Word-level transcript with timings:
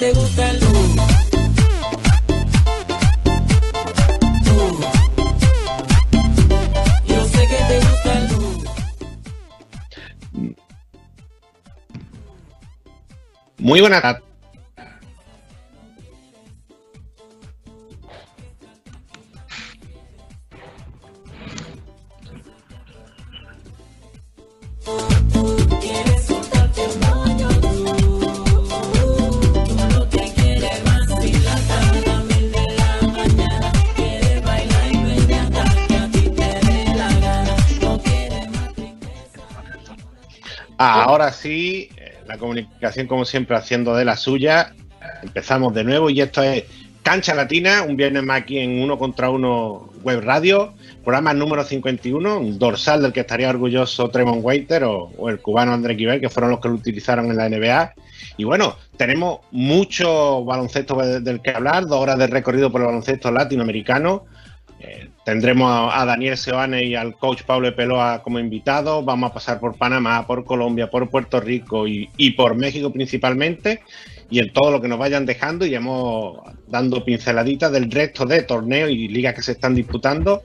Te 0.00 0.10
gusta 0.14 0.50
el 0.50 0.58
sé 7.28 7.46
que 7.46 7.56
te 7.68 7.76
gusta 7.86 8.12
el. 8.18 8.28
Muy 13.58 13.80
buenas. 13.82 14.22
Ahora 40.80 41.32
sí, 41.32 41.90
eh, 41.96 42.14
la 42.26 42.38
comunicación 42.38 43.06
como 43.06 43.24
siempre 43.24 43.56
haciendo 43.56 43.94
de 43.94 44.04
la 44.04 44.16
suya. 44.16 44.72
Empezamos 45.22 45.74
de 45.74 45.84
nuevo 45.84 46.08
y 46.10 46.20
esto 46.20 46.42
es 46.42 46.64
Cancha 47.02 47.34
Latina, 47.34 47.82
un 47.82 47.96
viernes 47.96 48.22
más 48.22 48.42
aquí 48.42 48.58
en 48.58 48.80
Uno 48.82 48.98
contra 48.98 49.28
Uno 49.30 49.90
Web 50.02 50.20
Radio, 50.22 50.72
programa 51.04 51.34
número 51.34 51.64
51, 51.64 52.38
un 52.38 52.58
dorsal 52.58 53.02
del 53.02 53.12
que 53.12 53.20
estaría 53.20 53.48
orgulloso 53.50 54.08
Tremont 54.10 54.42
Waiter 54.42 54.84
o, 54.84 55.10
el 55.28 55.38
cubano 55.40 55.72
André 55.72 55.96
Quivel, 55.96 56.20
que 56.20 56.28
fueron 56.30 56.50
los 56.50 56.60
que 56.60 56.68
lo 56.68 56.74
utilizaron 56.74 57.30
en 57.30 57.36
la 57.36 57.48
NBA. 57.48 57.94
Y 58.38 58.44
bueno, 58.44 58.76
tenemos 58.96 59.40
mucho 59.50 60.44
baloncesto 60.44 60.94
de- 60.96 61.20
del 61.20 61.40
que 61.40 61.50
hablar, 61.50 61.86
dos 61.86 62.00
horas 62.00 62.18
de 62.18 62.26
recorrido 62.26 62.70
por 62.72 62.80
el 62.80 62.86
baloncesto 62.86 63.30
latinoamericano. 63.30 64.24
Eh, 64.80 65.09
tendremos 65.24 65.92
a, 65.94 66.04
Daniel 66.04 66.36
Seoane 66.36 66.84
y 66.84 66.94
al 66.94 67.16
coach 67.16 67.42
Pablo 67.42 67.74
Peloa 67.74 68.22
como 68.22 68.38
invitados. 68.38 69.04
Vamos 69.04 69.30
a 69.30 69.34
pasar 69.34 69.60
por 69.60 69.76
Panamá, 69.76 70.26
por 70.26 70.44
Colombia, 70.44 70.90
por 70.90 71.08
Puerto 71.10 71.40
Rico 71.40 71.86
y, 71.86 72.08
y 72.16 72.30
por 72.32 72.54
México 72.56 72.92
principalmente. 72.92 73.80
Y 74.30 74.38
en 74.38 74.52
todo 74.52 74.70
lo 74.70 74.80
que 74.80 74.88
nos 74.88 74.98
vayan 74.98 75.26
dejando 75.26 75.66
iremos 75.66 76.38
dando 76.68 77.04
pinceladitas 77.04 77.72
del 77.72 77.90
resto 77.90 78.24
de 78.24 78.42
torneos 78.42 78.90
y 78.90 79.08
ligas 79.08 79.34
que 79.34 79.42
se 79.42 79.52
están 79.52 79.74
disputando. 79.74 80.42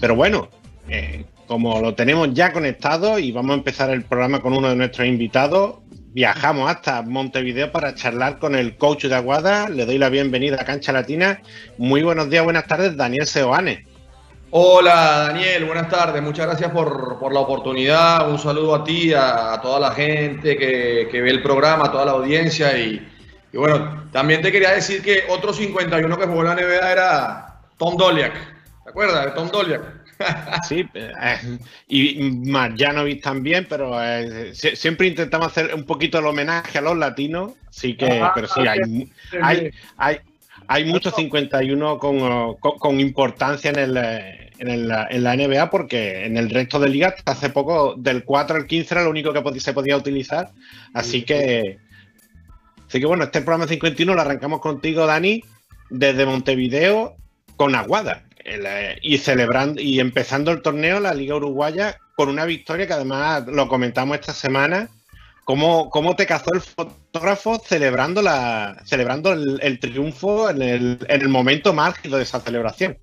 Pero 0.00 0.16
bueno, 0.16 0.48
eh, 0.88 1.24
como 1.46 1.80
lo 1.80 1.94
tenemos 1.94 2.32
ya 2.32 2.52
conectado 2.52 3.18
y 3.18 3.32
vamos 3.32 3.52
a 3.52 3.58
empezar 3.58 3.90
el 3.90 4.04
programa 4.04 4.40
con 4.40 4.54
uno 4.54 4.70
de 4.70 4.76
nuestros 4.76 5.06
invitados, 5.06 5.78
viajamos 6.12 6.70
hasta 6.70 7.02
Montevideo 7.02 7.70
para 7.70 7.94
charlar 7.94 8.38
con 8.38 8.54
el 8.54 8.76
coach 8.76 9.04
de 9.04 9.14
Aguada. 9.14 9.68
Le 9.68 9.84
doy 9.84 9.98
la 9.98 10.08
bienvenida 10.08 10.56
a 10.60 10.64
Cancha 10.64 10.92
Latina. 10.92 11.42
Muy 11.76 12.02
buenos 12.02 12.30
días, 12.30 12.44
buenas 12.44 12.66
tardes, 12.66 12.96
Daniel 12.96 13.26
Seoane. 13.26 13.89
Hola 14.52 15.28
Daniel, 15.28 15.64
buenas 15.64 15.88
tardes, 15.88 16.20
muchas 16.22 16.46
gracias 16.46 16.72
por, 16.72 17.18
por 17.20 17.32
la 17.32 17.38
oportunidad, 17.40 18.28
un 18.28 18.38
saludo 18.38 18.74
a 18.74 18.82
ti, 18.84 19.12
a, 19.12 19.52
a 19.54 19.60
toda 19.60 19.78
la 19.78 19.92
gente 19.92 20.56
que, 20.56 21.08
que 21.10 21.20
ve 21.20 21.30
el 21.30 21.42
programa, 21.42 21.84
a 21.86 21.92
toda 21.92 22.04
la 22.04 22.12
audiencia. 22.12 22.76
Y, 22.76 23.06
y 23.52 23.56
bueno, 23.56 24.08
también 24.10 24.42
te 24.42 24.50
quería 24.50 24.70
decir 24.72 25.02
que 25.02 25.22
otro 25.28 25.52
51 25.52 26.18
que 26.18 26.26
jugó 26.26 26.40
en 26.40 26.46
la 26.48 26.54
NBA 26.56 26.92
era 26.92 27.60
Tom 27.78 27.96
Doliak, 27.96 28.34
¿te 28.84 28.90
acuerdas 28.90 29.24
de 29.26 29.30
Tom 29.32 29.50
Doliak? 29.50 29.82
Sí, 30.68 30.86
eh, 30.92 31.58
y 31.88 32.20
Marjanovic 32.50 33.22
también, 33.22 33.66
pero 33.70 34.02
eh, 34.04 34.50
sie- 34.52 34.74
siempre 34.76 35.06
intentamos 35.06 35.46
hacer 35.46 35.74
un 35.74 35.86
poquito 35.86 36.18
el 36.18 36.26
homenaje 36.26 36.76
a 36.76 36.82
los 36.82 36.94
latinos, 36.98 37.52
así 37.70 37.96
que, 37.96 38.20
Ah, 38.20 38.32
pero 38.34 38.46
sí, 38.48 38.60
hay, 38.66 39.10
hay, 39.40 39.70
hay, 39.96 40.18
hay 40.68 40.84
muchos 40.84 41.14
51 41.14 41.96
con, 41.98 42.54
con, 42.56 42.78
con 42.78 43.00
importancia 43.00 43.70
en, 43.70 43.78
el, 43.78 43.96
eh, 43.96 44.39
en, 44.60 44.68
el, 44.68 44.92
en 45.10 45.24
la 45.24 45.36
NBA 45.36 45.70
porque 45.70 46.26
en 46.26 46.36
el 46.36 46.50
resto 46.50 46.78
de 46.78 46.88
ligas 46.88 47.14
hace 47.24 47.50
poco 47.50 47.94
del 47.96 48.24
4 48.24 48.56
al 48.56 48.66
15 48.66 48.94
era 48.94 49.04
lo 49.04 49.10
único 49.10 49.32
que 49.32 49.60
se 49.60 49.72
podía 49.72 49.96
utilizar. 49.96 50.50
Así 50.92 51.22
que, 51.22 51.78
así 52.86 53.00
que 53.00 53.06
bueno, 53.06 53.24
este 53.24 53.40
programa 53.40 53.66
51 53.66 54.14
lo 54.14 54.20
arrancamos 54.20 54.60
contigo, 54.60 55.06
Dani, 55.06 55.42
desde 55.88 56.26
Montevideo 56.26 57.16
con 57.56 57.74
Aguada. 57.74 58.24
Eh, 58.44 58.98
y 59.02 59.18
celebrando 59.18 59.80
y 59.80 60.00
empezando 60.00 60.50
el 60.50 60.62
torneo, 60.62 61.00
la 61.00 61.14
Liga 61.14 61.36
Uruguaya, 61.36 61.98
con 62.14 62.28
una 62.28 62.44
victoria 62.44 62.86
que 62.86 62.92
además 62.92 63.46
lo 63.46 63.68
comentamos 63.68 64.18
esta 64.18 64.32
semana. 64.32 64.88
¿Cómo, 65.44 65.90
cómo 65.90 66.14
te 66.14 66.26
cazó 66.26 66.52
el 66.54 66.60
fotógrafo 66.60 67.58
celebrando, 67.58 68.22
la, 68.22 68.80
celebrando 68.84 69.32
el, 69.32 69.58
el 69.62 69.80
triunfo 69.80 70.48
en 70.48 70.62
el, 70.62 70.98
en 71.08 71.22
el 71.22 71.28
momento 71.28 71.72
más 71.72 71.96
álgido 71.96 72.18
de 72.18 72.22
esa 72.22 72.40
celebración? 72.40 72.98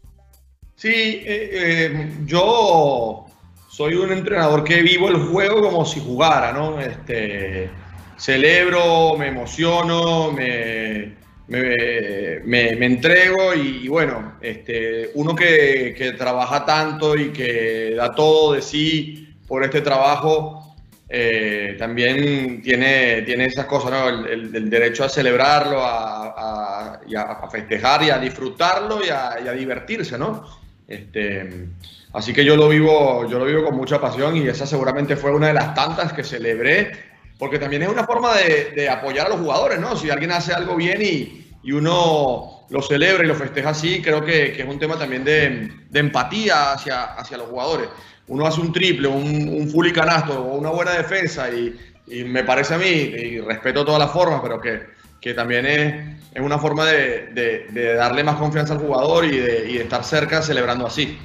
Sí, 0.77 1.23
eh, 1.25 1.49
eh, 1.53 2.11
yo 2.25 3.25
soy 3.67 3.95
un 3.95 4.11
entrenador 4.11 4.63
que 4.63 4.83
vivo 4.83 5.09
el 5.09 5.15
juego 5.17 5.59
como 5.63 5.83
si 5.85 5.99
jugara, 5.99 6.53
¿no? 6.53 6.79
Este, 6.79 7.67
celebro, 8.15 9.17
me 9.17 9.29
emociono, 9.29 10.31
me, 10.31 11.15
me, 11.47 12.41
me- 12.45 12.85
entrego 12.85 13.55
y, 13.55 13.87
bueno, 13.87 14.33
este, 14.39 15.09
uno 15.15 15.35
que, 15.35 15.95
que 15.97 16.11
trabaja 16.11 16.63
tanto 16.63 17.15
y 17.15 17.29
que 17.33 17.95
da 17.95 18.13
todo 18.13 18.53
de 18.53 18.61
sí 18.61 19.33
por 19.47 19.63
este 19.63 19.81
trabajo, 19.81 20.75
eh, 21.09 21.75
también 21.79 22.61
tiene, 22.61 23.23
tiene 23.23 23.45
esas 23.45 23.65
cosas, 23.65 23.89
¿no? 23.89 24.09
El, 24.27 24.69
derecho 24.69 25.03
a 25.05 25.09
celebrarlo, 25.09 25.81
a, 25.83 26.27
a- 26.37 26.99
a 27.43 27.49
festejar 27.49 28.03
y 28.03 28.11
a 28.11 28.19
disfrutarlo 28.19 29.03
y 29.03 29.09
a, 29.09 29.39
y 29.43 29.47
a 29.47 29.53
divertirse, 29.53 30.19
¿no? 30.19 30.66
Este, 30.87 31.67
así 32.13 32.33
que 32.33 32.45
yo 32.45 32.55
lo 32.55 32.69
vivo, 32.69 33.27
yo 33.29 33.39
lo 33.39 33.45
vivo 33.45 33.65
con 33.65 33.75
mucha 33.75 33.99
pasión 33.99 34.37
y 34.37 34.47
esa 34.47 34.65
seguramente 34.65 35.17
fue 35.17 35.31
una 35.31 35.47
de 35.47 35.53
las 35.53 35.73
tantas 35.73 36.13
que 36.13 36.23
celebré, 36.23 36.91
porque 37.37 37.59
también 37.59 37.83
es 37.83 37.89
una 37.89 38.05
forma 38.05 38.35
de, 38.37 38.71
de 38.75 38.89
apoyar 38.89 39.27
a 39.27 39.29
los 39.29 39.39
jugadores, 39.39 39.79
¿no? 39.79 39.95
Si 39.97 40.09
alguien 40.09 40.31
hace 40.31 40.53
algo 40.53 40.75
bien 40.75 41.01
y, 41.01 41.45
y 41.61 41.71
uno 41.73 42.65
lo 42.69 42.81
celebra 42.81 43.23
y 43.23 43.27
lo 43.27 43.35
festeja 43.35 43.69
así, 43.69 44.01
creo 44.01 44.23
que, 44.23 44.53
que 44.53 44.61
es 44.61 44.67
un 44.67 44.79
tema 44.79 44.97
también 44.97 45.23
de, 45.23 45.69
de 45.89 45.99
empatía 45.99 46.73
hacia, 46.73 47.03
hacia 47.15 47.37
los 47.37 47.47
jugadores. 47.47 47.89
Uno 48.27 48.45
hace 48.45 48.61
un 48.61 48.73
triple, 48.73 49.07
un, 49.07 49.49
un 49.49 49.69
full 49.69 49.87
y 49.87 49.93
canasto 49.93 50.41
o 50.41 50.55
una 50.55 50.69
buena 50.69 50.91
defensa 50.91 51.49
y, 51.49 51.77
y 52.07 52.23
me 52.23 52.43
parece 52.43 52.73
a 52.73 52.77
mí, 52.77 52.85
y 52.85 53.39
respeto 53.39 53.85
todas 53.85 53.99
las 53.99 54.11
formas, 54.11 54.39
pero 54.41 54.59
que, 54.59 54.96
que 55.19 55.33
también 55.33 55.65
es, 55.65 56.17
es 56.33 56.41
una 56.41 56.59
forma 56.59 56.85
de, 56.85 57.27
de- 57.27 57.67
de 57.71 57.93
darle 57.95 58.23
más 58.23 58.35
confianza 58.35 58.73
al 58.73 58.79
jugador 58.79 59.25
y 59.25 59.37
de, 59.37 59.69
y 59.71 59.73
de 59.77 59.83
estar 59.83 60.03
cerca 60.03 60.41
celebrando 60.41 60.85
así. 60.85 61.17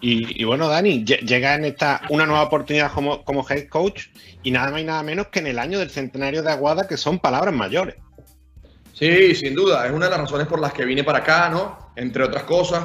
Y, 0.00 0.40
y 0.42 0.44
bueno, 0.44 0.68
Dani, 0.68 1.04
lle- 1.04 1.20
llega 1.20 1.54
en 1.54 1.64
esta 1.64 2.02
una 2.10 2.26
nueva 2.26 2.42
oportunidad 2.42 2.92
como, 2.92 3.22
como 3.24 3.46
head 3.48 3.68
coach 3.68 4.06
y 4.42 4.50
nada 4.50 4.70
más 4.70 4.80
y 4.80 4.84
nada 4.84 5.02
menos 5.02 5.28
que 5.28 5.38
en 5.38 5.46
el 5.46 5.58
año 5.58 5.78
del 5.78 5.90
centenario 5.90 6.42
de 6.42 6.50
Aguada, 6.50 6.88
que 6.88 6.96
son 6.96 7.18
palabras 7.20 7.54
mayores. 7.54 7.94
Sí, 8.92 9.34
sin 9.34 9.54
duda, 9.54 9.86
es 9.86 9.92
una 9.92 10.06
de 10.06 10.10
las 10.10 10.20
razones 10.20 10.46
por 10.46 10.60
las 10.60 10.72
que 10.72 10.84
vine 10.84 11.04
para 11.04 11.18
acá, 11.18 11.48
¿no? 11.48 11.92
Entre 11.96 12.22
otras 12.22 12.42
cosas, 12.44 12.84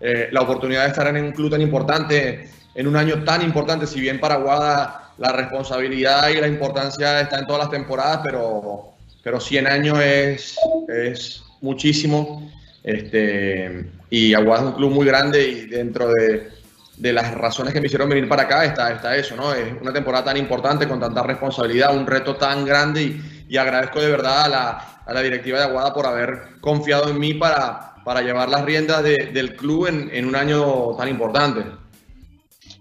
eh, 0.00 0.28
la 0.32 0.40
oportunidad 0.40 0.82
de 0.84 0.88
estar 0.88 1.06
en 1.08 1.24
un 1.24 1.32
club 1.32 1.50
tan 1.50 1.60
importante, 1.60 2.48
en 2.74 2.86
un 2.86 2.96
año 2.96 3.22
tan 3.24 3.42
importante, 3.42 3.86
si 3.86 4.00
bien 4.00 4.18
para 4.20 4.36
Aguada 4.36 5.12
la 5.18 5.32
responsabilidad 5.32 6.28
y 6.30 6.40
la 6.40 6.46
importancia 6.48 7.20
está 7.20 7.38
en 7.38 7.46
todas 7.46 7.62
las 7.62 7.70
temporadas, 7.70 8.20
pero, 8.24 8.91
pero 9.22 9.40
100 9.40 9.66
años 9.66 9.98
es, 10.00 10.56
es 10.88 11.42
muchísimo. 11.60 12.50
Este, 12.82 13.86
y 14.10 14.34
Aguada 14.34 14.62
es 14.62 14.68
un 14.68 14.74
club 14.74 14.90
muy 14.90 15.06
grande 15.06 15.48
y 15.48 15.66
dentro 15.66 16.08
de, 16.08 16.48
de 16.96 17.12
las 17.12 17.32
razones 17.34 17.72
que 17.72 17.80
me 17.80 17.86
hicieron 17.86 18.08
venir 18.08 18.28
para 18.28 18.42
acá 18.42 18.64
está, 18.64 18.92
está 18.92 19.16
eso, 19.16 19.36
¿no? 19.36 19.54
Es 19.54 19.72
una 19.80 19.92
temporada 19.92 20.24
tan 20.24 20.36
importante, 20.36 20.88
con 20.88 20.98
tanta 21.00 21.22
responsabilidad, 21.22 21.96
un 21.96 22.06
reto 22.06 22.36
tan 22.36 22.64
grande 22.64 23.02
y, 23.02 23.44
y 23.48 23.56
agradezco 23.56 24.00
de 24.00 24.10
verdad 24.10 24.44
a 24.44 24.48
la, 24.48 24.70
a 25.06 25.12
la 25.14 25.22
directiva 25.22 25.58
de 25.58 25.64
Aguada 25.64 25.94
por 25.94 26.06
haber 26.06 26.58
confiado 26.60 27.08
en 27.08 27.18
mí 27.20 27.34
para, 27.34 27.94
para 28.04 28.20
llevar 28.22 28.48
las 28.48 28.64
riendas 28.64 29.02
de- 29.04 29.30
del 29.32 29.54
club 29.54 29.86
en, 29.86 30.10
en 30.12 30.26
un 30.26 30.34
año 30.34 30.96
tan 30.96 31.08
importante. 31.08 31.62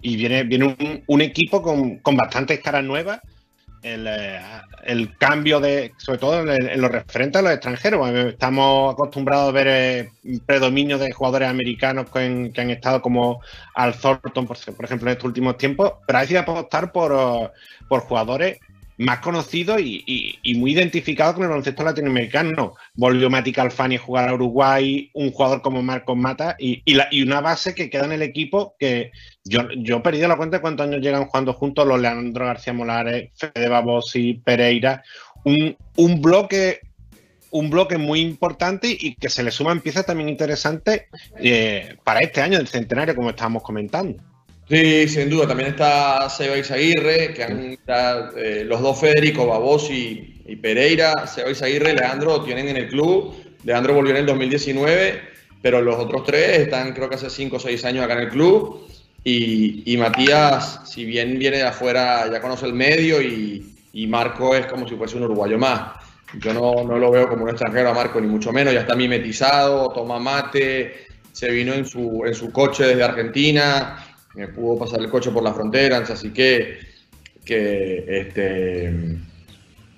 Y 0.01 0.15
viene, 0.15 0.43
viene 0.43 0.65
un, 0.65 1.03
un 1.05 1.21
equipo 1.21 1.61
con, 1.61 1.99
con 1.99 2.17
bastantes 2.17 2.59
caras 2.59 2.83
nuevas. 2.83 3.19
El, 3.81 4.05
eh, 4.07 4.39
el 4.83 5.17
cambio 5.17 5.59
de, 5.59 5.93
sobre 5.97 6.19
todo 6.19 6.53
en, 6.53 6.81
lo 6.81 6.87
referente 6.87 7.39
a 7.39 7.41
los 7.41 7.51
extranjeros, 7.51 7.99
porque 7.99 8.29
estamos 8.29 8.93
acostumbrados 8.93 9.49
a 9.49 9.51
ver 9.51 9.67
eh, 9.67 10.39
predominio 10.45 10.97
de 10.97 11.11
jugadores 11.11 11.49
americanos 11.49 12.09
que, 12.11 12.51
que 12.53 12.61
han 12.61 12.69
estado 12.69 13.01
como 13.01 13.41
Al 13.73 13.95
Thornton, 13.95 14.45
por, 14.45 14.57
ejemplo, 14.57 15.09
en 15.09 15.13
estos 15.13 15.25
últimos 15.25 15.57
tiempos, 15.57 15.93
pero 16.05 16.19
hay 16.19 16.27
que 16.27 16.37
apostar 16.37 16.91
por, 16.91 17.51
por 17.87 18.01
jugadores 18.01 18.59
más 19.01 19.19
conocidos 19.19 19.81
y, 19.81 20.37
muy 20.55 20.73
identificados 20.73 21.33
con 21.33 21.43
el 21.43 21.49
baloncesto 21.49 21.83
latinoamericano. 21.83 22.75
Volvió 22.93 23.29
Mati 23.29 23.51
Calfani 23.51 23.95
a 23.95 23.99
jugar 23.99 24.29
a 24.29 24.33
Uruguay, 24.33 25.09
un 25.13 25.31
jugador 25.31 25.61
como 25.61 25.81
Marcos 25.81 26.15
Mata 26.15 26.55
y, 26.59 26.83
y 26.85 27.21
una 27.23 27.41
base 27.41 27.73
que 27.73 27.89
queda 27.89 28.05
en 28.05 28.11
el 28.11 28.21
equipo 28.21 28.75
que 28.77 29.11
yo, 29.43 29.61
he 29.71 29.99
perdido 30.01 30.27
la 30.27 30.37
cuenta 30.37 30.57
de 30.57 30.61
cuántos 30.61 30.87
años 30.87 31.01
llegan 31.01 31.25
jugando 31.25 31.53
juntos 31.53 31.87
los 31.87 31.99
Leandro 31.99 32.45
García 32.45 32.73
Molares, 32.73 33.31
Fede 33.35 33.69
Babosi, 33.69 34.35
Pereira, 34.35 35.03
un, 35.43 35.75
un 35.97 36.21
bloque 36.21 36.81
un 37.49 37.69
bloque 37.69 37.97
muy 37.97 38.21
importante 38.21 38.95
y 38.97 39.15
que 39.15 39.29
se 39.29 39.43
le 39.43 39.51
suman 39.51 39.81
piezas 39.81 40.05
también 40.05 40.29
interesantes 40.29 41.03
eh, 41.37 41.97
para 42.03 42.21
este 42.21 42.39
año 42.41 42.57
del 42.57 42.67
centenario, 42.67 43.13
como 43.13 43.31
estábamos 43.31 43.61
comentando. 43.61 44.23
Sí, 44.71 45.05
sin 45.09 45.29
duda. 45.29 45.49
También 45.49 45.71
está 45.71 46.29
Seba 46.29 46.57
Izaguirre, 46.57 47.33
que 47.33 47.43
han, 47.43 47.71
está, 47.73 48.29
eh, 48.37 48.63
los 48.65 48.79
dos 48.79 49.01
Federico, 49.01 49.45
Babos 49.45 49.89
y, 49.91 50.41
y, 50.47 50.55
Pereira. 50.55 51.27
Seba 51.27 51.51
Izaguirre 51.51 51.91
y 51.91 51.95
Leandro 51.97 52.41
tienen 52.41 52.69
en 52.69 52.77
el 52.77 52.87
club. 52.87 53.35
Leandro 53.65 53.95
volvió 53.95 54.11
en 54.11 54.19
el 54.19 54.25
2019, 54.25 55.21
pero 55.61 55.81
los 55.81 55.97
otros 55.97 56.23
tres 56.23 56.59
están 56.59 56.93
creo 56.93 57.09
que 57.09 57.15
hace 57.15 57.29
5 57.29 57.57
o 57.57 57.59
6 57.59 57.83
años 57.83 58.05
acá 58.05 58.13
en 58.13 58.19
el 58.19 58.29
club. 58.29 58.87
Y, 59.25 59.83
y, 59.93 59.97
Matías, 59.97 60.79
si 60.85 61.03
bien 61.03 61.37
viene 61.37 61.57
de 61.57 61.63
afuera, 61.63 62.31
ya 62.31 62.39
conoce 62.39 62.65
el 62.65 62.73
medio 62.73 63.21
y, 63.21 63.75
y 63.91 64.07
Marco 64.07 64.55
es 64.55 64.67
como 64.67 64.87
si 64.87 64.95
fuese 64.95 65.17
un 65.17 65.23
uruguayo 65.23 65.57
más. 65.57 65.97
Yo 66.39 66.53
no, 66.53 66.85
no, 66.85 66.97
lo 66.97 67.11
veo 67.11 67.27
como 67.27 67.43
un 67.43 67.49
extranjero 67.49 67.89
a 67.89 67.93
Marco, 67.93 68.21
ni 68.21 68.27
mucho 68.27 68.53
menos. 68.53 68.73
Ya 68.73 68.79
está 68.79 68.95
mimetizado, 68.95 69.91
toma 69.91 70.17
mate, 70.17 71.07
se 71.33 71.49
vino 71.51 71.73
en 71.73 71.85
su, 71.85 72.23
en 72.25 72.33
su 72.33 72.53
coche 72.53 72.85
desde 72.85 73.03
Argentina, 73.03 74.10
me 74.35 74.47
pudo 74.47 74.79
pasar 74.79 75.01
el 75.01 75.09
coche 75.09 75.31
por 75.31 75.43
las 75.43 75.55
fronteras, 75.55 76.09
así 76.09 76.31
que, 76.31 76.79
que 77.43 78.05
este, 78.07 78.87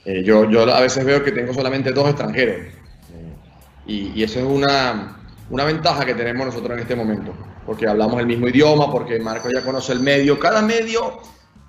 eh, 0.05 0.23
yo, 0.23 0.49
yo 0.49 0.61
a 0.73 0.81
veces 0.81 1.05
veo 1.05 1.23
que 1.23 1.31
tengo 1.31 1.53
solamente 1.53 1.91
dos 1.91 2.09
extranjeros. 2.09 2.57
Y, 3.85 4.11
y, 4.15 4.23
eso 4.23 4.39
es 4.39 4.45
una, 4.45 5.17
una 5.49 5.65
ventaja 5.65 6.05
que 6.05 6.13
tenemos 6.13 6.45
nosotros 6.45 6.71
en 6.71 6.79
este 6.79 6.95
momento, 6.95 7.33
porque 7.65 7.87
hablamos 7.87 8.19
el 8.19 8.27
mismo 8.27 8.47
idioma, 8.47 8.91
porque 8.91 9.19
Marco 9.19 9.49
ya 9.53 9.61
conoce 9.61 9.91
el 9.91 9.99
medio. 9.99 10.39
Cada 10.39 10.61
medio 10.61 11.21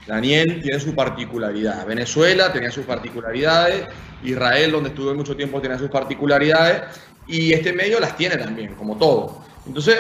Daniel 0.07 0.61
tiene 0.63 0.79
su 0.81 0.95
particularidad. 0.95 1.87
Venezuela 1.87 2.53
tenía 2.53 2.71
sus 2.71 2.85
particularidades. 2.85 3.87
Israel, 4.23 4.73
donde 4.73 4.91
estuve 4.91 5.15
mucho 5.15 5.37
tiempo, 5.37 5.61
tenía 5.61 5.79
sus 5.79 5.91
particularidades. 5.91 6.83
Y 7.27 7.53
este 7.53 7.73
medio 7.73 8.01
las 8.01 8.17
tiene 8.17 8.37
también, 8.37 8.75
como 8.75 8.97
todo. 8.97 9.43
Entonces, 9.67 9.97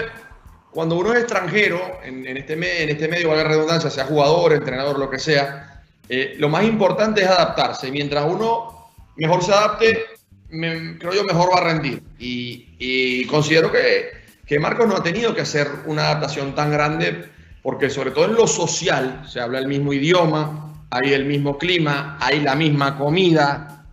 cuando 0.74 0.96
uno 0.96 1.12
es 1.12 1.20
extranjero, 1.20 2.00
en, 2.02 2.26
en, 2.26 2.36
este, 2.36 2.54
en 2.54 2.90
este 2.90 3.08
medio, 3.08 3.28
valga 3.28 3.44
la 3.44 3.50
redundancia, 3.50 3.90
sea 3.90 4.06
jugador, 4.06 4.52
entrenador, 4.52 4.98
lo 4.98 5.08
que 5.08 5.20
sea, 5.20 5.84
eh, 6.08 6.34
lo 6.38 6.48
más 6.48 6.64
importante 6.64 7.22
es 7.22 7.28
adaptarse. 7.28 7.90
Mientras 7.92 8.24
uno 8.28 8.90
mejor 9.16 9.42
se 9.44 9.52
adapte, 9.52 10.04
me, 10.48 10.98
creo 10.98 11.14
yo 11.14 11.24
mejor 11.24 11.50
va 11.54 11.58
a 11.58 11.64
rendir. 11.64 12.02
Y, 12.18 12.74
y 12.78 13.24
considero 13.26 13.70
que, 13.70 14.10
que 14.44 14.58
Marcos 14.58 14.88
no 14.88 14.96
ha 14.96 15.02
tenido 15.02 15.32
que 15.32 15.42
hacer 15.42 15.68
una 15.86 16.06
adaptación 16.06 16.54
tan 16.56 16.72
grande 16.72 17.28
porque 17.62 17.88
sobre 17.88 18.10
todo 18.10 18.26
en 18.26 18.34
lo 18.34 18.46
social 18.46 19.22
se 19.26 19.40
habla 19.40 19.58
el 19.58 19.68
mismo 19.68 19.92
idioma, 19.92 20.86
hay 20.90 21.14
el 21.14 21.24
mismo 21.24 21.56
clima, 21.56 22.18
hay 22.20 22.40
la 22.40 22.54
misma 22.54 22.98
comida. 22.98 23.86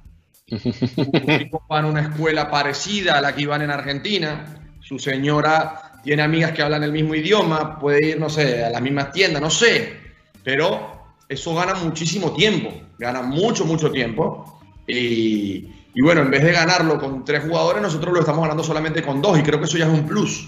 van 1.69 1.85
a 1.85 1.87
una 1.87 2.01
escuela 2.01 2.51
parecida 2.51 3.17
a 3.17 3.21
la 3.21 3.33
que 3.33 3.43
iban 3.43 3.61
en 3.61 3.71
Argentina. 3.71 4.45
Su 4.81 4.99
señora 4.99 5.90
tiene 6.03 6.21
amigas 6.21 6.51
que 6.51 6.61
hablan 6.61 6.83
el 6.83 6.91
mismo 6.91 7.15
idioma, 7.15 7.79
puede 7.79 8.09
ir, 8.09 8.19
no 8.19 8.29
sé, 8.29 8.63
a 8.63 8.69
las 8.69 8.81
mismas 8.81 9.11
tiendas, 9.11 9.41
no 9.41 9.49
sé. 9.49 9.99
Pero 10.43 11.01
eso 11.29 11.53
gana 11.55 11.75
muchísimo 11.75 12.31
tiempo, 12.33 12.71
gana 12.97 13.21
mucho, 13.21 13.65
mucho 13.65 13.91
tiempo. 13.91 14.59
Y, 14.87 15.67
y 15.93 16.01
bueno, 16.01 16.21
en 16.21 16.31
vez 16.31 16.43
de 16.43 16.51
ganarlo 16.51 16.99
con 16.99 17.25
tres 17.25 17.43
jugadores, 17.43 17.81
nosotros 17.81 18.13
lo 18.13 18.19
estamos 18.19 18.41
ganando 18.41 18.63
solamente 18.63 19.01
con 19.03 19.21
dos 19.21 19.37
y 19.39 19.43
creo 19.43 19.59
que 19.59 19.65
eso 19.65 19.77
ya 19.77 19.85
es 19.85 19.91
un 19.91 20.07
plus. 20.07 20.47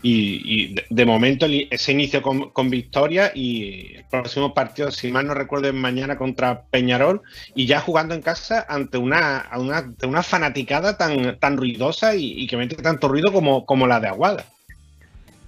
Y, 0.00 0.76
de, 0.90 1.06
momento 1.06 1.46
ese 1.70 1.90
inicio 1.90 2.22
con, 2.22 2.70
victoria 2.70 3.32
y 3.34 3.96
el 3.96 4.04
próximo 4.04 4.54
partido, 4.54 4.92
si 4.92 5.10
mal 5.10 5.26
no 5.26 5.34
recuerdo, 5.34 5.68
es 5.68 5.74
mañana 5.74 6.16
contra 6.16 6.62
Peñarol 6.62 7.20
y 7.56 7.66
ya 7.66 7.80
jugando 7.80 8.14
en 8.14 8.22
casa 8.22 8.64
ante 8.68 8.96
una, 8.96 9.48
una, 9.56 10.22
fanaticada 10.22 10.96
tan, 10.96 11.38
tan 11.40 11.56
ruidosa 11.56 12.14
y, 12.14 12.46
que 12.46 12.56
mete 12.56 12.76
tanto 12.76 13.08
ruido 13.08 13.32
como, 13.32 13.66
como 13.66 13.88
la 13.88 13.98
de 13.98 14.08
Aguada. 14.08 14.44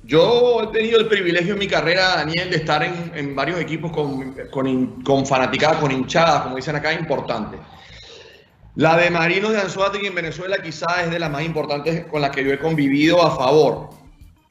Yo 0.03 0.63
he 0.65 0.67
tenido 0.77 0.99
el 0.99 1.07
privilegio 1.07 1.53
en 1.53 1.59
mi 1.61 1.69
carrera, 1.69 2.17
Daniel, 2.17 2.51
de 2.51 2.57
estar 2.57 2.83
en, 2.83 3.13
en 3.15 3.37
varios 3.37 3.61
equipos 3.61 3.93
con, 3.93 4.35
con, 4.51 5.03
con 5.05 5.27
fanaticada, 5.27 5.79
con 5.79 5.93
hinchadas, 5.93 6.43
como 6.43 6.57
dicen 6.57 6.75
acá, 6.75 6.93
importante. 6.93 7.57
La 8.75 8.97
de 8.97 9.11
Marinos 9.11 9.53
de 9.53 9.61
Anzuategui 9.61 10.07
en 10.07 10.15
Venezuela 10.15 10.57
quizás 10.61 11.05
es 11.05 11.11
de 11.11 11.21
las 11.21 11.31
más 11.31 11.45
importantes 11.45 12.07
con 12.07 12.21
las 12.21 12.31
que 12.31 12.43
yo 12.43 12.53
he 12.53 12.59
convivido 12.59 13.23
a 13.25 13.37
favor 13.37 14.00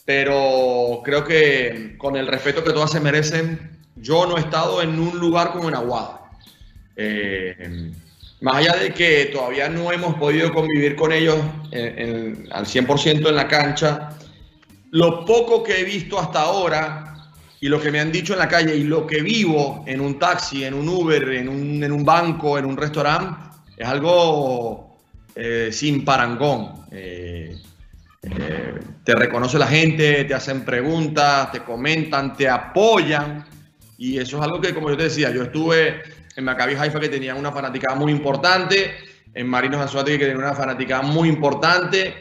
pero 0.10 1.02
creo 1.06 1.24
que 1.24 1.94
con 2.00 2.16
el 2.16 2.26
respeto 2.26 2.64
que 2.64 2.74
todas 2.74 2.90
se 2.90 3.00
merecen, 3.00 3.78
yo 3.96 4.26
no 4.26 4.38
he 4.38 4.40
estado 4.40 4.82
en 4.82 5.00
un 5.00 5.20
lugar 5.20 5.52
como 5.52 5.70
en 5.70 5.76
Aguada. 5.76 6.32
Eh, 6.96 7.92
más 8.42 8.56
allá 8.56 8.76
de 8.78 8.92
que 8.92 9.26
todavía 9.26 9.70
no 9.70 9.92
hemos 9.92 10.16
podido 10.16 10.52
convivir 10.52 10.96
con 10.96 11.12
ellos 11.12 11.38
en, 11.70 12.00
en, 12.00 12.48
al 12.52 12.66
100% 12.66 13.30
en 13.30 13.36
la 13.36 13.48
cancha, 13.48 14.10
lo 14.90 15.26
poco 15.26 15.62
que 15.62 15.80
he 15.80 15.84
visto 15.84 16.20
hasta 16.20 16.42
ahora 16.42 17.30
y 17.62 17.70
lo 17.70 17.80
que 17.80 17.92
me 17.92 18.00
han 18.00 18.12
dicho 18.12 18.34
en 18.34 18.40
la 18.40 18.48
calle 18.48 18.76
y 18.76 18.86
lo 18.86 19.06
que 19.06 19.22
vivo 19.22 19.84
en 19.86 20.02
un 20.02 20.18
taxi, 20.18 20.64
en 20.64 20.74
un 20.74 20.90
Uber, 20.90 21.34
en 21.34 21.48
un, 21.48 22.04
banco, 22.04 22.58
en 22.58 22.66
un 22.66 22.78
restaurante, 22.78 23.60
es 23.78 23.88
algo 23.88 24.98
eh, 25.36 25.70
sin 25.72 26.04
parangón. 26.04 26.88
Eh, 26.92 27.56
eh, 28.22 28.80
te 29.04 29.16
reconoce 29.16 29.58
la 29.58 29.68
gente, 29.68 30.26
te 30.26 30.34
hacen 30.34 30.66
preguntas, 30.66 31.52
te 31.52 31.62
comentan, 31.62 32.36
te 32.36 32.50
apoyan. 32.50 33.46
Y 33.98 34.18
eso 34.18 34.38
es 34.38 34.44
algo 34.44 34.62
que, 34.62 34.74
como 34.74 34.90
yo 34.90 34.98
te 34.98 35.04
decía, 35.04 35.32
yo 35.32 35.44
estuve 35.44 36.02
en 36.36 36.44
Maccabi 36.44 36.76
Haifa 36.76 37.00
que 37.00 37.10
tenía 37.10 37.36
una 37.36 37.52
fanaticada 37.52 37.96
muy 37.96 38.12
importante, 38.12 38.96
en 39.34 39.48
Marinos 39.48 39.82
Anzuategui 39.82 40.18
que 40.18 40.26
tenía 40.26 40.40
una 40.40 40.56
fanaticada 40.56 41.02
muy 41.02 41.30
importante, 41.30 42.14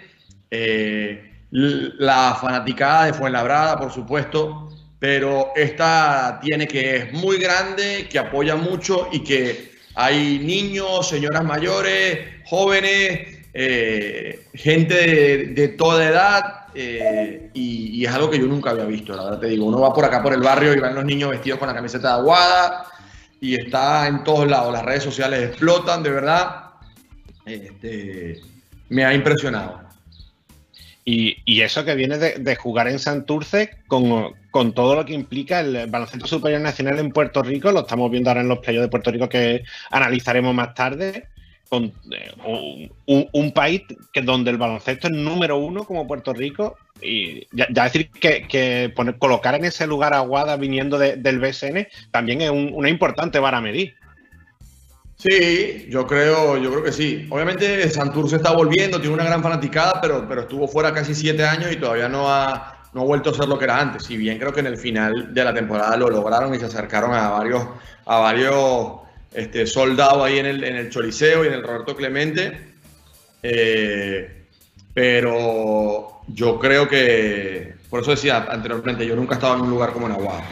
eh, 0.51 1.33
la 1.51 2.37
fanaticada 2.41 3.07
de 3.07 3.15
Fuenlabrada, 3.15 3.79
por 3.79 3.93
supuesto, 3.93 4.69
pero 4.99 5.53
esta 5.55 6.41
tiene 6.43 6.67
que 6.67 6.97
es 6.97 7.13
muy 7.13 7.39
grande, 7.39 8.09
que 8.11 8.19
apoya 8.19 8.57
mucho 8.57 9.09
y 9.13 9.21
que 9.21 9.73
hay 9.95 10.39
niños, 10.41 11.09
señoras 11.09 11.45
mayores, 11.45 12.43
jóvenes, 12.45 13.38
eh, 13.55 14.47
gente 14.55 14.95
de, 15.49 15.69
toda 15.69 16.07
edad 16.07 16.67
eh, 16.75 17.51
y, 17.55 18.05
es 18.05 18.13
algo 18.13 18.31
que 18.31 18.39
yo 18.39 18.47
nunca 18.47 18.71
había 18.71 18.85
visto, 18.85 19.17
la 19.17 19.25
verdad 19.25 19.41
te 19.41 19.49
digo. 19.49 19.67
Uno 19.67 19.81
va 19.81 19.93
por 19.93 20.05
acá 20.05 20.23
por 20.23 20.33
el 20.33 20.41
barrio 20.41 20.75
y 20.75 20.81
van 20.81 20.95
los 20.95 21.05
niños 21.05 21.31
vestidos 21.31 21.59
con 21.59 21.69
la 21.69 21.75
camiseta 21.75 22.09
de 22.09 22.15
aguada 22.21 22.87
y 23.41 23.55
está 23.55 24.07
en 24.07 24.23
todos 24.25 24.49
lados. 24.49 24.73
Las 24.73 24.85
redes 24.85 25.03
sociales 25.03 25.49
explotan, 25.49 26.03
de 26.03 26.11
verdad. 26.11 26.65
Este, 27.47 28.41
me 28.91 29.05
ha 29.05 29.15
impresionado. 29.15 29.89
Y, 31.05 31.63
eso 31.63 31.87
que 31.87 31.95
viene 31.95 32.19
de, 32.19 32.57
jugar 32.57 32.87
en 32.87 32.99
Santurce 32.99 33.79
con, 33.87 34.35
con, 34.51 34.75
todo 34.75 34.95
lo 34.95 35.07
que 35.07 35.15
implica 35.15 35.61
el 35.61 35.87
baloncesto 35.87 36.27
superior 36.27 36.61
nacional 36.61 36.99
en 36.99 37.13
Puerto 37.13 37.43
Rico, 37.43 37.73
lo 37.73 37.81
estamos 37.81 38.11
viendo 38.11 38.29
ahora 38.29 38.43
en 38.43 38.49
los 38.49 38.59
playoffs 38.59 38.85
de 38.85 38.91
Puerto 38.91 39.11
Rico 39.11 39.27
que 39.27 39.65
analizaremos 39.91 40.55
más 40.55 40.75
tarde 40.75 41.29
eh, 41.71 42.91
un, 43.07 43.53
país 43.53 43.83
que 44.13 44.23
donde 44.23 44.51
el 44.51 44.57
baloncesto 44.57 45.09
es 45.09 45.13
número 45.13 45.59
uno 45.59 45.85
como 45.85 46.07
Puerto 46.07 46.33
Rico 46.33 46.77
y 47.03 47.47
ya, 47.53 47.67
decir 47.85 48.11
que, 48.11 48.47
que, 48.49 48.95
colocar 49.19 49.55
en 49.55 49.67
ese 49.67 49.87
lugar 49.87 50.15
a 50.15 50.19
Aguada 50.19 50.57
viniendo 50.57 50.99
de, 50.99 51.17
del 51.17 51.39
BSN 51.39 51.87
también 52.11 52.41
es 52.41 52.51
un, 52.51 52.71
una 52.73 52.89
importante 52.89 53.39
vara 53.39 53.61
medir. 53.61 53.95
Sí, 55.17 55.89
yo 55.91 56.07
creo, 56.07 56.57
yo 56.59 56.71
creo 56.71 56.85
que 56.85 56.93
sí. 56.93 57.27
Obviamente 57.29 57.91
Santurce 57.91 58.37
está 58.37 58.53
volviendo, 58.53 59.01
tiene 59.01 59.15
una 59.15 59.25
gran 59.25 59.43
fanaticada, 59.43 60.01
pero, 60.01 60.27
pero 60.29 60.43
estuvo 60.43 60.69
fuera 60.69 60.95
casi 60.95 61.15
siete 61.15 61.45
años 61.45 61.73
y 61.73 61.77
todavía 61.77 62.09
no 62.09 62.31
ha, 62.31 62.87
no 62.93 63.01
ha 63.03 63.05
vuelto 63.05 63.31
a 63.31 63.35
ser 63.35 63.49
lo 63.49 63.59
que 63.59 63.65
era 63.65 63.81
antes. 63.81 64.05
Si 64.05 64.17
bien 64.17 64.39
creo 64.39 64.53
que 64.53 64.61
en 64.61 64.67
el 64.67 64.77
final 64.79 65.35
de 65.35 65.45
la 65.45 65.53
temporada 65.53 65.97
lo 65.97 66.09
lograron 66.09 66.55
y 66.55 66.59
se 66.61 66.67
acercaron 66.67 67.13
a 67.13 67.31
varios, 67.31 67.67
a 68.07 68.19
varios 68.19 69.08
este, 69.33 69.67
soldado 69.67 70.25
ahí 70.25 70.39
en 70.39 70.47
el, 70.47 70.65
en 70.65 70.77
el 70.77 70.91
Choliseo 70.91 71.45
y 71.45 71.49
en 71.49 71.55
el 71.55 71.63
Roberto 71.63 71.97
Clemente. 71.97 72.59
Eh, 73.43 74.45
pero 74.95 76.21
yo 76.29 76.59
creo 76.59 76.89
que, 76.89 77.75
por 77.89 78.03
eso 78.03 78.11
decía 78.11 78.47
anteriormente, 78.51 79.07
yo 79.07 79.15
nunca 79.15 79.35
he 79.35 79.37
estado 79.37 79.55
en 79.57 79.63
un 79.63 79.71
lugar 79.71 79.93
como 79.93 80.07
en 80.07 80.13
Aguada. 80.13 80.45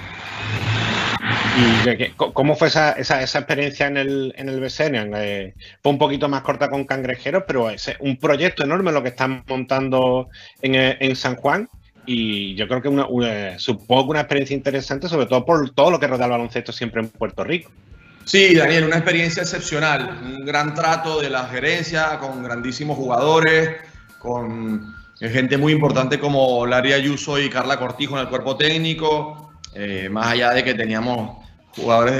¿Y 1.58 2.10
cómo 2.16 2.54
fue 2.54 2.68
esa, 2.68 2.92
esa, 2.92 3.22
experiencia 3.22 3.86
en 3.86 3.96
el, 3.96 4.34
en 4.36 4.48
el? 4.50 4.62
Eh, 4.62 5.54
fue 5.82 5.92
un 5.92 5.98
poquito 5.98 6.28
más 6.28 6.42
corta 6.42 6.68
con 6.68 6.84
Cangrejeros, 6.84 7.44
pero 7.46 7.70
es 7.70 7.90
un 8.00 8.18
proyecto 8.18 8.62
enorme 8.62 8.92
lo 8.92 9.02
que 9.02 9.08
están 9.08 9.42
montando 9.48 10.28
en, 10.60 10.74
en 10.74 11.16
San 11.16 11.36
Juan. 11.36 11.68
Y 12.04 12.54
yo 12.54 12.68
creo 12.68 12.82
que 12.82 12.88
una, 12.88 13.06
una, 13.06 13.58
supongo 13.58 14.10
una 14.10 14.20
experiencia 14.20 14.54
interesante, 14.54 15.08
sobre 15.08 15.26
todo 15.26 15.44
por 15.44 15.70
todo 15.70 15.90
lo 15.90 15.98
que 15.98 16.06
rodea 16.06 16.26
el 16.26 16.32
baloncesto 16.32 16.72
siempre 16.72 17.00
en 17.00 17.08
Puerto 17.08 17.42
Rico. 17.42 17.70
Sí, 18.26 18.56
Daniel, 18.56 18.86
una 18.86 18.96
experiencia 18.96 19.44
excepcional, 19.44 20.18
un 20.20 20.44
gran 20.44 20.74
trato 20.74 21.20
de 21.20 21.30
la 21.30 21.44
gerencia 21.46 22.18
con 22.18 22.42
grandísimos 22.42 22.96
jugadores, 22.96 23.76
con 24.18 24.96
gente 25.20 25.56
muy 25.56 25.72
importante 25.72 26.18
como 26.18 26.66
Laria 26.66 26.96
Ayuso 26.96 27.38
y 27.38 27.48
Carla 27.48 27.78
Cortijo 27.78 28.16
en 28.16 28.22
el 28.22 28.28
cuerpo 28.28 28.56
técnico, 28.56 29.52
eh, 29.74 30.08
más 30.10 30.26
allá 30.26 30.50
de 30.50 30.64
que 30.64 30.74
teníamos 30.74 31.36
jugadores 31.76 32.16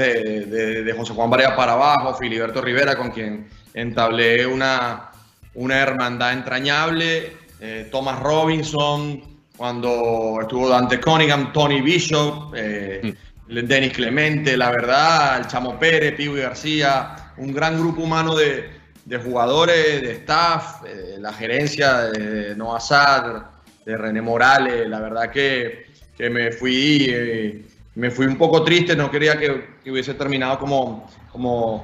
de, 0.49 0.93
José 0.97 1.11
Juan 1.11 1.29
Varela 1.29 1.57
para 1.57 1.73
abajo, 1.73 2.15
Filiberto 2.15 2.61
Rivera, 2.61 2.95
con 2.95 3.11
quien 3.11 3.49
entablé 3.73 4.47
una, 4.47 5.11
una 5.55 5.77
hermandad 5.77 6.31
entrañable, 6.31 7.33
eh, 7.59 7.89
Thomas 7.91 8.17
Robinson, 8.21 9.21
cuando 9.57 10.37
estuvo 10.39 10.69
Dante 10.69 11.01
Cunningham, 11.01 11.51
Tony 11.51 11.81
Bishop, 11.81 12.53
eh, 12.55 13.13
Denis 13.47 13.93
Clemente, 13.93 14.57
la 14.57 14.71
verdad, 14.71 15.39
el 15.39 15.47
Chamo 15.47 15.79
Pérez, 15.79 16.15
Piwi 16.15 16.41
García, 16.41 17.33
un 17.37 17.53
gran 17.53 17.79
grupo 17.79 18.01
humano 18.01 18.35
de, 18.35 18.69
de 19.05 19.17
jugadores, 19.17 20.01
de 20.01 20.11
staff, 20.13 20.83
eh, 20.85 21.17
la 21.19 21.33
gerencia 21.33 22.09
de 22.09 22.55
Noah 22.55 22.79
Sad, 22.79 23.41
de 23.85 23.97
René 23.97 24.21
Morales, 24.21 24.87
la 24.89 24.99
verdad 24.99 25.29
que, 25.31 25.87
que 26.17 26.29
me 26.29 26.51
fui 26.51 27.07
eh, 27.09 27.65
me 27.97 28.11
fui 28.11 28.27
un 28.27 28.37
poco 28.37 28.63
triste, 28.63 28.95
no 28.95 29.09
quería 29.09 29.39
que, 29.39 29.69
hubiese 29.89 30.13
terminado 30.13 30.59
como, 30.59 31.09
como, 31.31 31.83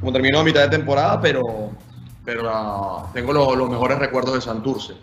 como 0.00 0.10
terminó 0.10 0.40
a 0.40 0.44
mitad 0.44 0.62
de 0.62 0.78
temporada, 0.78 1.20
pero, 1.20 1.72
pero 2.24 2.48
ah, 2.50 3.10
tengo 3.12 3.34
los 3.34 3.68
mejores 3.68 3.98
recuerdos 3.98 4.34
de 4.34 4.40
Santurce. 4.40 4.94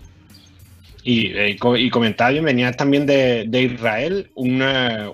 Y, 1.01 1.27
eh, 1.27 1.58
y 1.77 1.89
comentaba 1.89 2.34
también 2.75 3.06
de, 3.06 3.48
Israel, 3.51 4.29
un 4.36 4.62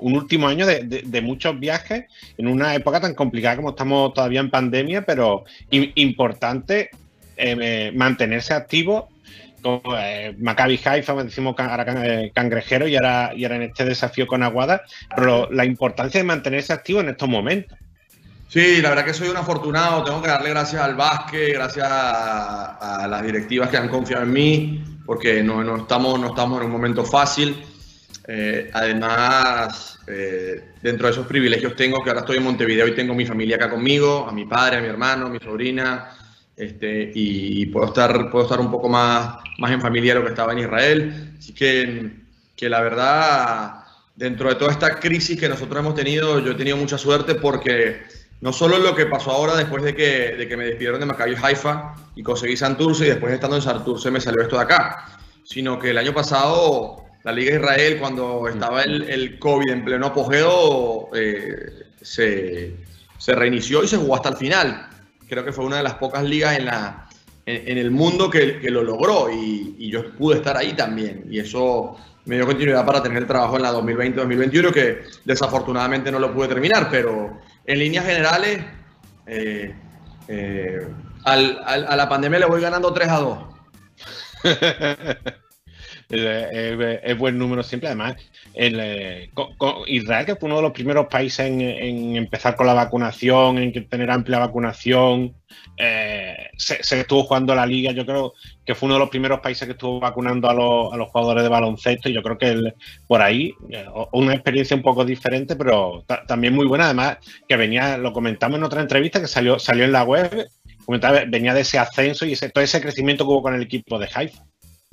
último 0.01 0.48
año 0.48 0.65
de, 0.65 1.22
muchos 1.22 1.60
viajes 1.60 2.06
en 2.38 2.48
una 2.48 2.74
época 2.74 3.00
tan 3.00 3.13
complicada 3.13 3.58
como 3.58 3.70
estamos 3.70 4.13
todavía 4.13 4.39
en 4.39 4.50
pandemia, 4.50 5.04
pero 5.06 5.46
importante 5.70 6.89
eh, 7.38 7.56
eh, 7.62 7.92
mantenerse 7.96 8.54
activo. 8.54 9.10
Como, 9.62 9.82
eh, 9.98 10.36
Maccabi 10.39 10.80
Haifa, 10.84 11.24
decimos 11.24 11.56
ahora 11.58 11.86
can- 11.86 12.30
cangrejero 12.34 12.88
y 12.88 12.96
ahora, 12.96 13.32
y 13.36 13.44
ahora 13.46 13.58
en 13.58 13.63
este 13.63 13.86
desafío 13.86 14.25
con 14.27 14.44
Aguada, 14.44 14.84
pero 15.15 15.50
la 15.51 15.65
importancia 15.65 16.20
de 16.20 16.24
mantenerse 16.24 16.74
activo 16.74 17.00
en 17.00 17.10
estos 17.10 17.30
momentos. 17.30 17.77
Sí, 18.48 18.82
la 18.82 18.89
verdad 18.89 19.06
que 19.06 19.13
soy 19.13 19.27
un 19.30 19.38
afortunado. 19.38 20.04
Tengo 20.04 20.22
que 20.22 20.30
darle 20.30 20.50
gracias 20.50 20.82
al 20.82 20.96
básquet, 20.96 21.54
gracias 21.54 21.88
a 21.89 23.08
las 23.10 23.24
directivas 23.24 23.70
que 23.70 23.77
han 23.77 23.89
confiado 23.89 24.24
en 24.24 24.34
mí, 24.34 24.84
porque 25.06 25.44
no, 25.44 25.64
no 25.64 25.78
estamos, 25.78 26.20
no 26.20 26.28
estamos 26.28 26.60
en 26.60 26.66
un 26.68 26.72
momento 26.72 27.04
fácil. 27.04 27.64
Eh, 28.28 28.72
además, 28.74 30.00
eh, 30.08 30.72
dentro 30.82 31.08
de 31.08 31.14
esos 31.14 31.28
privilegios 31.28 31.76
tengo 31.76 32.04
que 32.04 32.10
ahora 32.10 32.22
estoy 32.22 32.38
en 32.38 32.44
Montevideo 32.44 32.88
y 32.88 32.96
tengo 32.96 33.14
mi 33.14 33.26
familia 33.26 33.58
acá 33.58 33.70
conmigo, 33.70 34.28
a 34.28 34.32
mi 34.32 34.46
padre, 34.46 34.78
a 34.78 34.82
mi 34.82 34.88
hermano, 34.88 35.28
a 35.28 35.30
mi 35.30 35.40
sobrina, 35.40 36.10
este, 36.58 37.12
y, 37.14 37.68
puedo, 37.68 37.88
estar, 37.88 38.32
puedo 38.32 38.46
estar 38.46 38.60
un 38.60 38.72
poco 38.72 38.90
más, 38.90 39.38
más 39.60 39.72
en 39.72 39.82
familia 39.82 40.14
de 40.14 40.20
lo 40.20 40.26
que 40.26 40.32
estaba 40.32 40.54
en 40.54 40.60
Israel. 40.60 41.36
Así 41.38 41.54
que, 41.54 42.12
que 42.56 42.70
la 42.70 42.82
verdad, 42.82 43.84
dentro 44.16 44.50
de 44.50 44.56
toda 44.56 44.72
esta 44.72 45.00
crisis 45.00 45.40
que 45.40 45.50
nosotros 45.50 45.80
hemos 45.80 45.94
tenido, 45.94 46.40
yo 46.40 46.54
he 46.54 46.56
tenido 46.56 46.78
mucha 46.78 46.98
suerte 46.98 47.36
porque 47.36 48.04
no 48.46 48.54
solo 48.54 48.78
lo 48.78 48.94
que 48.94 49.08
pasó 49.08 49.32
ahora 49.32 49.56
después 49.56 49.82
de 49.82 49.96
que, 49.96 50.36
de 50.36 50.48
que 50.48 50.56
me 50.56 50.66
despidieron 50.66 51.00
de 51.00 51.08
Maccabi 51.08 51.34
Haifa 51.42 51.96
y 52.16 52.22
conseguí 52.22 52.56
Santurce 52.56 53.08
y 53.08 53.10
después 53.10 53.34
estando 53.34 53.56
en 53.56 53.64
Santurce 53.64 54.12
me 54.12 54.22
salió 54.22 54.44
esto 54.44 54.58
de 54.58 54.62
acá, 54.62 55.18
sino 55.44 55.80
que 55.80 55.90
el 55.90 55.98
año 55.98 56.14
pasado 56.14 57.06
la 57.24 57.32
Liga 57.32 57.56
Israel 57.56 57.98
cuando 58.00 58.48
estaba 58.48 58.84
el, 58.84 59.02
el 59.10 59.40
COVID 59.40 59.68
en 59.68 59.84
pleno 59.84 60.06
apogeo 60.06 61.10
eh, 61.16 61.88
se, 62.00 62.75
se 63.18 63.34
reinició 63.34 63.84
y 63.84 63.88
se 63.88 63.98
jugó 63.98 64.14
hasta 64.14 64.30
el 64.30 64.36
final. 64.36 64.90
Creo 65.28 65.44
que 65.44 65.52
fue 65.52 65.66
una 65.66 65.78
de 65.78 65.84
las 65.84 65.96
pocas 65.96 66.24
ligas 66.24 66.56
en, 66.60 66.66
la, 66.66 67.10
en 67.48 67.80
el 67.80 67.90
mundo 67.90 68.30
que, 68.30 68.60
que 68.60 68.70
lo 68.70 68.84
logró 68.84 69.28
y, 69.32 69.75
y 69.80 69.90
yo 69.90 70.12
pude 70.12 70.36
estar 70.36 70.56
ahí 70.56 70.74
también 70.74 71.25
y 71.32 71.40
eso 71.40 71.98
me 72.25 72.36
dio 72.36 72.46
continuidad 72.46 72.86
para 72.86 73.02
tener 73.02 73.18
el 73.18 73.28
trabajo 73.28 73.56
en 73.56 73.64
la 73.64 73.74
2020-2021 73.74 74.72
que 74.72 75.02
desafortunadamente 75.24 76.12
no 76.12 76.20
lo 76.20 76.32
pude 76.32 76.48
terminar, 76.48 76.90
pero 76.92 77.40
en 77.67 77.79
líneas 77.79 78.05
generales 78.05 78.63
eh, 79.27 79.75
eh, 80.27 80.88
al- 81.24 81.62
al- 81.65 81.88
a 81.88 81.95
la 81.95 82.10
pandemia 82.10 82.39
le 82.39 82.45
voy 82.45 82.62
ganando 82.62 82.93
3 82.93 83.10
a 83.10 83.17
2. 83.19 83.39
Es, 86.10 87.18
buen 87.18 87.38
número 87.38 87.64
siempre. 87.64 87.88
Además, 87.88 88.16
eh, 88.54 89.30
Israel, 89.88 90.26
que 90.26 90.36
fue 90.36 90.48
uno 90.48 90.58
de 90.58 90.62
los 90.64 90.72
primeros 90.72 91.08
países 91.08 91.48
en, 91.48 92.16
empezar 92.16 92.56
con 92.56 92.68
la 92.68 92.74
vacunación, 92.74 93.58
en 93.58 93.88
tener 93.88 94.12
amplia 94.12 94.40
vacunación, 94.40 95.36
eh, 95.78 96.36
se, 96.58 96.80
estuvo 97.00 97.24
jugando 97.24 97.56
la 97.56 97.66
liga. 97.66 97.92
Yo 97.92 98.06
creo 98.06 98.34
que 98.66 98.76
fue 98.76 98.88
uno 98.88 98.96
de 98.96 99.00
los 99.00 99.10
primeros 99.10 99.40
países 99.40 99.66
que 99.66 99.72
estuvo 99.72 100.00
vacunando 100.00 100.50
a 100.50 100.54
los, 100.54 100.94
a 100.94 100.98
los 100.98 101.10
jugadores 101.10 101.44
de 101.44 101.50
baloncesto. 101.50 102.10
Y 102.10 102.14
yo 102.14 102.22
creo 102.22 102.38
que 102.38 102.74
por 103.08 103.22
ahí, 103.22 103.54
eh, 103.72 103.86
una 104.14 104.34
experiencia 104.34 104.78
un 104.78 104.84
poco 104.84 105.06
diferente, 105.06 105.56
pero 105.56 106.04
ta- 106.08 106.24
también 106.26 106.54
muy 106.54 106.68
buena. 106.68 106.86
Además, 106.86 107.18
que 107.48 107.58
venía, 107.58 107.98
lo 107.98 108.14
comentamos 108.14 108.58
en 108.58 108.64
otra 108.64 108.82
entrevista 108.82 109.20
que 109.20 109.28
salió, 109.28 109.60
salió 109.60 109.84
en 109.86 109.92
la 109.92 110.04
web. 110.04 110.48
Venía 111.30 111.56
de 111.56 111.62
ese 111.62 111.80
ascenso 111.80 112.28
y 112.28 112.34
ese, 112.34 112.50
todo 112.52 112.64
ese 112.64 112.80
crecimiento 112.80 113.26
que 113.26 113.32
hubo 113.32 113.42
con 113.42 113.56
el 113.56 113.64
equipo 113.64 113.98
de 113.98 114.08
Haifa. 114.14 114.44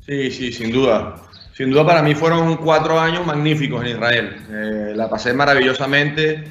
Sí, 0.07 0.31
sí, 0.31 0.53
sin 0.53 0.73
duda. 0.73 1.17
Sin 1.55 1.71
duda 1.71 1.87
para 1.87 2.03
mí 2.03 2.15
fueron 2.15 2.57
cuatro 2.57 2.99
años 2.99 3.27
magníficos 3.27 3.83
en 3.85 3.91
Israel. 3.91 4.37
Eh, 4.51 4.93
la 4.97 5.09
pasé 5.09 5.33
maravillosamente, 5.35 6.43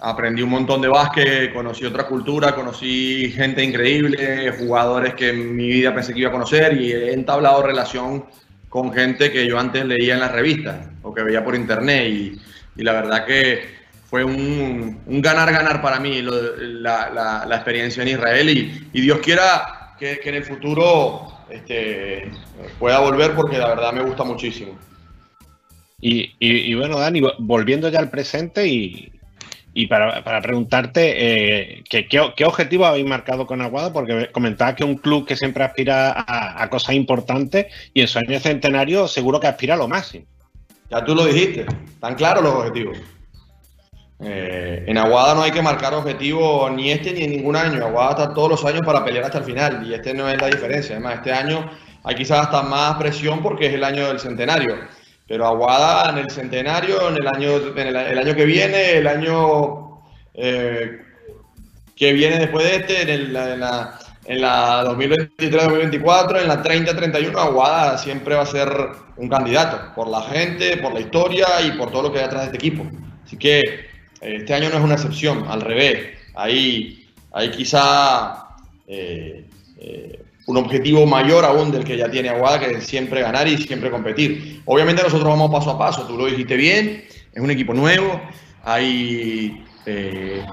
aprendí 0.00 0.42
un 0.42 0.50
montón 0.50 0.82
de 0.82 0.88
básquet, 0.88 1.52
conocí 1.54 1.84
otra 1.84 2.04
cultura, 2.06 2.54
conocí 2.54 3.30
gente 3.34 3.62
increíble, 3.62 4.52
jugadores 4.58 5.14
que 5.14 5.30
en 5.30 5.56
mi 5.56 5.68
vida 5.68 5.94
pensé 5.94 6.12
que 6.12 6.20
iba 6.20 6.28
a 6.28 6.32
conocer 6.32 6.74
y 6.80 6.92
he 6.92 7.12
entablado 7.12 7.62
relación 7.62 8.24
con 8.68 8.92
gente 8.92 9.30
que 9.32 9.46
yo 9.46 9.58
antes 9.58 9.84
leía 9.86 10.14
en 10.14 10.20
las 10.20 10.32
revistas 10.32 10.76
o 11.02 11.14
que 11.14 11.22
veía 11.22 11.42
por 11.44 11.54
internet 11.54 12.08
y, 12.10 12.38
y 12.76 12.82
la 12.82 12.92
verdad 12.92 13.24
que 13.24 13.78
fue 14.10 14.24
un 14.24 15.00
ganar-ganar 15.06 15.80
para 15.80 16.00
mí 16.00 16.20
la, 16.22 17.10
la- 17.10 17.46
la 17.46 17.54
experiencia 17.56 18.02
en 18.02 18.08
Israel 18.10 18.50
y, 18.50 18.88
y 18.92 19.00
Dios 19.00 19.18
quiera 19.20 19.94
que, 19.98 20.18
que 20.18 20.28
en 20.28 20.34
el 20.34 20.44
futuro 20.44 21.32
este, 21.50 22.30
pueda 22.78 23.00
volver 23.00 23.34
porque 23.34 23.58
la 23.58 23.68
verdad 23.68 23.92
me 23.92 24.02
gusta 24.02 24.24
muchísimo. 24.24 24.72
Y, 26.00 26.32
y- 26.38 26.70
y 26.70 26.74
bueno, 26.74 26.98
Dani, 26.98 27.20
vo- 27.20 27.34
volviendo 27.38 27.88
ya 27.88 27.98
al 27.98 28.10
presente 28.10 28.66
y, 28.68 29.10
y 29.74 29.86
para, 29.88 30.22
para 30.22 30.40
preguntarte 30.40 31.14
eh, 31.78 31.84
¿qué, 31.88 32.06
qué, 32.06 32.32
qué 32.36 32.44
objetivo 32.44 32.86
habéis 32.86 33.06
marcado 33.06 33.46
con 33.46 33.60
Aguada, 33.60 33.92
porque 33.92 34.28
comentabas 34.32 34.74
que 34.76 34.84
es 34.84 34.88
un 34.88 34.96
club 34.98 35.26
que 35.26 35.36
siempre 35.36 35.64
aspira 35.64 36.12
a, 36.12 36.62
a 36.62 36.70
cosas 36.70 36.94
importantes 36.94 37.66
y 37.94 38.00
en 38.02 38.08
su 38.08 38.18
año 38.18 38.38
centenario 38.38 39.08
seguro 39.08 39.40
que 39.40 39.48
aspira 39.48 39.74
a 39.74 39.78
lo 39.78 39.88
máximo. 39.88 40.24
Ya 40.90 41.04
tú 41.04 41.14
lo 41.14 41.26
dijiste, 41.26 41.66
están 41.94 42.14
claros 42.14 42.42
los 42.44 42.54
objetivos. 42.54 42.96
Eh, 44.20 44.84
en 44.86 44.98
Aguada 44.98 45.34
no 45.34 45.42
hay 45.42 45.52
que 45.52 45.62
marcar 45.62 45.94
objetivos 45.94 46.72
ni 46.72 46.90
este 46.90 47.12
ni 47.12 47.22
en 47.24 47.30
ningún 47.30 47.56
año. 47.56 47.84
Aguada 47.84 48.10
está 48.10 48.34
todos 48.34 48.50
los 48.50 48.64
años 48.64 48.82
para 48.84 49.04
pelear 49.04 49.24
hasta 49.26 49.38
el 49.38 49.44
final 49.44 49.86
y 49.86 49.94
este 49.94 50.12
no 50.14 50.28
es 50.28 50.40
la 50.40 50.48
diferencia. 50.48 50.96
Además, 50.96 51.16
este 51.16 51.32
año 51.32 51.70
hay 52.04 52.14
quizás 52.16 52.40
hasta 52.46 52.62
más 52.62 52.96
presión 52.96 53.42
porque 53.42 53.66
es 53.66 53.74
el 53.74 53.84
año 53.84 54.08
del 54.08 54.18
centenario. 54.18 54.74
Pero 55.26 55.46
Aguada 55.46 56.10
en 56.10 56.18
el 56.18 56.30
centenario, 56.30 57.08
en 57.10 57.16
el 57.20 57.28
año, 57.28 57.50
en 57.76 57.86
el, 57.86 58.18
año 58.18 58.34
que 58.34 58.44
viene, 58.44 58.92
el 58.96 59.06
año 59.06 60.00
eh, 60.34 61.00
que 61.94 62.12
viene 62.12 62.38
después 62.38 62.64
de 62.64 62.76
este, 62.76 63.02
en, 63.02 63.08
el- 63.10 63.36
en 63.36 63.60
la, 63.60 63.98
en 64.24 64.40
la 64.40 64.84
2023-2024, 64.84 66.40
en 66.42 66.48
la 66.48 66.62
30-31, 66.62 67.36
Aguada 67.38 67.98
siempre 67.98 68.34
va 68.36 68.42
a 68.42 68.46
ser 68.46 68.68
un 69.16 69.28
candidato 69.28 69.94
por 69.94 70.08
la 70.08 70.22
gente, 70.22 70.76
por 70.78 70.94
la 70.94 71.00
historia 71.00 71.46
y 71.66 71.72
por 71.72 71.90
todo 71.90 72.04
lo 72.04 72.12
que 72.12 72.20
hay 72.20 72.24
atrás 72.24 72.42
de 72.42 72.46
este 72.56 72.56
equipo. 72.66 72.84
Así 73.24 73.36
que 73.36 73.87
este 74.20 74.54
año 74.54 74.68
no 74.70 74.78
es 74.78 74.84
una 74.84 74.94
excepción, 74.94 75.44
al 75.48 75.60
revés. 75.60 76.18
Hay, 76.34 77.06
hay 77.32 77.50
quizá 77.50 78.48
eh, 78.86 79.44
eh, 79.78 80.22
un 80.46 80.56
objetivo 80.56 81.06
mayor 81.06 81.44
aún 81.44 81.70
del 81.70 81.84
que 81.84 81.96
ya 81.96 82.10
tiene 82.10 82.30
Aguada, 82.30 82.58
que 82.58 82.70
es 82.72 82.86
siempre 82.86 83.20
ganar 83.20 83.46
y 83.46 83.58
siempre 83.58 83.90
competir. 83.90 84.62
Obviamente 84.64 85.02
nosotros 85.02 85.28
vamos 85.28 85.50
paso 85.50 85.70
a 85.70 85.78
paso, 85.78 86.06
tú 86.06 86.16
lo 86.16 86.26
dijiste 86.26 86.56
bien, 86.56 87.04
es 87.32 87.42
un 87.42 87.50
equipo 87.50 87.74
nuevo, 87.74 88.20
hay 88.64 89.64
eh, 89.84 90.44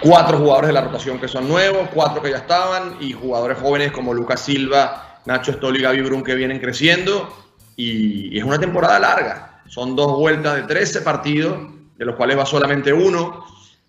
cuatro 0.00 0.38
jugadores 0.38 0.68
de 0.68 0.74
la 0.74 0.80
rotación 0.82 1.20
que 1.20 1.28
son 1.28 1.46
nuevos, 1.46 1.88
cuatro 1.92 2.22
que 2.22 2.30
ya 2.30 2.38
estaban 2.38 2.96
y 3.00 3.12
jugadores 3.12 3.58
jóvenes 3.58 3.92
como 3.92 4.14
Lucas 4.14 4.40
Silva, 4.40 5.20
Nacho 5.26 5.52
Stoll 5.52 5.76
y 5.76 5.82
Gaby 5.82 6.00
Brun 6.02 6.24
que 6.24 6.34
vienen 6.34 6.58
creciendo 6.58 7.28
y, 7.76 8.34
y 8.34 8.38
es 8.38 8.44
una 8.44 8.58
temporada 8.58 8.98
larga. 8.98 9.62
Son 9.68 9.94
dos 9.94 10.16
vueltas 10.18 10.56
de 10.56 10.62
13 10.62 11.02
partidos, 11.02 11.73
de 11.96 12.04
los 12.04 12.16
cuales 12.16 12.38
va 12.38 12.46
solamente 12.46 12.92
uno 12.92 13.44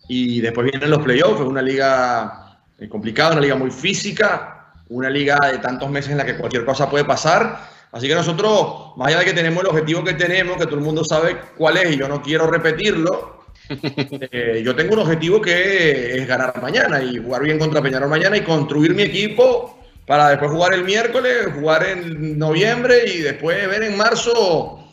y 0.08 0.42
después 0.42 0.70
vienen 0.70 0.90
los 0.90 1.04
playoffs, 1.04 1.42
es 1.42 1.48
una 1.48 1.62
liga 1.62 2.60
eh, 2.78 2.88
complicada, 2.88 3.32
una 3.32 3.42
liga 3.42 3.56
muy 3.56 3.72
física, 3.72 4.74
una 4.90 5.10
liga 5.10 5.38
de 5.52 5.58
tantos 5.60 5.90
meses 5.90 6.12
en 6.12 6.18
la 6.18 6.26
que 6.26 6.38
cualquier 6.38 6.66
cosa 6.66 6.90
puede 6.90 7.06
pasar. 7.06 7.70
Así 7.92 8.08
que 8.08 8.16
nosotros, 8.16 8.98
más 8.98 9.08
allá 9.08 9.20
de 9.20 9.26
que 9.26 9.34
tenemos 9.34 9.64
el 9.64 9.70
objetivo 9.70 10.04
que 10.04 10.14
tenemos, 10.14 10.58
que 10.58 10.66
todo 10.66 10.76
el 10.76 10.84
mundo 10.84 11.04
sabe 11.04 11.38
cuál 11.58 11.78
es 11.78 11.96
y 11.96 11.98
yo 11.98 12.08
no 12.08 12.22
quiero 12.22 12.48
repetirlo, 12.48 13.46
eh, 13.70 14.62
yo 14.64 14.76
tengo 14.76 14.94
un 14.94 15.00
objetivo 15.00 15.42
que 15.42 16.18
es 16.18 16.28
ganar 16.28 16.62
mañana 16.62 17.02
y 17.02 17.18
jugar 17.18 17.42
bien 17.42 17.58
contra 17.58 17.82
Peñarol 17.82 18.10
mañana 18.10 18.38
y 18.38 18.42
construir 18.42 18.94
mi 18.94 19.04
equipo 19.04 19.80
para 20.06 20.30
después 20.30 20.52
jugar 20.52 20.74
el 20.74 20.84
miércoles, 20.84 21.48
jugar 21.58 21.84
en 21.88 22.38
noviembre 22.38 23.06
y 23.08 23.22
después 23.22 23.68
ver 23.68 23.82
en 23.82 23.98
marzo 23.98 24.84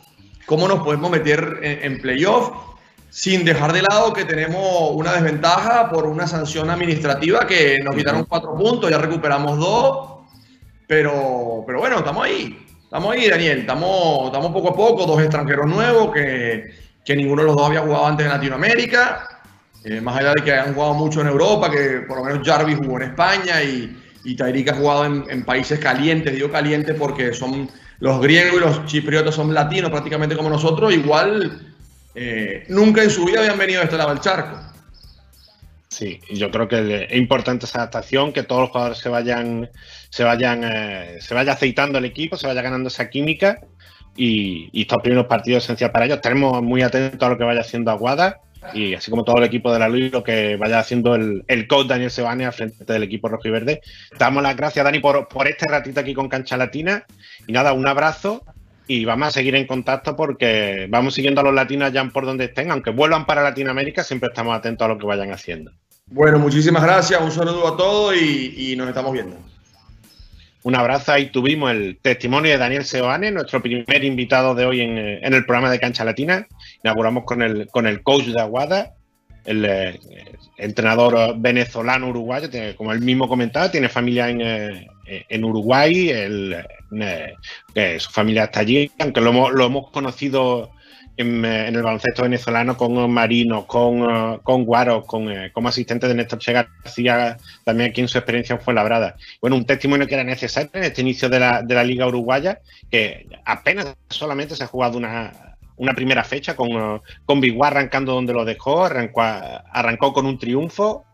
cómo 0.45 0.67
nos 0.67 0.79
podemos 0.79 1.11
meter 1.11 1.59
en, 1.61 1.91
en 1.91 2.01
playoff 2.01 2.72
sin 3.13 3.45
dejar 3.45 3.71
de 3.73 3.83
lado 3.83 4.11
que 4.11 4.25
tenemos 4.25 4.89
una 4.95 5.13
desventaja 5.13 5.87
por 5.91 6.07
una 6.07 6.25
sanción 6.25 6.71
administrativa 6.71 7.45
que 7.45 7.77
nos 7.83 7.95
quitaron 7.95 8.25
cuatro 8.25 8.55
puntos, 8.55 8.89
ya 8.89 8.97
recuperamos 8.97 9.59
dos, 9.59 10.07
pero, 10.87 11.63
pero 11.67 11.77
bueno, 11.77 11.99
estamos 11.99 12.25
ahí, 12.25 12.57
estamos 12.83 13.13
ahí, 13.13 13.29
Daniel, 13.29 13.59
estamos, 13.59 14.25
estamos 14.25 14.51
poco 14.51 14.69
a 14.69 14.73
poco, 14.75 15.05
dos 15.05 15.21
extranjeros 15.21 15.67
nuevos 15.67 16.11
que, 16.11 16.73
que 17.05 17.15
ninguno 17.15 17.43
de 17.43 17.49
los 17.49 17.55
dos 17.55 17.67
había 17.67 17.81
jugado 17.81 18.07
antes 18.07 18.25
en 18.25 18.31
Latinoamérica, 18.31 19.27
eh, 19.83 20.01
más 20.01 20.17
allá 20.17 20.33
de 20.33 20.41
que 20.41 20.51
hayan 20.51 20.73
jugado 20.73 20.95
mucho 20.95 21.21
en 21.21 21.27
Europa, 21.27 21.69
que 21.69 22.03
por 22.07 22.17
lo 22.17 22.23
menos 22.23 22.41
Jarvis 22.43 22.77
jugó 22.77 22.97
en 22.97 23.09
España 23.09 23.61
y, 23.61 23.95
y 24.23 24.35
Tyreek 24.35 24.69
ha 24.69 24.75
jugado 24.75 25.05
en, 25.05 25.23
en 25.29 25.45
países 25.45 25.77
calientes, 25.77 26.33
digo 26.33 26.49
calientes 26.49 26.95
porque 26.97 27.31
son 27.31 27.69
los 27.99 28.19
griegos 28.21 28.55
y 28.55 28.59
los 28.59 28.85
chipriotas 28.87 29.35
son 29.35 29.53
latinos 29.53 29.91
prácticamente 29.91 30.35
como 30.35 30.49
nosotros, 30.49 30.91
igual 30.91 31.72
eh, 32.15 32.65
nunca 32.69 33.03
en 33.03 33.09
su 33.09 33.25
vida 33.25 33.39
habían 33.39 33.57
venido 33.57 33.79
de 33.79 33.85
este 33.85 33.97
lado 33.97 34.15
charco. 34.17 34.59
Sí, 35.93 36.19
yo 36.31 36.49
creo 36.49 36.67
que 36.67 37.07
es 37.09 37.15
importante 37.15 37.65
esa 37.65 37.79
adaptación, 37.79 38.33
que 38.33 38.41
todos 38.41 38.61
los 38.61 38.69
jugadores 38.71 38.97
se 38.97 39.09
vayan, 39.09 39.69
se 40.09 40.23
vayan, 40.23 40.63
eh, 40.63 41.17
se 41.19 41.35
vaya 41.35 41.53
aceitando 41.53 41.99
el 41.99 42.05
equipo, 42.05 42.35
se 42.35 42.47
vaya 42.47 42.63
ganando 42.63 42.87
esa 42.87 43.11
química 43.11 43.59
y, 44.15 44.69
estos 44.81 45.01
primeros 45.03 45.27
partidos 45.27 45.63
esenciales 45.63 45.93
para 45.93 46.05
ellos. 46.05 46.17
Estaremos 46.17 46.63
muy 46.63 46.81
atentos 46.81 47.21
a 47.21 47.29
lo 47.29 47.37
que 47.37 47.43
vaya 47.43 47.61
haciendo 47.61 47.91
Aguada 47.91 48.41
y 48.73 48.95
así 48.95 49.11
como 49.11 49.23
todo 49.23 49.37
el 49.37 49.43
equipo 49.43 49.71
de 49.71 49.79
la 49.79 49.87
Luis, 49.87 50.11
lo 50.11 50.23
que 50.23 50.55
vaya 50.55 50.79
haciendo 50.79 51.13
el, 51.13 51.43
el 51.47 51.67
coach 51.67 51.87
Daniel 51.87 52.09
Sebane 52.09 52.45
al 52.45 52.53
frente 52.53 52.91
del 52.91 53.03
equipo 53.03 53.29
rojo 53.29 53.47
y 53.47 53.51
verde. 53.51 53.81
Damos 54.17 54.41
las 54.41 54.55
gracias, 54.55 54.83
Dani, 54.83 54.99
por, 54.99 55.27
por 55.27 55.47
este 55.47 55.67
ratito 55.67 55.99
aquí 55.99 56.15
con 56.15 56.27
Cancha 56.27 56.57
Latina. 56.57 57.05
Y 57.45 57.51
nada, 57.51 57.73
un 57.73 57.87
abrazo 57.87 58.43
y 58.87 59.05
vamos 59.05 59.29
a 59.29 59.31
seguir 59.31 59.55
en 59.55 59.67
contacto 59.67 60.15
porque 60.15 60.87
vamos 60.89 61.13
siguiendo 61.13 61.41
a 61.41 61.43
los 61.43 61.53
latinos 61.53 61.87
allá 61.87 62.03
por 62.13 62.25
donde 62.25 62.45
estén, 62.45 62.71
aunque 62.71 62.91
vuelvan 62.91 63.25
para 63.25 63.43
Latinoamérica, 63.43 64.03
siempre 64.03 64.29
estamos 64.29 64.55
atentos 64.55 64.85
a 64.85 64.89
lo 64.89 64.97
que 64.97 65.05
vayan 65.05 65.31
haciendo. 65.31 65.71
Bueno, 66.07 66.39
muchísimas 66.39 66.83
gracias, 66.83 67.21
un 67.21 67.31
saludo 67.31 67.67
a 67.67 67.77
todos 67.77 68.15
y, 68.15 68.71
y 68.71 68.75
nos 68.75 68.87
estamos 68.89 69.13
viendo. 69.13 69.37
Un 70.63 70.75
abrazo, 70.75 71.11
ahí 71.11 71.29
tuvimos 71.29 71.71
el 71.71 71.99
testimonio 72.01 72.51
de 72.51 72.57
Daniel 72.57 72.85
Seoane, 72.85 73.31
nuestro 73.31 73.61
primer 73.61 74.03
invitado 74.03 74.55
de 74.55 74.65
hoy 74.65 74.79
en, 74.79 74.97
eh, 74.97 75.19
en, 75.21 75.33
el 75.33 75.45
programa 75.45 75.69
de 75.69 75.79
Cancha 75.79 76.05
Latina. 76.05 76.47
Inauguramos 76.83 77.25
con 77.25 77.41
el, 77.41 77.67
con 77.67 77.85
el 77.85 78.01
coach 78.01 78.27
de 78.27 78.39
Aguada, 78.39 78.93
el, 79.43 79.65
eh, 79.65 79.99
entrenador 80.57 81.35
venezolano 81.37 82.07
uruguayo, 82.07 82.49
tiene, 82.49 82.75
como 82.75 82.93
él 82.93 83.01
mismo 83.01 83.27
comentaba, 83.27 83.71
tiene 83.71 83.89
familia 83.89 84.29
en, 84.29 84.41
eh, 84.41 84.87
en 85.05 85.43
Uruguay, 85.43 86.09
el, 86.09 86.65
eh, 87.75 87.99
su 87.99 88.11
familia 88.11 88.45
está 88.45 88.61
allí, 88.61 88.91
aunque 88.99 89.21
lo 89.21 89.31
hemos, 89.31 89.51
lo 89.51 89.65
hemos 89.65 89.91
conocido 89.91 90.71
en, 91.17 91.45
en, 91.45 91.75
el 91.75 91.83
baloncesto 91.83 92.23
venezolano 92.23 92.75
con 92.77 93.11
Marino, 93.11 93.67
con, 93.67 94.39
con 94.39 94.65
Guaro, 94.65 95.03
con, 95.03 95.27
como 95.51 95.69
asistente 95.69 96.07
de 96.07 96.15
Néstor 96.15 96.39
Che 96.39 96.53
García, 96.53 97.37
también 97.63 97.91
aquí 97.91 98.01
en 98.01 98.07
su 98.07 98.17
experiencia 98.17 98.57
fue 98.57 98.73
labrada. 98.73 99.15
Bueno, 99.41 99.55
un 99.55 99.65
testimonio 99.65 100.07
que 100.07 100.15
era 100.15 100.23
necesario 100.23 100.71
en 100.73 100.83
este 100.83 101.01
inicio 101.01 101.29
de 101.29 101.39
la, 101.39 101.61
de 101.61 101.75
la 101.75 101.83
Liga 101.83 102.07
Uruguaya, 102.07 102.59
que 102.89 103.27
apenas 103.45 103.95
solamente 104.09 104.55
se 104.55 104.63
ha 104.63 104.67
jugado 104.67 104.97
una, 104.97 105.57
una 105.77 105.93
primera 105.93 106.23
fecha 106.23 106.55
con, 106.55 107.01
con 107.25 107.41
Biguá 107.41 107.67
arrancando 107.67 108.13
donde 108.13 108.33
lo 108.33 108.45
dejó, 108.45 108.85
arrancó, 108.85 109.21
arrancó 109.21 110.13
con 110.13 110.25
un 110.25 110.37
triunfo 110.37 111.05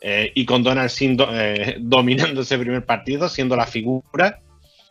eh, 0.00 0.32
y 0.34 0.44
con 0.44 0.62
Donald 0.62 0.90
Sin 0.90 1.16
eh, 1.30 1.76
dominando 1.80 2.42
ese 2.42 2.58
primer 2.58 2.84
partido, 2.84 3.28
siendo 3.28 3.56
la 3.56 3.66
figura. 3.66 4.40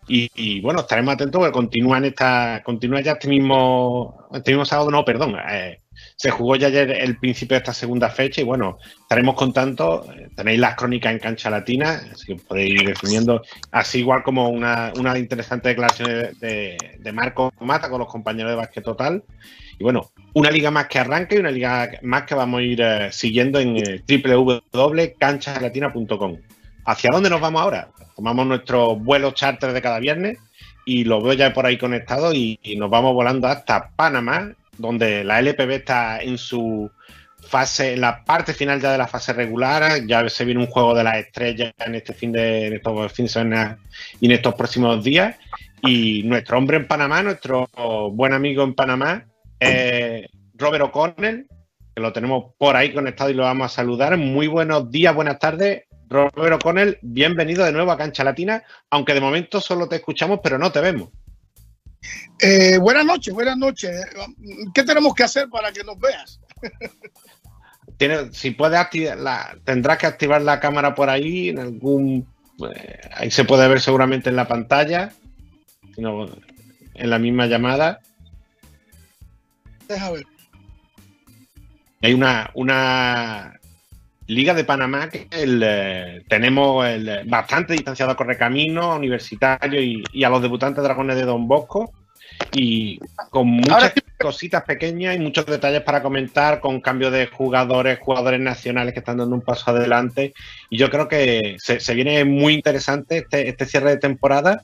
Y, 0.07 0.61
bueno, 0.61 0.81
estaremos 0.81 1.15
atentos 1.15 1.39
porque 1.39 1.51
continúa 1.51 1.97
en 1.97 2.05
esta, 2.05 2.61
continúa 2.63 3.01
ya 3.01 3.13
este 3.13 3.27
mismo, 3.27 4.27
este 4.31 4.51
mismo 4.51 4.63
sábado, 4.63 4.91
no, 4.91 5.03
perdón, 5.03 5.35
eh, 5.49 5.79
se 6.17 6.31
jugó 6.31 6.55
ya 6.55 6.67
ayer 6.67 6.91
el 6.91 7.17
principio 7.17 7.55
de 7.55 7.59
esta 7.59 7.73
segunda 7.73 8.09
fecha 8.09 8.39
y 8.39 8.45
bueno, 8.45 8.77
estaremos 9.01 9.35
contando, 9.35 10.07
tenéis 10.35 10.59
las 10.59 10.75
crónicas 10.75 11.11
en 11.11 11.19
cancha 11.19 11.49
latina, 11.49 12.01
así 12.11 12.27
que 12.27 12.35
podéis 12.35 12.81
ir 12.81 12.87
definiendo, 12.87 13.41
así 13.71 13.99
igual 13.99 14.23
como 14.23 14.47
una, 14.49 14.93
una 14.97 15.19
interesante 15.19 15.67
declaración 15.69 16.09
de, 16.39 16.77
de, 16.99 17.11
Marco 17.11 17.53
Mata 17.59 17.89
con 17.89 17.99
los 17.99 18.07
compañeros 18.07 18.51
de 18.51 18.55
básquet 18.55 18.83
total. 18.83 19.23
Y 19.77 19.83
bueno, 19.83 20.09
una 20.33 20.49
liga 20.51 20.71
más 20.71 20.87
que 20.87 20.99
arranca 20.99 21.35
y 21.35 21.39
una 21.39 21.51
liga 21.51 21.91
más 22.01 22.23
que 22.23 22.33
vamos 22.33 22.61
a 22.61 22.63
ir 22.63 22.79
eh, 22.81 23.11
siguiendo 23.11 23.59
en 23.59 23.75
eh, 23.75 24.01
www.canchalatina.com. 24.07 26.37
¿Hacia 26.85 27.11
dónde 27.11 27.29
nos 27.29 27.41
vamos 27.41 27.61
ahora? 27.61 27.89
Tomamos 28.15 28.47
nuestro 28.47 28.95
vuelo 28.95 29.31
charter 29.31 29.73
de 29.73 29.81
cada 29.81 29.99
viernes 29.99 30.37
y 30.85 31.03
lo 31.03 31.21
veo 31.21 31.33
ya 31.33 31.51
por 31.51 31.65
ahí 31.65 31.77
conectado 31.77 32.31
y 32.33 32.57
nos 32.77 32.89
vamos 32.89 33.13
volando 33.13 33.49
hasta 33.49 33.89
Panamá, 33.97 34.55
donde 34.77 35.23
la 35.23 35.39
LPB 35.39 35.71
está 35.71 36.19
en 36.21 36.37
su 36.37 36.89
fase, 37.45 37.93
en 37.93 38.01
la 38.01 38.23
parte 38.23 38.53
final 38.53 38.81
ya 38.81 38.91
de 38.91 38.97
la 38.97 39.07
fase 39.07 39.33
regular, 39.33 40.05
ya 40.05 40.27
se 40.29 40.45
viene 40.45 40.61
un 40.61 40.67
juego 40.67 40.95
de 40.95 41.03
las 41.03 41.17
estrellas 41.17 41.73
en 41.77 41.95
este 41.95 42.13
fin 42.13 42.31
de, 42.31 42.75
estos 42.75 43.11
fines 43.13 43.33
de 43.33 43.39
semana 43.39 43.77
y 44.19 44.25
en 44.25 44.31
estos 44.33 44.55
próximos 44.55 45.03
días. 45.03 45.35
Y 45.81 46.23
nuestro 46.23 46.57
hombre 46.57 46.77
en 46.77 46.87
Panamá, 46.87 47.21
nuestro 47.21 47.69
buen 48.11 48.33
amigo 48.33 48.63
en 48.63 48.73
Panamá, 48.73 49.25
eh, 49.59 50.27
Robert 50.55 50.85
O'Connell, 50.85 51.47
que 51.95 52.01
lo 52.01 52.11
tenemos 52.11 52.53
por 52.57 52.75
ahí 52.75 52.93
conectado 52.93 53.29
y 53.29 53.35
lo 53.35 53.43
vamos 53.43 53.71
a 53.71 53.75
saludar. 53.75 54.17
Muy 54.17 54.47
buenos 54.47 54.89
días, 54.89 55.13
buenas 55.13 55.37
tardes. 55.37 55.83
Robert 56.09 56.55
O'Connell, 56.55 56.97
bienvenido 57.01 57.63
de 57.65 57.71
nuevo 57.71 57.91
a 57.91 57.97
Cancha 57.97 58.23
Latina, 58.23 58.63
aunque 58.89 59.13
de 59.13 59.21
momento 59.21 59.61
solo 59.61 59.87
te 59.87 59.97
escuchamos, 59.97 60.39
pero 60.43 60.57
no 60.57 60.71
te 60.71 60.81
vemos. 60.81 61.09
Eh, 62.39 62.77
buenas 62.77 63.05
noches, 63.05 63.33
buenas 63.33 63.57
noches. 63.57 64.05
¿Qué 64.73 64.83
tenemos 64.83 65.13
que 65.13 65.23
hacer 65.23 65.49
para 65.49 65.71
que 65.71 65.83
nos 65.83 65.99
veas? 65.99 66.39
Tiene, 67.97 68.33
si 68.33 68.51
puedes 68.51 68.77
activar 68.77 69.17
la, 69.17 69.57
tendrás 69.63 69.97
que 69.97 70.05
activar 70.05 70.41
la 70.41 70.59
cámara 70.59 70.93
por 70.95 71.09
ahí, 71.09 71.49
en 71.49 71.59
algún 71.59 72.27
eh, 72.75 72.99
ahí 73.13 73.31
se 73.31 73.45
puede 73.45 73.67
ver 73.67 73.79
seguramente 73.79 74.29
en 74.29 74.35
la 74.35 74.47
pantalla, 74.47 75.13
sino 75.95 76.27
en 76.93 77.09
la 77.09 77.19
misma 77.19 77.47
llamada. 77.47 78.01
Deja 79.87 80.11
ver. 80.11 80.25
Hay 82.01 82.13
una, 82.13 82.51
una 82.53 83.59
Liga 84.27 84.53
de 84.53 84.63
Panamá 84.63 85.09
que 85.09 85.27
el, 85.31 85.61
eh, 85.63 86.23
tenemos 86.27 86.85
el, 86.87 87.21
bastante 87.25 87.73
distanciado 87.73 88.11
a 88.11 88.15
Correcamino, 88.15 88.95
Universitario 88.95 89.81
y, 89.81 90.03
y, 90.11 90.23
a 90.23 90.29
los 90.29 90.41
debutantes 90.41 90.83
dragones 90.83 91.15
de 91.15 91.25
Don 91.25 91.47
Bosco. 91.47 91.93
Y 92.51 92.99
con 93.29 93.47
muchas 93.47 93.93
cositas 94.19 94.63
pequeñas 94.63 95.15
y 95.15 95.19
muchos 95.19 95.45
detalles 95.45 95.81
para 95.81 96.01
comentar, 96.01 96.59
con 96.59 96.81
cambio 96.81 97.11
de 97.11 97.27
jugadores, 97.27 97.99
jugadores 97.99 98.39
nacionales 98.39 98.93
que 98.93 98.99
están 98.99 99.17
dando 99.17 99.35
un 99.35 99.41
paso 99.41 99.71
adelante. 99.71 100.33
Y 100.69 100.77
yo 100.77 100.89
creo 100.89 101.07
que 101.07 101.55
se, 101.59 101.79
se 101.79 101.93
viene 101.93 102.25
muy 102.25 102.53
interesante 102.53 103.19
este, 103.19 103.47
este 103.49 103.65
cierre 103.65 103.91
de 103.91 103.97
temporada, 103.97 104.63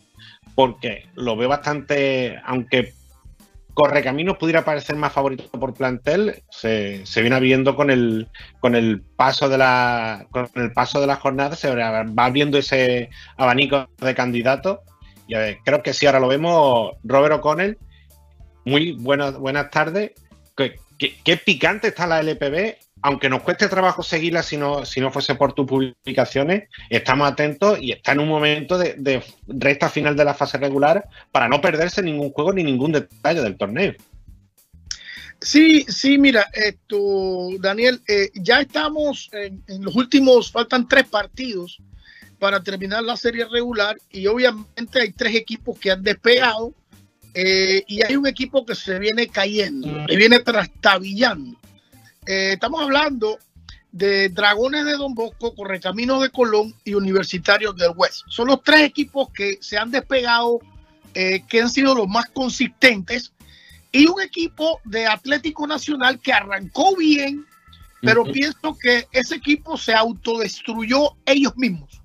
porque 0.56 1.06
lo 1.16 1.36
veo 1.36 1.50
bastante, 1.50 2.40
aunque 2.46 2.94
Correcaminos 3.74 4.38
pudiera 4.38 4.66
parecer 4.66 4.96
más 4.96 5.14
favorito 5.14 5.44
por 5.60 5.74
plantel, 5.74 6.44
se, 6.50 7.04
viene 7.16 7.40
viendo 7.40 7.76
con 7.76 7.90
el, 7.90 8.28
con 8.60 8.76
el 8.76 9.02
paso 9.02 9.48
de 9.50 9.58
la 9.58 10.28
con 10.32 10.50
el 10.56 10.74
paso 10.74 11.00
de 11.00 11.08
la 11.08 11.16
jornada, 11.16 11.56
se 11.56 11.74
va 11.74 12.06
abriendo 12.18 12.58
ese 12.58 13.10
abanico 13.38 13.88
de 14.00 14.16
candidatos. 14.16 14.80
Y 15.28 15.36
ver, 15.36 15.60
creo 15.64 15.82
que 15.82 15.94
sí, 15.94 16.06
ahora 16.06 16.20
lo 16.20 16.28
vemos, 16.28 16.92
Robert 17.04 17.36
O'Connell. 17.36 17.78
Muy 18.66 18.92
buenas, 18.94 19.38
buenas 19.38 19.70
tardes. 19.70 20.12
¿Qué, 20.58 20.76
qué, 21.00 21.16
qué 21.24 21.38
picante 21.38 21.88
está 21.88 22.06
la 22.08 22.22
LPB 22.22 22.76
aunque 23.02 23.30
nos 23.30 23.42
cueste 23.42 23.68
trabajo 23.68 24.04
seguirla 24.04 24.44
si 24.44 24.58
no, 24.58 24.86
si 24.86 25.00
no 25.02 25.12
fuese 25.12 25.36
por 25.36 25.54
tus 25.54 25.66
publicaciones, 25.66 26.70
estamos 26.90 27.32
atentos 27.32 27.80
y 27.82 27.92
está 27.92 28.12
en 28.12 28.20
un 28.20 28.28
momento 28.28 28.78
de, 28.78 28.96
de, 28.98 29.24
recta 29.48 29.90
final 29.90 30.16
de 30.16 30.26
la 30.26 30.34
fase 30.34 30.58
regular 30.58 31.08
para 31.32 31.48
no 31.48 31.62
perderse 31.62 32.02
ningún 32.02 32.32
juego 32.32 32.54
ni 32.54 32.64
ningún 32.64 32.92
detalle 32.92 33.42
del 33.42 33.58
torneo. 33.58 33.94
Sí, 35.42 35.86
sí, 35.88 36.20
mira, 36.20 36.48
esto, 36.54 37.50
Daniel, 37.60 38.00
eh, 38.08 38.30
ya 38.36 38.62
estamos 38.62 39.28
en, 39.34 39.84
los 39.84 39.96
últimos, 39.96 40.52
faltan 40.52 40.88
tres 40.88 41.08
partidos 41.08 41.80
para 42.38 42.62
terminar 42.62 43.04
la 43.04 43.18
serie 43.18 43.46
regular 43.46 43.98
y 44.12 44.28
obviamente 44.28 45.02
hay 45.02 45.12
tres 45.12 45.34
equipos 45.34 45.80
que 45.80 45.90
han 45.90 46.04
despegado 46.04 46.76
eh, 47.34 47.84
y 47.88 48.04
hay 48.04 48.16
un 48.16 48.28
equipo 48.28 48.66
que 48.66 48.76
se 48.76 49.00
viene 49.00 49.28
cayendo, 49.28 50.06
que 50.06 50.16
viene 50.16 50.40
trastabillando. 50.40 51.58
Eh, 52.32 52.54
estamos 52.54 52.82
hablando 52.82 53.40
de 53.92 54.30
Dragones 54.30 54.86
de 54.86 54.94
Don 54.94 55.14
Bosco, 55.14 55.54
Correcaminos 55.54 56.22
de 56.22 56.30
Colón 56.30 56.74
y 56.86 56.94
Universitarios 56.94 57.76
del 57.76 57.92
West. 57.94 58.22
Son 58.30 58.48
los 58.48 58.64
tres 58.64 58.84
equipos 58.84 59.28
que 59.34 59.58
se 59.60 59.78
han 59.78 59.92
despegado, 59.92 60.62
eh, 61.14 61.44
que 61.50 61.60
han 61.60 61.70
sido 61.70 61.94
los 61.94 62.08
más 62.08 62.28
consistentes. 62.28 63.34
Y 63.92 64.08
un 64.08 64.22
equipo 64.22 64.80
de 64.86 65.08
Atlético 65.08 65.68
Nacional 65.68 66.22
que 66.22 66.32
arrancó 66.32 66.96
bien, 66.96 67.46
pero 68.02 68.22
uh 68.22 68.26
-huh. 68.26 68.32
pienso 68.32 68.78
que 68.82 69.10
ese 69.12 69.36
equipo 69.36 69.76
se 69.76 69.94
autodestruyó 69.94 71.18
ellos 71.26 71.58
mismos. 71.58 72.02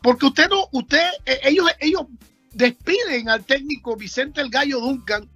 Porque 0.00 0.24
usted 0.24 0.48
no, 0.48 0.66
usted, 0.72 1.10
eh, 1.26 1.40
ellos, 1.42 1.70
ellos 1.80 2.06
despiden 2.54 3.28
al 3.28 3.44
técnico 3.44 3.96
Vicente 3.96 4.40
El 4.40 4.48
Gallo 4.48 4.80
Duncan 4.80 5.28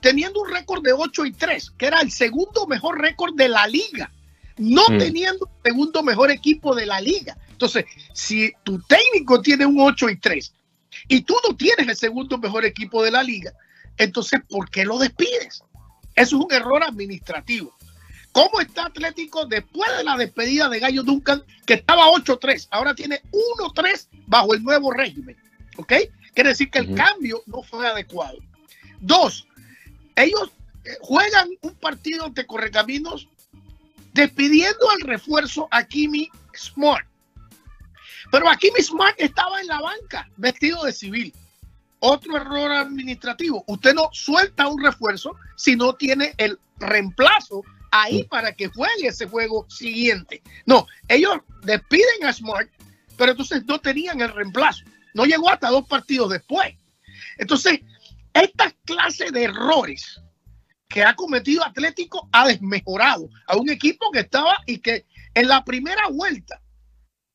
teniendo 0.00 0.40
un 0.42 0.50
récord 0.50 0.82
de 0.82 0.92
8 0.92 1.26
y 1.26 1.32
3, 1.32 1.70
que 1.76 1.86
era 1.86 2.00
el 2.00 2.10
segundo 2.10 2.66
mejor 2.66 3.00
récord 3.00 3.34
de 3.34 3.48
la 3.48 3.66
liga, 3.66 4.10
no 4.56 4.82
Mm. 4.88 4.98
teniendo 4.98 5.46
el 5.64 5.70
segundo 5.72 6.02
mejor 6.02 6.30
equipo 6.30 6.74
de 6.74 6.86
la 6.86 7.00
liga. 7.00 7.36
Entonces, 7.50 7.84
si 8.12 8.52
tu 8.64 8.80
técnico 8.82 9.40
tiene 9.42 9.66
un 9.66 9.80
8 9.80 10.08
y 10.08 10.16
3 10.16 10.52
y 11.08 11.22
tú 11.22 11.34
no 11.48 11.56
tienes 11.56 11.88
el 11.88 11.96
segundo 11.96 12.38
mejor 12.38 12.64
equipo 12.64 13.02
de 13.02 13.10
la 13.10 13.22
liga, 13.22 13.52
entonces, 13.96 14.40
¿por 14.48 14.70
qué 14.70 14.84
lo 14.84 14.98
despides? 14.98 15.64
Eso 16.14 16.36
es 16.38 16.44
un 16.44 16.52
error 16.52 16.82
administrativo. 16.84 17.74
¿Cómo 18.30 18.60
está 18.60 18.86
Atlético 18.86 19.46
después 19.46 19.90
de 19.96 20.04
la 20.04 20.16
despedida 20.16 20.68
de 20.68 20.78
Gallo 20.78 21.02
Duncan, 21.02 21.42
que 21.66 21.74
estaba 21.74 22.06
8-3? 22.08 22.68
Ahora 22.70 22.94
tiene 22.94 23.20
1-3 23.32 24.08
bajo 24.26 24.54
el 24.54 24.62
nuevo 24.62 24.92
régimen. 24.92 25.36
¿Ok? 25.76 25.92
Quiere 26.34 26.50
decir 26.50 26.70
que 26.70 26.78
el 26.80 26.86
Ujú. 26.88 26.94
cambio 26.96 27.42
no 27.46 27.62
fue 27.64 27.86
adecuado. 27.88 28.38
Dos, 29.00 29.47
ellos 30.24 30.50
eh, 30.84 30.96
juegan 31.00 31.48
un 31.62 31.74
partido 31.74 32.24
ante 32.24 32.46
Correcaminos 32.46 33.28
despidiendo 34.12 34.90
al 34.90 35.00
refuerzo 35.00 35.68
a 35.70 35.84
Kimi 35.84 36.30
Smart. 36.56 37.06
Pero 38.30 38.46
Kimi 38.58 38.82
Smart 38.82 39.14
estaba 39.18 39.60
en 39.60 39.68
la 39.68 39.80
banca, 39.80 40.28
vestido 40.36 40.84
de 40.84 40.92
civil. 40.92 41.32
Otro 42.00 42.36
error 42.36 42.70
administrativo. 42.72 43.64
Usted 43.66 43.94
no 43.94 44.10
suelta 44.12 44.68
un 44.68 44.82
refuerzo 44.82 45.34
si 45.56 45.76
no 45.76 45.94
tiene 45.94 46.34
el 46.36 46.58
reemplazo 46.78 47.62
ahí 47.90 48.24
para 48.24 48.52
que 48.52 48.68
juegue 48.68 49.08
ese 49.08 49.26
juego 49.26 49.66
siguiente. 49.68 50.42
No, 50.66 50.86
ellos 51.08 51.38
despiden 51.62 52.24
a 52.24 52.32
Smart, 52.32 52.68
pero 53.16 53.32
entonces 53.32 53.64
no 53.66 53.80
tenían 53.80 54.20
el 54.20 54.32
reemplazo. 54.32 54.84
No 55.14 55.24
llegó 55.24 55.50
hasta 55.50 55.70
dos 55.70 55.86
partidos 55.88 56.30
después. 56.30 56.74
Entonces, 57.38 57.80
esta 58.42 58.72
clase 58.84 59.30
de 59.30 59.44
errores 59.44 60.20
que 60.88 61.04
ha 61.04 61.14
cometido 61.14 61.64
Atlético 61.64 62.28
ha 62.32 62.48
desmejorado 62.48 63.28
a 63.46 63.56
un 63.56 63.68
equipo 63.70 64.10
que 64.10 64.20
estaba 64.20 64.58
y 64.66 64.78
que 64.78 65.06
en 65.34 65.48
la 65.48 65.64
primera 65.64 66.08
vuelta, 66.08 66.60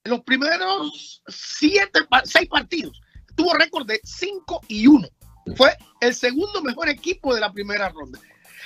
en 0.03 0.11
los 0.11 0.21
primeros 0.21 1.21
siete, 1.27 1.99
seis 2.25 2.49
partidos, 2.49 2.99
tuvo 3.35 3.53
récord 3.53 3.87
de 3.87 3.99
5 4.03 4.61
y 4.67 4.87
1. 4.87 5.07
Fue 5.55 5.75
el 6.01 6.13
segundo 6.13 6.61
mejor 6.61 6.89
equipo 6.89 7.33
de 7.33 7.41
la 7.41 7.51
primera 7.51 7.89
ronda. 7.89 8.19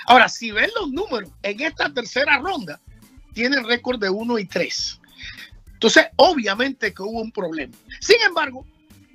Ahora, 0.07 0.29
si 0.29 0.51
ven 0.51 0.69
los 0.79 0.89
números, 0.89 1.29
en 1.43 1.61
esta 1.61 1.93
tercera 1.93 2.37
ronda, 2.37 2.79
tiene 3.33 3.61
récord 3.61 3.99
de 3.99 4.09
1 4.09 4.39
y 4.39 4.45
3. 4.45 5.01
Entonces, 5.73 6.07
obviamente 6.15 6.93
que 6.93 7.03
hubo 7.03 7.21
un 7.21 7.31
problema. 7.31 7.75
Sin 7.99 8.21
embargo, 8.21 8.65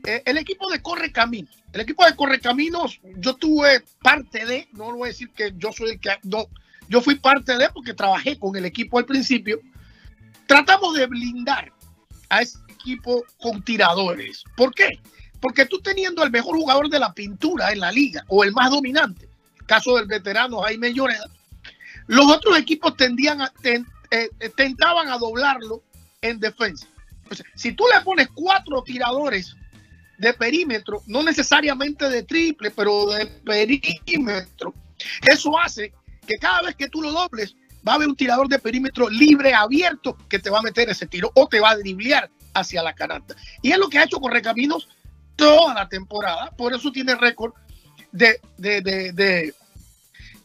eh, 0.06 0.22
el 0.26 0.38
equipo 0.38 0.70
de 0.70 0.80
Correcaminos, 0.82 1.62
el 1.72 1.80
equipo 1.80 2.04
de 2.04 2.14
Correcaminos, 2.16 3.00
yo 3.16 3.34
tuve 3.36 3.82
parte 4.02 4.44
de, 4.46 4.68
no 4.72 4.90
lo 4.90 4.98
voy 4.98 5.06
a 5.06 5.12
decir 5.12 5.30
que 5.30 5.52
yo 5.56 5.72
soy 5.72 5.90
el 5.90 6.00
que, 6.00 6.10
no, 6.24 6.46
yo 6.88 7.00
fui 7.00 7.14
parte 7.16 7.56
de 7.56 7.68
porque 7.70 7.94
trabajé 7.94 8.38
con 8.38 8.54
el 8.56 8.64
equipo 8.64 8.98
al 8.98 9.06
principio. 9.06 9.60
Tratamos 10.46 10.94
de 10.94 11.06
blindar 11.06 11.72
a 12.28 12.42
ese 12.42 12.58
equipo 12.68 13.24
con 13.38 13.62
tiradores. 13.62 14.44
¿Por 14.56 14.74
qué? 14.74 14.88
Porque 15.40 15.66
tú 15.66 15.80
teniendo 15.80 16.22
el 16.22 16.30
mejor 16.30 16.56
jugador 16.56 16.88
de 16.88 16.98
la 16.98 17.12
pintura 17.14 17.72
en 17.72 17.80
la 17.80 17.90
liga 17.90 18.24
o 18.28 18.44
el 18.44 18.52
más 18.52 18.70
dominante, 18.70 19.28
caso 19.66 19.96
del 19.96 20.06
veterano 20.06 20.60
Jaime 20.60 20.92
Lloreda, 20.92 21.30
los 22.08 22.26
otros 22.30 22.58
equipos 22.58 22.96
tendían 22.96 23.40
a, 23.40 23.52
ten- 23.62 23.86
eh, 24.10 24.28
eh, 24.40 24.50
tentaban 24.54 25.08
a 25.08 25.18
doblarlo 25.18 25.82
en 26.20 26.38
defensa. 26.40 26.86
O 27.30 27.34
si 27.54 27.72
tú 27.72 27.84
le 27.94 28.00
pones 28.02 28.28
cuatro 28.34 28.82
tiradores 28.82 29.56
de 30.18 30.34
perímetro, 30.34 31.02
no 31.06 31.22
necesariamente 31.22 32.08
de 32.08 32.22
triple, 32.22 32.70
pero 32.70 33.06
de 33.06 33.26
perímetro, 33.26 34.74
eso 35.26 35.58
hace 35.58 35.92
que 36.26 36.36
cada 36.36 36.62
vez 36.62 36.76
que 36.76 36.88
tú 36.88 37.02
lo 37.02 37.10
dobles, 37.12 37.56
va 37.86 37.92
a 37.92 37.94
haber 37.96 38.08
un 38.08 38.14
tirador 38.16 38.48
de 38.48 38.58
perímetro 38.60 39.08
libre, 39.10 39.52
abierto, 39.54 40.16
que 40.28 40.38
te 40.38 40.50
va 40.50 40.60
a 40.60 40.62
meter 40.62 40.88
ese 40.88 41.06
tiro 41.06 41.32
o 41.34 41.48
te 41.48 41.58
va 41.58 41.70
a 41.70 41.76
driblear 41.76 42.30
hacia 42.54 42.82
la 42.82 42.92
canasta. 42.94 43.34
Y 43.62 43.72
es 43.72 43.78
lo 43.78 43.88
que 43.88 43.98
ha 43.98 44.04
hecho 44.04 44.18
Correcaminos 44.18 44.88
toda 45.34 45.74
la 45.74 45.88
temporada, 45.88 46.50
por 46.56 46.72
eso 46.72 46.92
tiene 46.92 47.14
récord 47.16 47.52
de, 48.12 48.38
de, 48.58 48.80
de, 48.82 49.12
de- 49.12 49.54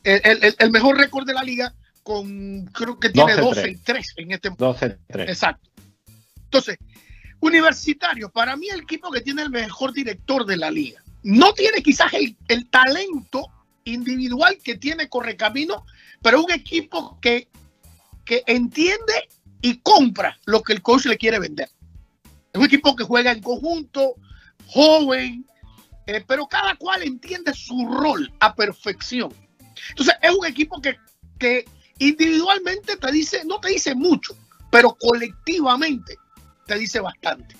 el, 0.03 0.21
el- 0.43 0.55
el 0.57 0.71
mejor 0.71 0.97
récord 0.97 1.27
de 1.27 1.33
la 1.33 1.43
liga 1.43 1.73
con 2.01 2.65
creo 2.67 2.97
que 2.97 3.09
tiene 3.09 3.33
12-3. 3.35 3.39
12 3.41 3.69
y 3.69 3.75
3 3.77 4.13
en 4.15 4.31
este 4.31 4.49
12-3. 4.51 4.97
Exacto. 5.29 5.69
Entonces, 6.45 6.77
Universitario, 7.39 8.29
para 8.29 8.55
mí 8.55 8.67
el 8.69 8.81
equipo 8.81 9.11
que 9.11 9.21
tiene 9.21 9.43
el 9.43 9.49
mejor 9.49 9.93
director 9.93 10.45
de 10.45 10.57
la 10.57 10.71
liga. 10.71 11.03
No 11.23 11.53
tiene 11.53 11.81
quizás 11.83 12.13
el, 12.13 12.35
el 12.47 12.69
talento 12.69 13.47
individual 13.83 14.57
que 14.63 14.75
tiene 14.75 15.09
Correcamino, 15.09 15.85
pero 16.21 16.43
un 16.43 16.51
equipo 16.51 17.19
que, 17.21 17.47
que 18.25 18.43
entiende 18.47 19.29
y 19.61 19.77
compra 19.77 20.37
lo 20.45 20.61
que 20.61 20.73
el 20.73 20.81
coach 20.81 21.05
le 21.05 21.17
quiere 21.17 21.39
vender. 21.39 21.69
Es 22.53 22.59
un 22.59 22.65
equipo 22.65 22.95
que 22.95 23.03
juega 23.03 23.31
en 23.31 23.41
conjunto, 23.41 24.15
joven, 24.65 25.45
eh, 26.05 26.23
pero 26.27 26.47
cada 26.47 26.75
cual 26.75 27.03
entiende 27.03 27.53
su 27.53 27.87
rol 27.87 28.31
a 28.39 28.55
perfección. 28.55 29.33
Entonces, 29.89 30.15
es 30.21 30.31
un 30.31 30.45
equipo 30.45 30.81
que, 30.81 30.97
que 31.37 31.65
individualmente 31.99 32.97
te 32.97 33.11
dice, 33.11 33.43
no 33.45 33.59
te 33.59 33.69
dice 33.69 33.93
mucho, 33.93 34.35
pero 34.71 34.95
colectivamente 34.99 36.17
te 36.67 36.77
dice 36.77 36.99
bastante. 36.99 37.55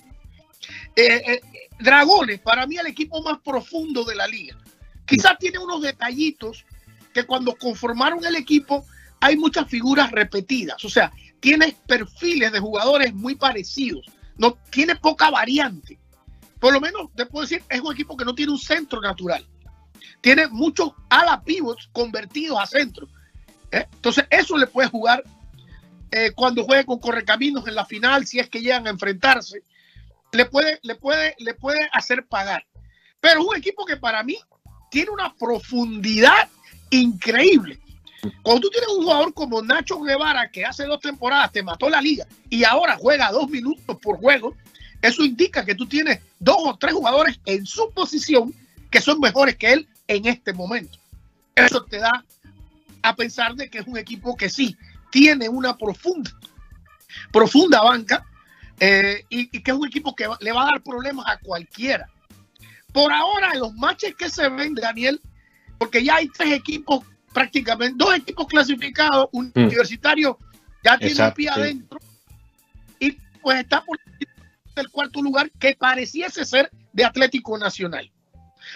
Eh, 0.94 1.22
eh, 1.26 1.40
Dragones, 1.80 2.40
para 2.40 2.66
mí 2.66 2.76
el 2.76 2.86
equipo 2.86 3.22
más 3.22 3.38
profundo 3.40 4.04
de 4.04 4.14
la 4.14 4.26
liga. 4.26 4.56
Quizás 5.06 5.38
tiene 5.38 5.58
unos 5.58 5.82
detallitos 5.82 6.64
que 7.14 7.24
cuando 7.24 7.56
conformaron 7.56 8.24
el 8.24 8.36
equipo 8.36 8.84
hay 9.20 9.36
muchas 9.36 9.68
figuras 9.68 10.10
repetidas. 10.12 10.84
O 10.84 10.90
sea, 10.90 11.12
tiene 11.40 11.76
perfiles 11.86 12.52
de 12.52 12.60
jugadores 12.60 13.14
muy 13.14 13.34
parecidos. 13.34 14.06
No 14.36 14.56
tiene 14.70 14.96
poca 14.96 15.30
variante. 15.30 15.98
Por 16.60 16.72
lo 16.72 16.80
menos 16.80 17.08
te 17.14 17.26
puedo 17.26 17.42
decir, 17.42 17.62
es 17.68 17.80
un 17.80 17.92
equipo 17.92 18.16
que 18.16 18.24
no 18.24 18.34
tiene 18.34 18.52
un 18.52 18.58
centro 18.58 19.00
natural. 19.00 19.46
Tiene 20.20 20.48
muchos 20.48 20.92
ala 21.08 21.42
pivots 21.42 21.88
convertidos 21.92 22.58
a 22.60 22.66
centro. 22.66 23.08
¿eh? 23.70 23.86
Entonces, 23.92 24.26
eso 24.30 24.58
le 24.58 24.66
puede 24.66 24.88
jugar 24.88 25.22
eh, 26.10 26.32
cuando 26.34 26.64
juegue 26.64 26.86
con 26.86 26.98
Correcaminos 26.98 27.66
en 27.66 27.74
la 27.74 27.84
final, 27.84 28.26
si 28.26 28.38
es 28.38 28.48
que 28.48 28.60
llegan 28.60 28.86
a 28.86 28.90
enfrentarse, 28.90 29.62
le 30.32 30.46
puede, 30.46 30.78
le 30.82 30.94
puede, 30.94 31.34
le 31.38 31.54
puede 31.54 31.88
hacer 31.92 32.26
pagar. 32.26 32.64
Pero 33.20 33.40
es 33.40 33.46
un 33.46 33.56
equipo 33.56 33.84
que 33.84 33.96
para 33.96 34.22
mí 34.22 34.36
tiene 34.90 35.10
una 35.10 35.34
profundidad 35.34 36.48
increíble. 36.90 37.78
Cuando 38.42 38.62
tú 38.62 38.70
tienes 38.70 38.88
un 38.90 39.04
jugador 39.04 39.32
como 39.34 39.62
Nacho 39.62 40.00
Guevara, 40.00 40.50
que 40.50 40.64
hace 40.64 40.84
dos 40.84 41.00
temporadas 41.00 41.52
te 41.52 41.62
mató 41.62 41.88
la 41.88 42.00
liga 42.00 42.26
y 42.50 42.64
ahora 42.64 42.96
juega 42.96 43.30
dos 43.30 43.48
minutos 43.48 43.96
por 44.02 44.18
juego, 44.18 44.56
eso 45.02 45.24
indica 45.24 45.64
que 45.64 45.74
tú 45.74 45.86
tienes 45.86 46.20
dos 46.40 46.56
o 46.58 46.76
tres 46.76 46.94
jugadores 46.94 47.38
en 47.44 47.64
su 47.64 47.90
posición 47.92 48.52
que 48.90 49.00
son 49.00 49.20
mejores 49.20 49.56
que 49.56 49.72
él 49.72 49.88
en 50.08 50.26
este 50.26 50.52
momento. 50.52 50.98
Eso 51.54 51.84
te 51.84 51.98
da 51.98 52.24
a 53.02 53.14
pensar 53.14 53.54
de 53.54 53.70
que 53.70 53.78
es 53.78 53.86
un 53.86 53.96
equipo 53.96 54.36
que 54.36 54.48
sí 54.48 54.76
tiene 55.10 55.48
una 55.48 55.76
profunda, 55.76 56.30
profunda 57.32 57.82
banca 57.82 58.24
eh, 58.80 59.24
y, 59.28 59.56
y 59.56 59.62
que 59.62 59.70
es 59.70 59.76
un 59.76 59.86
equipo 59.86 60.14
que 60.14 60.26
va- 60.26 60.38
le 60.40 60.52
va 60.52 60.62
a 60.62 60.70
dar 60.72 60.82
problemas 60.82 61.26
a 61.28 61.38
cualquiera. 61.38 62.08
Por 62.92 63.12
ahora, 63.12 63.52
en 63.52 63.60
los 63.60 63.74
matches 63.74 64.14
que 64.16 64.30
se 64.30 64.48
ven, 64.48 64.74
Daniel, 64.74 65.20
porque 65.78 66.02
ya 66.04 66.16
hay 66.16 66.28
tres 66.28 66.52
equipos 66.52 67.04
prácticamente, 67.32 67.94
dos 67.96 68.14
equipos 68.14 68.46
clasificados, 68.46 69.28
un 69.32 69.52
Mm. 69.54 69.60
universitario 69.64 70.38
ya 70.84 70.96
tiene 70.98 71.22
un 71.26 71.32
pie 71.34 71.48
adentro 71.50 71.98
y 73.00 73.12
pues 73.42 73.60
está 73.60 73.84
por 73.84 73.98
el 74.76 74.90
cuarto 74.90 75.20
lugar 75.22 75.50
que 75.58 75.74
pareciese 75.74 76.44
ser 76.44 76.70
de 76.92 77.04
Atlético 77.04 77.58
Nacional. 77.58 78.10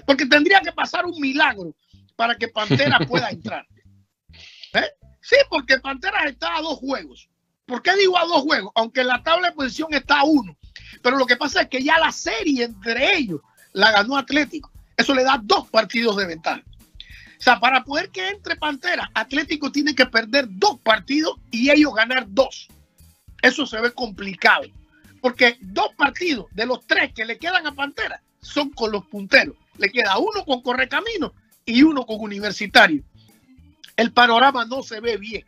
Porque 0.07 0.27
tendría 0.27 0.61
que 0.61 0.73
pasar 0.73 1.07
un 1.07 1.19
milagro 1.21 1.75
para 2.17 2.35
que 2.37 2.49
Pantera 2.49 2.99
pueda 3.09 3.31
entrar. 3.31 3.67
¿Eh? 4.75 4.91
Sí, 5.23 5.37
porque 5.49 5.79
Pantera 5.79 6.25
está 6.29 6.57
a 6.57 6.61
dos 6.61 6.79
juegos. 6.79 7.29
¿Por 7.65 7.81
qué 7.81 7.97
digo 7.97 8.19
a 8.19 8.27
dos 8.27 8.43
juegos? 8.43 8.73
Aunque 8.75 9.05
la 9.05 9.23
tabla 9.23 9.49
de 9.49 9.55
posición 9.55 9.95
está 9.95 10.21
a 10.21 10.25
uno. 10.25 10.57
Pero 11.01 11.17
lo 11.17 11.27
que 11.27 11.37
pasa 11.37 11.63
es 11.63 11.69
que 11.69 11.83
ya 11.83 11.99
la 11.99 12.13
serie 12.13 12.65
entre 12.65 13.17
ellos 13.17 13.41
la 13.73 13.93
ganó 13.93 14.17
Atlético. 14.17 14.71
Eso 14.97 15.15
le 15.15 15.25
da 15.25 15.41
dos 15.43 15.69
partidos 15.69 16.17
de 16.17 16.27
ventaja. 16.27 16.63
O 16.67 17.45
sea, 17.45 17.59
para 17.59 17.83
poder 17.83 18.11
que 18.11 18.29
entre 18.29 18.57
Pantera, 18.57 19.11
Atlético 19.15 19.73
tiene 19.73 19.95
que 19.95 20.07
perder 20.07 20.47
dos 20.49 20.79
partidos 20.81 21.37
y 21.51 21.71
ellos 21.71 21.95
ganar 21.95 22.27
dos. 22.29 22.69
Eso 23.41 23.65
se 23.67 23.81
ve 23.81 23.93
complicado. 23.93 24.65
Porque 25.21 25.57
dos 25.61 25.95
partidos 25.97 26.47
de 26.53 26.67
los 26.67 26.85
tres 26.87 27.13
que 27.15 27.25
le 27.25 27.39
quedan 27.39 27.67
a 27.67 27.75
Pantera 27.75 28.23
son 28.41 28.71
con 28.71 28.91
los 28.91 29.07
punteros. 29.07 29.57
Le 29.79 29.89
queda 29.91 30.19
uno 30.19 30.45
con 30.45 30.63
Correcamino 30.63 31.33
y 31.65 31.83
uno 31.83 32.05
con 32.05 32.21
Universitario. 32.21 33.03
El 33.97 34.13
panorama 34.13 34.65
no 34.65 34.83
se 34.83 35.01
ve 35.01 35.17
bien 35.17 35.45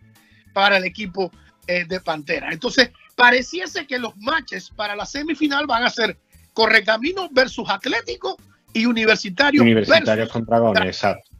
para 0.53 0.77
el 0.77 0.85
equipo 0.85 1.31
eh, 1.67 1.85
de 1.87 2.01
Pantera. 2.01 2.51
Entonces, 2.53 2.91
pareciese 3.17 3.87
que 3.87 3.99
los 3.99 4.17
matches 4.17 4.71
para 4.71 4.95
la 4.95 5.07
semifinal 5.07 5.67
van 5.67 5.85
a 5.85 5.91
ser 5.91 6.19
Correcamino 6.53 7.29
versus 7.33 7.69
Atlético 7.69 8.37
y 8.73 8.87
Universitario, 8.87 9.63
Universitarios 9.63 10.29
versus 10.29 10.33
con 10.33 10.45
dragones, 10.45 10.85
exacto. 10.85 11.31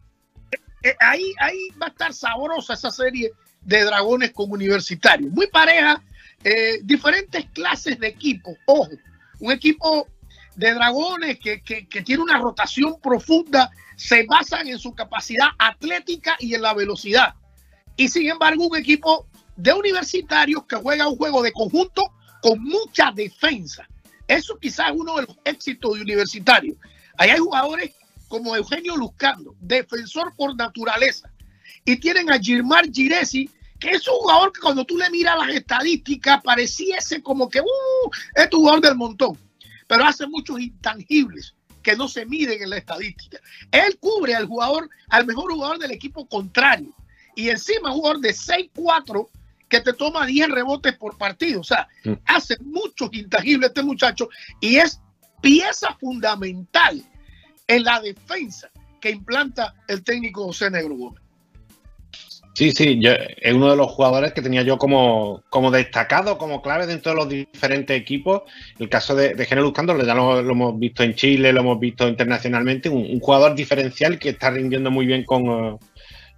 eh, 0.83 0.95
ahí, 1.01 1.33
ahí 1.41 1.69
va 1.81 1.87
a 1.87 1.89
estar 1.91 2.13
sabrosa 2.13 2.75
esa 2.75 2.91
serie 2.91 3.33
de 3.61 3.85
dragones 3.85 4.33
con 4.33 4.51
universitarios. 4.51 5.31
Muy 5.31 5.47
pareja, 5.47 6.03
eh, 6.43 6.81
diferentes 6.83 7.47
clases 7.51 7.99
de 7.99 8.09
equipos. 8.09 8.55
Ojo, 8.67 8.91
un 9.41 9.53
equipo 9.53 10.09
de 10.57 10.75
dragones 10.75 11.39
que, 11.39 11.63
que, 11.63 12.03
tiene 12.03 12.23
una 12.23 12.39
rotación 12.39 13.01
profunda, 13.01 13.71
se 13.97 14.25
basan 14.25 14.69
en 14.69 14.79
su 14.79 14.95
capacidad 14.95 15.49
atlética 15.59 16.37
y 16.39 16.55
en 16.55 16.63
la 16.63 16.75
velocidad. 16.75 17.35
Y 17.97 18.09
sin 18.09 18.29
embargo, 18.29 18.67
un 18.67 18.77
equipo 18.77 19.27
de 19.57 19.73
universitarios 19.73 20.65
que 20.67 20.77
juega 20.77 21.09
un 21.09 21.17
juego 21.17 21.43
de 21.43 21.53
conjunto 21.53 22.13
con 22.41 22.63
mucha 22.63 23.13
defensa. 23.13 23.87
Eso 24.27 24.59
quizás 24.59 24.91
es 24.91 24.97
uno 24.97 25.17
de 25.17 25.23
los 25.23 25.37
éxitos 25.45 25.95
de 25.95 26.03
universitarios. 26.03 26.77
Ahí 27.19 27.31
hay 27.31 27.39
jugadores 27.39 27.93
como 28.29 28.57
Eugenio 28.57 28.97
Luzcando, 28.97 29.55
defensor 29.61 30.35
por 30.37 30.57
naturaleza. 30.57 31.31
Y 31.85 31.97
tienen 31.97 32.31
a 32.31 32.39
Gilmar 32.39 32.91
Giresi, 32.91 33.51
que 33.79 33.91
es 33.91 34.09
un 34.09 34.17
jugador 34.17 34.53
que 34.53 34.61
cuando 34.61 34.85
tú 34.85 34.97
le 34.97 35.11
miras 35.11 35.39
las 35.39 35.55
estadísticas 35.55 36.43
pareciese 36.43 37.23
como 37.23 37.49
que 37.49 37.61
uh, 37.61 38.11
es 38.35 38.49
tu 38.49 38.59
jugador 38.59 38.81
del 38.81 38.95
montón, 38.97 39.39
pero 39.87 40.05
hace 40.05 40.27
muchos 40.27 40.61
intangibles 40.61 41.55
que 41.83 41.97
no 41.97 42.09
se 42.09 42.25
miden 42.27 42.63
en 42.63 42.71
la 42.71 42.79
estadística. 42.79 43.39
Él 43.71 43.99
cubre 44.01 44.35
al 44.35 44.47
jugador, 44.47 44.89
al 45.09 45.27
mejor 45.27 45.53
jugador 45.53 45.79
del 45.79 45.91
equipo 45.91 46.27
contrario. 46.27 46.95
Y 47.37 47.51
encima 47.51 47.91
un 47.91 47.97
jugador 47.97 48.21
de 48.21 48.33
6-4 48.33 49.29
que 49.69 49.81
te 49.81 49.93
toma 49.93 50.25
10 50.25 50.49
rebotes 50.51 50.97
por 50.97 51.19
partido. 51.19 51.61
O 51.61 51.65
sea, 51.65 51.89
Mm. 52.05 52.13
hace 52.27 52.57
muchos 52.61 53.11
intangibles 53.13 53.69
este 53.71 53.83
muchacho 53.83 54.29
y 54.61 54.77
es 54.77 55.01
pieza 55.43 55.95
fundamental 56.01 57.03
en 57.67 57.85
la 57.85 58.01
defensa 58.01 58.71
que 59.01 59.11
implanta 59.11 59.75
el 59.89 60.03
técnico 60.03 60.45
José 60.47 60.71
Negro 60.71 60.97
Gómez. 60.97 61.23
Sí, 62.55 62.71
sí, 62.71 63.01
yo, 63.01 63.11
es 63.13 63.53
uno 63.53 63.71
de 63.71 63.77
los 63.77 63.91
jugadores 63.91 64.33
que 64.33 64.41
tenía 64.41 64.63
yo 64.63 64.79
como, 64.79 65.43
como 65.51 65.73
destacado, 65.73 66.39
como 66.39 66.63
clave 66.63 66.87
dentro 66.87 67.11
de 67.11 67.17
los 67.17 67.29
diferentes 67.29 68.01
equipos. 68.01 68.43
El 68.79 68.89
caso 68.89 69.17
de, 69.17 69.35
de 69.35 69.57
Lucando, 69.57 70.01
ya 70.05 70.15
lo, 70.15 70.39
hemos 70.39 70.79
visto 70.79 71.03
en 71.03 71.17
Chile, 71.17 71.53
lo 71.53 71.61
hemos 71.61 71.81
visto 71.81 72.07
internacionalmente, 72.07 72.89
un, 72.89 73.19
jugador 73.19 73.57
diferencial 73.57 74.21
que 74.21 74.31
está 74.31 74.51
rindiendo 74.51 74.93
muy 74.93 75.05
bien 75.05 75.25
con, 75.25 75.81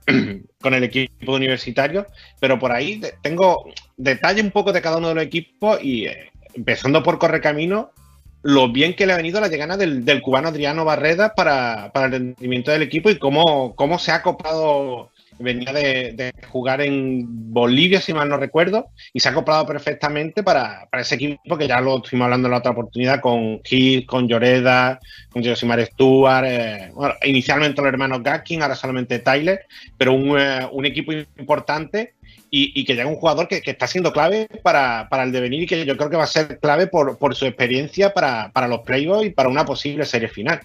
eh, 0.07 0.43
con 0.61 0.73
el 0.73 0.85
equipo 0.85 1.35
universitario. 1.35 2.07
Pero 2.41 2.59
por 2.59 2.73
ahí 2.73 2.99
tengo 3.23 3.71
detalle 3.99 4.41
un 4.41 4.53
poco 4.53 4.73
de 4.73 4.81
cada 4.81 4.97
uno 4.97 5.09
de 5.09 5.17
los 5.17 5.25
equipos 5.25 5.79
y 5.83 6.07
eh, 6.07 6.31
empezando 6.55 7.03
por 7.03 7.19
Correcamino, 7.19 7.91
lo 8.43 8.73
bien 8.73 8.95
que 8.97 9.07
le 9.07 9.13
ha 9.13 9.17
venido 9.19 9.39
la 9.39 9.49
llegada 9.49 9.77
del, 9.77 10.07
del 10.07 10.23
cubano 10.23 10.49
Adriano 10.49 10.87
Barreda 10.87 11.35
para, 11.35 11.93
para 11.93 12.07
el 12.07 12.13
rendimiento 12.13 12.71
del 12.71 12.83
equipo 12.83 13.11
y 13.11 13.19
cómo, 13.19 13.75
cómo 13.75 13.99
se 13.99 14.13
ha 14.13 14.17
acoplado 14.17 15.11
venía 15.39 15.73
de, 15.73 16.13
de 16.13 16.33
jugar 16.49 16.81
en 16.81 17.53
Bolivia, 17.53 18.01
si 18.01 18.13
mal 18.13 18.29
no 18.29 18.37
recuerdo, 18.37 18.89
y 19.13 19.21
se 19.21 19.29
ha 19.29 19.33
acoplado 19.33 19.67
perfectamente 19.67 20.43
para, 20.43 20.87
para 20.91 21.03
ese 21.03 21.17
equipo 21.17 21.57
que 21.57 21.69
ya 21.69 21.81
lo 21.81 21.99
estuvimos 21.99 22.27
hablando 22.27 22.49
en 22.49 22.53
la 22.53 22.59
otra 22.59 22.73
oportunidad 22.73 23.21
con 23.21 23.63
Gil, 23.65 24.07
con 24.07 24.29
Lloreda, 24.29 25.01
con 25.31 25.45
Josimar 25.45 25.85
Stewart, 25.85 26.45
eh, 26.47 26.91
bueno, 26.95 27.15
inicialmente 27.25 27.81
los 27.83 27.89
hermanos 27.89 28.23
Gaskin, 28.23 28.63
ahora 28.63 28.75
solamente 28.75 29.19
Tyler, 29.19 29.67
pero 29.97 30.13
un, 30.13 30.39
eh, 30.39 30.67
un 30.73 30.87
equipo 30.87 31.13
importante 31.13 32.15
y, 32.51 32.81
y 32.81 32.85
que 32.85 32.95
llega 32.95 33.09
un 33.09 33.17
jugador 33.17 33.49
que, 33.49 33.61
que 33.61 33.73
está 33.73 33.87
siendo 33.87 34.13
clave 34.13 34.49
para, 34.63 35.09
para 35.09 35.25
el 35.25 35.33
devenir 35.33 35.63
y 35.63 35.67
que 35.67 35.85
yo 35.85 35.97
creo 35.97 36.11
que 36.11 36.17
va 36.17 36.25
a 36.25 36.29
ser 36.29 36.59
clave 36.59 36.87
por, 36.87 37.19
por 37.19 37.35
su 37.35 37.47
experiencia 37.47 38.15
para, 38.15 38.51
para 38.53 38.69
los 38.69 38.81
playoffs 38.81 39.27
y 39.27 39.31
para 39.31 39.49
una 39.49 39.65
posible 39.65 40.05
serie 40.05 40.29
final. 40.29 40.61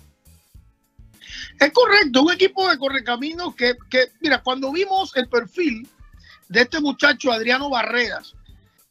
Es 1.61 1.71
correcto, 1.73 2.23
un 2.23 2.33
equipo 2.33 2.67
de 2.67 2.77
correcaminos 2.79 3.53
que, 3.53 3.75
que, 3.87 4.11
mira, 4.19 4.41
cuando 4.41 4.71
vimos 4.71 5.15
el 5.15 5.29
perfil 5.29 5.87
de 6.49 6.61
este 6.61 6.81
muchacho 6.81 7.31
Adriano 7.31 7.69
Barreras, 7.69 8.33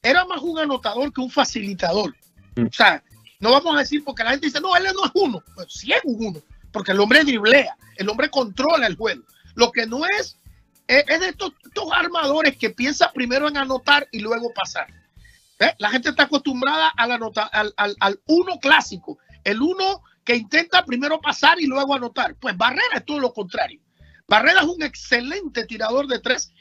era 0.00 0.24
más 0.24 0.40
un 0.40 0.56
anotador 0.56 1.12
que 1.12 1.20
un 1.20 1.32
facilitador. 1.32 2.14
Mm. 2.54 2.66
O 2.66 2.72
sea, 2.72 3.02
no 3.40 3.50
vamos 3.50 3.74
a 3.74 3.80
decir 3.80 4.04
porque 4.04 4.22
la 4.22 4.30
gente 4.30 4.46
dice, 4.46 4.60
no, 4.60 4.76
él 4.76 4.84
no 4.94 5.04
es 5.04 5.10
uno. 5.14 5.42
Pues 5.56 5.66
sí 5.72 5.90
es 5.90 6.00
un 6.04 6.24
uno, 6.24 6.40
porque 6.70 6.92
el 6.92 7.00
hombre 7.00 7.24
driblea, 7.24 7.76
el 7.96 8.08
hombre 8.08 8.30
controla 8.30 8.86
el 8.86 8.94
juego. 8.94 9.24
Lo 9.56 9.72
que 9.72 9.84
no 9.86 10.02
es, 10.06 10.38
es, 10.86 11.04
es 11.08 11.20
de 11.20 11.28
estos, 11.30 11.52
estos 11.64 11.92
armadores 11.92 12.56
que 12.56 12.70
piensa 12.70 13.10
primero 13.10 13.48
en 13.48 13.56
anotar 13.56 14.06
y 14.12 14.20
luego 14.20 14.54
pasar. 14.54 14.86
¿Eh? 15.58 15.74
La 15.78 15.90
gente 15.90 16.10
está 16.10 16.22
acostumbrada 16.22 16.86
al, 16.96 17.10
anota, 17.10 17.42
al, 17.46 17.74
al, 17.76 17.96
al 17.98 18.20
uno 18.26 18.60
clásico, 18.60 19.18
el 19.42 19.60
uno 19.60 20.04
que 20.24 20.36
intenta 20.36 20.84
primero 20.84 21.20
pasar 21.20 21.60
y 21.60 21.66
luego 21.66 21.94
anotar. 21.94 22.34
Pues 22.36 22.56
Barrera 22.56 22.96
es 22.96 23.04
todo 23.04 23.20
lo 23.20 23.32
contrario. 23.32 23.80
Barrera 24.28 24.60
es 24.60 24.66
un 24.66 24.82
excelente 24.82 25.66
tirador 25.66 26.06
de 26.06 26.18
tres. 26.18 26.52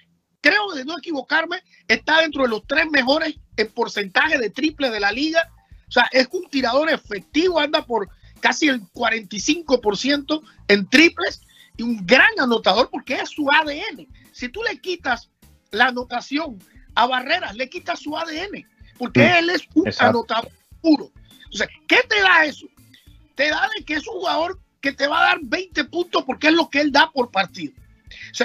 Creo, 0.42 0.72
de 0.74 0.86
no 0.86 0.98
equivocarme, 0.98 1.62
está 1.88 2.22
dentro 2.22 2.44
de 2.44 2.50
los 2.50 2.66
tres 2.66 2.90
mejores 2.90 3.36
en 3.58 3.72
porcentaje 3.72 4.38
de 4.38 4.50
triple 4.50 4.90
de 4.90 5.00
la 5.00 5.12
liga. 5.12 5.52
O 5.88 5.92
sea, 5.92 6.08
es 6.12 6.28
un 6.32 6.50
tirador 6.50 6.90
efectivo, 6.90 7.60
anda 7.60 7.86
por 7.86 8.10
casi 8.40 8.70
el 8.70 8.82
45% 8.82 10.42
en 10.70 10.90
triples 10.90 11.42
y 11.76 11.84
un 11.84 12.06
gran 12.06 12.40
anotador 12.40 12.90
porque 12.90 13.16
es 13.16 13.30
su 13.30 13.50
ADN. 13.52 14.08
Si 14.32 14.50
tú 14.50 14.62
le 14.64 14.80
quitas 14.80 15.30
la 15.72 15.88
anotación 15.88 16.58
a 16.96 17.06
Barreras, 17.06 17.56
le 17.56 17.70
quitas 17.70 18.00
su 18.00 18.18
ADN 18.18 18.66
porque 19.00 19.40
él 19.40 19.50
es 19.50 19.64
un 19.74 19.88
exacto. 19.88 20.10
anotador 20.10 20.52
puro. 20.82 21.12
Entonces, 21.46 21.70
¿qué 21.88 22.02
te 22.08 22.22
da 22.22 22.46
eso? 22.46 22.68
Te 23.40 23.50
da 23.50 23.70
de 23.74 23.86
que 23.86 23.94
es 23.94 24.06
un 24.06 24.16
jugador 24.16 24.60
que 24.82 24.92
te 24.92 25.08
va 25.08 25.22
a 25.22 25.28
dar 25.28 25.40
20 25.42 25.86
puntos 25.86 26.26
porque 26.26 26.48
es 26.48 26.54
lo 26.54 26.70
que 26.70 26.82
él 26.82 26.92
da 26.92 27.10
por 27.10 27.32
partido. 27.32 27.72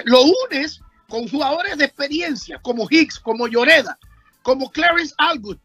Lo 0.05 0.23
unes 0.23 0.81
con 1.09 1.27
jugadores 1.27 1.77
de 1.79 1.87
experiencia 1.87 2.61
como 2.63 2.87
Hicks, 2.89 3.19
como 3.19 3.49
Lloreda, 3.49 3.99
como 4.45 4.71
Clarence 4.71 5.13
Algood. 5.19 5.59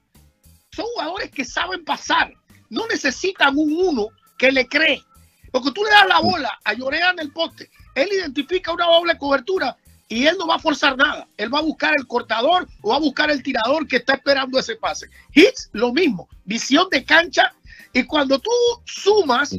Son 0.71 0.83
jugadores 0.95 1.29
que 1.29 1.45
saben 1.45 1.85
pasar. 1.85 2.33
No 2.71 2.87
necesitan 2.87 3.55
un 3.55 3.71
uno 3.71 4.07
que 4.35 4.51
le 4.51 4.67
cree. 4.67 5.03
Porque 5.51 5.69
tú 5.73 5.83
le 5.83 5.91
das 5.91 6.07
la 6.07 6.21
bola 6.21 6.59
a 6.63 6.73
Lloreda 6.73 7.11
en 7.11 7.19
el 7.19 7.31
poste. 7.31 7.69
Él 7.93 8.09
identifica 8.11 8.73
una 8.73 8.87
doble 8.87 9.15
cobertura 9.15 9.77
y 10.07 10.25
él 10.25 10.37
no 10.39 10.47
va 10.47 10.55
a 10.55 10.59
forzar 10.59 10.97
nada. 10.97 11.27
Él 11.37 11.53
va 11.53 11.59
a 11.59 11.61
buscar 11.61 11.93
el 11.95 12.07
cortador 12.07 12.67
o 12.81 12.89
va 12.89 12.95
a 12.95 12.99
buscar 12.99 13.29
el 13.29 13.43
tirador 13.43 13.87
que 13.87 13.97
está 13.97 14.15
esperando 14.15 14.57
ese 14.57 14.75
pase. 14.75 15.07
Hicks, 15.35 15.69
lo 15.73 15.93
mismo. 15.93 16.27
Visión 16.45 16.87
de 16.89 17.05
cancha. 17.05 17.53
Y 17.93 18.03
cuando 18.03 18.39
tú 18.39 18.51
sumas, 18.85 19.49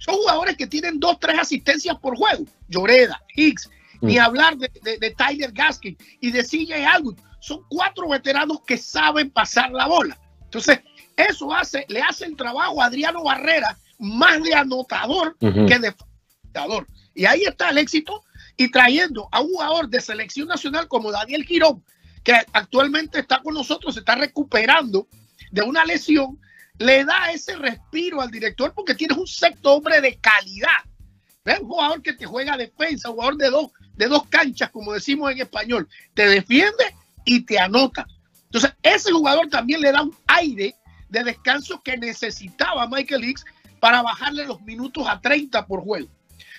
son 0.00 0.14
jugadores 0.16 0.56
que 0.56 0.66
tienen 0.66 0.98
dos, 1.00 1.18
tres 1.20 1.38
asistencias 1.38 1.96
por 2.00 2.16
juego. 2.16 2.44
Lloreda, 2.68 3.22
Hicks, 3.34 3.70
ni 4.02 4.18
hablar 4.18 4.56
de, 4.56 4.70
de- 4.82 4.98
de 4.98 5.10
Tyler 5.12 5.52
Gaskin 5.52 5.96
y 6.20 6.30
de 6.30 6.42
CJ 6.44 6.84
Alwood. 6.86 7.16
Son 7.40 7.62
cuatro 7.68 8.08
veteranos 8.08 8.60
que 8.66 8.76
saben 8.76 9.30
pasar 9.30 9.70
la 9.70 9.86
bola. 9.86 10.18
Entonces, 10.44 10.80
eso 11.16 11.52
hace, 11.54 11.86
le 11.88 12.00
hace 12.02 12.26
el 12.26 12.36
trabajo 12.36 12.82
a 12.82 12.86
Adriano 12.86 13.22
Barrera 13.24 13.76
más 13.98 14.42
de 14.42 14.54
anotador 14.54 15.36
que 15.66 15.78
de 15.78 15.92
facilitador. 15.92 16.86
Y 17.14 17.24
ahí 17.24 17.44
está 17.44 17.70
el 17.70 17.78
éxito 17.78 18.22
y 18.58 18.70
trayendo 18.70 19.28
a 19.32 19.40
un 19.40 19.48
jugador 19.48 19.88
de 19.88 20.00
selección 20.00 20.48
nacional 20.48 20.88
como 20.88 21.10
Daniel 21.10 21.44
Girón, 21.44 21.82
que 22.22 22.34
actualmente 22.52 23.20
está 23.20 23.40
con 23.42 23.54
nosotros, 23.54 23.94
se 23.94 24.00
está 24.00 24.14
recuperando 24.16 25.08
de 25.50 25.62
una 25.62 25.84
lesión, 25.84 26.38
le 26.78 27.04
da 27.04 27.30
ese 27.32 27.56
respiro 27.56 28.20
al 28.20 28.30
director 28.30 28.72
porque 28.74 28.94
tienes 28.94 29.16
un 29.16 29.26
sexto 29.26 29.72
hombre 29.72 30.00
de 30.00 30.16
calidad. 30.16 30.70
Un 31.60 31.68
jugador 31.68 32.02
que 32.02 32.12
te 32.12 32.26
juega 32.26 32.56
defensa, 32.56 33.08
un 33.08 33.16
jugador 33.16 33.36
de 33.36 33.50
dos, 33.50 33.70
de 33.94 34.08
dos 34.08 34.26
canchas, 34.28 34.70
como 34.70 34.92
decimos 34.92 35.30
en 35.30 35.40
español. 35.40 35.88
Te 36.14 36.28
defiende 36.28 36.94
y 37.24 37.42
te 37.42 37.58
anota. 37.58 38.06
Entonces, 38.44 38.72
ese 38.82 39.12
jugador 39.12 39.48
también 39.48 39.80
le 39.80 39.92
da 39.92 40.02
un 40.02 40.16
aire 40.26 40.74
de 41.08 41.24
descanso 41.24 41.80
que 41.82 41.96
necesitaba 41.96 42.88
Michael 42.88 43.24
Hicks 43.24 43.44
para 43.80 44.02
bajarle 44.02 44.44
los 44.46 44.60
minutos 44.62 45.06
a 45.08 45.20
30 45.20 45.66
por 45.66 45.82
juego. 45.82 46.08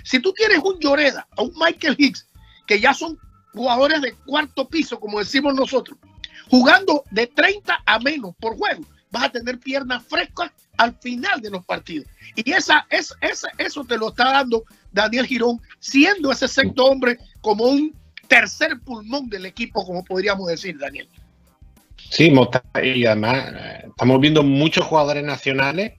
Si 0.04 0.20
tú 0.20 0.34
tienes 0.34 0.60
un 0.60 0.80
Lloreda 0.80 1.28
o 1.36 1.44
un 1.44 1.54
Michael 1.56 1.96
Hicks, 1.98 2.28
que 2.66 2.80
ya 2.80 2.94
son 2.94 3.18
jugadores 3.54 4.02
de 4.02 4.14
cuarto 4.14 4.70
piso, 4.70 5.00
como 5.00 5.20
decimos 5.20 5.54
nosotros, 5.54 5.98
jugando 6.50 7.04
de 7.12 7.28
30 7.28 7.84
a 7.86 8.00
menos 8.00 8.36
por 8.40 8.56
juego, 8.58 8.86
vas 9.12 9.24
a 9.26 9.30
tener 9.30 9.60
piernas 9.60 10.04
frescas 10.08 10.52
al 10.78 10.96
final 11.00 11.42
de 11.42 11.50
los 11.50 11.66
partidos. 11.66 12.08
Y 12.36 12.52
esa, 12.52 12.86
es, 12.90 13.14
esa, 13.22 13.50
eso 13.58 13.84
te 13.84 13.98
lo 13.98 14.10
está 14.10 14.32
dando 14.32 14.64
Daniel 14.92 15.26
Girón, 15.26 15.60
siendo 15.80 16.32
ese 16.32 16.48
sexto 16.48 16.86
hombre 16.86 17.18
como 17.42 17.66
un 17.66 17.96
tercer 18.28 18.80
pulmón 18.82 19.30
del 19.30 19.46
equipo, 19.46 19.86
como 19.86 20.04
podríamos 20.04 20.48
decir, 20.48 20.78
Daniel. 20.78 21.08
Sí, 22.10 22.32
y 22.84 23.06
además 23.06 23.54
eh, 23.54 23.86
estamos 23.88 24.20
viendo 24.22 24.44
muchos 24.44 24.86
jugadores 24.86 25.24
nacionales 25.24 25.94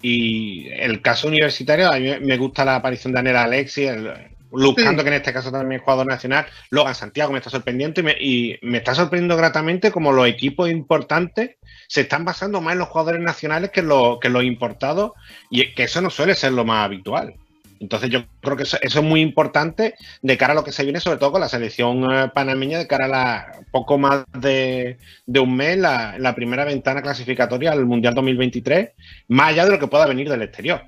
y 0.00 0.68
el 0.68 1.02
caso 1.02 1.28
universitario, 1.28 1.92
a 1.92 1.98
mí 1.98 2.08
me 2.20 2.36
gusta 2.38 2.64
la 2.64 2.76
aparición 2.76 3.12
de 3.12 3.18
Daniel 3.18 3.36
Alexi, 3.36 3.84
el, 3.84 4.10
Lucando, 4.52 5.02
Sí. 5.02 5.04
que 5.04 5.08
en 5.08 5.14
este 5.14 5.32
caso 5.32 5.50
también 5.52 5.80
es 5.80 5.84
jugador 5.84 6.06
nacional, 6.06 6.46
Logan 6.70 6.94
Santiago 6.94 7.32
me 7.32 7.38
está 7.38 7.50
sorprendiendo 7.50 8.00
y 8.00 8.04
me, 8.04 8.12
y 8.20 8.58
me 8.62 8.78
está 8.78 8.94
sorprendiendo 8.94 9.36
gratamente 9.36 9.90
como 9.90 10.12
los 10.12 10.26
equipos 10.26 10.70
importantes 10.70 11.56
se 11.88 12.02
están 12.02 12.24
basando 12.24 12.60
más 12.60 12.74
en 12.74 12.78
los 12.80 12.88
jugadores 12.88 13.20
nacionales 13.20 13.70
que 13.70 13.80
en 13.80 13.88
los, 13.88 14.18
que 14.20 14.28
los 14.28 14.44
importados 14.44 15.12
y 15.50 15.72
que 15.74 15.84
eso 15.84 16.00
no 16.00 16.10
suele 16.10 16.34
ser 16.34 16.52
lo 16.52 16.64
más 16.64 16.84
habitual. 16.84 17.34
Entonces 17.80 18.10
yo 18.10 18.24
creo 18.42 18.56
que 18.58 18.64
eso, 18.64 18.76
eso 18.82 18.98
es 18.98 19.04
muy 19.04 19.22
importante 19.22 19.94
de 20.20 20.36
cara 20.36 20.52
a 20.52 20.54
lo 20.54 20.62
que 20.64 20.70
se 20.70 20.84
viene, 20.84 21.00
sobre 21.00 21.18
todo 21.18 21.32
con 21.32 21.40
la 21.40 21.48
selección 21.48 22.04
eh, 22.12 22.30
panameña, 22.34 22.76
de 22.78 22.86
cara 22.86 23.06
a 23.06 23.08
la 23.08 23.52
poco 23.70 23.96
más 23.96 24.24
de, 24.38 24.98
de 25.24 25.40
un 25.40 25.56
mes, 25.56 25.78
la, 25.78 26.16
la 26.18 26.34
primera 26.34 26.66
ventana 26.66 27.00
clasificatoria 27.00 27.72
al 27.72 27.86
Mundial 27.86 28.14
2023, 28.14 28.90
más 29.28 29.48
allá 29.48 29.64
de 29.64 29.70
lo 29.70 29.78
que 29.78 29.86
pueda 29.86 30.06
venir 30.06 30.28
del 30.28 30.42
exterior. 30.42 30.82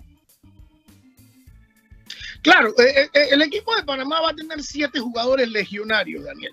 Claro, 2.42 2.74
eh, 2.78 3.09
eh, 3.12 3.28
el 3.31 3.42
equipo 3.42 3.74
de 3.76 3.83
Panamá 3.85 4.20
va 4.20 4.31
a 4.31 4.35
tener 4.35 4.62
siete 4.62 4.98
jugadores 4.98 5.48
legionarios, 5.48 6.24
Daniel. 6.24 6.52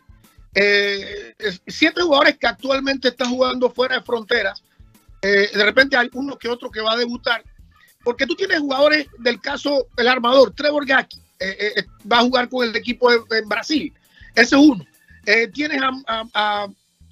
Eh, 0.56 1.34
siete 1.68 2.02
jugadores 2.02 2.38
que 2.38 2.48
actualmente 2.48 3.08
están 3.10 3.30
jugando 3.30 3.70
fuera 3.70 3.96
de 3.96 4.02
fronteras. 4.04 4.64
Eh, 5.22 5.50
de 5.54 5.64
repente 5.64 5.98
hay 5.98 6.10
uno 6.14 6.38
que 6.38 6.48
otro 6.48 6.70
que 6.70 6.82
va 6.82 6.94
a 6.94 6.98
debutar. 6.98 7.44
Porque 8.04 8.26
tú 8.26 8.36
tienes 8.36 8.60
jugadores 8.60 9.08
del 9.18 9.42
caso, 9.42 9.88
el 9.98 10.08
armador, 10.08 10.54
Trevor 10.56 10.86
Gaki, 10.86 11.18
eh, 11.40 11.58
eh, 11.60 11.74
eh, 11.78 11.86
va 12.12 12.20
a 12.20 12.24
jugar 12.24 12.48
con 12.50 12.68
el 12.68 12.76
equipo 12.76 13.12
de- 13.12 13.40
en 13.40 13.50
Brasil. 13.50 13.94
Ese 14.36 14.56
es 14.56 14.62
uno. 14.62 14.86
Eh, 15.26 15.48
tienes 15.50 15.82
a, 16.08 16.68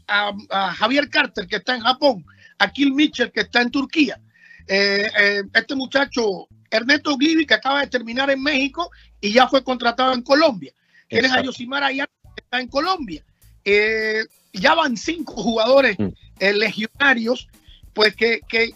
a- 0.08 0.74
Javier 0.76 1.10
Carter, 1.10 1.46
que 1.48 1.58
está 1.58 1.76
en 1.76 1.82
Japón. 1.82 2.26
A 2.60 2.72
Kill 2.72 2.94
Mitchell, 2.94 3.32
que 3.32 3.42
está 3.42 3.62
en 3.62 3.70
Turquía. 3.72 4.20
Eh, 4.68 5.10
eh, 5.20 5.44
este 5.54 5.76
muchacho, 5.76 6.48
Ernesto 6.70 7.16
Glivi, 7.18 7.46
que 7.46 7.54
acaba 7.54 7.82
de 7.82 7.88
terminar 7.88 8.30
en 8.30 8.42
México 8.42 8.92
y 9.22 9.32
ya 9.32 9.48
fue 9.48 9.64
contratado 9.64 10.14
en 10.14 10.22
Colombia. 10.22 10.74
Tienes 11.08 11.32
a. 11.32 11.42
Yosimar 11.42 11.84
Ayala, 11.84 12.10
que 12.36 12.44
está 12.44 12.60
en 12.60 12.68
Colombia. 12.68 13.24
Eh, 13.64 14.26
ya 14.54 14.74
van 14.76 14.98
cinco 14.98 15.34
jugadores 15.34 15.98
Mm. 16.00 16.08
eh, 16.40 16.54
legionarios, 16.54 17.48
pues 17.94 18.16
que, 18.16 18.42
que 18.48 18.74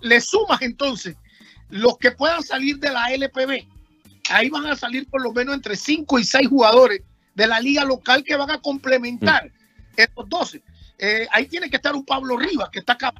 le 0.00 0.20
sumas 0.20 0.62
entonces 0.62 1.16
los 1.68 1.98
que 1.98 2.10
puedan 2.10 2.42
salir 2.42 2.78
de 2.78 2.90
la 2.90 3.12
LPB. 3.12 3.66
Ahí 4.30 4.48
van 4.50 4.66
a 4.66 4.76
salir 4.76 5.08
por 5.08 5.22
lo 5.22 5.32
menos 5.32 5.54
entre 5.54 5.76
cinco 5.76 6.18
y 6.18 6.24
seis 6.24 6.48
jugadores 6.48 7.02
de 7.34 7.46
la 7.46 7.60
liga 7.60 7.84
local 7.84 8.22
que 8.24 8.36
van 8.36 8.50
a 8.50 8.60
complementar 8.60 9.50
estos 9.96 10.28
12. 10.28 10.62
Eh, 10.98 11.26
ahí 11.32 11.46
tiene 11.46 11.70
que 11.70 11.76
estar 11.76 11.94
un 11.94 12.04
Pablo 12.04 12.36
Rivas, 12.36 12.68
que 12.70 12.80
está 12.80 12.92
acá, 12.94 13.14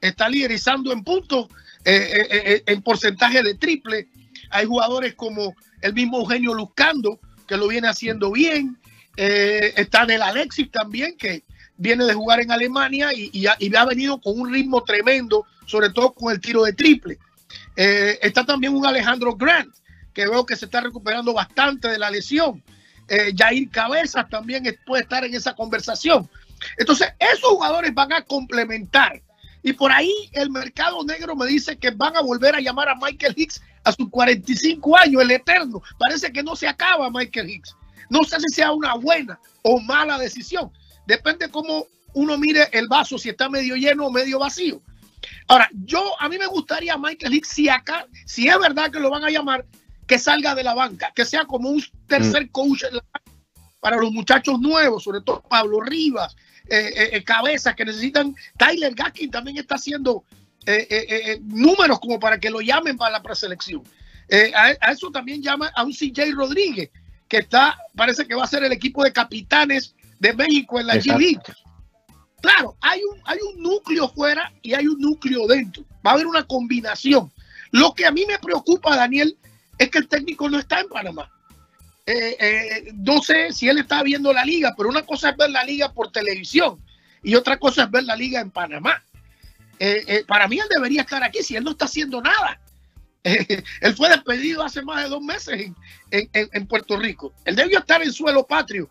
está 0.00 0.28
liderizando 0.28 0.92
en 0.92 1.02
puntos, 1.02 1.48
eh, 1.90 2.20
eh, 2.20 2.28
eh, 2.30 2.62
en 2.66 2.82
porcentaje 2.82 3.42
de 3.42 3.54
triple. 3.54 4.08
Hay 4.50 4.66
jugadores 4.66 5.14
como 5.14 5.54
el 5.80 5.94
mismo 5.94 6.18
Eugenio 6.18 6.52
Luzcando, 6.52 7.18
que 7.46 7.56
lo 7.56 7.66
viene 7.66 7.88
haciendo 7.88 8.30
bien. 8.30 8.78
Está 9.16 10.04
Del 10.04 10.20
Alexis 10.20 10.70
también, 10.70 11.16
que 11.16 11.44
viene 11.78 12.04
de 12.04 12.12
jugar 12.12 12.40
en 12.40 12.52
Alemania 12.52 13.12
y, 13.14 13.30
y 13.32 13.46
ha, 13.46 13.56
y 13.58 13.74
ha 13.74 13.84
venido 13.86 14.20
con 14.20 14.38
un 14.38 14.52
ritmo 14.52 14.84
tremendo, 14.84 15.46
sobre 15.66 15.88
todo 15.88 16.12
con 16.12 16.30
el 16.30 16.40
tiro 16.40 16.62
de 16.62 16.74
triple. 16.74 17.18
Está 17.74 18.44
también 18.44 18.74
un 18.74 18.84
Alejandro 18.84 19.34
Grant, 19.34 19.74
que 20.12 20.28
veo 20.28 20.44
que 20.44 20.56
se 20.56 20.66
está 20.66 20.82
recuperando 20.82 21.32
bastante 21.32 21.88
de 21.88 21.98
la 21.98 22.10
lesión. 22.10 22.62
Jair 23.34 23.70
Cabezas 23.70 24.28
también 24.28 24.64
puede 24.86 25.04
estar 25.04 25.24
en 25.24 25.34
esa 25.34 25.54
conversación. 25.54 26.28
Entonces, 26.76 27.08
esos 27.18 27.50
jugadores 27.50 27.94
van 27.94 28.12
a 28.12 28.22
complementar. 28.22 29.22
Y 29.62 29.72
por 29.72 29.90
ahí 29.90 30.12
el 30.32 30.50
mercado 30.50 31.02
negro 31.04 31.34
me 31.34 31.46
dice 31.46 31.76
que 31.78 31.90
van 31.90 32.16
a 32.16 32.20
volver 32.20 32.54
a 32.54 32.60
llamar 32.60 32.88
a 32.88 32.94
Michael 32.94 33.34
Hicks 33.36 33.60
a 33.84 33.92
sus 33.92 34.08
45 34.10 34.96
años, 34.96 35.22
el 35.22 35.30
eterno. 35.30 35.82
Parece 35.98 36.32
que 36.32 36.42
no 36.42 36.54
se 36.54 36.68
acaba 36.68 37.10
Michael 37.10 37.50
Hicks. 37.50 37.76
No 38.10 38.22
sé 38.24 38.38
si 38.40 38.54
sea 38.54 38.72
una 38.72 38.94
buena 38.94 39.38
o 39.62 39.80
mala 39.80 40.18
decisión. 40.18 40.70
Depende 41.06 41.50
cómo 41.50 41.86
uno 42.14 42.38
mire 42.38 42.68
el 42.72 42.88
vaso, 42.88 43.18
si 43.18 43.28
está 43.28 43.48
medio 43.48 43.76
lleno 43.76 44.06
o 44.06 44.12
medio 44.12 44.38
vacío. 44.38 44.80
Ahora, 45.46 45.68
yo 45.84 46.20
a 46.20 46.28
mí 46.28 46.38
me 46.38 46.46
gustaría 46.46 46.96
Michael 46.96 47.34
Hicks, 47.34 47.48
si 47.48 47.68
acá, 47.68 48.06
si 48.26 48.48
es 48.48 48.58
verdad 48.58 48.90
que 48.90 49.00
lo 49.00 49.10
van 49.10 49.24
a 49.24 49.30
llamar, 49.30 49.66
que 50.06 50.18
salga 50.18 50.54
de 50.54 50.64
la 50.64 50.74
banca, 50.74 51.12
que 51.14 51.24
sea 51.24 51.44
como 51.44 51.68
un 51.68 51.82
tercer 52.06 52.50
coach 52.50 52.82
la 52.84 53.02
banca 53.12 53.32
para 53.80 53.96
los 53.96 54.10
muchachos 54.10 54.58
nuevos, 54.60 55.04
sobre 55.04 55.20
todo 55.20 55.42
Pablo 55.48 55.80
Rivas, 55.80 56.34
eh, 56.68 56.92
eh, 56.94 57.10
eh, 57.12 57.24
cabezas 57.24 57.74
que 57.74 57.84
necesitan. 57.84 58.34
Tyler 58.56 58.94
Gaskin 58.94 59.30
también 59.30 59.58
está 59.58 59.76
haciendo 59.76 60.24
eh, 60.66 60.86
eh, 60.90 61.40
números 61.42 61.98
como 62.00 62.18
para 62.20 62.38
que 62.38 62.50
lo 62.50 62.60
llamen 62.60 62.96
para 62.96 63.12
la 63.12 63.22
preselección. 63.22 63.82
A, 64.54 64.74
a 64.80 64.92
eso 64.92 65.10
también 65.10 65.42
llama 65.42 65.70
a 65.74 65.84
un 65.84 65.92
CJ 65.92 66.32
Rodríguez, 66.34 66.90
que 67.28 67.38
está, 67.38 67.78
parece 67.96 68.26
que 68.26 68.34
va 68.34 68.44
a 68.44 68.48
ser 68.48 68.62
el 68.62 68.72
equipo 68.72 69.02
de 69.02 69.12
capitanes 69.12 69.94
de 70.18 70.34
México 70.34 70.78
en 70.78 70.86
la 70.86 70.94
G 70.94 70.98
Exacto. 70.98 71.18
League. 71.18 71.42
Claro, 72.42 72.76
hay 72.80 73.00
un, 73.02 73.20
hay 73.24 73.38
un 73.54 73.62
núcleo 73.62 74.08
fuera 74.08 74.52
y 74.62 74.74
hay 74.74 74.86
un 74.86 75.00
núcleo 75.00 75.46
dentro. 75.46 75.84
Va 76.06 76.10
a 76.10 76.14
haber 76.14 76.26
una 76.26 76.44
combinación. 76.44 77.32
Lo 77.70 77.94
que 77.94 78.06
a 78.06 78.10
mí 78.10 78.24
me 78.26 78.38
preocupa, 78.38 78.96
Daniel, 78.96 79.36
es 79.78 79.90
que 79.90 79.98
el 79.98 80.08
técnico 80.08 80.48
no 80.48 80.58
está 80.58 80.80
en 80.80 80.88
Panamá. 80.88 81.30
Eh, 82.10 82.36
eh, 82.40 82.92
no 82.94 83.20
sé 83.20 83.52
si 83.52 83.68
él 83.68 83.76
está 83.76 84.02
viendo 84.02 84.32
la 84.32 84.42
liga, 84.42 84.72
pero 84.74 84.88
una 84.88 85.02
cosa 85.02 85.28
es 85.28 85.36
ver 85.36 85.50
la 85.50 85.62
liga 85.62 85.92
por 85.92 86.10
televisión 86.10 86.82
y 87.22 87.34
otra 87.34 87.58
cosa 87.58 87.82
es 87.82 87.90
ver 87.90 88.04
la 88.04 88.16
liga 88.16 88.40
en 88.40 88.50
Panamá. 88.50 89.04
Eh, 89.78 90.24
para 90.26 90.48
mí 90.48 90.58
él 90.58 90.64
debería 90.74 91.02
estar 91.02 91.22
aquí 91.22 91.42
si 91.42 91.54
él 91.54 91.64
no 91.64 91.72
está 91.72 91.84
haciendo 91.84 92.22
nada. 92.22 92.58
Él 93.24 93.94
fue 93.94 94.08
despedido 94.08 94.62
hace 94.62 94.80
más 94.80 95.02
de 95.02 95.10
dos 95.10 95.20
meses 95.20 95.70
en, 96.10 96.30
en- 96.32 96.66
Puerto 96.66 96.96
Rico. 96.96 97.34
Él 97.44 97.56
debió 97.56 97.80
estar 97.80 98.00
en 98.02 98.10
suelo 98.12 98.46
patrio, 98.46 98.88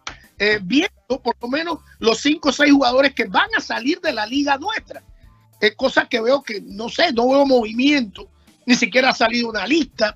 viendo 0.61 1.21
por 1.23 1.35
lo 1.41 1.47
menos 1.47 1.79
los 1.97 2.19
cinco 2.19 2.49
o 2.49 2.51
seis 2.51 2.71
jugadores 2.71 3.15
que 3.15 3.23
van 3.23 3.49
a 3.57 3.61
salir 3.61 3.99
de 3.99 4.13
la 4.13 4.27
liga 4.27 4.57
nuestra. 4.59 5.01
Es 5.59 5.75
cosa 5.75 6.07
que 6.07 6.21
veo 6.21 6.43
que, 6.43 6.61
no 6.61 6.87
sé, 6.87 7.11
no 7.13 7.29
veo 7.29 7.45
movimiento, 7.47 8.29
ni 8.67 8.75
siquiera 8.75 9.09
ha 9.09 9.15
salido 9.15 9.49
una 9.49 9.65
lista. 9.65 10.15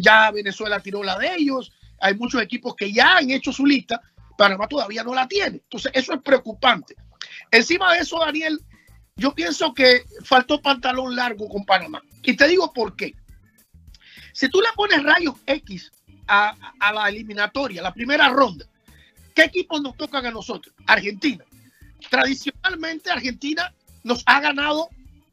Ya 0.00 0.30
Venezuela 0.30 0.80
tiró 0.80 1.02
la 1.02 1.18
de 1.18 1.34
ellos. 1.34 1.70
Hay 2.00 2.14
muchos 2.14 2.42
equipos 2.42 2.74
que 2.74 2.92
ya 2.92 3.18
han 3.18 3.30
hecho 3.30 3.52
su 3.52 3.66
lista. 3.66 4.00
Panamá 4.36 4.66
todavía 4.66 5.04
no 5.04 5.14
la 5.14 5.28
tiene. 5.28 5.58
Entonces, 5.58 5.92
eso 5.94 6.14
es 6.14 6.22
preocupante. 6.22 6.96
Encima 7.50 7.92
de 7.92 8.00
eso, 8.00 8.18
Daniel, 8.18 8.58
yo 9.16 9.34
pienso 9.34 9.74
que 9.74 10.04
faltó 10.24 10.62
pantalón 10.62 11.14
largo 11.14 11.48
con 11.48 11.64
Panamá. 11.64 12.02
Y 12.22 12.34
te 12.34 12.48
digo 12.48 12.72
por 12.72 12.96
qué. 12.96 13.14
Si 14.32 14.48
tú 14.48 14.60
le 14.60 14.68
pones 14.74 15.02
rayos 15.02 15.34
X 15.46 15.92
a, 16.26 16.54
la 16.92 17.08
eliminatoria, 17.08 17.82
la 17.82 17.92
primera 17.92 18.28
ronda, 18.28 18.64
¿qué 19.34 19.42
equipos 19.44 19.82
nos 19.82 19.96
tocan 19.96 20.24
a 20.26 20.30
nosotros? 20.30 20.74
Argentina. 20.86 21.44
Tradicionalmente, 22.08 23.10
Argentina 23.10 23.74
nos 24.04 24.22
ha 24.26 24.40
ganado 24.40 24.88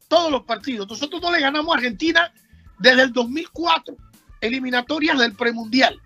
todos 0.08 0.32
los 0.32 0.43
partidos. 0.43 0.88
Nosotros 0.89 1.21
no 1.21 1.32
le 1.32 1.39
ganamos 1.39 1.73
a 1.73 1.77
Argentina 1.77 2.34
desde 2.80 3.03
el 3.03 3.13
2004, 3.13 3.95
eliminatorias 4.41 5.17
del 5.17 5.34
premundial. 5.34 6.01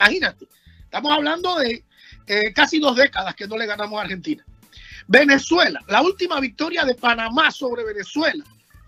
Imagínate, 0.00 0.48
estamos 0.84 1.12
hablando 1.12 1.58
de 1.58 1.84
eh, 2.26 2.52
casi 2.54 2.78
dos 2.78 2.96
décadas 2.96 3.34
que 3.34 3.46
no 3.46 3.58
le 3.58 3.66
ganamos 3.66 3.98
a 3.98 4.02
Argentina. 4.02 4.42
Venezuela, 5.06 5.82
la 5.88 6.00
última 6.00 6.40
victoria 6.40 6.84
de 6.84 6.94
Panamá 6.94 7.50
sobre 7.50 7.84
Venezuela 7.84 8.42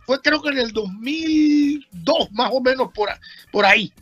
fue 0.06 0.20
creo 0.22 0.40
que 0.40 0.48
en 0.48 0.58
el 0.58 0.72
2002, 0.72 2.32
más 2.32 2.50
o 2.52 2.60
menos 2.60 2.90
por, 2.94 3.66
ahí. 3.66 3.92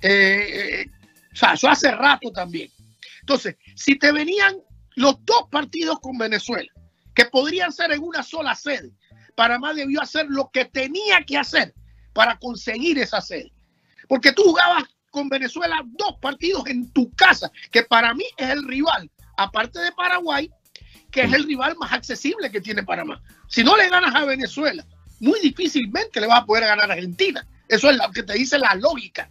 Eh, 0.00 0.82
eh, 0.82 0.90
o 1.32 1.36
sea, 1.36 1.54
eso 1.54 1.68
hace 1.68 1.90
rato 1.90 2.30
también. 2.30 2.70
Entonces, 3.20 3.56
si 3.74 3.98
te 3.98 4.12
venían 4.12 4.56
los 4.94 5.16
dos 5.24 5.48
partidos 5.50 5.98
con 6.00 6.16
Venezuela, 6.16 6.70
que 7.14 7.24
podrían 7.24 7.72
ser 7.72 7.90
en 7.92 8.02
una 8.02 8.22
sola 8.22 8.54
sede, 8.54 8.92
Panamá 9.34 9.74
debió 9.74 10.00
hacer 10.00 10.26
lo 10.28 10.50
que 10.52 10.66
tenía 10.66 11.24
que 11.26 11.36
hacer 11.36 11.74
para 12.12 12.38
conseguir 12.38 12.98
esa 12.98 13.20
sede. 13.20 13.52
Porque 14.08 14.32
tú 14.32 14.42
jugabas 14.44 14.84
con 15.14 15.28
Venezuela 15.28 15.80
dos 15.86 16.16
partidos 16.20 16.66
en 16.66 16.90
tu 16.90 17.10
casa, 17.14 17.50
que 17.70 17.84
para 17.84 18.12
mí 18.14 18.24
es 18.36 18.50
el 18.50 18.66
rival, 18.66 19.08
aparte 19.36 19.78
de 19.78 19.92
Paraguay, 19.92 20.50
que 21.12 21.22
es 21.22 21.32
el 21.32 21.44
rival 21.44 21.76
más 21.78 21.92
accesible 21.92 22.50
que 22.50 22.60
tiene 22.60 22.82
Panamá. 22.82 23.22
Si 23.46 23.62
no 23.62 23.76
le 23.76 23.88
ganas 23.88 24.12
a 24.12 24.24
Venezuela, 24.24 24.84
muy 25.20 25.38
difícilmente 25.40 26.20
le 26.20 26.26
vas 26.26 26.40
a 26.40 26.44
poder 26.44 26.64
ganar 26.64 26.90
a 26.90 26.94
Argentina. 26.94 27.46
Eso 27.68 27.88
es 27.88 27.96
lo 27.96 28.10
que 28.10 28.24
te 28.24 28.32
dice 28.32 28.58
la 28.58 28.74
lógica. 28.74 29.30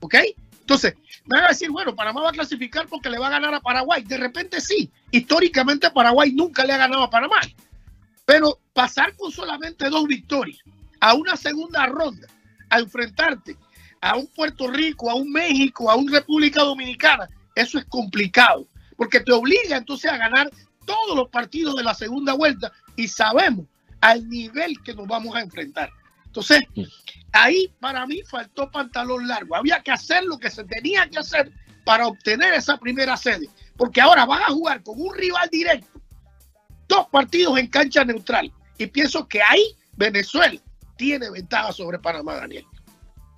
¿Ok? 0.00 0.16
Entonces, 0.62 0.94
me 1.26 1.36
van 1.36 1.44
a 1.44 1.48
decir, 1.50 1.70
bueno, 1.70 1.94
Panamá 1.94 2.22
va 2.22 2.30
a 2.30 2.32
clasificar 2.32 2.88
porque 2.88 3.08
le 3.08 3.18
va 3.18 3.28
a 3.28 3.30
ganar 3.30 3.54
a 3.54 3.60
Paraguay. 3.60 4.02
De 4.02 4.16
repente 4.16 4.60
sí. 4.60 4.90
Históricamente 5.12 5.92
Paraguay 5.92 6.32
nunca 6.32 6.64
le 6.64 6.72
ha 6.72 6.78
ganado 6.78 7.04
a 7.04 7.10
Panamá. 7.10 7.40
Pero 8.24 8.58
pasar 8.72 9.14
con 9.14 9.30
solamente 9.30 9.88
dos 9.88 10.08
victorias 10.08 10.58
a 11.00 11.14
una 11.14 11.36
segunda 11.36 11.86
ronda, 11.86 12.26
a 12.68 12.80
enfrentarte 12.80 13.56
a 14.00 14.16
un 14.16 14.26
Puerto 14.28 14.68
Rico, 14.68 15.10
a 15.10 15.14
un 15.14 15.30
México, 15.30 15.90
a 15.90 15.94
un 15.94 16.10
República 16.10 16.62
Dominicana, 16.62 17.28
eso 17.54 17.78
es 17.78 17.84
complicado. 17.86 18.66
Porque 18.96 19.20
te 19.20 19.32
obliga 19.32 19.76
entonces 19.76 20.10
a 20.10 20.16
ganar 20.16 20.50
todos 20.84 21.16
los 21.16 21.28
partidos 21.28 21.76
de 21.76 21.82
la 21.82 21.94
segunda 21.94 22.34
vuelta 22.34 22.72
y 22.96 23.08
sabemos 23.08 23.66
al 24.00 24.28
nivel 24.28 24.80
que 24.82 24.94
nos 24.94 25.06
vamos 25.06 25.34
a 25.36 25.40
enfrentar. 25.40 25.90
Entonces, 26.26 26.60
ahí 27.32 27.72
para 27.80 28.06
mí 28.06 28.22
faltó 28.28 28.70
pantalón 28.70 29.26
largo. 29.26 29.56
Había 29.56 29.82
que 29.82 29.90
hacer 29.90 30.24
lo 30.24 30.38
que 30.38 30.50
se 30.50 30.64
tenía 30.64 31.08
que 31.08 31.18
hacer 31.18 31.52
para 31.84 32.06
obtener 32.06 32.54
esa 32.54 32.76
primera 32.76 33.16
sede. 33.16 33.48
Porque 33.76 34.00
ahora 34.00 34.26
van 34.26 34.42
a 34.42 34.52
jugar 34.52 34.82
con 34.82 35.00
un 35.00 35.14
rival 35.14 35.48
directo, 35.50 36.00
dos 36.86 37.08
partidos 37.08 37.58
en 37.58 37.66
cancha 37.66 38.04
neutral. 38.04 38.52
Y 38.78 38.86
pienso 38.86 39.26
que 39.26 39.42
ahí 39.42 39.76
Venezuela 39.96 40.60
tiene 40.96 41.30
ventaja 41.30 41.72
sobre 41.72 41.98
Panamá, 41.98 42.34
Daniel. 42.34 42.64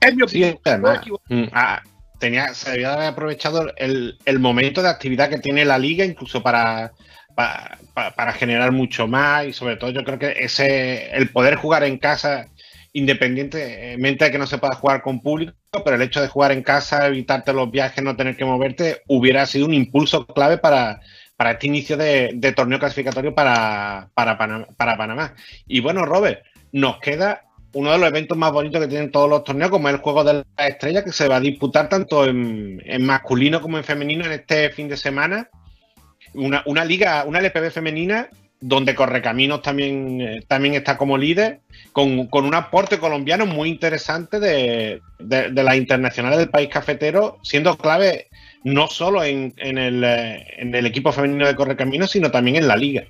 Es 0.03 0.14
mi 0.16 0.22
Sí, 0.28 0.42
opinión. 0.44 0.59
además, 0.64 0.92
No 0.94 1.00
equivoco. 1.00 1.24
mm, 1.28 1.44
ah, 1.53 1.82
tenía, 2.18 2.55
se 2.55 2.70
debía 2.72 2.92
haber 2.94 3.07
aprovechado 3.09 3.72
el, 3.76 4.18
el 4.24 4.38
momento 4.38 4.82
de 4.82 4.88
actividad 4.88 5.28
que 5.30 5.38
tiene 5.38 5.64
la 5.64 5.78
liga, 5.78 6.05
incluso 6.05 6.42
para, 6.42 6.92
pa- 7.34 7.78
pa- 7.94 8.11
para 8.12 8.32
generar 8.32 8.72
mucho 8.72 9.07
más. 9.07 9.46
Y 9.46 9.53
sobre 9.53 9.76
todo, 9.76 9.90
yo 9.90 10.05
creo 10.05 10.18
que 10.18 10.34
ese 10.38 11.11
el 11.16 11.30
poder 11.30 11.55
jugar 11.57 11.84
en 11.84 11.98
casa, 11.98 12.46
independientemente 12.92 14.24
de 14.24 14.30
que 14.30 14.38
no 14.38 14.46
se 14.46 14.59
pueda 14.59 14.74
jugar 14.74 15.03
con 15.03 15.20
público, 15.20 15.55
pero 15.84 15.96
el 15.96 16.03
hecho 16.03 16.20
de 16.20 16.28
jugar 16.28 16.53
en 16.53 16.62
casa, 16.62 17.07
evitarte 17.07 17.53
los 17.53 17.70
viajes, 17.70 18.03
no 18.05 18.16
tener 18.16 18.36
que 18.36 18.44
moverte, 18.44 19.03
hubiera 19.09 19.46
sido 19.46 19.66
un 19.66 19.74
impulso 19.74 20.26
clave 20.26 20.59
para, 20.59 21.00
para 21.36 21.53
este 21.53 21.66
inicio 21.66 21.96
de, 21.96 22.32
de 22.34 22.53
torneo 22.53 22.78
clasificatorio 22.78 23.34
para, 23.34 24.11
para, 24.14 24.36
para 24.76 24.96
Panamá. 24.96 25.34
Y 25.66 25.80
bueno, 25.80 26.05
Robert, 26.05 26.44
nos 26.72 26.98
queda 27.00 27.42
uno 27.74 27.92
de 27.92 27.98
los 27.98 28.08
eventos 28.08 28.36
más 28.36 28.52
bonitos 28.52 28.80
que 28.80 28.88
tienen 28.88 29.10
todos 29.10 29.28
los 29.28 29.44
torneos, 29.44 29.70
como 29.70 29.88
es 29.88 29.94
el 29.94 30.00
Juego 30.00 30.24
de 30.24 30.44
la 30.56 30.66
Estrella, 30.66 31.04
que 31.04 31.12
se 31.12 31.28
va 31.28 31.36
a 31.36 31.40
disputar 31.40 31.88
tanto 31.88 32.26
en, 32.26 32.82
masculino 33.00 33.60
como 33.60 33.78
en 33.78 33.84
femenino 33.84 34.24
en 34.24 34.32
este 34.32 34.70
fin 34.70 34.88
de 34.88 34.96
semana. 34.96 35.48
Una, 36.34 36.84
liga, 36.84 37.24
una 37.26 37.40
LPB 37.40 37.70
femenina, 37.70 38.28
donde 38.60 38.94
Correcaminos 38.94 39.62
también, 39.62 40.20
eh, 40.20 40.42
también 40.46 40.74
está 40.74 40.96
como 40.96 41.18
líder, 41.18 41.60
con, 41.92 42.28
un 42.30 42.54
aporte 42.54 42.98
colombiano 42.98 43.44
muy 43.44 43.68
interesante 43.68 44.38
de, 44.38 45.00
las 45.18 45.76
internacionales 45.76 46.38
del 46.38 46.50
país 46.50 46.68
cafetero, 46.68 47.38
siendo 47.42 47.76
clave 47.76 48.28
no 48.64 48.86
solo 48.86 49.24
en 49.24 49.52
el, 49.56 50.04
eh, 50.04 50.46
en 50.58 50.74
el 50.74 50.86
equipo 50.86 51.12
femenino 51.12 51.46
de 51.46 51.56
Correcaminos, 51.56 52.10
sino 52.10 52.30
también 52.30 52.56
en 52.56 52.68
la 52.68 52.76
liga. 52.76 53.04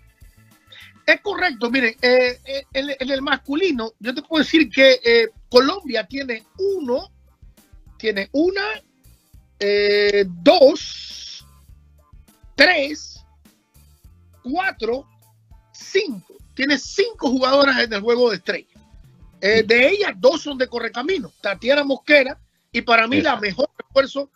Es 1.06 1.20
correcto, 1.20 1.70
miren, 1.70 1.96
eh, 2.00 2.40
eh, 2.44 2.64
en, 2.72 2.90
en 2.90 3.10
el 3.10 3.22
masculino, 3.22 3.92
yo 3.98 4.14
te 4.14 4.22
puedo 4.22 4.42
decir 4.42 4.70
que 4.70 5.00
eh, 5.04 5.28
Colombia 5.48 6.06
tiene 6.06 6.44
uno, 6.58 7.10
tiene 7.98 8.28
una, 8.32 8.62
dos, 10.42 11.46
tres, 12.56 13.24
cuatro, 14.42 15.06
cinco. 15.72 16.36
Tiene 16.54 16.78
cinco 16.78 17.30
jugadoras 17.30 17.78
en 17.78 17.92
el 17.92 18.00
juego 18.00 18.30
de 18.30 18.36
estrella. 18.36 18.66
De 19.40 19.88
ellas, 19.88 20.14
dos 20.16 20.42
son 20.42 20.58
de 20.58 20.66
Correcamino, 20.66 21.32
Tatiana 21.40 21.84
Mosquera 21.84 22.38
y 22.72 22.82
para 22.82 23.06
mí 23.06 23.20
la 23.20 23.36
mejor 23.36 23.70
refuerzo, 23.78 24.30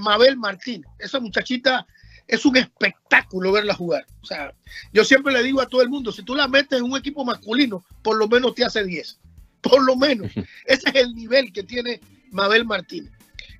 Mabel 0.00 0.36
Martínez. 0.36 0.90
Esa 0.98 1.20
muchachita 1.20 1.86
es 2.28 2.44
un 2.44 2.56
espectáculo 2.56 3.52
verla 3.52 3.74
jugar. 3.74 4.06
O 4.22 4.26
sea, 4.26 4.54
yo 4.92 5.04
siempre 5.04 5.32
le 5.32 5.42
digo 5.42 5.60
a 5.60 5.68
todo 5.68 5.82
el 5.82 5.88
mundo, 5.88 6.12
si 6.12 6.22
tú 6.22 6.34
la 6.34 6.48
metes 6.48 6.78
en 6.78 6.84
un 6.84 6.96
equipo 6.96 7.24
masculino, 7.24 7.84
por 8.02 8.16
lo 8.16 8.28
menos 8.28 8.54
te 8.54 8.64
hace 8.64 8.84
10. 8.84 9.18
Por 9.60 9.84
lo 9.84 9.96
menos. 9.96 10.32
Ese 10.66 10.88
es 10.88 10.94
el 10.94 11.14
nivel 11.14 11.52
que 11.52 11.62
tiene 11.62 12.00
Mabel 12.30 12.64
Martínez. 12.64 13.12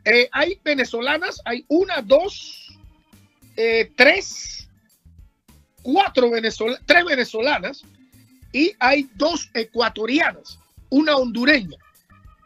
Eh, 0.05 0.29
hay 0.33 0.61
venezolanas, 0.63 1.41
hay 1.45 1.65
una, 1.69 2.01
dos, 2.01 2.79
eh, 3.57 3.91
tres, 3.97 4.69
cuatro 5.83 6.31
venezolanas, 6.31 6.81
tres 6.87 7.05
venezolanas 7.05 7.83
y 8.53 8.73
hay 8.79 9.09
dos 9.15 9.51
ecuatorianas, 9.55 10.59
una 10.91 11.17
hondureña 11.17 11.77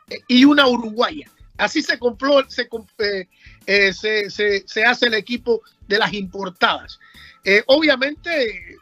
eh, 0.08 0.20
y 0.28 0.44
una 0.44 0.66
uruguaya. 0.66 1.30
Así 1.56 1.82
se 1.82 1.98
compró, 1.98 2.48
se, 2.48 2.68
eh, 2.98 3.28
eh, 3.66 3.92
se, 3.92 4.30
se- 4.30 4.84
hace 4.84 5.06
el 5.06 5.14
equipo 5.14 5.62
de 5.86 5.98
las 5.98 6.12
importadas. 6.12 6.98
Eh, 7.44 7.62
obviamente, 7.66 8.76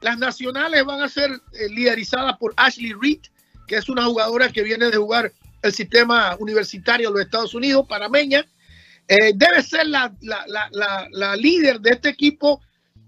las 0.00 0.18
nacionales 0.18 0.84
van 0.84 1.00
a 1.02 1.08
ser 1.08 1.30
eh, 1.52 1.68
liderizadas 1.70 2.36
por 2.38 2.52
Ashley 2.56 2.92
Reed, 3.00 3.20
que 3.66 3.76
es 3.76 3.88
una 3.88 4.04
jugadora 4.04 4.52
que 4.52 4.62
viene 4.62 4.86
de 4.90 4.96
jugar 4.96 5.32
el 5.62 5.72
sistema 5.72 6.36
universitario 6.38 7.08
de 7.08 7.14
los 7.14 7.24
Estados 7.24 7.54
Unidos, 7.54 7.86
panameña. 7.88 8.44
Debe 9.08 9.62
ser 9.62 9.86
la, 9.86 10.12
la- 10.20 10.44
la- 10.72 11.08
la- 11.12 11.36
líder 11.36 11.80
de 11.80 11.90
este 11.90 12.08
equipo, 12.08 12.60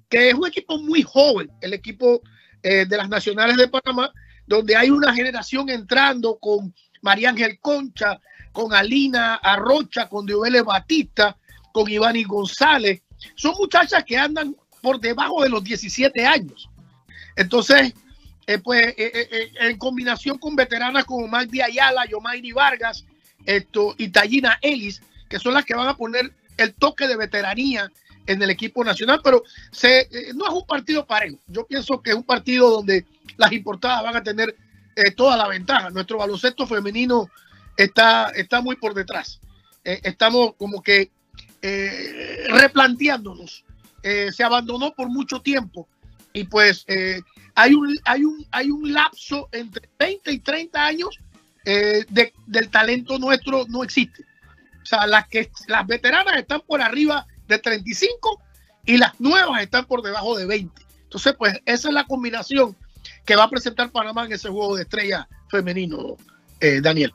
que 0.08 0.28
es 0.28 0.34
un 0.34 0.46
equipo 0.46 0.78
muy 0.78 1.02
joven, 1.02 1.50
el 1.60 1.72
equipo 1.74 2.22
de 2.62 2.86
las 2.96 3.08
nacionales 3.08 3.56
de 3.56 3.66
Panamá, 3.68 4.12
donde 4.46 4.76
hay 4.76 4.90
una 4.90 5.12
generación 5.12 5.68
entrando 5.68 6.38
con 6.38 6.72
María 7.02 7.30
Ángel 7.30 7.58
Concha, 7.60 8.20
con 8.58 8.74
Alina 8.74 9.36
Arrocha, 9.36 10.08
con 10.08 10.26
Diobele 10.26 10.62
Batista, 10.62 11.36
con 11.70 11.88
Ivani 11.88 12.24
González. 12.24 13.02
Son 13.36 13.54
muchachas 13.56 14.02
que 14.02 14.16
andan 14.16 14.56
por 14.82 14.98
debajo 14.98 15.44
de 15.44 15.48
los 15.48 15.62
17 15.62 16.26
años. 16.26 16.68
Entonces, 17.36 17.94
eh, 18.48 18.58
pues 18.58 18.84
eh, 18.98 19.28
eh, 19.30 19.52
en 19.60 19.78
combinación 19.78 20.38
con 20.38 20.56
veteranas 20.56 21.04
como 21.04 21.28
Magdi 21.28 21.60
Ayala, 21.60 22.04
Yomairi 22.06 22.50
Vargas 22.50 23.06
esto, 23.46 23.94
y 23.96 24.08
Tallina 24.08 24.58
Ellis, 24.60 25.02
que 25.28 25.38
son 25.38 25.54
las 25.54 25.64
que 25.64 25.76
van 25.76 25.86
a 25.86 25.96
poner 25.96 26.32
el 26.56 26.74
toque 26.74 27.06
de 27.06 27.14
veteranía 27.14 27.92
en 28.26 28.42
el 28.42 28.50
equipo 28.50 28.82
nacional, 28.82 29.20
pero 29.22 29.44
se, 29.70 30.08
no 30.34 30.48
es 30.48 30.52
un 30.52 30.66
partido 30.66 31.06
parejo. 31.06 31.38
Yo 31.46 31.64
pienso 31.64 32.02
que 32.02 32.10
es 32.10 32.16
un 32.16 32.24
partido 32.24 32.70
donde 32.70 33.06
las 33.36 33.52
importadas 33.52 34.02
van 34.02 34.16
a 34.16 34.22
tener 34.24 34.56
toda 35.16 35.36
la 35.36 35.46
ventaja. 35.46 35.90
Nuestro 35.90 36.18
baloncesto 36.18 36.66
femenino 36.66 37.30
está, 37.78 38.28
está 38.30 38.60
muy 38.60 38.76
por 38.76 38.92
detrás. 38.92 39.40
Eh, 39.84 40.00
estamos 40.04 40.54
como 40.58 40.82
que 40.82 41.10
eh, 41.62 42.44
replanteándonos. 42.50 43.64
Eh, 44.02 44.30
se 44.32 44.44
abandonó 44.44 44.92
por 44.94 45.08
mucho 45.08 45.40
tiempo 45.40 45.88
y 46.32 46.44
pues 46.44 46.84
eh, 46.86 47.20
hay, 47.54 47.74
un, 47.74 47.98
hay, 48.04 48.24
un, 48.24 48.46
hay 48.50 48.70
un 48.70 48.92
lapso 48.92 49.48
entre 49.52 49.88
20 49.98 50.30
y 50.32 50.38
30 50.40 50.84
años 50.84 51.18
de- 51.64 52.32
del 52.46 52.70
talento 52.70 53.18
nuestro 53.18 53.66
no 53.68 53.82
existe. 53.84 54.24
O 54.82 54.86
sea, 54.86 55.06
las, 55.06 55.28
que, 55.28 55.50
las 55.66 55.86
veteranas 55.86 56.36
están 56.36 56.62
por 56.66 56.80
arriba 56.80 57.26
de 57.46 57.58
35 57.58 58.40
y 58.86 58.96
las 58.96 59.20
nuevas 59.20 59.60
están 59.62 59.84
por 59.84 60.00
debajo 60.02 60.38
de 60.38 60.46
20. 60.46 60.82
Entonces, 61.02 61.34
pues 61.36 61.60
esa 61.66 61.88
es 61.88 61.94
la 61.94 62.04
combinación 62.04 62.74
que 63.26 63.36
va 63.36 63.44
a 63.44 63.50
presentar 63.50 63.90
Panamá 63.90 64.24
en 64.24 64.32
ese 64.32 64.48
juego 64.48 64.76
de 64.76 64.84
estrella 64.84 65.28
femenino, 65.50 66.16
eh, 66.60 66.80
Daniel. 66.80 67.12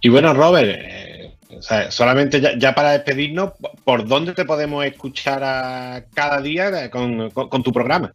Y 0.00 0.08
bueno, 0.08 0.32
Robert, 0.34 0.68
eh, 0.80 1.34
o 1.56 1.62
sea, 1.62 1.90
solamente 1.90 2.40
ya, 2.40 2.56
ya 2.56 2.74
para 2.74 2.92
despedirnos, 2.92 3.52
¿por 3.84 4.06
dónde 4.06 4.32
te 4.34 4.44
podemos 4.44 4.84
escuchar 4.84 5.42
a 5.42 6.04
cada 6.14 6.40
día 6.40 6.90
con, 6.90 7.30
con- 7.30 7.48
con 7.48 7.62
tu 7.62 7.72
programa? 7.72 8.12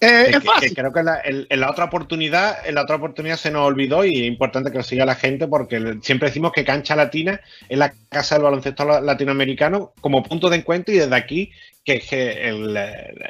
Eh, 0.00 0.06
Que- 0.26 0.30
es 0.30 0.36
que- 0.38 0.40
fácil. 0.46 0.68
que 0.68 0.74
creo 0.76 0.92
que 0.92 1.02
la- 1.02 1.20
en, 1.24 1.46
en 1.50 1.60
la 1.60 1.68
otra 1.70 1.86
oportunidad, 1.86 2.64
en 2.66 2.76
la 2.76 2.82
otra 2.82 2.96
oportunidad 2.96 3.36
se 3.36 3.50
nos 3.50 3.66
olvidó 3.66 4.04
y 4.04 4.14
es 4.20 4.26
importante 4.28 4.70
que 4.70 4.78
lo 4.78 4.84
siga 4.84 5.04
la 5.04 5.16
gente 5.16 5.48
porque 5.48 5.96
siempre 6.02 6.28
decimos 6.28 6.52
que 6.52 6.64
Cancha 6.64 6.94
Latina 6.94 7.40
es 7.68 7.76
la 7.78 7.92
casa 8.08 8.36
del 8.36 8.44
baloncesto 8.44 8.84
la- 8.84 9.00
latinoamericano 9.00 9.92
como 10.00 10.22
punto 10.22 10.48
de 10.48 10.58
encuentro 10.58 10.94
y 10.94 10.98
desde 10.98 11.16
aquí 11.16 11.50
que, 11.84 11.98
que 12.00 12.48
el, 12.48 12.78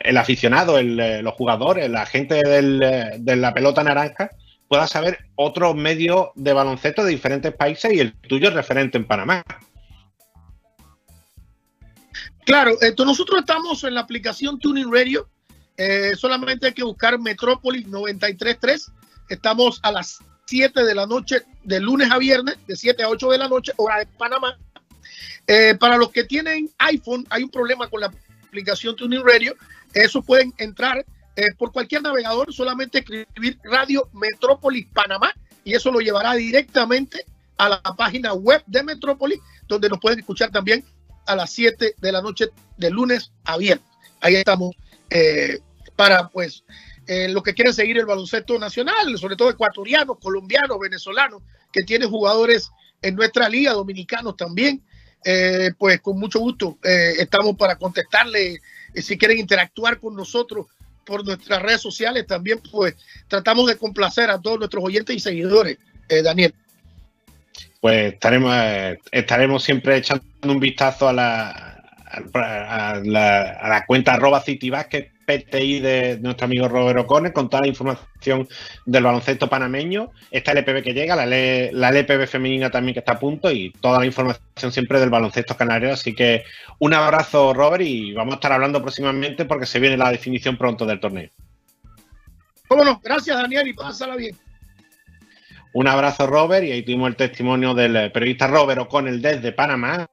el 0.04 0.16
aficionado, 0.18 0.78
el, 0.78 1.22
los 1.24 1.32
jugadores, 1.34 1.88
la 1.88 2.04
gente 2.04 2.34
del, 2.46 2.80
de 3.18 3.36
la 3.36 3.54
pelota 3.54 3.82
naranja 3.82 4.30
pueda 4.68 4.86
saber 4.86 5.18
otros 5.34 5.74
medios 5.74 6.28
de 6.34 6.52
baloncesto 6.52 7.02
de 7.02 7.10
diferentes 7.10 7.54
países 7.54 7.92
y 7.92 8.00
el 8.00 8.12
tuyo 8.12 8.48
es 8.48 8.54
referente 8.54 8.98
en 8.98 9.06
Panamá. 9.06 9.44
Claro, 12.44 12.80
esto, 12.80 13.04
nosotros 13.04 13.40
estamos 13.40 13.82
en 13.84 13.94
la 13.94 14.00
aplicación 14.00 14.58
Tuning 14.58 14.92
Radio. 14.92 15.28
eh, 15.76 16.14
solamente 16.16 16.66
hay 16.66 16.72
que 16.72 16.82
buscar 16.82 17.18
Metrópolis 17.18 17.86
93.3. 17.86 18.90
Estamos 19.28 19.80
a 19.82 19.92
las 19.92 20.18
7 20.46 20.82
de 20.82 20.94
la 20.94 21.06
noche, 21.06 21.42
de 21.62 21.78
lunes 21.78 22.10
a 22.10 22.18
viernes, 22.18 22.56
de 22.66 22.74
7 22.74 23.02
a 23.02 23.08
8 23.10 23.30
de 23.30 23.38
la 23.38 23.48
noche, 23.48 23.72
hora 23.76 23.98
de 23.98 24.06
Panamá. 24.06 24.58
Eh, 25.46 25.76
para 25.78 25.96
los 25.96 26.10
que 26.10 26.24
tienen 26.24 26.70
iPhone, 26.78 27.26
hay 27.30 27.42
un 27.42 27.50
problema 27.50 27.88
con 27.88 28.00
la 28.00 28.10
aplicación 28.46 28.96
Tuning 28.96 29.22
Radio. 29.24 29.54
Eso 29.92 30.22
pueden 30.22 30.52
entrar 30.56 31.04
eh, 31.38 31.54
por 31.56 31.70
cualquier 31.70 32.02
navegador, 32.02 32.52
solamente 32.52 32.98
escribir 32.98 33.60
Radio 33.62 34.08
Metrópolis 34.12 34.88
Panamá 34.92 35.32
y 35.62 35.72
eso 35.72 35.92
lo 35.92 36.00
llevará 36.00 36.34
directamente 36.34 37.26
a 37.56 37.68
la 37.68 37.80
página 37.96 38.32
web 38.32 38.60
de 38.66 38.82
Metrópolis, 38.82 39.38
donde 39.68 39.88
nos 39.88 40.00
pueden 40.00 40.18
escuchar 40.18 40.50
también 40.50 40.84
a 41.26 41.36
las 41.36 41.52
7 41.52 41.94
de 41.96 42.12
la 42.12 42.22
noche 42.22 42.46
de 42.76 42.90
lunes 42.90 43.30
a 43.44 43.56
viernes. 43.56 43.86
Ahí 44.20 44.34
estamos 44.34 44.74
eh, 45.10 45.60
para 45.94 46.28
pues 46.28 46.64
eh, 47.06 47.28
los 47.28 47.44
que 47.44 47.54
quieren 47.54 47.72
seguir 47.72 47.98
el 47.98 48.06
baloncesto 48.06 48.58
nacional, 48.58 49.16
sobre 49.16 49.36
todo 49.36 49.48
ecuatorianos, 49.48 50.18
colombianos, 50.20 50.76
venezolanos, 50.80 51.42
que 51.72 51.84
tienen 51.84 52.10
jugadores 52.10 52.72
en 53.00 53.14
nuestra 53.14 53.48
liga, 53.48 53.74
dominicanos 53.74 54.36
también. 54.36 54.82
Eh, 55.24 55.70
pues 55.78 56.00
con 56.00 56.18
mucho 56.18 56.40
gusto 56.40 56.78
estamos 56.82 57.56
para 57.56 57.76
contestarle 57.76 58.60
si 58.94 59.18
quieren 59.18 59.38
interactuar 59.38 60.00
con 60.00 60.16
nosotros 60.16 60.66
por 61.08 61.24
nuestras 61.24 61.62
redes 61.62 61.80
sociales 61.80 62.26
también 62.26 62.60
pues 62.70 62.94
tratamos 63.28 63.66
de 63.66 63.76
complacer 63.76 64.28
a 64.30 64.38
todos 64.38 64.58
nuestros 64.58 64.84
oyentes 64.84 65.16
y 65.16 65.20
seguidores 65.20 65.78
eh, 66.10 66.22
Daniel. 66.22 66.54
Pues 67.80 68.12
estaremos, 68.12 68.52
eh, 68.54 68.98
estaremos 69.10 69.62
siempre 69.62 69.96
echando 69.96 70.22
un 70.42 70.60
vistazo 70.60 71.08
a 71.08 71.12
la, 71.14 71.82
a 72.34 73.00
la, 73.04 73.84
cuenta 73.86 74.14
arroba 74.14 74.42
City 74.42 74.70
PTI 75.28 75.80
de 75.80 76.18
nuestro 76.22 76.46
amigo 76.46 76.68
Robert 76.68 77.00
O'Connor 77.00 77.34
con 77.34 77.50
toda 77.50 77.60
la 77.62 77.68
información 77.68 78.48
del 78.86 79.02
baloncesto 79.02 79.48
panameño. 79.48 80.10
Esta 80.30 80.52
LPB 80.52 80.82
que 80.82 80.94
llega, 80.94 81.14
la, 81.14 81.24
L- 81.24 81.70
la 81.72 81.90
LPB 81.90 82.26
femenina 82.26 82.70
también 82.70 82.94
que 82.94 83.00
está 83.00 83.12
a 83.12 83.18
punto 83.18 83.50
y 83.50 83.70
toda 83.80 83.98
la 83.98 84.06
información 84.06 84.72
siempre 84.72 84.98
del 85.00 85.10
baloncesto 85.10 85.54
canario. 85.56 85.92
Así 85.92 86.14
que 86.14 86.44
un 86.78 86.94
abrazo, 86.94 87.52
Robert, 87.52 87.82
y 87.84 88.12
vamos 88.12 88.32
a 88.32 88.36
estar 88.36 88.52
hablando 88.52 88.80
próximamente 88.80 89.44
porque 89.44 89.66
se 89.66 89.78
viene 89.80 89.98
la 89.98 90.10
definición 90.10 90.56
pronto 90.56 90.86
del 90.86 90.98
torneo. 91.00 91.28
Cómo 92.66 92.84
no, 92.84 93.00
gracias 93.04 93.36
Daniel 93.36 93.68
y 93.68 93.74
pásala 93.74 94.16
bien. 94.16 94.34
Un 95.74 95.86
abrazo, 95.86 96.26
Robert, 96.26 96.64
y 96.64 96.72
ahí 96.72 96.82
tuvimos 96.82 97.08
el 97.10 97.16
testimonio 97.16 97.74
del 97.74 98.10
periodista 98.10 98.46
Robert 98.46 98.80
O'Connell 98.80 99.20
desde 99.20 99.52
Panamá. 99.52 100.08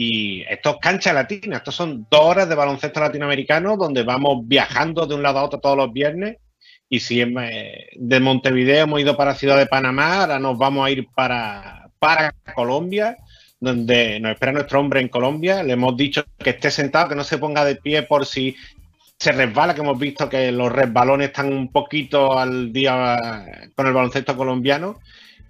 Y 0.00 0.42
esto 0.48 0.70
es 0.70 0.76
cancha 0.80 1.12
latina, 1.12 1.56
estos 1.56 1.74
son 1.74 2.06
dos 2.08 2.20
horas 2.20 2.48
de 2.48 2.54
baloncesto 2.54 3.00
latinoamericano 3.00 3.76
donde 3.76 4.04
vamos 4.04 4.46
viajando 4.46 5.06
de 5.06 5.16
un 5.16 5.24
lado 5.24 5.40
a 5.40 5.42
otro 5.42 5.58
todos 5.58 5.76
los 5.76 5.92
viernes. 5.92 6.36
Y 6.88 7.00
si 7.00 7.20
eh, 7.20 7.88
de 7.96 8.20
Montevideo 8.20 8.84
hemos 8.84 9.00
ido 9.00 9.16
para 9.16 9.34
Ciudad 9.34 9.58
de 9.58 9.66
Panamá, 9.66 10.20
ahora 10.20 10.38
nos 10.38 10.56
vamos 10.56 10.86
a 10.86 10.90
ir 10.92 11.08
para, 11.16 11.90
para 11.98 12.32
Colombia, 12.54 13.16
donde 13.58 14.20
nos 14.20 14.34
espera 14.34 14.52
nuestro 14.52 14.78
hombre 14.78 15.00
en 15.00 15.08
Colombia. 15.08 15.64
Le 15.64 15.72
hemos 15.72 15.96
dicho 15.96 16.24
que 16.38 16.50
esté 16.50 16.70
sentado, 16.70 17.08
que 17.08 17.16
no 17.16 17.24
se 17.24 17.38
ponga 17.38 17.64
de 17.64 17.74
pie 17.74 18.04
por 18.04 18.24
si 18.24 18.54
se 19.18 19.32
resbala, 19.32 19.74
que 19.74 19.80
hemos 19.80 19.98
visto 19.98 20.28
que 20.28 20.52
los 20.52 20.70
resbalones 20.70 21.30
están 21.30 21.52
un 21.52 21.72
poquito 21.72 22.38
al 22.38 22.72
día 22.72 23.18
con 23.74 23.88
el 23.88 23.92
baloncesto 23.92 24.36
colombiano. 24.36 25.00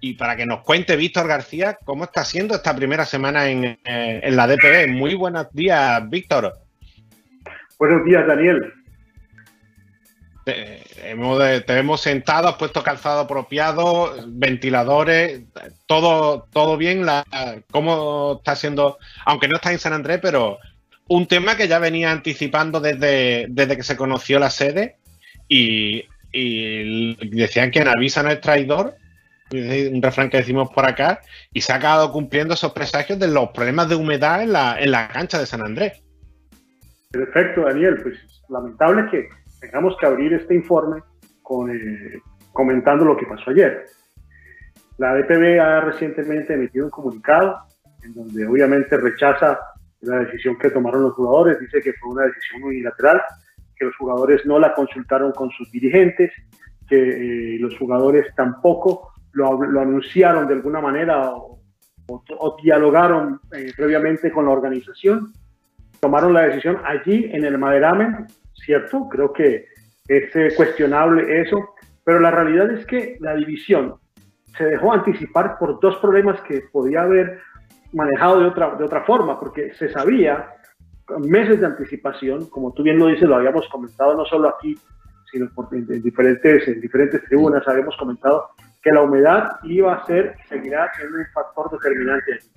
Y 0.01 0.13
para 0.13 0.35
que 0.35 0.45
nos 0.45 0.61
cuente 0.61 0.95
Víctor 0.95 1.27
García 1.27 1.77
cómo 1.83 2.05
está 2.05 2.23
siendo 2.23 2.55
esta 2.55 2.75
primera 2.75 3.05
semana 3.05 3.49
en, 3.49 3.65
eh, 3.65 3.79
en 3.83 4.35
la 4.35 4.47
DPB. 4.47 4.87
Muy 4.89 5.15
buenos 5.15 5.51
días, 5.53 6.09
Víctor. 6.09 6.53
Buenos 7.77 8.05
días, 8.05 8.25
Daniel. 8.27 8.73
Te, 10.45 10.81
hemos, 11.09 11.39
te 11.65 11.77
hemos 11.77 12.01
sentado, 12.01 12.47
has 12.47 12.55
puesto 12.55 12.81
calzado 12.81 13.21
apropiado, 13.21 14.15
ventiladores, 14.27 15.43
todo, 15.85 16.47
todo 16.51 16.77
bien. 16.77 17.05
La, 17.05 17.25
¿Cómo 17.71 18.37
está 18.37 18.55
siendo? 18.55 18.97
Aunque 19.25 19.47
no 19.47 19.57
está 19.57 19.71
en 19.71 19.79
San 19.79 19.93
Andrés, 19.93 20.19
pero 20.21 20.59
un 21.07 21.27
tema 21.27 21.57
que 21.57 21.67
ya 21.67 21.79
venía 21.79 22.11
anticipando 22.11 22.79
desde, 22.79 23.47
desde 23.49 23.75
que 23.75 23.83
se 23.83 23.97
conoció 23.97 24.39
la 24.39 24.49
sede 24.49 24.97
y, 25.47 26.05
y 26.31 27.15
decían 27.29 27.71
que 27.71 27.83
Navisa 27.83 28.23
no 28.23 28.29
es 28.29 28.41
traidor, 28.41 28.95
un 29.51 30.01
refrán 30.01 30.29
que 30.29 30.37
decimos 30.37 30.69
por 30.69 30.85
acá, 30.85 31.21
y 31.51 31.61
se 31.61 31.73
ha 31.73 31.77
acabado 31.77 32.11
cumpliendo 32.11 32.53
esos 32.53 32.73
presagios 32.73 33.19
de 33.19 33.27
los 33.27 33.49
problemas 33.49 33.89
de 33.89 33.95
humedad 33.95 34.41
en 34.41 34.53
la, 34.53 34.79
en 34.79 34.91
la 34.91 35.07
cancha 35.07 35.39
de 35.39 35.45
San 35.45 35.61
Andrés. 35.61 36.03
Perfecto, 37.11 37.61
Daniel. 37.61 37.99
Pues 38.03 38.43
lamentable 38.49 39.09
que 39.09 39.29
tengamos 39.59 39.95
que 39.99 40.05
abrir 40.05 40.33
este 40.33 40.55
informe 40.55 41.01
con, 41.41 41.69
eh, 41.71 42.21
comentando 42.53 43.05
lo 43.05 43.17
que 43.17 43.25
pasó 43.25 43.51
ayer. 43.51 43.85
La 44.97 45.15
DPB 45.15 45.59
ha 45.59 45.81
recientemente 45.81 46.53
emitido 46.53 46.85
un 46.85 46.91
comunicado 46.91 47.57
en 48.03 48.13
donde 48.13 48.45
obviamente 48.45 48.97
rechaza 48.97 49.59
la 50.01 50.19
decisión 50.19 50.57
que 50.57 50.69
tomaron 50.69 51.03
los 51.03 51.13
jugadores, 51.13 51.59
dice 51.59 51.81
que 51.81 51.93
fue 51.93 52.11
una 52.11 52.25
decisión 52.25 52.63
unilateral, 52.63 53.21
que 53.75 53.85
los 53.85 53.95
jugadores 53.97 54.45
no 54.45 54.59
la 54.59 54.73
consultaron 54.73 55.31
con 55.31 55.49
sus 55.51 55.69
dirigentes, 55.71 56.31
que 56.87 57.55
eh, 57.55 57.59
los 57.59 57.77
jugadores 57.77 58.25
tampoco 58.35 59.08
lo, 59.33 59.61
lo, 59.61 59.81
anunciaron 59.81 60.47
de 60.47 60.55
alguna 60.55 60.81
manera 60.81 61.31
o, 61.31 61.59
o, 62.07 62.23
o 62.39 62.57
dialogaron 62.61 63.39
eh, 63.53 63.71
previamente 63.75 64.31
con 64.31 64.45
la 64.45 64.51
organización. 64.51 65.33
Tomaron 65.99 66.33
la 66.33 66.43
decisión 66.43 66.79
allí 66.85 67.29
en 67.31 67.45
el 67.45 67.57
Maderamen, 67.57 68.27
¿cierto? 68.53 69.07
Creo 69.09 69.33
que 69.33 69.65
es 70.07 70.35
eh, 70.35 70.49
cuestionable 70.55 71.41
eso, 71.41 71.75
pero 72.03 72.19
la 72.19 72.31
realidad 72.31 72.71
es 72.71 72.85
que 72.85 73.17
la 73.19 73.35
división 73.35 73.95
se 74.57 74.65
dejó 74.65 74.91
anticipar 74.91 75.57
por 75.59 75.79
dos 75.79 75.97
problemas 75.97 76.41
que 76.41 76.61
podía 76.71 77.03
haber 77.03 77.39
manejado 77.93 78.39
de 78.39 78.47
otra, 78.47 78.75
de 78.75 78.83
otra 78.83 79.03
forma, 79.03 79.39
porque 79.39 79.73
se 79.73 79.89
sabía 79.89 80.49
meses 81.19 81.59
de 81.59 81.65
anticipación, 81.65 82.49
como 82.49 82.73
tú 82.73 82.83
bien 82.83 82.99
lo 82.99 83.07
dices, 83.07 83.27
lo 83.27 83.35
habíamos 83.35 83.67
comentado 83.69 84.15
no 84.15 84.25
solo 84.25 84.49
aquí, 84.49 84.77
sino 85.31 85.49
en, 85.71 86.01
diferentes, 86.01 86.67
en 86.67 86.81
diferentes 86.81 87.23
tribunas, 87.25 87.67
habíamos 87.67 87.95
comentado 87.97 88.49
que 88.81 88.91
la 88.91 89.01
humedad 89.01 89.59
iba 89.63 89.93
a 89.93 90.05
ser, 90.05 90.35
seguirá 90.47 90.91
siendo 90.95 91.17
un 91.17 91.25
factor 91.33 91.69
determinante 91.71 92.33
allí. 92.33 92.51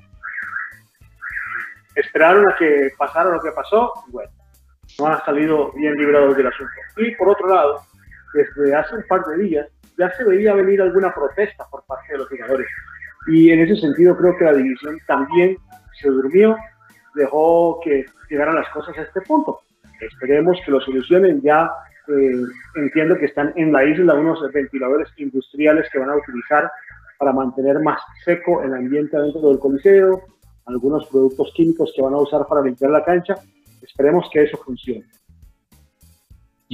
Esperaron 1.95 2.51
a 2.51 2.57
que 2.57 2.91
pasara 2.97 3.31
lo 3.31 3.41
que 3.41 3.51
pasó, 3.53 3.93
y 4.09 4.13
bueno, 4.13 4.31
no 4.99 5.07
han 5.07 5.25
salido 5.25 5.73
bien 5.73 5.95
librados 5.95 6.37
del 6.37 6.47
asunto. 6.47 6.73
Y 6.97 7.15
por 7.17 7.31
otro 7.31 7.49
lado, 7.49 7.83
desde 8.35 8.75
hace 8.75 8.97
un 8.97 9.05
par 9.09 9.25
de 9.25 9.43
días 9.43 9.69
ya 9.99 10.11
se 10.13 10.25
veía 10.25 10.55
venir 10.55 10.81
alguna 10.81 11.13
protesta 11.13 11.67
por 11.71 11.85
parte 11.85 12.13
de 12.13 12.19
los 12.19 12.29
jugadores. 12.29 12.67
Y 13.29 13.51
en 13.51 13.61
ese 13.61 13.77
sentido 13.77 14.17
creo 14.17 14.37
que 14.37 14.45
la 14.45 14.55
división 14.55 14.99
también 15.07 15.57
se 16.01 16.09
durmió, 16.09 16.57
dejó 17.15 17.81
que 17.85 18.07
llegaran 18.31 18.57
las 18.57 18.69
cosas 18.71 18.97
a 18.97 19.03
este 19.03 19.21
punto. 19.21 19.61
Esperemos 20.01 20.59
que 20.65 20.71
lo 20.71 20.81
solucionen. 20.81 21.41
Ya 21.43 21.71
eh, 22.09 22.43
entiendo 22.77 23.17
que 23.17 23.27
están 23.27 23.53
en 23.57 23.73
la 23.73 23.85
isla 23.85 24.15
unos 24.15 24.41
ventiladores 24.53 25.09
industriales 25.17 25.89
que 25.93 25.99
van 25.99 26.11
a 26.11 26.17
utilizar 26.17 26.71
para 27.19 27.33
mantener 27.33 27.81
más 27.81 28.01
seco 28.25 28.63
el 28.63 28.75
ambiente 28.75 29.17
dentro 29.17 29.49
del 29.49 29.59
coliseo, 29.59 30.23
algunos 30.67 31.07
productos 31.07 31.53
químicos 31.55 31.93
que 31.95 32.03
van 32.03 32.15
a 32.15 32.19
usar 32.19 32.47
para 32.47 32.63
limpiar 32.63 32.91
la 32.91 33.05
cancha. 33.05 33.35
Esperemos 33.83 34.29
que 34.33 34.45
eso 34.45 34.57
funcione 34.59 35.05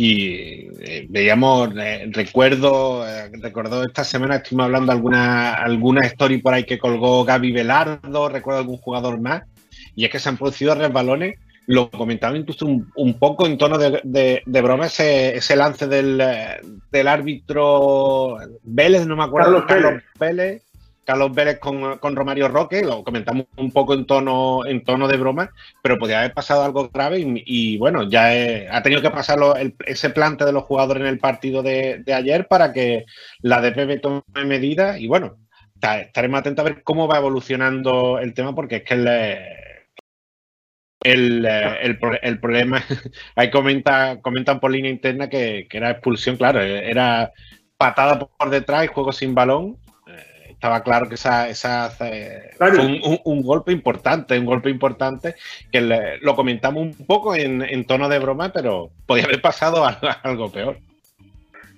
y 0.01 0.69
eh, 0.79 1.09
eh, 1.13 2.11
recuerdo, 2.13 3.05
eh, 3.05 3.33
recordó 3.33 3.83
esta 3.83 4.05
semana 4.05 4.37
estuvimos 4.37 4.67
hablando 4.67 4.93
alguna, 4.93 5.55
alguna 5.55 6.03
story 6.03 6.39
por 6.39 6.55
ahí 6.55 6.63
que 6.63 6.79
colgó 6.79 7.25
Gaby 7.25 7.51
Velardo, 7.51 8.29
recuerdo 8.29 8.61
algún 8.61 8.77
jugador 8.77 9.21
más, 9.21 9.43
y 9.97 10.05
es 10.05 10.11
que 10.13 10.21
se 10.21 10.29
han 10.29 10.37
producido 10.37 10.77
resbalones, 10.77 11.41
lo 11.69 11.91
comentaba 11.91 12.37
incluso 12.37 12.65
un, 12.65 12.91
un 12.97 13.19
poco 13.19 13.47
en 13.47 13.59
tono 13.59 13.77
de, 13.77 14.01
de, 14.03 14.43
de 14.45 14.63
broma 14.63 14.87
ese, 14.87 15.37
ese, 15.37 15.55
lance 15.55 15.87
del, 15.87 16.23
del 16.91 17.09
árbitro 17.09 18.39
Vélez, 18.63 19.07
no 19.07 19.17
me 19.17 19.25
acuerdo, 19.25 19.67
Carlos, 19.67 19.67
Carlos 19.69 20.03
Vélez. 20.19 20.37
Vélez. 20.37 20.63
Carlos 21.05 21.35
Vélez 21.35 21.59
con, 21.59 21.99
con, 21.99 22.17
Romario 22.17 22.49
Roque, 22.49 22.83
lo 22.83 23.05
comentamos 23.05 23.47
un 23.57 23.71
poco 23.71 23.93
en 23.93 24.07
tono, 24.07 24.65
en 24.67 24.83
tono 24.83 25.09
de 25.09 25.17
broma, 25.19 25.51
pero 25.83 25.99
podría 25.99 26.21
haber 26.21 26.33
pasado 26.33 26.65
algo 26.65 26.89
grave 26.89 27.21
y, 27.21 27.43
y 27.47 27.79
bueno, 27.79 28.03
ya 28.03 28.35
he, 28.35 28.67
ha 28.71 28.83
tenido 28.83 29.03
que 29.03 29.11
pasar 29.11 29.39
el, 29.59 29.75
ese 29.87 30.11
plante 30.11 30.47
de 30.47 30.53
los 30.53 30.65
jugadores 30.65 31.03
en 31.03 31.09
el 31.09 31.19
partido 31.19 31.63
de, 31.63 32.03
de, 32.05 32.15
ayer 32.15 32.47
para 32.49 32.73
que 32.73 33.05
la 33.41 33.61
DPB 33.61 34.01
tome 34.01 34.23
medidas 34.47 35.01
y 35.01 35.07
bueno, 35.07 35.37
estaremos 35.75 36.41
atentos 36.41 36.65
a 36.65 36.69
ver 36.69 36.83
cómo 36.83 37.09
va 37.09 37.19
evolucionando 37.19 38.19
el 38.19 38.33
tema 38.33 38.55
porque 38.55 38.77
es 38.77 38.83
que 38.85 38.95
el, 38.95 39.07
el, 41.03 41.47
el, 41.47 41.99
el 42.23 42.41
problema, 42.41 42.83
ahí 43.37 43.51
comenta, 43.51 44.21
comentan 44.21 44.61
por 44.61 44.71
línea 44.71 44.91
interna 44.91 45.29
que, 45.29 45.67
que 45.69 45.77
era 45.77 45.91
expulsión, 45.91 46.37
claro, 46.37 46.61
era 46.61 47.33
patada 47.77 48.19
por 48.19 48.51
detrás 48.51 48.85
y 48.85 48.89
juego 48.89 49.13
sin 49.13 49.35
balón. 49.35 49.77
Estaba 50.49 50.83
claro 50.83 51.09
que 51.09 51.15
esa, 51.15 51.49
esa 51.49 51.93
eh, 52.01 52.51
fue 52.59 52.81
un, 52.81 53.01
un, 53.05 53.21
un, 53.25 53.43
golpe 53.43 53.71
importante, 53.71 54.37
un 54.37 54.45
golpe 54.45 54.69
importante 54.69 55.37
que 55.71 55.81
le, 55.81 56.19
lo 56.19 56.35
comentamos 56.35 56.83
un 56.83 57.07
poco 57.07 57.37
en, 57.37 57.63
en, 57.63 57.85
tono 57.85 58.09
de 58.09 58.19
broma, 58.19 58.51
pero 58.53 58.91
podía 59.07 59.27
haber 59.27 59.41
pasado 59.41 59.85
algo, 59.87 60.09
algo 60.25 60.51
peor. 60.51 60.79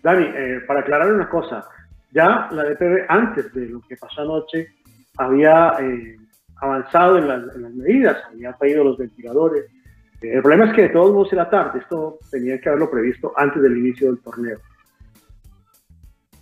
Dani, 0.02 0.24
eh, 0.34 0.60
para 0.66 0.80
aclarar 0.80 1.12
una 1.12 1.28
cosa, 1.28 1.62
ya 2.10 2.48
la 2.52 2.64
DPB 2.64 3.04
antes 3.10 3.52
de 3.52 3.66
lo 3.66 3.82
que 3.82 3.96
pasó 3.96 4.22
anoche 4.22 4.68
había 5.18 5.74
eh, 5.78 6.16
avanzado 6.60 7.18
en 7.18 7.28
las, 7.28 7.54
en 7.54 7.62
las, 7.62 7.72
medidas, 7.72 8.16
había 8.30 8.52
pedido 8.52 8.84
los 8.84 8.98
ventiladores. 8.98 9.64
Eh, 10.22 10.32
el 10.34 10.42
problema 10.42 10.66
es 10.66 10.74
que 10.74 10.82
de 10.82 10.88
todos 10.90 11.12
modos 11.12 11.32
era 11.32 11.48
tarde, 11.48 11.80
esto 11.80 12.18
tenía 12.30 12.60
que 12.60 12.68
haberlo 12.68 12.90
previsto 12.90 13.32
antes 13.36 13.62
del 13.62 13.76
inicio 13.78 14.08
del 14.08 14.20
torneo 14.20 14.58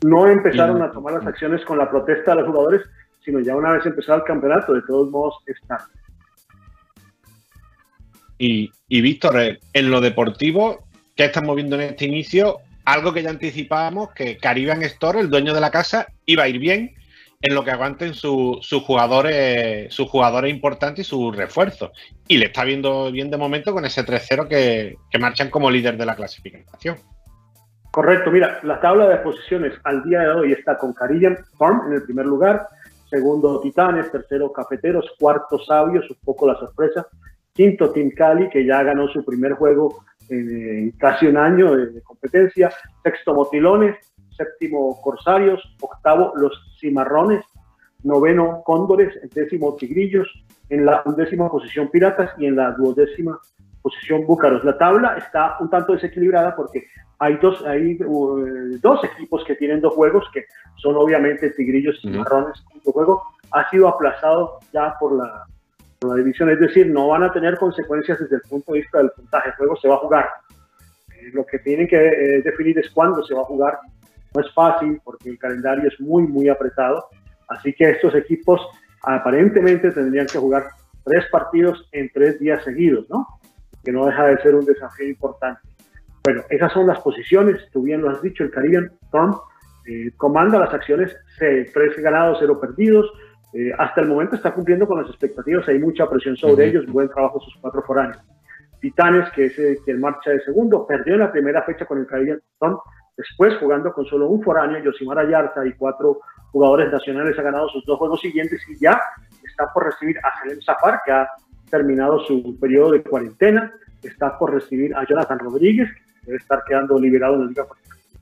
no 0.04 0.28
empezaron 0.28 0.82
a 0.82 0.90
tomar 0.90 1.14
las 1.14 1.26
acciones 1.26 1.64
con 1.64 1.78
la 1.78 1.90
protesta 1.90 2.32
de 2.32 2.42
los 2.42 2.50
jugadores, 2.50 2.82
sino 3.24 3.40
ya 3.40 3.56
una 3.56 3.72
vez 3.72 3.84
empezado 3.86 4.18
el 4.18 4.24
campeonato, 4.24 4.74
de 4.74 4.82
todos 4.82 5.10
modos 5.10 5.36
está. 5.46 5.88
Y, 8.38 8.70
y 8.88 9.00
Víctor, 9.00 9.58
en 9.72 9.90
lo 9.90 10.00
deportivo, 10.00 10.84
¿qué 11.16 11.24
estamos 11.24 11.56
viendo 11.56 11.76
en 11.76 11.82
este 11.82 12.04
inicio? 12.04 12.58
Algo 12.84 13.12
que 13.12 13.22
ya 13.22 13.30
anticipábamos, 13.30 14.12
que 14.12 14.38
Caribbean 14.38 14.82
Store, 14.82 15.20
el 15.20 15.30
dueño 15.30 15.52
de 15.52 15.60
la 15.60 15.70
casa, 15.70 16.06
iba 16.24 16.44
a 16.44 16.48
ir 16.48 16.58
bien 16.58 16.94
en 17.40 17.54
lo 17.54 17.64
que 17.64 17.70
aguanten 17.70 18.14
sus 18.14 18.66
su 18.66 18.80
jugadores, 18.80 19.92
sus 19.94 20.08
jugadores 20.10 20.52
importantes 20.52 21.06
y 21.06 21.08
sus 21.08 21.36
refuerzos. 21.36 21.90
Y 22.26 22.38
le 22.38 22.46
está 22.46 22.64
viendo 22.64 23.12
bien 23.12 23.30
de 23.30 23.36
momento 23.36 23.72
con 23.72 23.84
ese 23.84 24.04
3-0 24.04 24.48
que, 24.48 24.96
marchan 25.18 25.50
como 25.50 25.70
líder 25.70 25.96
de 25.96 26.06
la 26.06 26.16
clasificación. 26.16 26.96
Correcto, 27.90 28.30
mira, 28.30 28.58
la 28.64 28.80
tabla 28.80 29.08
de 29.08 29.16
posiciones 29.18 29.72
al 29.84 30.02
día 30.02 30.20
de 30.20 30.30
hoy 30.30 30.52
está 30.52 30.76
con 30.76 30.92
Carillan 30.92 31.38
Farm 31.56 31.86
en 31.88 31.94
el 31.94 32.02
primer 32.02 32.26
lugar, 32.26 32.66
segundo 33.08 33.60
Titanes, 33.60 34.10
tercero 34.12 34.52
Cafeteros, 34.52 35.06
cuarto 35.18 35.58
Sabios, 35.58 36.08
un 36.10 36.18
poco 36.24 36.46
la 36.46 36.54
sorpresa, 36.56 37.06
quinto 37.54 37.90
Team 37.90 38.10
Cali, 38.10 38.48
que 38.50 38.64
ya 38.64 38.82
ganó 38.82 39.08
su 39.08 39.24
primer 39.24 39.52
juego 39.54 40.04
en, 40.28 40.48
en 40.48 40.90
casi 40.92 41.26
un 41.26 41.38
año 41.38 41.74
de, 41.74 41.86
de 41.86 42.02
competencia. 42.02 42.70
Sexto, 43.02 43.34
Motilones. 43.34 43.96
Séptimo, 44.38 44.98
Corsarios. 45.02 45.60
Octavo, 45.82 46.32
los 46.36 46.52
Cimarrones. 46.80 47.44
Noveno, 48.02 48.62
Cóndores. 48.64 49.14
Décimo, 49.34 49.76
Tigrillos. 49.76 50.26
En 50.70 50.86
la 50.86 51.02
undécima 51.04 51.50
posición, 51.50 51.90
Piratas. 51.90 52.30
Y 52.38 52.46
en 52.46 52.56
la 52.56 52.70
duodécima 52.70 53.38
posición, 53.82 54.24
Búcaros. 54.24 54.64
La 54.64 54.78
tabla 54.78 55.18
está 55.18 55.56
un 55.60 55.68
tanto 55.68 55.92
desequilibrada 55.92 56.56
porque 56.56 56.86
hay 57.18 57.36
dos, 57.36 57.64
hay, 57.66 57.98
uh, 58.00 58.78
dos 58.80 59.04
equipos 59.04 59.44
que 59.44 59.56
tienen 59.56 59.80
dos 59.80 59.94
juegos, 59.94 60.24
que 60.32 60.46
son 60.76 60.96
obviamente 60.96 61.50
Tigrillos 61.50 61.96
y. 62.02 62.12
Cimarrones. 62.12 62.62
Su 62.82 62.92
juego 62.92 63.22
ha 63.50 63.68
sido 63.70 63.88
aplazado 63.88 64.58
ya 64.72 64.94
por 65.00 65.12
la, 65.16 65.44
por 65.98 66.10
la 66.10 66.16
división, 66.16 66.50
es 66.50 66.60
decir, 66.60 66.86
no 66.88 67.08
van 67.08 67.24
a 67.24 67.32
tener 67.32 67.58
consecuencias 67.58 68.18
desde 68.20 68.36
el 68.36 68.42
punto 68.42 68.72
de 68.72 68.80
vista 68.80 68.98
del 68.98 69.10
puntaje. 69.10 69.50
El 69.50 69.56
juego 69.56 69.76
se 69.76 69.88
va 69.88 69.96
a 69.96 69.98
jugar. 69.98 70.28
Eh, 71.14 71.30
lo 71.32 71.44
que 71.44 71.58
tienen 71.58 71.88
que 71.88 71.96
eh, 71.96 72.42
definir 72.42 72.78
es 72.78 72.90
cuándo 72.90 73.24
se 73.24 73.34
va 73.34 73.42
a 73.42 73.46
jugar. 73.46 73.78
No 74.34 74.40
es 74.40 74.52
fácil 74.54 75.00
porque 75.04 75.30
el 75.30 75.38
calendario 75.38 75.88
es 75.88 76.00
muy, 76.00 76.24
muy 76.24 76.48
apretado. 76.48 77.06
Así 77.48 77.72
que 77.72 77.90
estos 77.90 78.14
equipos 78.14 78.60
aparentemente 79.02 79.90
tendrían 79.90 80.26
que 80.26 80.38
jugar 80.38 80.64
tres 81.04 81.24
partidos 81.30 81.88
en 81.92 82.10
tres 82.12 82.38
días 82.38 82.62
seguidos, 82.64 83.08
¿no? 83.08 83.26
Que 83.82 83.92
no 83.92 84.06
deja 84.06 84.26
de 84.26 84.38
ser 84.42 84.54
un 84.54 84.66
desafío 84.66 85.08
importante. 85.08 85.60
Bueno, 86.24 86.42
esas 86.50 86.72
son 86.72 86.86
las 86.86 87.00
posiciones. 87.00 87.70
Tú 87.72 87.82
bien 87.82 88.02
lo 88.02 88.10
has 88.10 88.20
dicho, 88.20 88.44
el 88.44 88.50
Caribbean 88.50 88.92
Storm 89.06 89.36
eh, 89.86 90.12
comanda 90.16 90.58
las 90.58 90.74
acciones, 90.74 91.16
13 91.38 92.02
ganados, 92.02 92.38
0 92.40 92.60
perdidos. 92.60 93.10
Eh, 93.54 93.72
hasta 93.78 94.02
el 94.02 94.08
momento 94.08 94.36
está 94.36 94.52
cumpliendo 94.52 94.86
con 94.86 95.00
las 95.00 95.08
expectativas, 95.08 95.66
hay 95.68 95.78
mucha 95.78 96.08
presión 96.08 96.36
sobre 96.36 96.66
ellos, 96.66 96.84
buen 96.86 97.08
trabajo 97.08 97.40
sus 97.40 97.56
cuatro 97.62 97.82
foráneos. 97.82 98.22
Titanes, 98.80 99.30
que 99.30 99.46
es 99.46 99.58
el 99.58 99.78
que 99.86 99.94
marcha 99.94 100.30
de 100.30 100.44
segundo, 100.44 100.86
perdió 100.86 101.14
en 101.14 101.20
la 101.20 101.32
primera 101.32 101.62
fecha 101.62 101.86
con 101.86 101.98
el 101.98 102.06
Caribbean 102.06 102.42
Storm, 102.54 102.78
después 103.18 103.56
jugando 103.58 103.92
con 103.92 104.06
solo 104.06 104.28
un 104.28 104.42
foráneo, 104.42 104.78
Yosimar 104.78 105.18
Ayarza 105.18 105.66
y 105.66 105.72
cuatro 105.74 106.20
jugadores 106.52 106.90
nacionales 106.90 107.38
ha 107.38 107.42
ganado 107.42 107.68
sus 107.68 107.84
dos 107.84 107.98
juegos 107.98 108.20
siguientes 108.20 108.62
y 108.68 108.78
ya 108.78 108.98
está 109.44 109.70
por 109.74 109.84
recibir 109.84 110.16
a 110.18 110.38
Salem 110.38 110.60
Zafar, 110.62 111.00
que 111.04 111.12
ha 111.12 111.28
terminado 111.68 112.20
su 112.20 112.56
periodo 112.58 112.92
de 112.92 113.02
cuarentena, 113.02 113.72
está 114.02 114.38
por 114.38 114.54
recibir 114.54 114.94
a 114.94 115.04
Jonathan 115.04 115.40
Rodríguez, 115.40 115.90
que 115.92 116.26
debe 116.26 116.38
estar 116.38 116.62
quedando 116.66 116.98
liberado 116.98 117.34
en 117.34 117.40
la 117.40 117.46
Liga 117.48 117.66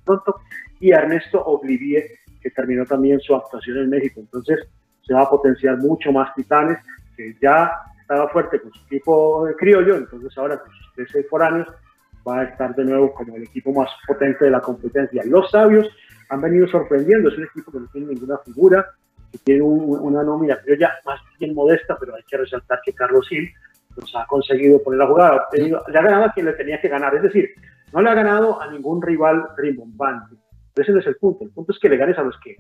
pronto, 0.05 0.41
y 0.81 0.93
a 0.93 1.01
Ernesto 1.01 1.45
Oblivier, 1.45 2.05
que 2.41 2.51
terminó 2.51 2.85
también 2.87 3.21
su 3.21 3.35
actuación 3.35 3.79
en 3.79 3.91
México. 3.91 4.21
Entonces 4.21 4.67
se 5.03 5.15
va 5.15 5.23
a 5.23 5.31
potenciar 5.31 5.77
mucho 5.77 6.11
más 6.11 6.35
Titanes, 6.35 6.79
que 7.17 7.37
ya 7.41 7.71
estaba 8.01 8.29
fuerte 8.29 8.61
con 8.61 8.73
su 8.73 8.81
equipo 8.87 9.47
criollo, 9.59 9.97
entonces 9.97 10.37
ahora 10.39 10.59
con 10.59 10.71
sus 10.71 10.93
13 10.95 11.25
foráneos 11.25 11.69
va 12.27 12.41
a 12.41 12.45
estar 12.45 12.75
de 12.75 12.85
nuevo 12.85 13.13
como 13.15 13.37
el 13.37 13.45
equipo 13.45 13.73
más 13.73 13.91
potente 14.07 14.45
de 14.47 14.51
la 14.51 14.61
competencia. 14.61 15.23
Los 15.27 15.51
sabios 15.51 15.89
han 16.29 16.41
venido 16.41 16.67
sorprendiendo, 16.69 17.29
es 17.29 17.39
un 17.39 17.45
equipo 17.45 17.71
que 17.71 17.79
no 17.81 17.87
tiene 17.93 18.09
ninguna 18.09 18.39
figura, 18.39 18.87
que 19.31 19.39
tiene 19.39 19.63
un- 19.63 19.99
una 20.01 20.23
nómina 20.23 20.57
criolla 20.61 20.93
más 21.05 21.21
bien 21.39 21.55
modesta, 21.55 21.97
pero 21.99 22.15
hay 22.15 22.23
que 22.29 22.37
resaltar 22.37 22.81
que 22.85 22.93
Carlos 22.93 23.29
Gil 23.29 23.49
los 23.97 24.15
ha 24.17 24.27
conseguido 24.27 24.83
poner 24.83 25.01
a 25.03 25.07
jugar, 25.07 25.35
ha 25.35 25.49
tenido- 25.51 25.83
le 25.89 25.99
ha 25.99 26.03
ganado 26.03 26.25
a 26.25 26.33
quien 26.33 26.47
le 26.47 26.53
tenía 26.55 26.81
que 26.81 26.89
ganar, 26.89 27.15
es 27.15 27.23
decir, 27.23 27.51
no 27.93 28.03
le 28.03 28.11
ha 28.11 28.15
ganado 28.15 28.61
a 28.61 28.71
ningún 28.71 29.01
rival 29.01 29.45
rimbombante. 29.57 30.37
Pero 30.75 30.83
ese 30.85 30.93
no 30.93 30.99
es 31.01 31.07
el 31.07 31.17
punto, 31.17 31.45
el 31.45 31.51
punto 31.51 31.73
es 31.73 31.79
que 31.79 31.89
le 31.89 31.97
ganes 31.97 32.19
a 32.19 32.23
los 32.23 32.39
que 32.41 32.57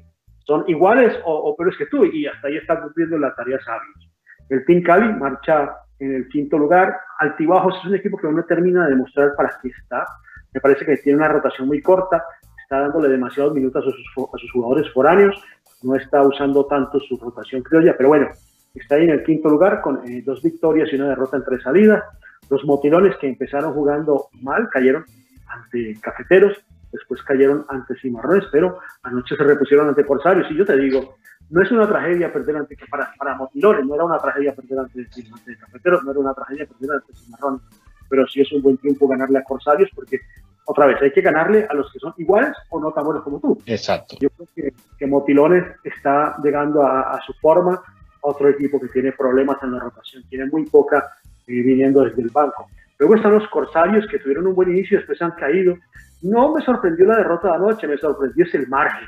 son 0.46 0.64
iguales 0.68 1.14
o, 1.24 1.34
o 1.34 1.56
peores 1.56 1.76
que 1.76 1.86
tú, 1.86 2.04
y 2.04 2.26
hasta 2.26 2.48
ahí 2.48 2.56
está 2.56 2.80
cumpliendo 2.80 3.18
la 3.18 3.34
tarea 3.34 3.58
sabios. 3.60 4.10
El 4.48 4.64
Team 4.64 4.82
Cali 4.82 5.12
marcha 5.12 5.74
en 5.98 6.14
el 6.14 6.28
quinto 6.28 6.58
lugar. 6.58 6.96
Altibajos 7.18 7.76
es 7.78 7.84
un 7.86 7.94
equipo 7.94 8.18
que 8.18 8.28
no 8.28 8.42
termina 8.44 8.84
de 8.84 8.90
demostrar 8.90 9.34
para 9.36 9.58
qué 9.62 9.68
está. 9.68 10.06
Me 10.52 10.60
parece 10.60 10.84
que 10.84 10.96
tiene 10.98 11.18
una 11.18 11.28
rotación 11.28 11.66
muy 11.68 11.82
corta, 11.82 12.22
está 12.62 12.80
dándole 12.80 13.08
demasiados 13.08 13.54
minutos 13.54 13.84
a 13.84 13.90
sus, 13.90 14.28
a 14.32 14.38
sus 14.38 14.50
jugadores 14.52 14.90
foráneos, 14.92 15.42
no 15.82 15.94
está 15.94 16.22
usando 16.22 16.66
tanto 16.66 16.98
su 17.00 17.16
rotación 17.16 17.62
criolla, 17.62 17.94
pero 17.96 18.08
bueno, 18.08 18.28
está 18.74 18.96
ahí 18.96 19.04
en 19.04 19.10
el 19.10 19.24
quinto 19.24 19.48
lugar 19.48 19.80
con 19.80 20.06
eh, 20.08 20.22
dos 20.24 20.42
victorias 20.42 20.88
y 20.92 20.96
una 20.96 21.08
derrota 21.08 21.36
en 21.36 21.44
tres 21.44 21.62
salidas. 21.62 22.02
Los 22.50 22.64
motilones 22.64 23.16
que 23.16 23.28
empezaron 23.28 23.72
jugando 23.72 24.28
mal 24.42 24.68
cayeron 24.70 25.04
ante 25.48 25.98
cafeteros, 26.00 26.56
después 26.92 27.22
cayeron 27.22 27.64
ante 27.68 27.94
cimarrones, 27.96 28.44
pero 28.52 28.78
anoche 29.02 29.36
se 29.36 29.44
repusieron 29.44 29.88
ante 29.88 30.04
corsarios. 30.04 30.50
Y 30.50 30.56
yo 30.56 30.64
te 30.64 30.76
digo, 30.76 31.16
no 31.50 31.62
es 31.62 31.70
una 31.70 31.86
tragedia 31.86 32.32
perder 32.32 32.56
ante 32.56 32.76
para, 32.90 33.12
para 33.18 33.36
motilones, 33.36 33.86
no 33.86 33.94
era 33.94 34.04
una 34.04 34.18
tragedia 34.18 34.54
perder 34.54 34.80
ante, 34.80 35.00
ante 35.00 35.56
cafeteros, 35.56 36.04
no 36.04 36.10
era 36.10 36.20
una 36.20 36.34
tragedia 36.34 36.66
perder 36.66 36.96
ante 36.96 37.14
cimarrones, 37.14 37.60
pero 38.08 38.26
sí 38.26 38.40
es 38.40 38.52
un 38.52 38.62
buen 38.62 38.76
tiempo 38.78 39.06
ganarle 39.06 39.38
a 39.38 39.44
corsarios 39.44 39.90
porque 39.94 40.20
otra 40.64 40.86
vez 40.86 41.00
hay 41.00 41.12
que 41.12 41.20
ganarle 41.20 41.66
a 41.70 41.74
los 41.74 41.92
que 41.92 42.00
son 42.00 42.12
iguales 42.18 42.52
o 42.70 42.80
no 42.80 42.90
tan 42.92 43.04
buenos 43.04 43.22
como 43.22 43.38
tú. 43.38 43.58
Exacto. 43.66 44.16
Yo 44.20 44.28
creo 44.30 44.48
que, 44.54 44.74
que 44.98 45.06
Motilones 45.06 45.64
está 45.84 46.36
llegando 46.42 46.82
a, 46.82 47.12
a 47.12 47.20
su 47.22 47.32
forma. 47.34 47.80
Otro 48.20 48.48
equipo 48.48 48.80
que 48.80 48.88
tiene 48.88 49.12
problemas 49.12 49.58
en 49.62 49.72
la 49.72 49.78
rotación, 49.78 50.24
tiene 50.28 50.46
muy 50.46 50.66
poca 50.66 51.12
eh, 51.46 51.62
viniendo 51.62 52.02
desde 52.02 52.22
el 52.22 52.30
banco. 52.30 52.66
Luego 52.98 53.14
están 53.14 53.34
los 53.34 53.46
Corsarios 53.48 54.04
que 54.10 54.18
tuvieron 54.18 54.48
un 54.48 54.54
buen 54.56 54.70
inicio, 54.70 54.98
después 54.98 55.22
han 55.22 55.32
caído. 55.32 55.76
No 56.22 56.52
me 56.52 56.64
sorprendió 56.64 57.06
la 57.06 57.18
derrota 57.18 57.48
de 57.50 57.54
anoche, 57.54 57.86
me 57.86 57.96
sorprendió 57.98 58.44
es 58.44 58.54
el 58.54 58.66
margen. 58.66 59.06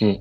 Mm. 0.00 0.16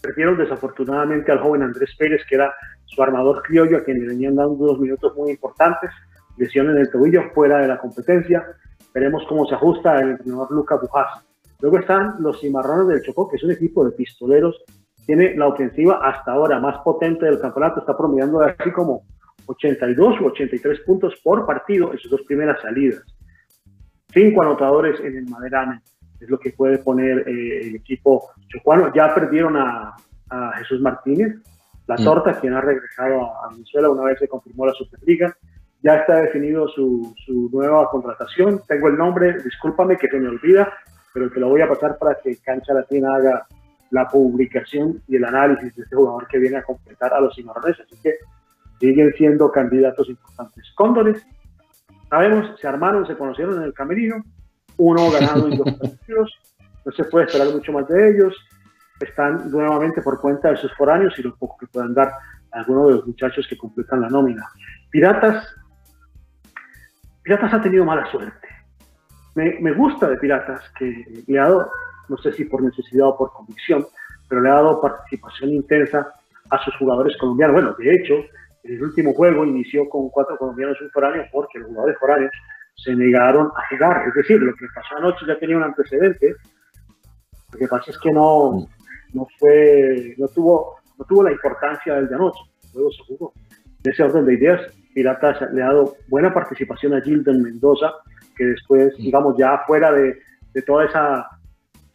Perdieron 0.00 0.38
desafortunadamente 0.38 1.30
al 1.30 1.40
joven 1.40 1.62
Andrés 1.62 1.94
Pérez, 1.98 2.22
que 2.28 2.36
era 2.36 2.54
su 2.86 3.02
armador 3.02 3.42
criollo, 3.42 3.78
a 3.78 3.84
quien 3.84 4.00
le 4.00 4.08
venían 4.08 4.36
dando 4.36 4.52
unos 4.52 4.78
minutos 4.78 5.14
muy 5.16 5.30
importantes. 5.30 5.90
Lesión 6.36 6.70
en 6.70 6.78
el 6.78 6.90
tobillo, 6.90 7.30
fuera 7.34 7.58
de 7.58 7.68
la 7.68 7.78
competencia. 7.78 8.46
Veremos 8.94 9.24
cómo 9.28 9.46
se 9.46 9.54
ajusta 9.54 10.00
el 10.00 10.10
entrenador 10.10 10.50
Luca 10.50 10.76
Bujas. 10.76 11.24
Luego 11.60 11.78
están 11.78 12.16
los 12.20 12.40
Cimarrones 12.40 12.88
del 12.88 13.02
Chocó, 13.02 13.28
que 13.28 13.36
es 13.36 13.44
un 13.44 13.50
equipo 13.50 13.84
de 13.84 13.92
pistoleros. 13.92 14.64
Tiene 15.04 15.36
la 15.36 15.48
ofensiva 15.48 16.00
hasta 16.02 16.32
ahora 16.32 16.58
más 16.58 16.78
potente 16.82 17.26
del 17.26 17.38
campeonato. 17.38 17.80
Está 17.80 17.96
promediando 17.96 18.40
así 18.40 18.70
como 18.72 19.02
82 19.46 20.20
u 20.20 20.26
83 20.26 20.80
puntos 20.80 21.14
por 21.22 21.44
partido 21.44 21.92
en 21.92 21.98
sus 21.98 22.10
dos 22.10 22.22
primeras 22.22 22.60
salidas. 22.62 23.02
Cinco 24.12 24.42
anotadores 24.42 24.98
en 25.00 25.16
el 25.18 25.26
Maderame 25.28 25.82
es 26.20 26.28
lo 26.30 26.38
que 26.38 26.50
puede 26.50 26.78
poner 26.78 27.28
eh, 27.28 27.68
el 27.68 27.76
equipo 27.76 28.30
chocuano. 28.48 28.92
Ya 28.94 29.14
perdieron 29.14 29.56
a, 29.56 29.94
a 30.30 30.52
Jesús 30.58 30.80
Martínez, 30.80 31.36
la 31.86 31.96
Mm. 31.96 32.04
torta, 32.04 32.38
quien 32.40 32.54
ha 32.54 32.60
regresado 32.60 33.24
a, 33.24 33.46
a 33.46 33.48
Venezuela 33.50 33.90
una 33.90 34.04
vez 34.04 34.18
se 34.18 34.28
confirmó 34.28 34.66
la 34.66 34.72
Superliga. 34.74 35.36
Ya 35.82 35.96
está 35.96 36.16
definido 36.16 36.68
su, 36.68 37.14
su 37.24 37.48
nueva 37.52 37.88
contratación. 37.90 38.60
Tengo 38.68 38.88
el 38.88 38.96
nombre, 38.98 39.42
discúlpame 39.42 39.96
que 39.96 40.08
se 40.08 40.18
me 40.20 40.28
olvida, 40.28 40.70
pero 41.14 41.30
te 41.30 41.40
lo 41.40 41.48
voy 41.48 41.62
a 41.62 41.68
pasar 41.68 41.96
para 41.98 42.16
que 42.22 42.36
Cancha 42.36 42.74
Latina 42.74 43.14
haga 43.16 43.46
la 43.90 44.06
publicación 44.06 45.02
y 45.08 45.16
el 45.16 45.24
análisis 45.24 45.74
de 45.74 45.82
este 45.82 45.96
jugador 45.96 46.28
que 46.28 46.38
viene 46.38 46.58
a 46.58 46.62
completar 46.62 47.12
a 47.14 47.20
los 47.20 47.34
cimarrones. 47.34 47.80
Así 47.80 47.96
que 48.02 48.14
siguen 48.78 49.12
siendo 49.16 49.50
candidatos 49.50 50.08
importantes. 50.08 50.64
Cóndores, 50.76 51.26
sabemos, 52.08 52.60
se 52.60 52.68
armaron, 52.68 53.06
se 53.06 53.16
conocieron 53.16 53.56
en 53.56 53.62
el 53.64 53.72
camerino, 53.74 54.22
uno 54.80 55.10
ganado 55.10 55.46
y 55.48 55.56
dos 55.58 55.72
partidos, 55.78 56.38
no 56.86 56.92
se 56.92 57.04
puede 57.04 57.26
esperar 57.26 57.52
mucho 57.52 57.70
más 57.70 57.86
de 57.86 58.10
ellos, 58.10 58.34
están 58.98 59.50
nuevamente 59.50 60.00
por 60.00 60.18
cuenta 60.20 60.50
de 60.50 60.56
sus 60.56 60.74
foráneos 60.74 61.18
y 61.18 61.22
lo 61.22 61.36
poco 61.36 61.58
que 61.58 61.66
puedan 61.66 61.92
dar 61.92 62.10
algunos 62.52 62.88
de 62.88 62.94
los 62.94 63.06
muchachos 63.06 63.46
que 63.48 63.58
completan 63.58 64.00
la 64.00 64.08
nómina. 64.08 64.42
Piratas, 64.90 65.54
Piratas 67.22 67.52
ha 67.52 67.60
tenido 67.60 67.84
mala 67.84 68.10
suerte. 68.10 68.48
Me, 69.34 69.58
me 69.60 69.72
gusta 69.72 70.08
de 70.08 70.16
Piratas 70.16 70.62
que 70.78 71.04
le 71.26 71.38
ha 71.38 71.42
dado, 71.42 71.70
no 72.08 72.16
sé 72.16 72.32
si 72.32 72.46
por 72.46 72.62
necesidad 72.62 73.08
o 73.08 73.18
por 73.18 73.32
convicción, 73.32 73.86
pero 74.28 74.40
le 74.40 74.48
ha 74.48 74.54
dado 74.54 74.80
participación 74.80 75.50
intensa 75.50 76.14
a 76.48 76.64
sus 76.64 76.74
jugadores 76.76 77.16
colombianos. 77.18 77.54
Bueno, 77.54 77.74
de 77.78 77.94
hecho, 77.94 78.14
en 78.64 78.74
el 78.76 78.82
último 78.82 79.12
juego 79.12 79.44
inició 79.44 79.88
con 79.90 80.08
cuatro 80.08 80.38
colombianos 80.38 80.78
y 80.80 80.84
un 80.84 80.90
foráneo 80.90 81.26
porque 81.30 81.58
los 81.58 81.68
jugadores 81.68 81.98
foráneos 81.98 82.32
se 82.74 82.94
negaron 82.94 83.48
a 83.48 83.68
jugar. 83.68 84.08
Es 84.08 84.14
decir, 84.14 84.40
lo 84.40 84.54
que 84.54 84.66
pasó 84.74 84.96
anoche 84.96 85.26
ya 85.26 85.38
tenía 85.38 85.56
un 85.56 85.62
antecedente. 85.62 86.34
Lo 87.52 87.58
que 87.58 87.68
pasa 87.68 87.90
es 87.90 87.98
que 87.98 88.12
no, 88.12 88.66
no 89.12 89.26
fue, 89.38 90.14
no 90.18 90.28
tuvo, 90.28 90.76
no 90.98 91.04
tuvo 91.04 91.24
la 91.24 91.32
importancia 91.32 91.94
del 91.94 92.08
de 92.08 92.14
anoche. 92.14 92.40
Luego 92.74 92.90
se 92.92 93.02
jugó. 93.04 93.32
En 93.84 93.92
ese 93.92 94.02
orden 94.02 94.26
de 94.26 94.34
ideas, 94.34 94.60
Piratas 94.94 95.40
le 95.52 95.62
ha 95.62 95.66
dado 95.66 95.96
buena 96.08 96.32
participación 96.32 96.94
a 96.94 97.00
Gilden 97.00 97.42
Mendoza, 97.42 97.92
que 98.36 98.44
después, 98.44 98.96
digamos, 98.96 99.36
ya 99.38 99.62
fuera 99.66 99.92
de, 99.92 100.18
de 100.52 100.62
toda 100.62 100.84
esa 100.84 101.28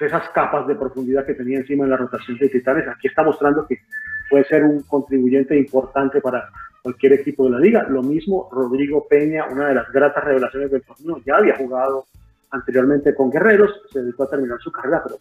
esas 0.04 0.28
capas 0.30 0.68
de 0.68 0.76
profundidad 0.76 1.26
que 1.26 1.36
tenía 1.36 1.60
encima 1.60 1.86
en 1.86 1.92
la 1.92 1.98
rotación 1.98 2.38
de 2.38 2.50
Titanes, 2.50 2.88
aquí 2.88 3.08
está 3.08 3.24
mostrando 3.24 3.66
que 3.66 3.78
puede 4.30 4.44
ser 4.46 4.64
un 4.64 4.84
contribuyente 4.84 5.58
importante 5.58 6.20
para 6.20 6.50
cualquier 6.86 7.14
equipo 7.14 7.46
de 7.46 7.50
la 7.50 7.60
liga. 7.60 7.84
Lo 7.90 8.04
mismo 8.04 8.48
Rodrigo 8.52 9.08
Peña, 9.10 9.46
una 9.52 9.70
de 9.70 9.74
las 9.74 9.92
gratas 9.92 10.24
revelaciones 10.24 10.70
del 10.70 10.84
torneo, 10.84 11.20
ya 11.26 11.38
había 11.38 11.58
jugado 11.58 12.06
anteriormente 12.52 13.16
con 13.16 13.32
Guerreros, 13.32 13.72
se 13.92 14.04
dedicó 14.04 14.26
a 14.26 14.30
terminar 14.30 14.60
su 14.60 14.72
carrera, 14.72 15.02
pero 15.04 15.18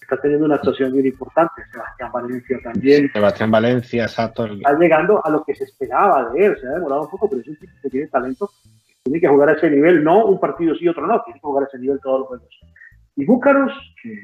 está 0.00 0.16
teniendo 0.20 0.44
una 0.44 0.56
actuación 0.56 0.92
bien 0.92 1.06
importante. 1.06 1.62
Sebastián 1.70 2.10
Valencia 2.10 2.58
también. 2.64 3.12
Sebastián 3.12 3.48
Valencia, 3.52 4.02
exacto. 4.02 4.46
Está 4.46 4.76
llegando 4.76 5.24
a 5.24 5.30
lo 5.30 5.44
que 5.44 5.54
se 5.54 5.62
esperaba 5.62 6.30
de 6.30 6.46
él, 6.46 6.58
se 6.60 6.66
ha 6.66 6.72
demorado 6.72 7.02
un 7.02 7.10
poco, 7.10 7.30
pero 7.30 7.42
es 7.42 7.46
un 7.46 7.56
tipo 7.58 7.72
que 7.80 7.90
tiene 7.90 8.08
talento, 8.08 8.50
Tiene 9.04 9.20
que 9.20 9.28
jugar 9.28 9.50
a 9.50 9.52
ese 9.52 9.70
nivel, 9.70 10.02
no 10.02 10.26
un 10.26 10.40
partido 10.40 10.74
sí, 10.74 10.88
otro 10.88 11.06
no, 11.06 11.22
tiene 11.22 11.38
que 11.38 11.46
jugar 11.46 11.62
a 11.62 11.66
ese 11.68 11.78
nivel 11.78 12.00
todos 12.02 12.18
los 12.18 12.28
juegos. 12.28 12.60
Y 13.14 13.24
Búcaros, 13.24 13.72
que 14.02 14.18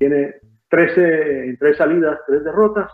tiene 0.00 0.34
13, 0.68 1.44
en 1.44 1.56
tres 1.58 1.76
salidas, 1.76 2.18
tres 2.26 2.42
derrotas, 2.42 2.90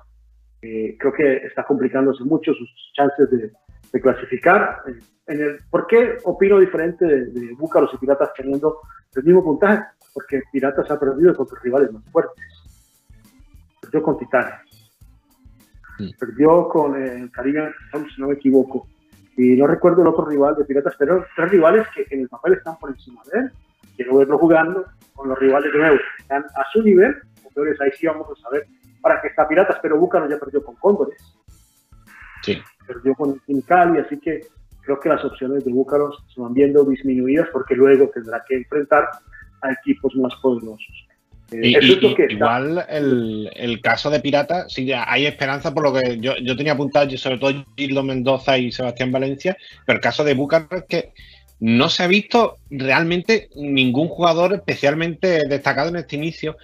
eh, 0.63 0.97
creo 0.99 1.13
que 1.13 1.37
está 1.47 1.65
complicándose 1.65 2.23
mucho 2.25 2.55
sus 2.55 2.71
chances 2.95 3.31
de, 3.31 3.53
de 3.93 4.01
clasificar. 4.01 4.83
En 5.27 5.41
el, 5.41 5.59
¿Por 5.71 5.87
qué 5.87 6.19
opino 6.25 6.59
diferente 6.59 7.05
de, 7.05 7.27
de 7.27 7.55
Búcaros 7.55 7.91
y 7.93 7.99
Piratas 7.99 8.33
teniendo 8.35 8.79
el 9.15 9.25
mismo 9.25 9.43
puntaje? 9.43 9.83
Porque 10.15 10.43
Piratas 10.53 10.91
ha 10.91 10.99
perdido 10.99 11.35
contra 11.35 11.59
rivales 11.63 11.93
más 11.93 12.05
fuertes. 12.11 12.45
Perdió 13.81 14.03
con 14.03 14.19
Titanes. 14.19 14.55
Sí. 15.99 16.15
Perdió 16.19 16.69
con 16.69 16.97
eh, 16.97 17.21
el 17.21 17.31
Caribe, 17.31 17.73
si 18.15 18.21
no 18.21 18.29
me 18.29 18.35
equivoco. 18.35 18.87
Y 19.37 19.57
no 19.57 19.67
recuerdo 19.67 20.03
el 20.03 20.09
otro 20.09 20.27
rival 20.27 20.55
de 20.57 20.65
Piratas, 20.65 20.95
pero 20.99 21.25
tres 21.35 21.51
rivales 21.51 21.87
que 21.95 22.07
en 22.11 22.21
el 22.21 22.29
papel 22.29 22.55
están 22.55 22.79
por 22.79 22.91
encima 22.91 23.23
de 23.33 23.41
él. 23.41 23.53
Quiero 23.97 24.19
verlo 24.19 24.39
jugando 24.39 24.85
con 25.15 25.29
los 25.29 25.39
rivales 25.39 25.73
de 25.73 25.79
nuevo. 25.79 25.97
Están 26.19 26.45
a 26.45 26.65
su 26.73 26.83
nivel, 26.83 27.15
entonces 27.45 27.81
ahí 27.81 27.91
sí 27.93 28.07
vamos 28.07 28.27
a 28.31 28.43
saber 28.43 28.67
para 29.03 29.21
qué 29.21 29.29
está 29.29 29.47
Piratas, 29.49 29.79
pero 29.83 29.99
Búcaros 29.99 30.31
ya 30.31 30.39
perdió 30.39 30.65
con 30.65 30.77
Cóndores 30.77 31.19
Sí. 32.43 32.59
perdió 32.87 33.15
con 33.15 33.41
Cali, 33.67 33.99
así 34.01 34.19
que 34.19 34.41
creo 34.85 34.99
que 34.99 35.09
las 35.09 35.25
opciones 35.25 35.65
de 35.65 35.73
Búcaros 35.73 36.25
se 36.35 36.41
van 36.41 36.53
viendo 36.55 36.83
disminuidas 36.85 37.49
porque 37.53 37.75
luego 37.75 38.11
tendrá 38.13 38.43
que 38.49 38.57
enfrentar 38.57 39.09
a 39.61 39.73
equipos 39.73 40.15
más 40.17 40.33
poderosos. 40.43 41.07
Eh, 41.53 41.61
Y, 41.69 41.75
eso 41.77 41.87
y- 41.87 41.93
es 41.93 42.03
lo 42.03 42.15
que 42.17 42.23
y- 42.23 42.33
está- 42.33 42.35
igual 42.35 42.85
el, 42.89 43.51
el 43.55 43.81
caso 43.81 44.11
de 44.11 44.19
Pirata, 44.21 44.69
sí, 44.69 44.91
hay 44.93 45.27
esperanza 45.27 45.73
por 45.73 45.85
lo 45.85 45.93
que 45.93 46.19
yo, 46.19 46.33
yo 46.43 46.57
tenía 46.57 46.73
apuntado, 46.73 47.09
sobre 47.17 47.39
todo 47.39 47.65
Gildo 47.77 48.03
Mendoza 48.03 48.59
y 48.59 48.73
Sebastián 48.73 49.13
Valencia, 49.13 49.57
pero 49.87 49.99
el 49.99 50.03
caso 50.03 50.25
de 50.25 50.35
Bucaras 50.35 50.69
es 50.73 50.85
que 50.89 51.13
no 51.61 51.89
se 51.89 52.03
ha 52.03 52.09
visto 52.09 52.57
realmente 52.71 53.51
ningún 53.55 54.09
jugador 54.09 54.53
especialmente 54.55 55.47
destacado 55.49 55.91
en 55.91 55.97
este 55.97 56.17
inicio. 56.17 56.57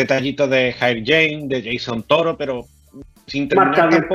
Detallitos 0.00 0.50
de 0.50 0.72
Jair 0.72 1.02
Jane, 1.04 1.46
de 1.48 1.62
Jason 1.62 2.02
Toro, 2.02 2.36
pero 2.36 2.64
sin 3.26 3.48
terminar 3.48 3.74
tampoco- 3.90 4.14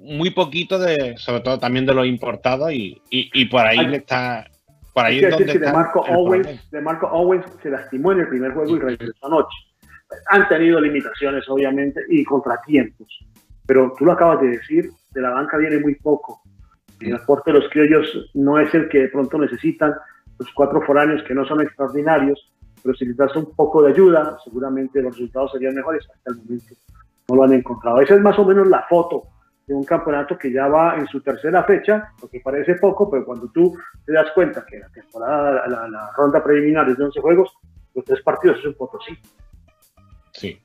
muy 0.00 0.30
poquito 0.30 0.78
de, 0.78 1.16
sobre 1.16 1.40
todo 1.40 1.58
también 1.58 1.86
de 1.86 1.94
los 1.94 2.06
importados, 2.06 2.72
y, 2.72 3.00
y- 3.10 3.30
y 3.32 3.44
por 3.46 3.60
ahí 3.66 3.78
le 3.86 3.98
está. 3.98 4.46
Por 4.92 5.04
ahí 5.04 5.18
es 5.18 5.30
donde 5.30 5.46
que 5.52 5.58
de 5.58 5.66
está 5.66 5.72
Marco. 5.78 6.00
Owens, 6.00 6.70
de 6.70 6.80
Marco 6.80 7.06
Owens 7.06 7.44
se 7.62 7.70
lastimó 7.70 8.12
en 8.12 8.20
el 8.20 8.28
primer 8.28 8.52
juego 8.52 8.76
y 8.76 8.80
regresó 8.80 9.26
anoche. 9.26 9.56
Han 10.28 10.48
tenido 10.48 10.80
limitaciones, 10.80 11.48
obviamente, 11.48 12.00
y 12.08 12.24
contratiempos. 12.24 13.06
Pero 13.66 13.92
tú 13.96 14.04
lo 14.04 14.12
acabas 14.12 14.40
de 14.40 14.48
decir, 14.48 14.90
de 15.12 15.20
la 15.20 15.30
banca 15.30 15.56
viene 15.58 15.78
muy 15.78 15.94
poco. 15.94 16.42
El 16.98 17.14
aporte 17.14 17.52
de 17.52 17.60
los 17.60 17.70
criollos 17.70 18.30
no 18.34 18.58
es 18.58 18.74
el 18.74 18.88
que 18.88 18.98
de 18.98 19.08
pronto 19.08 19.38
necesitan 19.38 19.94
los 20.38 20.48
cuatro 20.54 20.82
foráneos 20.82 21.22
que 21.22 21.34
no 21.34 21.46
son 21.46 21.60
extraordinarios, 21.62 22.50
pero 22.82 22.94
si 22.94 23.04
les 23.06 23.16
das 23.16 23.34
un 23.36 23.54
poco 23.54 23.82
de 23.82 23.92
ayuda, 23.92 24.38
seguramente 24.44 25.02
los 25.02 25.12
resultados 25.12 25.52
serían 25.52 25.74
mejores. 25.74 26.06
Hasta 26.12 26.30
el 26.30 26.36
momento 26.38 26.74
no 27.28 27.36
lo 27.36 27.44
han 27.44 27.52
encontrado. 27.52 28.00
Esa 28.00 28.14
es 28.14 28.20
más 28.20 28.38
o 28.38 28.44
menos 28.44 28.68
la 28.68 28.84
foto 28.88 29.24
de 29.66 29.74
un 29.74 29.84
campeonato 29.84 30.36
que 30.36 30.52
ya 30.52 30.66
va 30.66 30.96
en 30.96 31.06
su 31.06 31.20
tercera 31.20 31.62
fecha, 31.64 32.12
lo 32.20 32.28
que 32.28 32.40
parece 32.40 32.74
poco, 32.74 33.08
pero 33.08 33.24
cuando 33.24 33.48
tú 33.52 33.76
te 34.04 34.12
das 34.12 34.26
cuenta 34.34 34.64
que 34.68 34.78
la 34.78 34.88
temporada, 34.88 35.66
la, 35.68 36.10
ronda 36.16 36.42
preliminar 36.42 36.88
es 36.88 36.98
de 36.98 37.04
11 37.04 37.20
juegos, 37.20 37.52
los 37.94 38.04
tres 38.04 38.20
partidos 38.22 38.58
es 38.58 38.66
un 38.66 38.74
potosí. 38.74 39.16
Sí. 40.32 40.60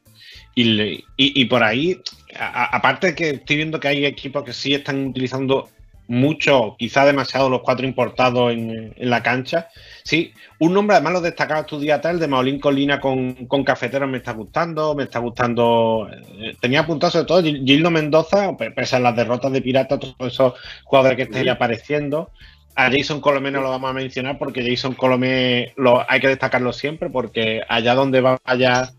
Y, 0.55 0.81
y, 0.81 1.03
y 1.17 1.45
por 1.45 1.61
ahí, 1.61 2.01
aparte 2.39 3.13
que 3.13 3.31
estoy 3.31 3.57
viendo 3.57 3.79
que 3.79 3.89
hay 3.89 4.05
equipos 4.05 4.43
que 4.43 4.53
sí 4.53 4.73
están 4.73 5.07
utilizando 5.07 5.69
mucho, 6.07 6.75
quizá 6.77 7.03
demasiado 7.05 7.49
los 7.49 7.61
cuatro 7.61 7.85
importados 7.85 8.51
en, 8.53 8.93
en 8.95 9.09
la 9.09 9.23
cancha. 9.23 9.69
Sí, 10.03 10.33
un 10.59 10.73
nombre 10.73 10.95
además 10.95 11.13
lo 11.13 11.21
destacaba 11.21 11.65
tu 11.65 11.79
día 11.79 11.99
tal, 12.01 12.19
de 12.19 12.27
Maulín 12.27 12.59
Colina 12.59 12.99
con, 12.99 13.47
con 13.47 13.63
Cafeteros 13.63 14.07
me 14.09 14.17
está 14.17 14.33
gustando, 14.33 14.93
me 14.95 15.03
está 15.03 15.19
gustando. 15.19 16.07
eh, 16.11 16.55
Tenía 16.61 16.81
apuntado 16.81 17.11
sobre 17.11 17.25
todo 17.25 17.41
Gil- 17.41 17.63
Gildo 17.65 17.89
Mendoza, 17.89 18.55
pe- 18.55 18.71
pese 18.71 18.97
a 18.97 18.99
las 18.99 19.15
derrotas 19.15 19.51
de 19.51 19.61
Pirata, 19.61 19.97
todos 19.99 20.15
esos 20.19 20.53
jugadores 20.83 21.15
que 21.17 21.23
están 21.23 21.41
ahí 21.41 21.49
apareciendo. 21.49 22.29
A 22.75 22.91
Jason 22.91 23.21
Colomé 23.21 23.51
no 23.51 23.61
lo 23.61 23.69
vamos 23.69 23.89
a 23.89 23.93
mencionar 23.93 24.37
porque 24.37 24.61
Jason 24.69 24.93
Colomé 24.95 25.73
lo, 25.77 26.03
hay 26.09 26.19
que 26.19 26.27
destacarlo 26.27 26.73
siempre 26.73 27.09
porque 27.09 27.63
allá 27.69 27.95
donde 27.95 28.19
vaya 28.21 28.91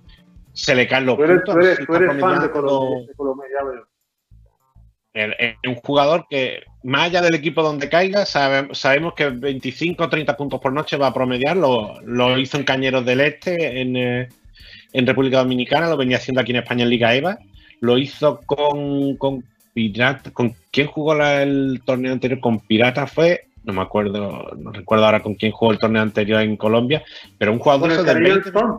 se 0.54 0.74
le 0.74 0.88
caen 0.88 1.04
los 1.04 1.16
Tú 1.18 1.24
eres, 1.24 1.36
puntos. 1.42 1.54
tú 1.54 1.60
eres- 1.60 1.78
tú 1.86 1.92
fan 2.20 2.40
de 2.40 2.50
Colombia, 2.50 3.46
ya 3.52 3.64
veo. 3.64 3.86
el- 5.12 5.34
el- 5.38 5.56
un 5.68 5.74
jugador 5.76 6.26
que, 6.28 6.60
más 6.86 7.04
allá 7.08 7.20
del 7.22 7.34
equipo 7.34 7.62
donde 7.62 7.88
caiga, 7.88 8.24
sabe- 8.26 8.68
sabemos 8.74 9.14
que 9.14 9.28
25 9.28 10.04
o 10.04 10.08
30 10.08 10.36
puntos 10.36 10.60
por 10.60 10.72
noche 10.72 10.96
va 10.96 11.08
a 11.08 11.14
promediar. 11.14 11.56
Lo, 11.56 12.00
lo 12.02 12.38
hizo 12.38 12.56
en 12.56 12.64
Cañeros 12.64 13.04
del 13.04 13.20
Este, 13.20 13.80
en, 13.80 13.96
eh, 13.96 14.28
en 14.92 15.06
República 15.06 15.38
Dominicana, 15.38 15.88
lo 15.88 15.96
venía 15.96 16.16
haciendo 16.16 16.40
aquí 16.40 16.52
en 16.52 16.58
España 16.58 16.84
en 16.84 16.90
Liga 16.90 17.14
EVA. 17.14 17.38
Lo 17.80 17.98
hizo 17.98 18.40
con, 18.46 19.16
con 19.16 19.44
Pirata. 19.74 20.30
¿Con 20.30 20.54
quién 20.70 20.86
jugó 20.86 21.14
la- 21.14 21.42
el 21.42 21.82
torneo 21.84 22.12
anterior? 22.12 22.40
Con 22.40 22.60
Pirata 22.60 23.06
fue. 23.06 23.46
No 23.64 23.72
me 23.72 23.82
acuerdo, 23.82 24.52
no 24.56 24.70
recuerdo 24.70 25.04
ahora 25.06 25.22
con 25.22 25.34
quién 25.34 25.50
jugó 25.50 25.72
el 25.72 25.78
torneo 25.78 26.00
anterior 26.00 26.40
en 26.40 26.56
Colombia, 26.56 27.02
pero 27.36 27.52
un 27.52 27.58
jugador 27.58 27.90
de 27.90 28.04
Caribbean 28.04 28.34
20, 28.34 28.48
Storm. 28.50 28.78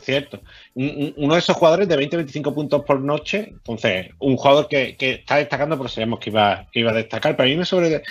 Cierto. 0.00 0.40
Un- 0.74 0.88
un- 0.88 1.14
uno 1.16 1.34
de 1.34 1.40
esos 1.40 1.56
jugadores 1.56 1.88
de 1.88 1.96
20-25 1.96 2.54
puntos 2.54 2.84
por 2.84 3.00
noche. 3.00 3.48
Entonces, 3.50 4.08
un 4.18 4.36
jugador 4.36 4.68
que, 4.68 4.96
que 4.96 5.12
está 5.12 5.36
destacando, 5.36 5.76
pero 5.76 5.88
sabíamos 5.88 6.18
que 6.20 6.30
iba, 6.30 6.66
iba 6.72 6.90
a 6.90 6.94
destacar. 6.94 7.36
Pero 7.36 7.46
a 7.46 7.50
mí 7.50 7.56
me, 7.56 7.64
sobre, 7.64 8.02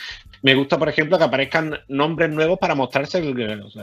me 0.41 0.55
gusta, 0.55 0.77
por 0.77 0.89
ejemplo, 0.89 1.17
que 1.17 1.23
aparezcan 1.23 1.77
nombres 1.87 2.29
nuevos 2.29 2.57
para 2.59 2.75
mostrarse, 2.75 3.21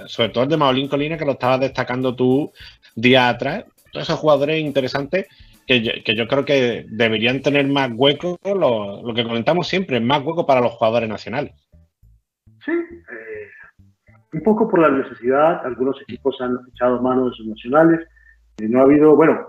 sobre 0.07 0.29
todo 0.31 0.45
el 0.45 0.51
de 0.51 0.57
Maulín 0.57 0.89
Colina, 0.89 1.19
que 1.19 1.25
lo 1.25 1.33
estabas 1.33 1.61
destacando 1.61 2.15
tú 2.15 2.53
días 2.95 3.35
atrás. 3.35 3.65
Todos 3.93 4.09
esos 4.09 4.19
jugadores 4.19 4.61
interesantes 4.61 5.27
que 5.67 5.81
yo, 5.83 5.93
que 6.05 6.15
yo 6.15 6.29
creo 6.29 6.45
que 6.45 6.85
deberían 6.89 7.43
tener 7.43 7.67
más 7.67 7.91
hueco, 7.95 8.39
lo, 8.45 9.03
lo 9.03 9.15
que 9.15 9.25
comentamos 9.25 9.67
siempre, 9.67 10.01
más 10.01 10.23
hueco 10.23 10.47
para 10.47 10.61
los 10.61 10.73
jugadores 10.73 11.09
nacionales. 11.09 11.53
Sí, 12.65 12.73
eh, 12.73 13.26
un 14.37 14.43
poco 14.43 14.69
por 14.69 14.81
la 14.81 14.91
necesidad, 14.91 15.65
algunos 15.65 16.01
equipos 16.03 16.39
han 16.41 16.59
echado 16.69 17.01
mano 17.01 17.31
de 17.31 17.37
sus 17.37 17.47
nacionales. 17.47 18.01
Eh, 18.59 18.69
no 18.69 18.81
ha 18.81 18.83
habido, 18.83 19.17
bueno, 19.17 19.47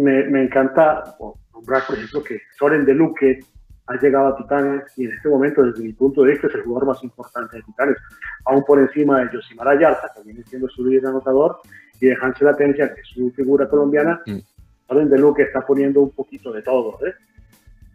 me, 0.00 0.24
me 0.24 0.44
encanta 0.44 1.04
nombrar, 1.52 1.82
por 1.86 1.96
ejemplo, 1.96 2.22
que 2.22 2.40
Soren 2.58 2.86
de 2.86 2.94
Luque 2.94 3.40
ha 3.86 3.96
llegado 3.96 4.28
a 4.28 4.36
Titanes 4.36 4.82
y 4.96 5.04
en 5.04 5.12
este 5.12 5.28
momento, 5.28 5.62
desde 5.62 5.82
mi 5.82 5.92
punto 5.92 6.22
de 6.22 6.32
vista, 6.32 6.46
es 6.46 6.54
el 6.54 6.62
jugador 6.62 6.88
más 6.88 7.04
importante 7.04 7.56
de 7.56 7.62
Titanes, 7.64 7.98
aún 8.46 8.64
por 8.64 8.78
encima 8.78 9.20
de 9.20 9.28
Josimar 9.28 9.68
Ayarza, 9.68 10.08
que 10.14 10.22
viene 10.22 10.42
siendo 10.44 10.68
su 10.68 10.86
líder 10.86 11.06
anotador, 11.06 11.58
y 12.00 12.06
de 12.06 12.16
Hansel 12.20 12.48
Atencia, 12.48 12.94
que 12.94 13.02
es 13.02 13.08
su 13.08 13.30
figura 13.32 13.68
colombiana. 13.68 14.22
Mm. 14.26 14.38
Soren 14.88 15.10
de 15.10 15.18
Luque 15.18 15.42
está 15.42 15.60
poniendo 15.60 16.00
un 16.00 16.10
poquito 16.10 16.50
de 16.50 16.62
todo, 16.62 16.98
¿eh? 17.06 17.14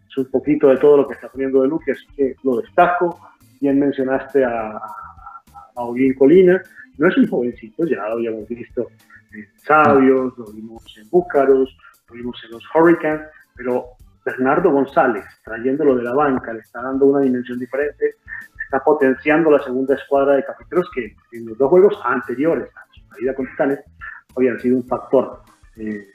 Es 0.08 0.16
un 0.16 0.30
poquito 0.30 0.68
de 0.68 0.76
todo 0.76 0.96
lo 0.96 1.08
que 1.08 1.14
está 1.14 1.28
poniendo 1.28 1.62
de 1.62 1.68
Luque, 1.68 1.92
así 1.92 2.06
que 2.16 2.36
lo 2.44 2.60
destaco 2.60 3.18
bien 3.60 3.78
mencionaste 3.78 4.44
a, 4.44 4.70
a, 4.70 5.09
a 5.80 5.84
Maulín 5.84 6.14
Colina, 6.14 6.62
no 6.98 7.08
es 7.08 7.16
un 7.16 7.26
jovencito, 7.28 7.86
ya 7.86 7.96
lo 8.08 8.14
habíamos 8.14 8.46
visto 8.48 8.88
en 9.32 9.48
Sabios, 9.56 10.36
lo 10.36 10.52
vimos 10.52 10.84
en 10.98 11.08
Búcaros, 11.08 11.76
lo 12.08 12.14
vimos 12.14 12.40
en 12.44 12.50
los 12.50 12.64
Hurricanes, 12.74 13.26
pero 13.56 13.86
Bernardo 14.24 14.70
González, 14.70 15.24
trayéndolo 15.44 15.96
de 15.96 16.04
la 16.04 16.14
banca, 16.14 16.52
le 16.52 16.60
está 16.60 16.82
dando 16.82 17.06
una 17.06 17.20
dimensión 17.20 17.58
diferente, 17.58 18.16
está 18.62 18.84
potenciando 18.84 19.50
la 19.50 19.62
segunda 19.62 19.94
escuadra 19.94 20.34
de 20.34 20.44
cafeteros 20.44 20.90
que 20.94 21.16
en 21.32 21.46
los 21.46 21.58
dos 21.58 21.70
juegos 21.70 21.98
anteriores 22.04 22.68
a 22.76 22.94
su 22.94 23.08
caída 23.08 23.34
con 23.34 23.46
Titanes 23.46 23.80
habían 24.36 24.60
sido 24.60 24.76
un 24.76 24.86
factor. 24.86 25.42
Eh, 25.76 26.06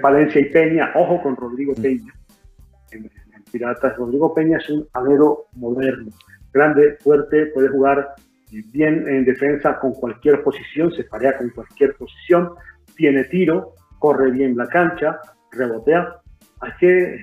Valencia 0.00 0.40
y 0.40 0.44
Peña, 0.46 0.92
ojo 0.94 1.22
con 1.22 1.36
Rodrigo 1.36 1.74
Peña, 1.74 2.14
en, 2.92 3.04
en 3.04 3.42
Piratas. 3.50 3.96
Rodrigo 3.96 4.32
Peña 4.32 4.58
es 4.58 4.70
un 4.70 4.86
alero 4.92 5.46
moderno, 5.54 6.12
grande, 6.52 6.96
fuerte, 7.00 7.46
puede 7.46 7.68
jugar 7.68 8.14
bien 8.72 9.08
en 9.08 9.24
defensa 9.24 9.78
con 9.78 9.92
cualquier 9.94 10.42
posición, 10.42 10.92
se 10.92 11.04
parea 11.04 11.36
con 11.38 11.50
cualquier 11.50 11.94
posición, 11.94 12.50
tiene 12.94 13.24
tiro, 13.24 13.74
corre 13.98 14.30
bien 14.30 14.56
la 14.56 14.66
cancha, 14.66 15.18
rebotea. 15.52 16.16
Hay 16.60 16.72
que 16.78 17.18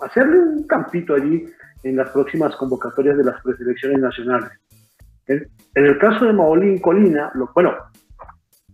hacerle 0.00 0.38
un 0.38 0.66
campito 0.66 1.14
allí 1.14 1.44
en 1.82 1.96
las 1.96 2.10
próximas 2.10 2.56
convocatorias 2.56 3.16
de 3.16 3.24
las 3.24 3.42
preselecciones 3.42 3.98
nacionales. 3.98 4.50
En, 5.26 5.46
el 5.74 5.98
caso 5.98 6.26
de 6.26 6.32
Maolín 6.32 6.78
Colina, 6.78 7.30
lo, 7.34 7.50
bueno, 7.54 7.74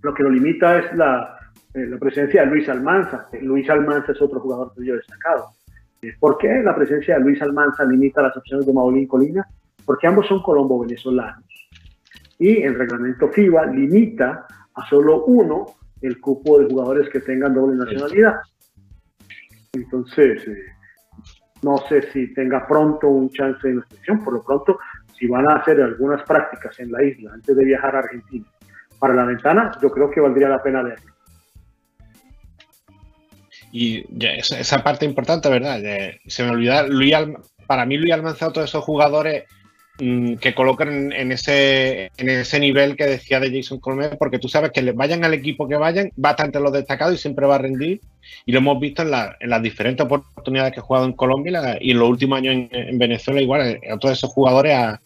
lo 0.02 0.14
que 0.14 0.22
lo 0.22 0.30
limita 0.30 0.78
es 0.78 0.96
la, 0.96 1.38
eh, 1.74 1.86
la 1.86 1.98
presencia 1.98 2.42
de 2.42 2.48
Luis 2.48 2.68
Almanza. 2.68 3.28
Luis 3.40 3.68
Almanza 3.68 4.12
es 4.12 4.22
otro 4.22 4.40
jugador 4.40 4.72
que 4.74 4.84
yo 4.84 4.94
he 4.94 4.98
destacado. 4.98 5.46
¿Por 6.18 6.38
qué 6.38 6.62
la 6.64 6.74
presencia 6.74 7.16
de 7.16 7.20
Luis 7.20 7.42
Almanza 7.42 7.84
limita 7.84 8.22
las 8.22 8.36
opciones 8.36 8.66
de 8.66 8.72
Maulín 8.72 9.06
Colina? 9.06 9.46
Porque 9.90 10.06
ambos 10.06 10.28
son 10.28 10.40
colombo-venezolanos. 10.40 11.42
Y 12.38 12.62
el 12.62 12.76
reglamento 12.78 13.26
FIBA 13.26 13.66
limita 13.66 14.46
a 14.72 14.88
solo 14.88 15.24
uno 15.24 15.66
el 16.00 16.20
cupo 16.20 16.60
de 16.60 16.66
jugadores 16.66 17.08
que 17.08 17.18
tengan 17.18 17.54
doble 17.54 17.76
nacionalidad. 17.76 18.36
Entonces, 19.72 20.46
eh, 20.46 20.56
no 21.62 21.76
sé 21.88 22.02
si 22.12 22.32
tenga 22.34 22.68
pronto 22.68 23.08
un 23.08 23.30
chance 23.30 23.68
la 23.74 23.84
selección. 23.88 24.22
Por 24.22 24.34
lo 24.34 24.44
pronto, 24.44 24.78
si 25.18 25.26
van 25.26 25.50
a 25.50 25.56
hacer 25.56 25.82
algunas 25.82 26.22
prácticas 26.22 26.78
en 26.78 26.92
la 26.92 27.02
isla 27.02 27.32
antes 27.34 27.56
de 27.56 27.64
viajar 27.64 27.96
a 27.96 27.98
Argentina 27.98 28.46
para 29.00 29.12
la 29.12 29.24
ventana, 29.24 29.72
yo 29.82 29.90
creo 29.90 30.08
que 30.08 30.20
valdría 30.20 30.50
la 30.50 30.62
pena 30.62 30.84
verlo. 30.84 31.12
Y 33.72 34.04
ya, 34.16 34.34
esa, 34.34 34.56
esa 34.60 34.84
parte 34.84 35.04
importante, 35.04 35.48
¿verdad? 35.50 35.80
De- 35.82 36.20
se 36.28 36.44
me 36.44 36.50
olvida, 36.50 36.86
Luis 36.86 37.12
para 37.66 37.84
mí 37.84 37.96
Luis 37.96 38.12
Almanzado, 38.12 38.52
todos 38.52 38.68
esos 38.70 38.84
jugadores 38.84 39.46
mm, 40.00 40.34
que 40.36 40.54
colocan 40.54 41.12
en, 41.12 41.32
ese, 41.32 42.10
en 42.16 42.28
ese 42.28 42.58
nivel 42.58 42.96
que 42.96 43.06
decía 43.06 43.38
de 43.40 43.50
Jason 43.54 43.78
Colmer, 43.80 44.16
porque 44.18 44.38
tú 44.38 44.48
sabes 44.48 44.72
que 44.72 44.82
le 44.82 44.92
vayan 44.92 45.24
al 45.24 45.34
equipo 45.34 45.68
que 45.68 45.76
vayan, 45.76 46.10
va 46.22 46.30
a 46.30 46.32
estar 46.32 46.46
entre 46.46 46.60
los 46.62 46.72
destacados 46.72 47.14
y 47.14 47.18
siempre 47.18 47.46
va 47.46 47.56
a 47.56 47.58
rendir. 47.58 48.00
Y 48.46 48.52
lo 48.52 48.58
hemos 48.58 48.80
visto 48.80 49.02
en, 49.02 49.10
la- 49.10 49.36
en 49.40 49.50
las 49.50 49.62
diferentes 49.62 50.04
oportunidades 50.04 50.72
que 50.72 50.80
ha 50.80 50.82
jugado 50.82 51.06
en 51.06 51.12
Colombia 51.12 51.78
y, 51.80 51.90
en 51.92 51.98
los 51.98 52.08
últimos 52.08 52.38
años 52.38 52.54
en, 52.54 52.68
en 52.72 52.98
Venezuela, 52.98 53.40
igual, 53.40 53.66
eh, 53.66 53.80
a 53.92 53.98
todos 53.98 54.18
esos 54.18 54.30
jugadores 54.30 54.74
a, 54.74 55.00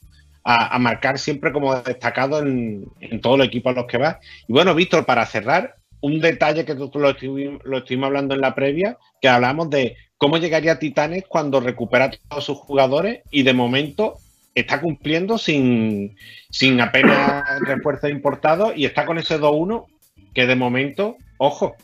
marcar 0.79 1.19
siempre 1.19 1.53
como 1.53 1.75
destacados 1.81 2.43
en, 2.43 2.85
en 3.01 3.21
todos 3.23 3.39
los 3.39 3.47
equipos 3.47 3.73
a 3.73 3.81
los 3.81 3.87
que 3.87 3.97
va. 3.99 4.21
Y 4.47 4.53
bueno, 4.53 4.75
Víctor, 4.75 5.07
para 5.07 5.25
cerrar, 5.25 5.77
un 6.03 6.21
detalle 6.21 6.67
que 6.67 6.75
tú, 6.75 6.91
tú 6.91 6.99
lo, 6.99 7.11
estuvimos, 7.11 7.63
lo 7.65 7.79
estuvimos 7.79 8.09
hablando 8.09 8.35
en 8.35 8.43
la 8.43 8.55
previa, 8.55 8.99
que 9.23 9.29
hablamos 9.29 9.71
de 9.71 9.97
cómo 10.19 10.37
llegaría 10.37 10.79
Titanes 10.79 11.25
cuando 11.27 11.61
recupera 11.61 12.05
a 12.05 12.11
todos 12.11 12.45
sus 12.45 12.59
jugadores 12.59 13.23
y 13.31 13.43
de 13.43 13.55
momento 13.55 14.19
está 14.55 14.81
cumpliendo 14.81 15.37
sin, 15.39 16.17
sin 16.51 16.81
apenas 16.81 17.61
refuerzos 17.67 18.11
importados 18.11 18.73
y 18.77 18.85
está 18.87 19.05
con 19.07 19.19
ese 19.19 19.39
2-1 19.39 19.87
que 20.35 20.47
de 20.47 20.57
momento, 20.57 21.17
ojo, 21.39 21.77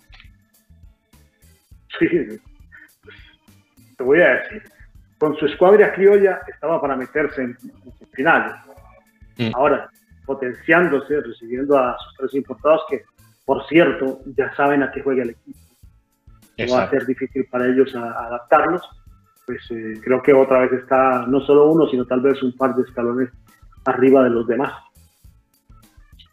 Sí, 1.99 2.07
te 3.97 4.03
voy 4.03 4.21
a 4.23 4.35
decir, 4.37 4.63
con 5.19 5.37
su 5.37 5.47
escuadra 5.47 5.93
criolla 5.93 6.41
estaba 6.49 6.81
para 6.81 6.97
meterse 6.97 7.43
en, 7.43 7.57
en 8.01 8.09
finales. 8.13 8.55
Mm. 9.37 9.51
Ahora, 9.55 9.91
potenciándose, 10.25 11.21
recibiendo 11.21 11.77
a 11.77 11.97
sus 11.99 12.17
tres 12.17 12.35
importados 12.35 12.83
que, 12.89 13.03
por 13.45 13.67
cierto, 13.67 14.21
ya 14.37 14.55
saben 14.55 14.83
a 14.83 14.93
qué 14.93 15.03
juega 15.03 15.25
el 15.25 15.31
equipo. 15.31 15.59
Va 16.73 16.85
a 16.85 16.91
ser 16.91 17.05
difícil 17.07 17.47
para 17.51 17.67
ellos 17.67 17.95
a- 17.95 18.13
a 18.13 18.27
adaptarlos. 18.27 18.83
Pues 19.47 19.61
eh, 19.71 20.01
creo 20.03 20.23
que 20.23 20.33
otra 20.33 20.61
vez 20.61 20.73
está 20.73 21.27
no 21.27 21.41
solo 21.41 21.71
uno, 21.71 21.89
sino 21.89 22.05
tal 22.07 22.21
vez 22.21 22.43
un 22.43 22.57
par 22.57 22.75
de 22.75 22.83
escalones 22.83 23.31
arriba 23.85 24.23
de 24.25 24.31
los 24.31 24.47
demás. 24.47 24.73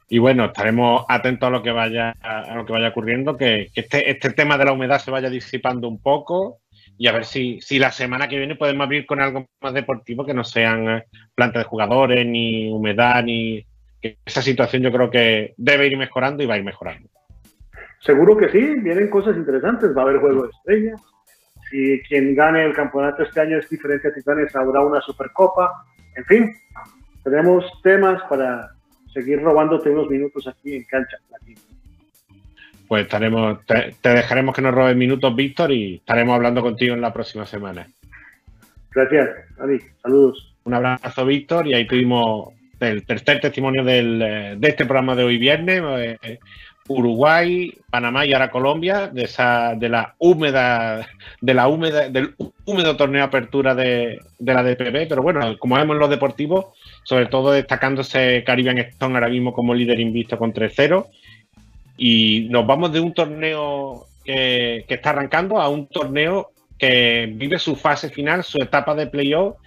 Y 0.09 0.19
bueno, 0.19 0.45
estaremos 0.45 1.05
atentos 1.09 1.47
a 1.47 1.51
lo 1.51 1.61
que 1.61 1.71
vaya, 1.71 2.11
a 2.21 2.55
lo 2.55 2.65
que 2.65 2.71
vaya 2.73 2.89
ocurriendo, 2.89 3.35
que, 3.35 3.69
que 3.73 3.81
este, 3.81 4.09
este 4.09 4.31
tema 4.31 4.57
de 4.57 4.65
la 4.65 4.71
humedad 4.71 4.99
se 4.99 5.11
vaya 5.11 5.29
disipando 5.29 5.87
un 5.87 6.01
poco 6.01 6.59
y 6.97 7.07
a 7.07 7.11
ver 7.11 7.25
si, 7.25 7.61
si 7.61 7.77
la 7.77 7.91
semana 7.91 8.27
que 8.27 8.37
viene 8.37 8.55
podemos 8.55 8.85
abrir 8.85 9.05
con 9.05 9.21
algo 9.21 9.45
más 9.61 9.73
deportivo 9.73 10.25
que 10.25 10.33
no 10.33 10.43
sean 10.43 10.89
eh, 10.89 11.03
plantas 11.35 11.63
de 11.63 11.69
jugadores, 11.69 12.25
ni 12.25 12.71
humedad, 12.71 13.23
ni 13.23 13.63
que 14.01 14.17
esa 14.25 14.41
situación 14.41 14.81
yo 14.81 14.91
creo 14.91 15.09
que 15.09 15.53
debe 15.57 15.87
ir 15.87 15.97
mejorando 15.97 16.41
y 16.41 16.47
va 16.47 16.55
a 16.55 16.57
ir 16.57 16.63
mejorando. 16.63 17.07
Seguro 17.99 18.35
que 18.37 18.49
sí, 18.49 18.59
vienen 18.81 19.09
cosas 19.09 19.37
interesantes, 19.37 19.95
va 19.95 20.01
a 20.01 20.05
haber 20.05 20.19
juego 20.19 20.43
de 20.43 20.49
estrellas. 20.49 21.01
Si 21.69 22.01
quien 22.07 22.35
gane 22.35 22.63
el 22.63 22.73
campeonato 22.73 23.23
este 23.23 23.41
año 23.41 23.57
es 23.57 23.69
diferencia 23.69 24.13
Titanes, 24.13 24.55
habrá 24.55 24.81
una 24.81 25.01
supercopa. 25.01 25.85
En 26.15 26.25
fin, 26.25 26.55
tenemos 27.23 27.65
temas 27.83 28.21
para 28.29 28.69
seguir 29.13 29.41
robándote 29.41 29.89
unos 29.89 30.09
minutos 30.09 30.47
aquí 30.47 30.75
en 30.75 30.83
Cancha 30.85 31.17
Latina. 31.29 31.59
Pues 32.87 33.03
estaremos, 33.03 33.65
te, 33.65 33.95
te 33.99 34.09
dejaremos 34.09 34.55
que 34.55 34.61
nos 34.61 34.73
robes 34.73 34.95
minutos, 34.95 35.35
Víctor, 35.35 35.71
y 35.71 35.95
estaremos 35.95 36.35
hablando 36.35 36.61
contigo 36.61 36.93
en 36.93 37.01
la 37.01 37.11
próxima 37.11 37.45
semana. 37.45 37.85
Gracias, 38.91 39.29
Adi. 39.59 39.79
Saludos. 40.01 40.55
Un 40.63 40.73
abrazo, 40.73 41.25
Víctor, 41.25 41.67
y 41.67 41.73
ahí 41.73 41.85
tuvimos 41.85 42.53
el 42.79 43.05
tercer 43.05 43.41
testimonio 43.41 43.83
del, 43.83 44.21
eh, 44.21 44.55
de 44.57 44.67
este 44.69 44.85
programa 44.85 45.15
de 45.15 45.23
hoy 45.23 45.37
viernes. 45.37 45.81
eh, 46.21 46.39
Uruguay, 46.87 47.73
Panamá 47.89 48.25
y 48.25 48.33
ahora 48.33 48.51
Colombia, 48.51 49.07
de 49.07 49.23
esa, 49.23 49.75
de 49.75 49.89
la 49.89 50.15
húmeda, 50.19 51.07
de 51.41 51.53
la 51.53 51.67
húmeda, 51.67 52.09
del 52.09 52.35
húmedo 52.65 52.95
torneo 52.95 53.21
de 53.21 53.27
apertura 53.27 53.75
de, 53.75 54.19
de 54.39 54.53
la 54.53 54.63
DPB, 54.63 55.07
pero 55.07 55.21
bueno, 55.21 55.57
como 55.59 55.75
vemos 55.75 55.95
en 55.95 55.99
los 55.99 56.09
deportivos, 56.09 56.67
sobre 57.03 57.27
todo 57.27 57.51
destacándose 57.51 58.43
Caribbean 58.45 58.77
Stone 58.79 59.15
ahora 59.15 59.29
mismo 59.29 59.53
como 59.53 59.73
líder 59.73 59.99
invisto 59.99 60.37
con 60.37 60.53
3-0. 60.53 61.07
Y 61.97 62.47
nos 62.49 62.65
vamos 62.67 62.91
de 62.91 62.99
un 62.99 63.13
torneo 63.13 64.05
que, 64.23 64.85
que 64.87 64.93
está 64.95 65.09
arrancando 65.11 65.59
a 65.59 65.69
un 65.69 65.87
torneo 65.87 66.51
que 66.77 67.27
vive 67.33 67.57
su 67.57 67.75
fase 67.75 68.09
final, 68.09 68.43
su 68.43 68.61
etapa 68.61 68.93
de 68.93 69.07
playoff 69.07 69.57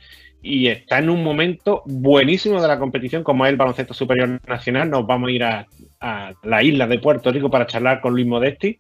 y 0.43 0.68
está 0.68 0.99
en 0.99 1.11
un 1.11 1.23
momento 1.23 1.83
buenísimo 1.85 2.62
de 2.62 2.68
la 2.68 2.79
competición, 2.79 3.23
como 3.23 3.45
es 3.45 3.51
el 3.51 3.57
baloncesto 3.57 3.95
superior 3.95 4.41
nacional. 4.47 4.89
Nos 4.89 5.07
vamos 5.07 5.29
a 5.29 5.33
ir 5.33 5.45
a, 5.45 5.66
a 6.01 6.33
la 6.43 6.63
isla 6.63 6.87
de 6.87 6.99
Puerto 6.99 7.31
Rico 7.31 7.51
para 7.51 7.67
charlar 7.67 8.01
con 8.01 8.13
Luis 8.15 8.27
Modesti. 8.27 8.79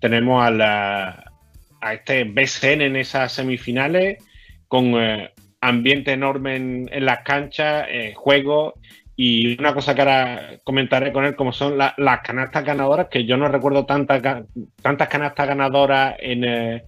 Tenemos 0.00 0.44
a, 0.44 0.50
la, 0.50 1.32
a 1.80 1.94
este 1.94 2.24
BCN 2.24 2.82
en 2.82 2.96
esas 2.96 3.32
semifinales, 3.32 4.22
con 4.68 4.94
eh, 4.94 5.30
ambiente 5.60 6.12
enorme 6.12 6.56
en, 6.56 6.88
las 7.04 7.20
canchas, 7.20 7.86
eh, 7.88 8.12
juegos 8.14 8.74
y 9.16 9.58
una 9.58 9.72
cosa 9.74 9.94
que 9.94 10.00
ahora 10.02 10.58
comentaré 10.64 11.12
con 11.12 11.24
él, 11.24 11.36
como 11.36 11.52
son 11.52 11.78
la- 11.78 11.94
las 11.96 12.20
canastas 12.20 12.64
ganadoras, 12.64 13.06
que 13.08 13.24
yo 13.24 13.36
no 13.36 13.48
recuerdo 13.48 13.86
tantas, 13.86 14.20
ga- 14.22 14.46
tantas 14.82 15.08
canastas 15.08 15.46
ganadoras 15.48 16.16
en, 16.18 16.44
eh, 16.44 16.84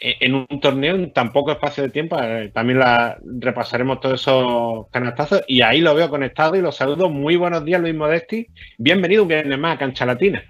en 0.00 0.34
un 0.34 0.46
torneo 0.60 0.94
en 0.94 1.12
tan 1.12 1.30
poco 1.32 1.52
espacio 1.52 1.82
de 1.82 1.90
tiempo. 1.90 2.18
Eh, 2.20 2.50
También 2.54 2.78
la 2.78 3.18
repasaremos 3.22 4.00
todos 4.00 4.20
esos 4.20 4.88
canastazos 4.90 5.42
y 5.46 5.60
ahí 5.62 5.80
lo 5.80 5.94
veo 5.94 6.08
conectado 6.08 6.56
y 6.56 6.62
lo 6.62 6.72
saludo. 6.72 7.08
Muy 7.08 7.36
buenos 7.36 7.64
días, 7.64 7.80
Luis 7.80 7.94
Modesti. 7.94 8.46
Bienvenido 8.78 9.22
un 9.22 9.28
viernes 9.28 9.58
más 9.58 9.74
a 9.74 9.78
Cancha 9.78 10.06
Latina. 10.06 10.42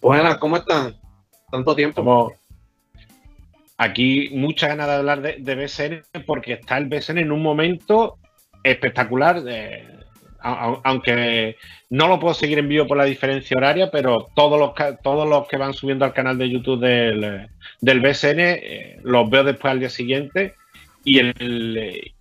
Buenas, 0.00 0.38
¿cómo 0.38 0.56
están? 0.56 0.94
Tanto 1.50 1.74
tiempo. 1.74 1.96
Como 2.02 2.32
aquí 3.76 4.30
muchas 4.32 4.70
ganas 4.70 4.86
de 4.86 4.94
hablar 4.94 5.20
de, 5.22 5.36
de 5.38 5.54
BSN 5.54 6.24
porque 6.24 6.54
está 6.54 6.78
el 6.78 6.86
BSN 6.86 7.18
en 7.18 7.32
un 7.32 7.42
momento 7.42 8.18
espectacular. 8.62 9.42
eh, 9.48 9.86
aunque 10.42 11.56
no 11.90 12.08
lo 12.08 12.18
puedo 12.20 12.34
seguir 12.34 12.58
en 12.58 12.68
vivo 12.68 12.86
por 12.86 12.96
la 12.96 13.04
diferencia 13.04 13.56
horaria, 13.56 13.90
pero 13.90 14.28
todos 14.34 14.58
los, 14.58 14.72
todos 15.02 15.28
los 15.28 15.46
que 15.48 15.56
van 15.56 15.74
subiendo 15.74 16.04
al 16.04 16.12
canal 16.14 16.38
de 16.38 16.50
YouTube 16.50 16.80
del, 16.80 17.48
del 17.80 18.00
BSN 18.00 18.38
eh, 18.40 18.96
los 19.02 19.28
veo 19.28 19.44
después 19.44 19.70
al 19.72 19.80
día 19.80 19.90
siguiente 19.90 20.54
y 21.04 21.18
el, 21.18 22.12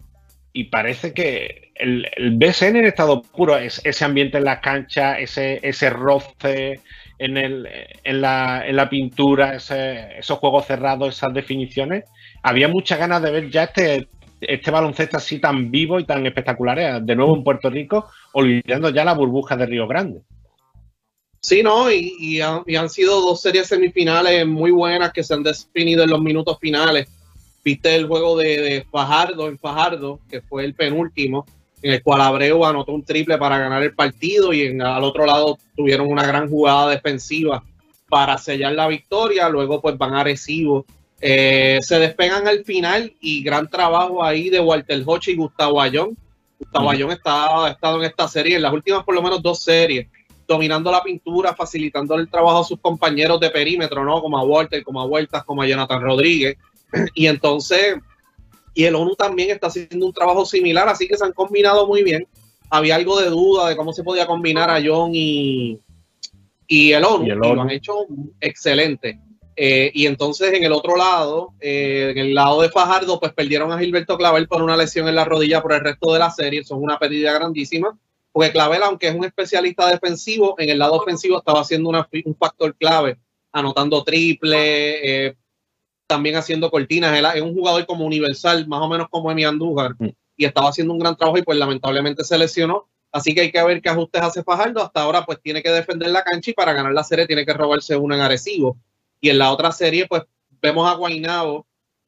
y 0.54 0.64
parece 0.66 1.14
que 1.14 1.72
el, 1.76 2.08
el 2.18 2.32
BSN 2.32 2.78
en 2.80 2.86
estado 2.86 3.22
puro 3.22 3.58
es 3.58 3.82
ese 3.86 4.04
ambiente 4.06 4.38
en 4.38 4.46
las 4.46 4.60
canchas, 4.60 5.18
ese, 5.20 5.60
ese 5.64 5.90
roce 5.90 6.82
en, 7.20 7.38
el, 7.38 7.68
en, 8.04 8.22
la, 8.22 8.64
en 8.68 8.76
la 8.76 8.90
pintura, 8.90 9.56
ese- 9.56 10.18
esos 10.18 10.40
juegos 10.40 10.66
cerrados, 10.66 11.16
esas 11.16 11.34
definiciones. 11.34 12.04
Había 12.44 12.68
muchas 12.68 13.00
ganas 13.00 13.22
de 13.22 13.32
ver 13.32 13.50
ya 13.50 13.64
este, 13.66 14.08
este 14.42 14.72
baloncesto 14.72 15.18
así 15.18 15.40
tan 15.40 15.72
vivo 15.72 16.00
y 16.00 16.06
tan 16.06 16.26
espectacular 16.26 16.80
eh, 16.80 17.00
de 17.02 17.16
nuevo 17.16 17.36
en 17.36 17.44
Puerto 17.44 17.70
Rico, 17.70 18.10
olvidando 18.34 18.90
ya 18.90 19.04
la 19.04 19.14
burbuja 19.14 19.56
de 19.56 19.66
Río 19.66 19.88
Grande. 19.88 20.22
Sí, 21.42 21.64
¿no? 21.64 21.92
Y, 21.92 22.16
y 22.20 22.42
han, 22.76 22.90
sido 22.90 23.22
dos 23.22 23.42
series 23.42 23.68
semifinales 23.68 24.46
muy 24.46 24.72
buenas 24.72 25.14
que 25.14 25.24
se 25.24 25.34
han 25.34 25.44
definido 25.44 26.04
en 26.04 26.10
los 26.10 26.22
minutos 26.22 26.58
finales. 26.60 27.08
Viste 27.64 27.96
el 27.96 28.08
juego 28.08 28.38
de, 28.38 28.62
de 28.62 28.86
Fajardo 28.90 29.48
en 29.48 29.58
Fajardo, 29.58 30.20
que 30.30 30.42
fue 30.42 30.66
el 30.66 30.74
penúltimo, 30.74 31.46
en 31.82 31.94
el 31.94 32.04
cual 32.04 32.22
Abreu 32.22 32.66
anotó 32.66 32.92
un 32.92 33.04
triple 33.04 33.38
para 33.38 33.58
ganar 33.58 33.82
el 33.84 33.94
partido 33.94 34.52
y 34.52 34.64
en, 34.64 34.82
al 34.82 35.04
otro 35.04 35.26
lado 35.26 35.58
tuvieron 35.76 36.08
una 36.08 36.26
gran 36.26 36.50
jugada 36.50 36.90
defensiva 36.90 37.64
para 38.10 38.38
sellar 38.38 38.74
la 38.74 38.88
victoria. 38.88 39.48
Luego 39.48 39.82
pues 39.82 39.98
van 39.98 40.16
a 40.16 40.22
Arecibo. 40.22 40.86
Eh, 41.22 41.80
se 41.82 42.00
despegan 42.00 42.48
al 42.48 42.64
final 42.64 43.14
y 43.20 43.44
gran 43.44 43.70
trabajo 43.70 44.24
ahí 44.24 44.50
de 44.50 44.60
Walter 44.60 45.04
Hoche 45.06 45.32
y 45.32 45.36
Gustavo 45.36 45.82
Ayón. 45.82 46.18
Gustavo. 46.58 46.90
Ayón 46.90 47.12
está, 47.12 47.66
ha 47.66 47.70
estado 47.72 47.98
en 47.98 48.04
esta 48.10 48.28
serie, 48.28 48.56
en 48.58 48.62
las 48.62 48.74
últimas 48.74 49.04
por 49.04 49.16
lo 49.16 49.22
menos 49.22 49.42
dos 49.42 49.62
series 49.62 50.08
dominando 50.50 50.92
la 50.92 51.04
pintura, 51.04 51.54
facilitando 51.56 52.16
el 52.16 52.28
trabajo 52.28 52.60
a 52.62 52.64
sus 52.64 52.80
compañeros 52.80 53.40
de 53.40 53.52
perímetro, 53.52 54.04
¿no? 54.04 54.20
Como 54.20 54.36
a 54.38 54.44
Walter, 54.44 54.84
como 54.84 55.00
a 55.00 55.06
Huertas, 55.06 55.44
como 55.44 55.62
a 55.62 55.68
Jonathan 55.68 56.02
Rodríguez. 56.02 56.58
Y 57.14 57.28
entonces, 57.28 57.98
y 58.74 58.84
el 58.86 58.96
ONU 58.96 59.16
también 59.16 59.52
está 59.52 59.68
haciendo 59.68 60.08
un 60.08 60.12
trabajo 60.12 60.46
similar, 60.48 60.90
así 60.90 61.08
que 61.08 61.18
se 61.18 61.24
han 61.24 61.34
combinado 61.34 61.86
muy 61.86 62.02
bien. 62.02 62.28
Había 62.72 62.96
algo 62.96 63.20
de 63.20 63.30
duda 63.30 63.70
de 63.70 63.76
cómo 63.76 63.94
se 63.94 64.04
podía 64.04 64.26
combinar 64.26 64.72
a 64.72 64.82
John 64.84 65.12
y, 65.14 65.80
y 66.68 66.94
el 66.94 67.04
ONU, 67.06 67.26
Y 67.26 67.28
y, 67.28 67.32
el 67.32 67.38
lo 67.38 67.50
ONU. 67.52 67.62
han 67.62 67.70
hecho 67.70 67.94
excelente. 68.42 69.20
Eh, 69.62 69.92
y 69.94 70.06
entonces 70.08 70.54
en 70.54 70.64
el 70.64 70.72
otro 70.72 70.96
lado, 70.96 71.54
eh, 71.60 72.12
en 72.12 72.18
el 72.18 72.34
lado 72.34 72.62
de 72.62 72.70
Fajardo, 72.70 73.20
pues 73.20 73.34
perdieron 73.34 73.74
a 73.74 73.78
Gilberto 73.80 74.18
Clavel 74.18 74.48
por 74.48 74.62
una 74.64 74.78
lesión 74.78 75.10
en 75.10 75.16
la 75.16 75.26
rodilla 75.26 75.62
por 75.62 75.74
el 75.74 75.82
resto 75.82 76.14
de 76.14 76.20
la 76.20 76.32
serie. 76.32 76.64
Son 76.64 76.82
una 76.82 76.98
pérdida 76.98 77.34
grandísima 77.34 77.98
porque 78.32 78.52
Clavel, 78.54 78.84
aunque 78.84 79.10
es 79.10 79.16
un 79.16 79.26
especialista 79.26 79.90
defensivo, 79.90 80.56
en 80.60 80.70
el 80.70 80.80
lado 80.80 80.94
ofensivo 80.94 81.40
estaba 81.40 81.60
haciendo 81.60 81.90
una- 81.90 82.08
un 82.24 82.36
factor 82.38 82.74
clave, 82.78 83.18
anotando 83.52 84.02
triple, 84.04 85.28
eh, 85.28 85.36
también 86.08 86.38
haciendo 86.38 86.72
cortinas. 86.72 87.18
Él 87.18 87.26
es 87.36 87.42
un 87.42 87.54
jugador 87.54 87.86
como 87.86 88.06
universal, 88.06 88.66
más 88.68 88.82
o 88.82 88.88
menos 88.88 89.08
como 89.10 89.30
Emi 89.32 89.44
Andújar, 89.44 89.96
Mm. 90.00 90.10
y 90.38 90.46
estaba 90.46 90.70
haciendo 90.70 90.94
un 90.94 91.00
gran 91.00 91.18
trabajo 91.18 91.38
y 91.38 91.42
pues 91.42 91.58
lamentablemente 91.58 92.24
se 92.24 92.38
lesionó. 92.38 92.88
Así 93.12 93.34
que 93.36 93.42
hay 93.42 93.52
que 93.52 93.62
ver 93.64 93.82
qué 93.82 93.90
ajustes 93.90 94.22
hace 94.22 94.42
Fajardo. 94.44 94.82
Hasta 94.82 95.02
ahora 95.02 95.26
pues 95.26 95.40
tiene 95.42 95.62
que 95.62 95.70
defender 95.72 96.12
la 96.12 96.24
cancha 96.24 96.52
y 96.52 96.54
para 96.54 96.72
ganar 96.72 96.94
la 96.94 97.04
serie 97.04 97.28
tiene 97.28 97.46
que 97.46 97.54
robarse 97.54 97.96
uno 97.98 98.16
en 98.16 98.22
Arecibo. 98.22 98.78
Y 99.22 99.30
en 99.30 99.38
la 99.38 99.52
otra 99.52 99.72
serie 99.72 100.08
pues 100.08 100.24
vemos 100.62 100.90
a 100.90 100.96
Guainabo 100.96 101.66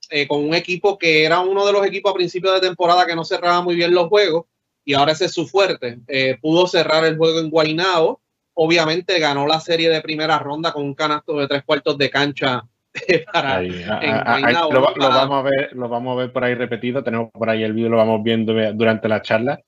eh, 0.09 0.27
con 0.27 0.43
un 0.43 0.53
equipo 0.53 0.97
que 0.97 1.23
era 1.25 1.39
uno 1.39 1.65
de 1.65 1.71
los 1.73 1.85
equipos 1.85 2.11
a 2.11 2.15
principios 2.15 2.53
de 2.53 2.67
temporada 2.67 3.05
que 3.05 3.15
no 3.15 3.23
cerraba 3.23 3.61
muy 3.61 3.75
bien 3.75 3.93
los 3.93 4.07
juegos 4.07 4.45
y 4.83 4.93
ahora 4.93 5.11
ese 5.13 5.25
es 5.25 5.33
su 5.33 5.47
fuerte. 5.47 5.99
Eh, 6.07 6.37
pudo 6.41 6.67
cerrar 6.67 7.05
el 7.05 7.17
juego 7.17 7.39
en 7.39 7.49
Guainabo. 7.49 8.19
Obviamente 8.53 9.17
ganó 9.19 9.47
la 9.47 9.59
serie 9.61 9.89
de 9.89 10.01
primera 10.01 10.37
ronda 10.39 10.73
con 10.73 10.83
un 10.83 10.93
canasto 10.93 11.37
de 11.37 11.47
tres 11.47 11.63
cuartos 11.63 11.97
de 11.97 12.09
cancha 12.09 12.63
eh, 13.07 13.23
para, 13.31 13.57
Ahí, 13.57 13.69
a- 13.83 13.99
en 14.01 14.09
a- 14.09 14.21
a- 14.21 14.35
ahí 14.35 14.41
Guaynabo, 14.41 14.71
lo, 14.73 14.81
vamos 14.97 15.39
a 15.39 15.41
ver, 15.49 15.69
lo 15.73 15.87
vamos 15.87 16.13
a 16.13 16.19
ver 16.21 16.33
por 16.33 16.43
ahí 16.43 16.55
repetido. 16.55 17.03
Tenemos 17.03 17.31
por 17.31 17.49
ahí 17.49 17.63
el 17.63 17.73
vídeo, 17.73 17.89
lo 17.89 17.97
vamos 17.97 18.21
viendo 18.23 18.53
durante 18.73 19.07
la 19.07 19.21
charla. 19.21 19.61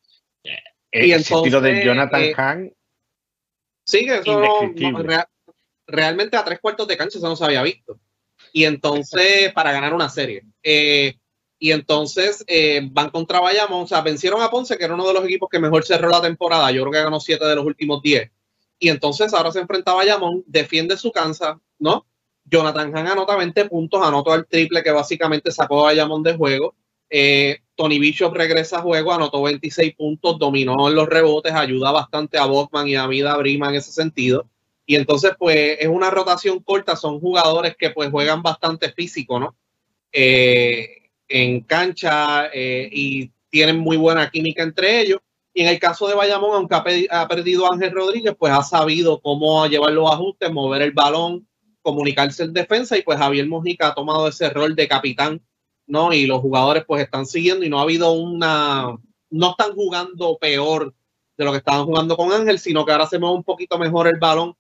Y 0.44 1.12
El 1.12 1.22
estilo 1.22 1.62
de 1.62 1.70
entonces, 1.70 1.86
Jonathan 1.86 2.22
eh, 2.22 2.34
Hahn, 2.36 2.74
Sí, 3.86 4.00
eso 4.10 4.40
no- 4.40 4.46
Indescriptible. 4.64 5.04
no, 5.18 5.24
realmente 5.88 6.38
a 6.38 6.44
tres 6.44 6.60
cuartos 6.60 6.88
de 6.88 6.98
cancha 6.98 7.18
eso 7.18 7.28
no 7.28 7.36
se 7.36 7.46
había 7.46 7.64
visto. 7.64 8.00
Y 8.52 8.66
entonces, 8.66 9.52
para 9.54 9.72
ganar 9.72 9.94
una 9.94 10.10
serie. 10.10 10.44
Eh, 10.62 11.16
y 11.60 11.72
entonces 11.72 12.44
eh, 12.48 12.82
van 12.92 13.10
contra 13.10 13.40
Bayamón, 13.40 13.84
o 13.84 13.88
sea, 13.88 14.02
vencieron 14.02 14.42
a 14.42 14.50
Ponce, 14.50 14.78
que 14.78 14.84
era 14.84 14.96
uno 14.96 15.08
de 15.08 15.14
los 15.14 15.24
equipos 15.24 15.48
que 15.50 15.60
mejor 15.60 15.86
cerró 15.86 16.10
la 16.10 16.22
temporada. 16.22 16.72
Yo 16.72 16.82
creo 16.82 16.92
que 16.92 17.04
ganó 17.04 17.20
siete 17.20 17.46
de 17.46 17.56
los 17.56 17.66
últimos 17.66 18.02
diez. 18.02 18.32
Y 18.80 18.90
entonces 18.90 19.34
ahora 19.34 19.52
se 19.52 19.60
enfrenta 19.60 19.92
a 19.92 19.96
Bayamón, 19.96 20.44
defiende 20.46 20.98
su 20.98 21.12
cansa, 21.12 21.62
¿no? 21.80 22.06
Jonathan 22.44 22.96
Han 22.98 23.08
anota 23.08 23.38
20 23.38 23.66
puntos, 23.70 24.02
anotó 24.04 24.36
el 24.36 24.46
triple 24.46 24.84
que 24.84 24.92
básicamente 24.92 25.52
sacó 25.52 25.80
a 25.80 25.84
Bayamón 25.84 26.22
de 26.22 26.36
juego. 26.36 26.76
Eh, 27.10 27.60
Tony 27.76 28.00
Bishop 28.00 28.34
regresa 28.34 28.80
a 28.80 28.82
juego, 28.82 29.14
anotó 29.14 29.42
26 29.44 29.96
puntos, 29.96 30.38
dominó 30.38 30.90
en 30.90 30.96
los 30.96 31.08
rebotes, 31.08 31.54
ayuda 31.54 31.92
bastante 31.92 32.38
a 32.38 32.46
Bosman 32.46 32.88
y 32.88 32.96
a 32.96 33.08
Vida 33.08 33.38
Brima 33.38 33.70
en 33.70 33.76
ese 33.76 33.92
sentido. 33.92 34.50
Y 34.86 34.96
entonces, 34.96 35.32
pues, 35.38 35.78
es 35.80 35.88
una 35.88 36.10
rotación 36.10 36.60
corta, 36.60 36.96
son 36.96 37.20
jugadores 37.20 37.76
que 37.78 37.92
pues 37.92 38.10
juegan 38.10 38.42
bastante 38.42 38.92
físico, 38.92 39.40
¿no? 39.40 39.56
Eh, 40.12 41.10
en 41.28 41.62
cancha 41.62 42.48
eh, 42.54 42.90
y 42.92 43.32
tienen 43.50 43.80
muy 43.80 43.98
buena 43.98 44.30
química 44.30 44.64
entre 44.64 45.02
ellos. 45.02 45.20
Y 45.54 45.62
en 45.62 45.68
el 45.68 45.80
caso 45.80 46.08
de 46.08 46.16
Bayamón, 46.16 46.56
aunque 46.56 47.08
ha, 47.10 47.28
perdido 47.28 47.66
a 47.66 47.74
Ángel 47.74 47.92
Rodríguez, 47.92 48.36
pues 48.38 48.52
ha 48.52 48.64
sabido 48.64 49.22
cómo 49.22 49.66
llevar 49.68 49.92
los 49.92 50.12
ajustes, 50.12 50.52
mover 50.52 50.82
el 50.82 50.92
balón, 50.92 51.48
comunicarse 51.82 52.44
en 52.44 52.54
defensa 52.54 52.98
y 52.98 53.04
pues 53.04 53.20
Javier 53.20 53.48
Mojica 53.48 53.90
ha 53.90 53.94
tomado 53.94 54.28
ese 54.28 54.50
rol 54.50 54.76
de 54.76 54.88
capitán, 54.88 55.42
¿no? 55.86 56.12
Y 56.12 56.26
los 56.26 56.42
jugadores 56.42 56.84
pues 56.88 57.04
están 57.04 57.26
siguiendo 57.28 57.64
y 57.64 57.70
no 57.70 57.80
ha 57.80 57.84
habido 57.84 58.14
una, 58.14 58.98
no 59.30 59.52
están 59.52 59.74
jugando 59.74 60.38
peor 60.40 60.94
de 61.38 61.46
lo 61.46 61.52
que 61.52 61.58
estaban 61.58 61.86
jugando 61.86 62.18
con 62.18 62.32
Ángel, 62.32 62.58
sino 62.58 62.86
que 62.86 62.92
ahora 62.92 63.06
se 63.06 63.20
mueve 63.20 63.36
un 63.36 63.44
poquito 63.44 63.78
mejor 63.78 64.08
el 64.08 64.18
balón, 64.18 64.56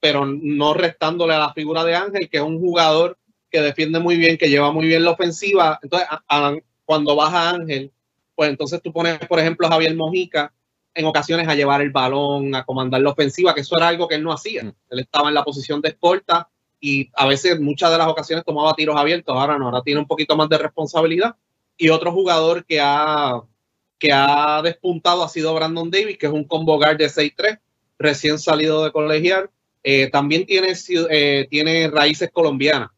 pero 0.00 0.26
no 0.26 0.74
restándole 0.74 1.34
a 1.34 1.38
la 1.38 1.52
figura 1.52 1.84
de 1.84 1.94
Ángel, 1.94 2.28
que 2.30 2.38
es 2.38 2.42
un 2.42 2.58
jugador 2.60 3.18
que 3.50 3.60
defiende 3.60 3.98
muy 3.98 4.16
bien, 4.16 4.36
que 4.38 4.48
lleva 4.48 4.72
muy 4.72 4.86
bien 4.86 5.04
la 5.04 5.12
ofensiva. 5.12 5.78
Entonces, 5.82 6.08
a- 6.10 6.22
a- 6.28 6.56
cuando 6.84 7.16
baja 7.16 7.50
Ángel, 7.50 7.92
pues 8.34 8.50
entonces 8.50 8.80
tú 8.82 8.92
pones, 8.92 9.18
por 9.26 9.38
ejemplo, 9.40 9.66
a 9.66 9.70
Javier 9.70 9.94
Mojica 9.96 10.52
en 10.94 11.04
ocasiones 11.06 11.48
a 11.48 11.54
llevar 11.54 11.80
el 11.82 11.90
balón, 11.90 12.54
a 12.54 12.64
comandar 12.64 13.00
la 13.00 13.10
ofensiva, 13.10 13.54
que 13.54 13.60
eso 13.62 13.76
era 13.76 13.88
algo 13.88 14.08
que 14.08 14.16
él 14.16 14.22
no 14.24 14.32
hacía. 14.32 14.64
Mm. 14.64 14.72
Él 14.90 14.98
estaba 15.00 15.28
en 15.28 15.34
la 15.34 15.44
posición 15.44 15.80
de 15.80 15.90
escolta 15.90 16.48
y 16.80 17.10
a 17.14 17.26
veces, 17.26 17.60
muchas 17.60 17.90
de 17.90 17.98
las 17.98 18.06
ocasiones, 18.08 18.44
tomaba 18.44 18.74
tiros 18.74 18.96
abiertos. 18.96 19.36
Ahora 19.36 19.58
no, 19.58 19.66
ahora 19.66 19.82
tiene 19.82 20.00
un 20.00 20.06
poquito 20.06 20.36
más 20.36 20.48
de 20.48 20.58
responsabilidad. 20.58 21.36
Y 21.76 21.88
otro 21.90 22.12
jugador 22.12 22.64
que 22.64 22.80
ha, 22.80 23.42
que 23.98 24.12
ha 24.12 24.60
despuntado 24.62 25.22
ha 25.24 25.28
sido 25.28 25.54
Brandon 25.54 25.90
Davis, 25.90 26.18
que 26.18 26.26
es 26.26 26.32
un 26.32 26.44
combo 26.44 26.76
guard 26.76 26.96
de 26.98 27.08
6'3, 27.08 27.58
recién 27.98 28.38
salido 28.38 28.84
de 28.84 28.92
colegial. 28.92 29.50
Eh, 29.90 30.10
también 30.10 30.44
tiene, 30.44 30.74
eh, 31.08 31.46
tiene 31.48 31.88
raíces 31.88 32.28
colombianas. 32.30 32.90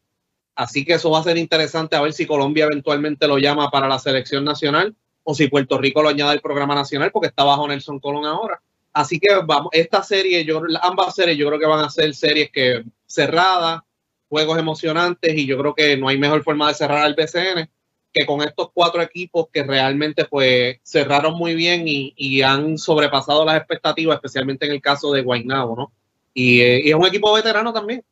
Así 0.53 0.83
que 0.83 0.95
eso 0.95 1.09
va 1.09 1.19
a 1.19 1.23
ser 1.23 1.37
interesante 1.37 1.95
a 1.95 2.01
ver 2.01 2.11
si 2.11 2.25
Colombia 2.25 2.65
eventualmente 2.65 3.29
lo 3.29 3.37
llama 3.37 3.71
para 3.71 3.87
la 3.87 3.97
selección 3.97 4.43
nacional 4.43 4.93
o 5.23 5.33
si 5.33 5.47
Puerto 5.47 5.77
Rico 5.77 6.03
lo 6.03 6.09
añade 6.09 6.33
al 6.33 6.41
programa 6.41 6.75
nacional 6.75 7.09
porque 7.13 7.29
está 7.29 7.45
bajo 7.45 7.65
Nelson 7.65 8.01
Colón 8.01 8.25
ahora. 8.25 8.61
Así 8.91 9.21
que 9.21 9.33
vamos, 9.45 9.69
esta 9.71 10.03
serie, 10.03 10.43
yo, 10.43 10.63
ambas 10.81 11.15
series 11.15 11.37
yo 11.37 11.47
creo 11.47 11.59
que 11.59 11.65
van 11.65 11.85
a 11.85 11.89
ser 11.89 12.13
series 12.13 12.51
que 12.51 12.83
cerradas, 13.05 13.83
juegos 14.27 14.59
emocionantes 14.59 15.33
y 15.33 15.45
yo 15.45 15.57
creo 15.59 15.73
que 15.73 15.95
no 15.95 16.09
hay 16.09 16.17
mejor 16.17 16.43
forma 16.43 16.67
de 16.67 16.73
cerrar 16.73 17.05
al 17.05 17.15
BCN 17.15 17.69
que 18.11 18.25
con 18.25 18.41
estos 18.41 18.67
cuatro 18.73 19.01
equipos 19.01 19.47
que 19.53 19.63
realmente 19.63 20.25
pues 20.25 20.75
cerraron 20.83 21.35
muy 21.35 21.55
bien 21.55 21.87
y, 21.87 22.13
y 22.17 22.41
han 22.41 22.77
sobrepasado 22.77 23.45
las 23.45 23.55
expectativas, 23.55 24.15
especialmente 24.15 24.65
en 24.65 24.73
el 24.73 24.81
caso 24.81 25.13
de 25.13 25.21
Guaynabo, 25.21 25.77
¿no? 25.77 25.93
Y, 26.33 26.61
eh, 26.61 26.81
y 26.85 26.89
es 26.89 26.95
un 26.95 27.05
equipo 27.05 27.33
veterano 27.33 27.73
también. 27.73 28.03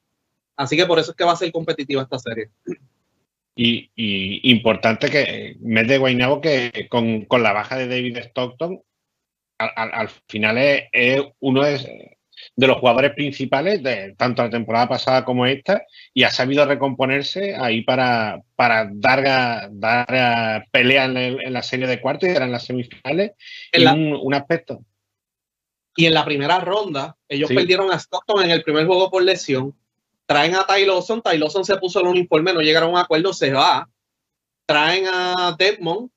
Así 0.58 0.76
que 0.76 0.86
por 0.86 1.00
eso 1.00 1.12
es 1.12 1.18
que 1.18 1.24
va 1.24 1.32
a 1.34 1.38
ser 1.38 1.52
competitiva 1.52 2.02
esta 2.04 2.20
serie. 2.20 2.50
Y, 3.56 3.92
y 3.96 4.52
importante 4.52 5.10
que 5.10 5.56
mes 5.62 5.88
de 5.88 5.98
Guaynabo 5.98 6.40
que 6.40 6.88
con, 6.90 7.26
con 7.26 7.44
la 7.44 7.52
baja 7.54 7.78
de 7.78 7.88
David 7.88 8.18
Stockton, 8.18 8.82
al, 9.58 9.70
al- 9.76 9.92
al 9.94 10.10
final 10.28 10.58
es, 10.58 10.84
es 10.94 11.22
uno 11.40 11.64
de, 11.64 12.18
de 12.56 12.68
los 12.68 12.78
jugadores 12.78 13.12
principales 13.14 13.84
de 13.84 14.16
tanto 14.18 14.44
la 14.44 14.50
temporada 14.50 14.88
pasada 14.88 15.26
como 15.26 15.46
esta 15.46 15.84
y 16.14 16.24
ha 16.24 16.30
sabido 16.30 16.66
recomponerse 16.66 17.56
ahí 17.56 17.82
para, 17.82 18.42
para 18.56 18.90
dar, 18.94 19.28
a- 19.28 19.70
dar 19.72 20.66
pelea 20.72 21.06
en, 21.06 21.18
el- 21.18 21.42
en 21.42 21.52
la 21.54 21.62
serie 21.64 21.88
de 21.88 22.00
cuartos 22.00 22.30
y 22.30 22.34
en 22.36 22.52
las 22.52 22.66
semifinales. 22.66 23.32
En 23.74 23.82
y 23.82 23.84
la- 23.84 23.94
un, 23.94 24.14
un 24.22 24.34
aspecto. 24.34 24.86
Y 26.00 26.06
en 26.06 26.14
la 26.14 26.24
primera 26.24 26.62
ronda, 26.62 27.18
ellos 27.28 27.50
Sí. 27.50 27.56
perdieron 27.56 27.92
a 27.92 27.96
Stockton 28.00 28.42
en 28.46 28.52
el 28.52 28.64
primer 28.64 28.86
juego 28.88 29.12
por 29.12 29.22
lesión. 29.22 29.76
Traen 30.26 30.56
a 30.56 30.66
Ty 30.66 30.86
Lawson, 30.86 31.22
Ty 31.22 31.38
Lawson 31.38 31.66
se 31.66 31.76
puso 31.76 32.00
el 32.00 32.08
uniforme, 32.08 32.54
no 32.54 32.62
llegaron 32.62 32.92
a 32.92 32.94
un 32.94 32.98
acuerdo, 33.00 33.34
se 33.34 33.52
va. 33.52 33.90
Traen 34.66 35.08
a 35.08 35.56
Desmond, 35.60 36.10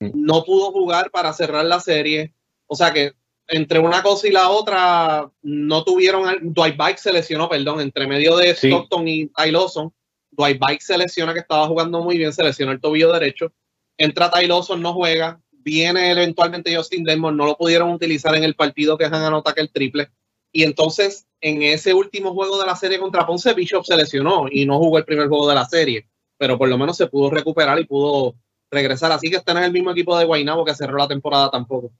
Mm. 0.00 0.10
no 0.14 0.44
pudo 0.44 0.70
jugar 0.72 1.10
para 1.10 1.32
cerrar 1.32 1.64
la 1.64 1.80
serie. 1.80 2.34
O 2.66 2.74
sea 2.76 2.92
que 2.92 3.12
entre 3.48 3.78
una 3.78 4.02
cosa 4.02 4.28
y 4.28 4.32
la 4.32 4.50
otra, 4.50 5.30
no 5.42 5.82
tuvieron. 5.84 6.52
Dwight 6.52 6.76
Bike 6.76 6.98
se 6.98 7.12
lesionó, 7.12 7.48
perdón, 7.48 7.80
entre 7.80 8.06
medio 8.06 8.36
de 8.36 8.54
Sí. 8.54 8.66
Stockton 8.68 9.08
y 9.08 9.26
Ty 9.28 9.50
Lawson. 9.50 9.92
Dwight 10.30 10.58
Bike 10.60 10.82
se 10.82 10.98
lesiona, 10.98 11.32
que 11.32 11.40
estaba 11.40 11.66
jugando 11.66 12.02
muy 12.02 12.18
bien, 12.18 12.32
se 12.32 12.42
el 12.42 12.80
tobillo 12.80 13.12
derecho. 13.12 13.50
Entra 13.98 14.30
Ty 14.30 14.46
Lawson, 14.46 14.82
no 14.82 14.92
juega. 14.92 15.40
Viene 15.62 16.10
eventualmente 16.10 16.74
Justin 16.74 17.04
Desmond, 17.04 17.36
no 17.36 17.46
lo 17.46 17.56
pudieron 17.56 17.90
utilizar 17.90 18.34
en 18.34 18.44
el 18.44 18.54
partido 18.54 18.96
que 18.96 19.04
Han 19.04 19.14
anota 19.14 19.52
que 19.52 19.60
el 19.60 19.70
triple. 19.70 20.10
Y 20.52 20.64
entonces, 20.64 21.26
en 21.40 21.62
ese 21.62 21.94
último 21.94 22.34
juego 22.34 22.58
de 22.58 22.66
la 22.66 22.76
serie 22.76 22.98
contra 22.98 23.26
Ponce, 23.26 23.54
Bishop 23.54 23.84
se 23.84 23.96
lesionó 23.96 24.46
y 24.50 24.66
no 24.66 24.78
jugó 24.78 24.98
el 24.98 25.04
primer 25.04 25.28
juego 25.28 25.48
de 25.48 25.54
la 25.54 25.64
serie. 25.64 26.08
Pero 26.38 26.58
por 26.58 26.68
lo 26.68 26.78
menos 26.78 26.96
se 26.96 27.06
pudo 27.06 27.30
recuperar 27.30 27.78
y 27.78 27.84
pudo 27.84 28.34
regresar. 28.70 29.12
Así 29.12 29.30
que 29.30 29.36
este 29.36 29.52
no 29.52 29.60
es 29.60 29.66
el 29.66 29.72
mismo 29.72 29.90
equipo 29.90 30.18
de 30.18 30.24
Guaynabo 30.24 30.64
que 30.64 30.74
cerró 30.74 30.96
la 30.96 31.08
temporada 31.08 31.50
tampoco. 31.50 31.92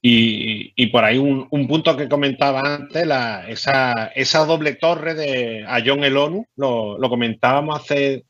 Y, 0.00 0.72
y 0.74 0.86
por 0.86 1.04
ahí 1.04 1.18
un, 1.18 1.46
un 1.50 1.68
punto 1.68 1.96
que 1.96 2.08
comentaba 2.08 2.60
antes, 2.64 3.06
la, 3.06 3.48
esa, 3.48 4.12
esa 4.14 4.44
doble 4.46 4.74
torre 4.74 5.14
de 5.14 5.64
a 5.66 5.82
John 5.84 6.04
Elonu, 6.04 6.46
lo, 6.56 6.96
lo 6.98 7.08
comentábamos 7.08 7.80
hace 7.80 8.24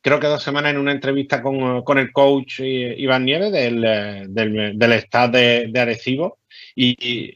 creo 0.00 0.20
que 0.20 0.26
dos 0.26 0.42
semanas 0.42 0.72
en 0.72 0.78
una 0.78 0.92
entrevista 0.92 1.42
con, 1.42 1.82
con 1.82 1.98
el 1.98 2.12
coach 2.12 2.60
eh, 2.60 2.94
Iván 2.98 3.24
Nieves 3.24 3.52
del, 3.52 3.84
eh, 3.84 4.26
del, 4.28 4.78
del 4.78 4.92
staff 4.94 5.30
de, 5.30 5.68
de 5.70 5.80
Arecibo 5.80 6.38
y, 6.74 7.34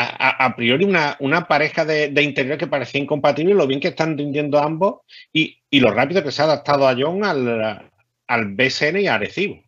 a, 0.00 0.54
priori 0.54 0.84
una, 0.84 1.16
una 1.18 1.48
pareja 1.48 1.84
de, 1.84 2.10
de 2.10 2.22
interior 2.22 2.56
que 2.56 2.68
parecía 2.68 3.00
incompatible, 3.00 3.52
lo 3.52 3.66
bien 3.66 3.80
que 3.80 3.88
están 3.88 4.16
rindiendo 4.16 4.60
ambos 4.60 5.00
y, 5.32 5.58
y 5.68 5.80
lo 5.80 5.90
rápido 5.90 6.22
que 6.22 6.30
se 6.30 6.40
ha 6.40 6.44
adaptado 6.44 6.86
a 6.86 6.94
John 6.96 7.24
al, 7.24 7.90
al 8.28 8.54
BSN 8.54 9.00
y 9.00 9.08
a 9.08 9.14
Arecibo. 9.14 9.60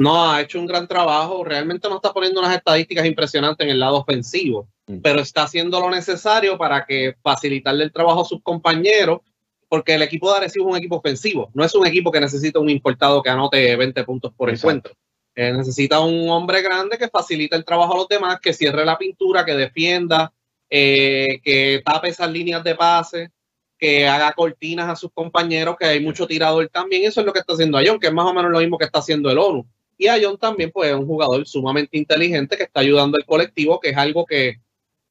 No, 0.00 0.32
ha 0.32 0.40
hecho 0.40 0.58
un 0.58 0.66
gran 0.66 0.88
trabajo. 0.88 1.44
Realmente 1.44 1.88
no 1.88 1.96
está 1.96 2.12
poniendo 2.12 2.40
unas 2.40 2.56
estadísticas 2.56 3.06
impresionantes 3.06 3.64
en 3.64 3.70
el 3.70 3.78
lado 3.78 3.98
ofensivo, 3.98 4.68
Mm. 4.86 4.98
pero 5.02 5.20
está 5.20 5.44
haciendo 5.44 5.80
lo 5.80 5.90
necesario 5.90 6.58
para 6.58 6.84
que 6.84 7.14
facilitarle 7.22 7.84
el 7.84 7.92
trabajo 7.92 8.22
a 8.22 8.26
sus 8.26 8.42
compañeros, 8.42 9.20
porque 9.68 9.94
el 9.94 10.02
equipo 10.02 10.30
de 10.30 10.38
Arecibo 10.38 10.66
es 10.66 10.72
un 10.72 10.78
equipo 10.78 10.96
ofensivo. 10.96 11.50
No 11.54 11.64
es 11.64 11.74
un 11.74 11.86
equipo 11.86 12.10
que 12.10 12.20
necesita 12.20 12.58
un 12.58 12.70
importado 12.70 13.22
que 13.22 13.30
anote 13.30 13.76
20 13.76 14.04
puntos 14.04 14.32
por 14.34 14.50
Exacto. 14.50 14.68
encuentro. 14.68 14.94
Eh, 15.36 15.52
necesita 15.52 16.00
un 16.00 16.28
hombre 16.28 16.62
grande 16.62 16.96
que 16.96 17.08
facilite 17.08 17.56
el 17.56 17.64
trabajo 17.64 17.94
a 17.94 17.96
los 17.98 18.08
demás, 18.08 18.38
que 18.40 18.52
cierre 18.52 18.84
la 18.84 18.96
pintura, 18.96 19.44
que 19.44 19.54
defienda, 19.54 20.32
eh, 20.70 21.40
que 21.42 21.82
tape 21.84 22.08
esas 22.08 22.30
líneas 22.30 22.62
de 22.62 22.74
pase, 22.74 23.30
que 23.78 24.06
haga 24.06 24.32
cortinas 24.32 24.88
a 24.88 24.96
sus 24.96 25.10
compañeros, 25.12 25.76
que 25.78 25.86
hay 25.86 26.00
mucho 26.00 26.26
tirador 26.26 26.68
también. 26.68 27.04
Eso 27.04 27.20
es 27.20 27.26
lo 27.26 27.32
que 27.32 27.40
está 27.40 27.54
haciendo 27.54 27.76
Ayón, 27.76 27.98
que 27.98 28.06
es 28.06 28.12
más 28.12 28.26
o 28.26 28.32
menos 28.34 28.50
lo 28.50 28.60
mismo 28.60 28.78
que 28.78 28.84
está 28.84 29.00
haciendo 29.00 29.30
el 29.30 29.38
ONU. 29.38 29.66
Y 29.98 30.08
Ayón 30.08 30.38
también, 30.38 30.70
pues, 30.70 30.90
es 30.90 30.96
un 30.96 31.06
jugador 31.06 31.46
sumamente 31.46 31.96
inteligente 31.98 32.56
que 32.56 32.64
está 32.64 32.80
ayudando 32.80 33.16
al 33.16 33.24
colectivo, 33.24 33.80
que 33.80 33.90
es 33.90 33.96
algo 33.96 34.24
que 34.26 34.60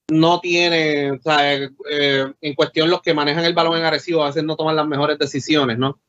no 0.09 0.39
tiene, 0.39 1.11
o 1.11 1.21
sea, 1.21 1.55
eh, 1.55 1.69
eh, 1.89 2.33
en 2.41 2.55
cuestión 2.55 2.89
los 2.89 3.01
que 3.01 3.13
manejan 3.13 3.45
el 3.45 3.53
balón 3.53 3.77
en 3.77 3.85
Arecibo 3.85 4.23
a 4.23 4.27
veces 4.27 4.43
no 4.43 4.55
toman 4.55 4.75
las 4.75 4.87
mejores 4.87 5.17
decisiones, 5.17 5.77
¿no? 5.77 5.99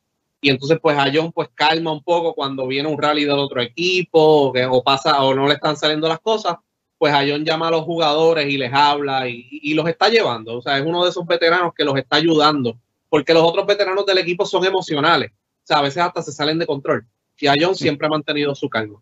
Y 0.41 0.49
entonces 0.49 0.79
pues 0.81 0.97
a 0.97 1.09
John 1.13 1.31
pues 1.31 1.49
calma 1.55 1.91
un 1.91 2.03
poco 2.03 2.33
cuando 2.33 2.67
viene 2.67 2.89
un 2.89 3.01
rally 3.01 3.23
del 3.23 3.39
otro 3.39 3.61
equipo 3.61 4.19
o, 4.19 4.53
que, 4.53 4.65
o 4.65 4.83
pasa 4.83 5.23
o 5.23 5.33
no 5.33 5.47
le 5.47 5.55
están 5.55 5.77
saliendo 5.77 6.07
las 6.07 6.19
cosas, 6.19 6.57
pues 6.97 7.13
a 7.13 7.23
John 7.27 7.45
llama 7.45 7.69
a 7.69 7.71
los 7.71 7.83
jugadores 7.83 8.47
y 8.47 8.57
les 8.57 8.73
habla 8.73 9.27
y, 9.27 9.47
y 9.49 9.73
los 9.73 9.87
está 9.87 10.09
llevando, 10.09 10.57
o 10.57 10.61
sea, 10.61 10.77
es 10.77 10.85
uno 10.85 11.03
de 11.03 11.09
esos 11.09 11.25
veteranos 11.25 11.73
que 11.73 11.85
los 11.85 11.97
está 11.97 12.17
ayudando, 12.17 12.77
porque 13.09 13.33
los 13.33 13.43
otros 13.43 13.65
veteranos 13.65 14.05
del 14.05 14.17
equipo 14.17 14.45
son 14.45 14.65
emocionales, 14.65 15.31
o 15.31 15.67
sea, 15.67 15.77
a 15.77 15.81
veces 15.81 16.03
hasta 16.03 16.21
se 16.21 16.31
salen 16.31 16.59
de 16.59 16.67
control. 16.67 17.07
Y 17.37 17.47
a 17.47 17.53
John 17.59 17.75
siempre 17.75 18.07
ha 18.07 18.09
mantenido 18.09 18.55
su 18.55 18.69
calma. 18.69 19.01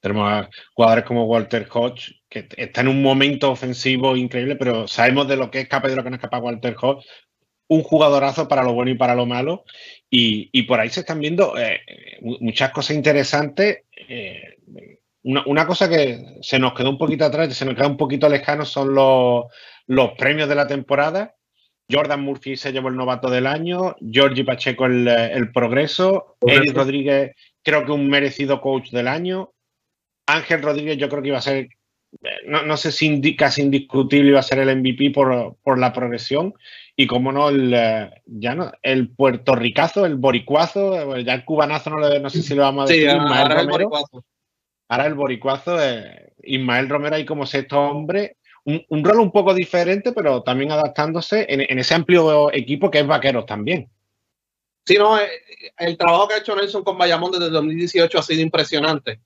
Tenemos 0.00 0.30
a 0.30 0.48
jugadores 0.74 1.04
como 1.04 1.24
Walter 1.24 1.66
Hodge, 1.72 2.20
que 2.28 2.48
está 2.56 2.80
en 2.82 2.88
un 2.88 3.02
momento 3.02 3.50
ofensivo 3.50 4.16
increíble, 4.16 4.56
pero 4.56 4.86
sabemos 4.86 5.26
de 5.28 5.36
lo 5.36 5.50
que 5.50 5.60
es 5.60 5.68
capaz 5.68 5.88
y 5.88 5.90
de 5.90 5.96
lo 5.96 6.04
que 6.04 6.10
no 6.10 6.16
es 6.16 6.22
capaz 6.22 6.40
Walter 6.40 6.76
Hodge. 6.80 7.04
Un 7.68 7.82
jugadorazo 7.82 8.48
para 8.48 8.62
lo 8.62 8.72
bueno 8.72 8.92
y 8.92 8.96
para 8.96 9.14
lo 9.14 9.26
malo. 9.26 9.64
Y, 10.08 10.48
y 10.52 10.62
por 10.62 10.80
ahí 10.80 10.88
se 10.88 11.00
están 11.00 11.20
viendo 11.20 11.58
eh, 11.58 11.80
muchas 12.20 12.70
cosas 12.70 12.96
interesantes. 12.96 13.84
Eh, 14.08 14.56
una, 15.24 15.42
una, 15.46 15.66
cosa 15.66 15.88
que 15.88 16.38
se 16.40 16.58
nos 16.58 16.72
quedó 16.72 16.90
un 16.90 16.98
poquito 16.98 17.24
atrás, 17.24 17.54
se 17.54 17.64
nos 17.64 17.74
queda 17.74 17.88
un 17.88 17.96
poquito 17.96 18.28
lejano, 18.28 18.64
son 18.64 18.94
los, 18.94 19.46
los 19.86 20.12
premios 20.12 20.48
de 20.48 20.54
la 20.54 20.66
temporada. 20.66 21.34
Jordan 21.90 22.20
Murphy 22.20 22.56
se 22.56 22.72
llevó 22.72 22.88
el 22.88 22.96
novato 22.96 23.30
del 23.30 23.46
año, 23.46 23.96
Georgie 24.00 24.44
Pacheco 24.44 24.86
el, 24.86 25.08
el 25.08 25.50
progreso, 25.52 26.36
Eric 26.46 26.74
Rodríguez 26.74 27.32
creo 27.62 27.84
que 27.84 27.92
un 27.92 28.08
merecido 28.08 28.60
coach 28.60 28.90
del 28.90 29.08
año, 29.08 29.52
Ángel 30.28 30.62
Rodríguez 30.62 30.98
yo 30.98 31.08
creo 31.08 31.22
que 31.22 31.28
iba 31.28 31.38
a 31.38 31.42
ser, 31.42 31.68
no, 32.46 32.62
no 32.62 32.76
sé 32.76 32.92
si 32.92 33.06
indi, 33.06 33.34
casi 33.34 33.62
indiscutible 33.62 34.30
iba 34.30 34.40
a 34.40 34.42
ser 34.42 34.58
el 34.58 34.76
MVP 34.76 35.10
por, 35.10 35.56
por 35.62 35.78
la 35.78 35.92
progresión. 35.92 36.54
Y 36.94 37.06
como 37.06 37.32
no, 37.32 37.48
el, 37.48 37.70
ya 38.26 38.54
no, 38.54 38.72
el 38.82 39.10
puertorricazo, 39.10 40.04
el 40.04 40.16
boricuazo, 40.16 41.16
ya 41.18 41.34
el 41.34 41.44
cubanazo, 41.44 41.90
no, 41.90 42.00
le, 42.00 42.20
no 42.20 42.28
sé 42.28 42.42
si 42.42 42.54
lo 42.54 42.62
vamos 42.62 42.84
a 42.84 42.92
decir. 42.92 43.08
Sí, 43.08 43.16
Ismael 43.16 43.32
ahora 43.32 43.60
el 43.60 43.66
Romero. 43.66 43.88
boricuazo. 43.88 44.24
Ahora 44.88 45.06
el 45.06 45.14
boricuazo, 45.14 45.82
eh, 45.82 46.32
Ismael 46.42 46.88
Romero 46.88 47.16
ahí 47.16 47.24
como 47.24 47.46
sexto 47.46 47.80
hombre. 47.80 48.36
Un, 48.64 48.84
un, 48.88 49.04
rol 49.04 49.20
un 49.20 49.32
poco 49.32 49.54
diferente, 49.54 50.12
pero 50.12 50.42
también 50.42 50.72
adaptándose 50.72 51.46
en, 51.48 51.60
en, 51.60 51.78
ese 51.78 51.94
amplio 51.94 52.52
equipo 52.52 52.90
que 52.90 52.98
es 52.98 53.06
Vaqueros 53.06 53.46
también. 53.46 53.88
Sí, 54.84 54.98
no, 54.98 55.18
eh, 55.18 55.28
el 55.78 55.96
trabajo 55.96 56.28
que 56.28 56.34
ha 56.34 56.38
hecho 56.38 56.54
Nelson 56.54 56.84
con 56.84 56.98
Bayamón 56.98 57.30
desde 57.30 57.46
el 57.46 57.52
2018 57.52 58.18
ha 58.18 58.22
sido 58.22 58.42
impresionante. 58.42 59.20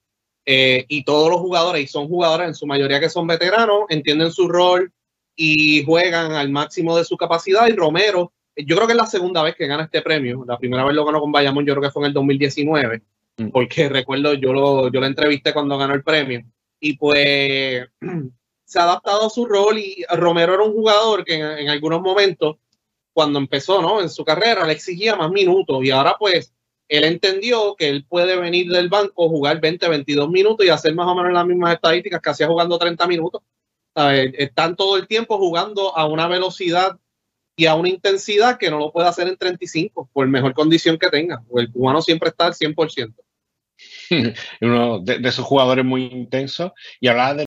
Eh, 0.44 0.84
y 0.88 1.04
todos 1.04 1.30
los 1.30 1.40
jugadores, 1.40 1.84
y 1.84 1.86
son 1.86 2.08
jugadores 2.08 2.48
en 2.48 2.54
su 2.54 2.66
mayoría 2.66 3.00
que 3.00 3.08
son 3.08 3.26
veteranos, 3.26 3.84
entienden 3.88 4.32
su 4.32 4.48
rol 4.48 4.92
y 5.36 5.84
juegan 5.84 6.32
al 6.32 6.50
máximo 6.50 6.96
de 6.96 7.04
su 7.04 7.16
capacidad. 7.16 7.68
Y 7.68 7.72
Romero, 7.72 8.32
yo 8.56 8.76
creo 8.76 8.86
que 8.86 8.92
es 8.92 8.98
la 8.98 9.06
segunda 9.06 9.42
vez 9.42 9.54
que 9.54 9.66
gana 9.66 9.84
este 9.84 10.02
premio. 10.02 10.44
La 10.46 10.58
primera 10.58 10.84
vez 10.84 10.94
lo 10.94 11.04
ganó 11.04 11.20
con 11.20 11.32
Bayamón, 11.32 11.64
yo 11.64 11.74
creo 11.74 11.82
que 11.82 11.90
fue 11.90 12.02
en 12.02 12.08
el 12.08 12.12
2019, 12.14 13.02
mm. 13.38 13.48
porque 13.48 13.88
recuerdo, 13.88 14.34
yo 14.34 14.52
lo, 14.52 14.90
yo 14.90 15.00
lo 15.00 15.06
entrevisté 15.06 15.52
cuando 15.52 15.78
ganó 15.78 15.94
el 15.94 16.02
premio. 16.02 16.42
Y 16.80 16.96
pues 16.96 17.86
se 18.64 18.78
ha 18.78 18.82
adaptado 18.84 19.26
a 19.26 19.30
su 19.30 19.46
rol 19.46 19.78
y 19.78 20.04
Romero 20.10 20.54
era 20.54 20.64
un 20.64 20.72
jugador 20.72 21.24
que 21.24 21.34
en, 21.34 21.58
en 21.58 21.68
algunos 21.68 22.02
momentos, 22.02 22.56
cuando 23.12 23.38
empezó 23.38 23.80
¿no? 23.80 24.00
en 24.00 24.10
su 24.10 24.24
carrera, 24.24 24.66
le 24.66 24.72
exigía 24.72 25.14
más 25.14 25.30
minutos 25.30 25.84
y 25.84 25.90
ahora 25.90 26.16
pues 26.18 26.52
él 26.92 27.04
entendió 27.04 27.74
que 27.74 27.88
él 27.88 28.04
puede 28.06 28.36
venir 28.36 28.70
del 28.70 28.90
banco, 28.90 29.26
jugar 29.26 29.62
20, 29.62 29.88
22 29.88 30.28
minutos 30.28 30.66
y 30.66 30.68
hacer 30.68 30.94
más 30.94 31.08
o 31.08 31.14
menos 31.14 31.32
las 31.32 31.46
mismas 31.46 31.74
estadísticas 31.74 32.20
que 32.20 32.28
hacía 32.28 32.46
jugando 32.46 32.78
30 32.78 33.06
minutos. 33.06 33.42
¿Sabes? 33.96 34.34
Están 34.36 34.76
todo 34.76 34.98
el 34.98 35.06
tiempo 35.06 35.38
jugando 35.38 35.96
a 35.96 36.06
una 36.06 36.28
velocidad 36.28 36.98
y 37.56 37.64
a 37.64 37.76
una 37.76 37.88
intensidad 37.88 38.58
que 38.58 38.70
no 38.70 38.78
lo 38.78 38.92
puede 38.92 39.08
hacer 39.08 39.26
en 39.26 39.38
35, 39.38 40.10
por 40.12 40.28
mejor 40.28 40.52
condición 40.52 40.98
que 40.98 41.08
tenga. 41.08 41.42
El 41.56 41.72
cubano 41.72 42.02
siempre 42.02 42.28
está 42.28 42.44
al 42.44 42.52
100%. 42.52 43.14
Uno 44.60 44.98
de, 44.98 45.18
de 45.18 45.28
esos 45.30 45.46
jugadores 45.46 45.86
muy 45.86 46.04
intensos. 46.04 46.72
Y 47.00 47.08
hablaba 47.08 47.34
de 47.34 47.46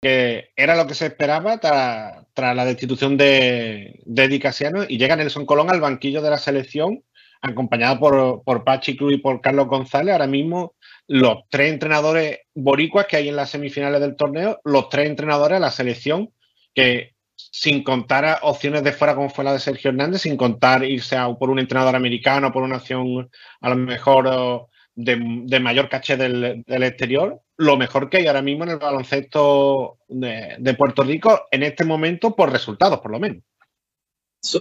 que 0.00 0.50
era 0.56 0.76
lo 0.76 0.86
que 0.86 0.94
se 0.94 1.06
esperaba 1.06 1.58
tras, 1.58 2.56
la 2.56 2.64
destitución 2.64 3.18
de, 3.18 4.00
de 4.06 4.24
Eddie 4.24 4.40
Casiano 4.40 4.84
y 4.88 4.96
llega 4.96 5.16
Nelson 5.16 5.44
Colón 5.44 5.70
al 5.70 5.80
banquillo 5.80 6.22
de 6.22 6.30
la 6.30 6.38
selección 6.38 7.04
acompañado 7.40 7.98
por, 7.98 8.42
por 8.44 8.64
Pachi 8.64 8.96
Cruz 8.96 9.14
y 9.14 9.18
por 9.18 9.40
Carlos 9.40 9.68
González. 9.68 10.12
Ahora 10.12 10.26
mismo, 10.26 10.74
los 11.06 11.38
tres 11.48 11.72
entrenadores 11.72 12.40
boricuas 12.54 13.06
que 13.06 13.16
hay 13.16 13.28
en 13.28 13.36
las 13.36 13.50
semifinales 13.50 14.00
del 14.00 14.16
torneo, 14.16 14.60
los 14.64 14.88
tres 14.88 15.06
entrenadores 15.06 15.56
de 15.56 15.60
la 15.60 15.70
selección, 15.70 16.30
que 16.74 17.14
sin 17.36 17.82
contar 17.84 18.40
opciones 18.42 18.82
de 18.82 18.92
fuera 18.92 19.14
como 19.14 19.30
fue 19.30 19.44
la 19.44 19.52
de 19.52 19.60
Sergio 19.60 19.90
Hernández, 19.90 20.22
sin 20.22 20.36
contar 20.36 20.84
irse 20.84 21.16
por 21.38 21.50
un 21.50 21.58
entrenador 21.58 21.94
americano, 21.94 22.52
por 22.52 22.62
una 22.62 22.76
acción 22.76 23.30
a 23.60 23.68
lo 23.70 23.76
mejor 23.76 24.68
de, 24.94 25.18
de 25.44 25.60
mayor 25.60 25.88
caché 25.88 26.16
del, 26.16 26.64
exterior, 26.66 27.40
lo 27.56 27.76
mejor 27.76 28.10
que 28.10 28.18
hay 28.18 28.26
ahora 28.26 28.42
mismo 28.42 28.64
en 28.64 28.70
el 28.70 28.78
baloncesto 28.78 29.98
de 30.08 30.74
Puerto 30.76 31.04
Rico 31.04 31.46
en 31.50 31.62
este 31.62 31.84
momento 31.84 32.34
por 32.34 32.50
resultados, 32.50 32.98
por 33.00 33.12
lo 33.12 33.20
menos 33.20 33.42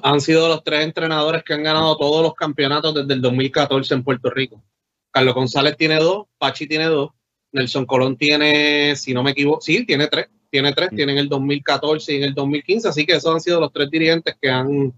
han 0.04 0.22
sido 0.22 0.48
los 0.48 0.64
tres 0.64 0.84
entrenadores 0.84 1.44
que 1.44 1.54
han 1.54 1.64
ganado 1.64 1.98
todos 1.98 2.24
los 2.24 2.34
campeonatos 2.34 2.94
desde 2.94 3.14
el 3.14 3.22
2014 3.22 3.94
en 3.94 4.04
Puerto 4.04 4.30
Rico. 4.30 4.64
Carlos 5.12 5.36
González 5.36 5.78
tiene 5.78 5.96
dos, 5.96 6.28
Pachi 6.38 6.68
tiene 6.68 6.86
dos, 6.86 7.12
Nelson 7.52 7.86
Colón 7.86 8.18
tiene, 8.18 8.96
si 8.96 9.14
no 9.14 9.24
me 9.24 9.32
equivoco, 9.32 9.62
sí, 9.62 9.86
tiene 9.86 10.08
tres, 10.08 10.28
tiene 10.50 10.74
tres, 10.74 10.90
tiene 10.96 11.14
en 11.14 11.18
el 11.20 11.30
2014 11.30 12.14
y 12.14 12.18
en 12.18 12.24
el 12.24 12.34
2015, 12.34 12.88
así 12.88 13.06
que 13.06 13.14
esos 13.14 13.34
han 13.34 13.42
sido 13.42 13.60
los 13.60 13.72
tres 13.72 13.90
dirigentes 13.90 14.36
que 14.42 14.50
han, 14.50 14.94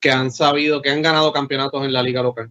que 0.00 0.10
han 0.10 0.30
sabido, 0.30 0.82
que 0.82 0.90
han 0.90 1.02
ganado 1.02 1.32
campeonatos 1.32 1.84
en 1.84 1.92
la 1.92 2.02
liga 2.02 2.22
local. 2.22 2.50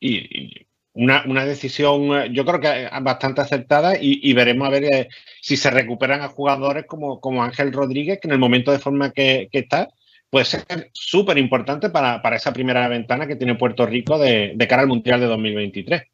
Y, 0.00 0.66
una, 0.94 1.24
una, 1.26 1.46
decisión, 1.46 2.32
yo 2.32 2.44
creo 2.44 2.60
que 2.60 2.88
bastante 3.00 3.40
acertada 3.40 3.96
y, 3.96 4.20
y 4.22 4.34
veremos 4.34 4.68
a 4.68 4.70
ver 4.70 4.84
eh, 4.84 5.08
si 5.40 5.56
se 5.56 5.70
recuperan 5.70 6.20
a 6.20 6.28
jugadores 6.28 6.84
como, 6.86 7.20
como 7.20 7.42
Ángel 7.42 7.72
Rodríguez, 7.72 8.18
que 8.20 8.28
en 8.28 8.32
el 8.32 8.38
momento 8.38 8.72
de 8.72 8.78
forma 8.78 9.10
que, 9.10 9.48
que 9.50 9.60
está, 9.60 9.88
puede 10.32 10.46
ser 10.46 10.64
súper 10.94 11.36
importante 11.36 11.90
para, 11.90 12.22
para, 12.22 12.36
esa 12.36 12.54
primera 12.54 12.88
ventana 12.88 13.26
que 13.26 13.36
tiene 13.36 13.54
Puerto 13.54 13.84
Rico 13.84 14.18
de, 14.18 14.54
de 14.56 14.66
cara 14.66 14.80
al 14.80 14.88
Mundial 14.88 15.20
de 15.20 15.26
2023. 15.26 16.04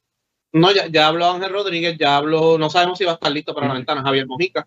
No, 0.54 0.74
ya, 0.74 0.88
ya, 0.88 1.06
habló 1.06 1.30
Ángel 1.30 1.52
Rodríguez, 1.52 1.96
ya 1.96 2.16
habló, 2.16 2.58
no 2.58 2.68
sabemos 2.68 2.98
si 2.98 3.04
va 3.04 3.12
a 3.12 3.14
estar 3.14 3.30
listo 3.30 3.54
para 3.54 3.68
la 3.68 3.74
ventana, 3.74 4.02
Javier 4.02 4.26
Mojica. 4.26 4.66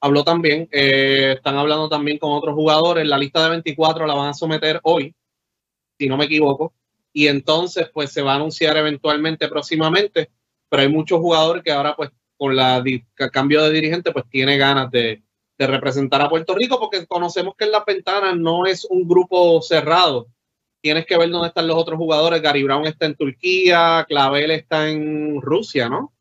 Habló 0.00 0.22
también, 0.22 0.68
eh, 0.70 1.32
están 1.36 1.56
hablando 1.56 1.88
también 1.88 2.18
con 2.18 2.30
otros 2.30 2.54
jugadores, 2.54 3.04
la 3.04 3.18
lista 3.18 3.42
de 3.42 3.50
24 3.50 4.06
la 4.06 4.14
van 4.14 4.28
a 4.28 4.34
someter 4.34 4.78
hoy, 4.84 5.12
si 5.98 6.06
no 6.06 6.16
me 6.16 6.26
equivoco, 6.26 6.72
y 7.12 7.26
entonces 7.26 7.90
pues 7.92 8.12
se 8.12 8.22
va 8.22 8.34
a 8.34 8.36
anunciar 8.36 8.76
eventualmente 8.76 9.48
próximamente, 9.48 10.30
pero 10.68 10.82
hay 10.82 10.88
muchos 10.88 11.18
jugadores 11.18 11.64
que 11.64 11.72
ahora 11.72 11.96
pues 11.96 12.10
con 12.36 12.54
la, 12.54 12.76
el 12.76 13.04
cambio 13.32 13.64
de 13.64 13.72
dirigente 13.72 14.12
pues 14.12 14.26
tiene 14.30 14.56
ganas 14.58 14.92
de, 14.92 15.24
de 15.62 15.68
representar 15.68 16.20
a 16.20 16.28
Puerto 16.28 16.56
Rico, 16.56 16.80
porque 16.80 17.06
conocemos 17.06 17.54
que 17.56 17.66
en 17.66 17.72
las 17.72 17.84
ventanas 17.84 18.36
no 18.36 18.66
es 18.66 18.84
un 18.84 19.06
grupo 19.06 19.62
cerrado. 19.62 20.26
Tienes 20.80 21.06
que 21.06 21.16
ver 21.16 21.30
dónde 21.30 21.48
están 21.48 21.68
los 21.68 21.76
otros 21.76 21.96
jugadores. 21.96 22.42
Gary 22.42 22.64
Brown 22.64 22.84
está 22.84 23.06
en 23.06 23.14
Turquía, 23.14 24.04
Clavel 24.08 24.50
está 24.50 24.90
en 24.90 25.40
Rusia, 25.40 25.88
¿no? 25.88 26.12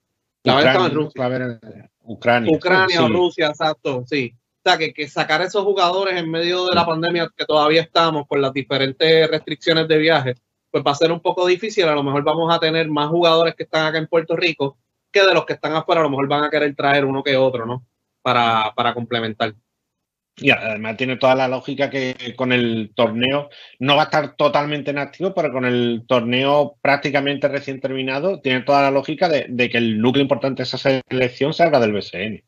Clavel 0.43 0.67
está 0.67 0.85
en 0.85 0.93
Rusia. 0.93 1.11
Clavel, 1.15 1.59
Ucrania. 2.03 2.55
Ucrania 2.55 2.97
sí. 2.97 3.03
o 3.03 3.07
Rusia, 3.07 3.47
exacto, 3.47 4.03
sí. 4.05 4.35
O 4.63 4.69
sea, 4.69 4.77
que, 4.77 4.93
que 4.93 5.07
sacar 5.07 5.41
esos 5.41 5.63
jugadores 5.63 6.15
en 6.15 6.29
medio 6.29 6.67
de 6.67 6.75
la 6.75 6.85
pandemia 6.85 7.27
que 7.35 7.45
todavía 7.45 7.81
estamos 7.81 8.27
con 8.27 8.41
las 8.41 8.53
diferentes 8.53 9.27
restricciones 9.27 9.87
de 9.87 9.97
viaje, 9.97 10.35
pues 10.69 10.83
va 10.85 10.91
a 10.91 10.95
ser 10.95 11.11
un 11.11 11.19
poco 11.19 11.47
difícil. 11.47 11.85
A 11.85 11.95
lo 11.95 12.03
mejor 12.03 12.23
vamos 12.23 12.53
a 12.53 12.59
tener 12.59 12.87
más 12.89 13.09
jugadores 13.09 13.55
que 13.55 13.63
están 13.63 13.87
acá 13.87 13.97
en 13.97 14.05
Puerto 14.05 14.35
Rico 14.35 14.77
que 15.11 15.25
de 15.25 15.33
los 15.33 15.45
que 15.45 15.53
están 15.53 15.73
afuera. 15.73 16.01
A 16.01 16.03
lo 16.03 16.11
mejor 16.11 16.27
van 16.27 16.43
a 16.43 16.51
querer 16.51 16.75
traer 16.75 17.05
uno 17.05 17.23
que 17.23 17.35
otro, 17.35 17.65
¿no? 17.65 17.83
Para, 18.21 18.73
para 18.75 18.93
complementar. 18.93 19.55
Y 20.37 20.49
además 20.49 20.97
tiene 20.97 21.17
toda 21.17 21.35
la 21.35 21.47
lógica 21.47 21.89
que 21.89 22.33
con 22.35 22.51
el 22.51 22.91
torneo 22.95 23.49
no 23.79 23.95
va 23.95 24.03
a 24.03 24.05
estar 24.05 24.35
totalmente 24.35 24.91
en 24.91 24.97
activo, 24.97 25.33
pero 25.33 25.51
con 25.51 25.65
el 25.65 26.03
torneo 26.07 26.77
prácticamente 26.81 27.47
recién 27.47 27.79
terminado, 27.81 28.39
tiene 28.39 28.61
toda 28.61 28.81
la 28.81 28.91
lógica 28.91 29.29
de, 29.29 29.45
de 29.49 29.69
que 29.69 29.77
el 29.77 30.01
núcleo 30.01 30.23
importante 30.23 30.63
de 30.63 30.63
esa 30.63 30.77
selección 30.77 31.53
salga 31.53 31.79
del 31.79 31.93
BCN. 31.93 32.43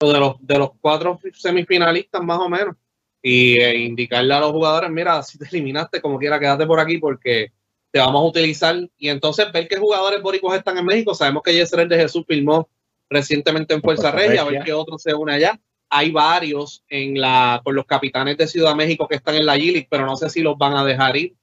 De 0.00 0.18
los, 0.18 0.36
de 0.40 0.58
los 0.58 0.70
cuatro 0.80 1.20
semifinalistas, 1.34 2.22
más 2.22 2.38
o 2.38 2.48
menos. 2.48 2.74
Y 3.22 3.58
eh, 3.58 3.76
indicarle 3.78 4.34
a 4.34 4.40
los 4.40 4.52
jugadores: 4.52 4.90
mira, 4.90 5.22
si 5.22 5.38
te 5.38 5.46
eliminaste, 5.46 6.00
como 6.00 6.18
quiera, 6.18 6.40
quédate 6.40 6.66
por 6.66 6.80
aquí 6.80 6.98
porque 6.98 7.52
te 7.90 7.98
vamos 7.98 8.22
a 8.22 8.28
utilizar. 8.28 8.76
Y 8.96 9.08
entonces 9.08 9.52
ver 9.52 9.68
qué 9.68 9.76
jugadores 9.76 10.22
boricuas 10.22 10.58
están 10.58 10.78
en 10.78 10.86
México. 10.86 11.14
Sabemos 11.14 11.42
que 11.42 11.52
Yesel 11.52 11.88
de 11.88 11.98
Jesús 11.98 12.24
filmó 12.26 12.68
recientemente 13.10 13.74
en 13.74 13.82
Fuerza 13.82 14.10
Regia, 14.10 14.42
a 14.42 14.44
ver 14.44 14.62
qué 14.64 14.72
otros 14.72 15.02
se 15.02 15.12
une 15.12 15.34
allá. 15.34 15.60
Hay 15.90 16.12
varios 16.12 16.84
en 16.88 17.20
la, 17.20 17.60
con 17.64 17.74
los 17.74 17.84
capitanes 17.84 18.36
de 18.36 18.46
Ciudad 18.46 18.76
México 18.76 19.08
que 19.08 19.16
están 19.16 19.34
en 19.34 19.44
la 19.44 19.56
G-League, 19.56 19.88
pero 19.90 20.06
no 20.06 20.16
sé 20.16 20.30
si 20.30 20.40
los 20.40 20.56
van 20.56 20.76
a 20.76 20.84
dejar 20.84 21.16
ir. 21.16 21.34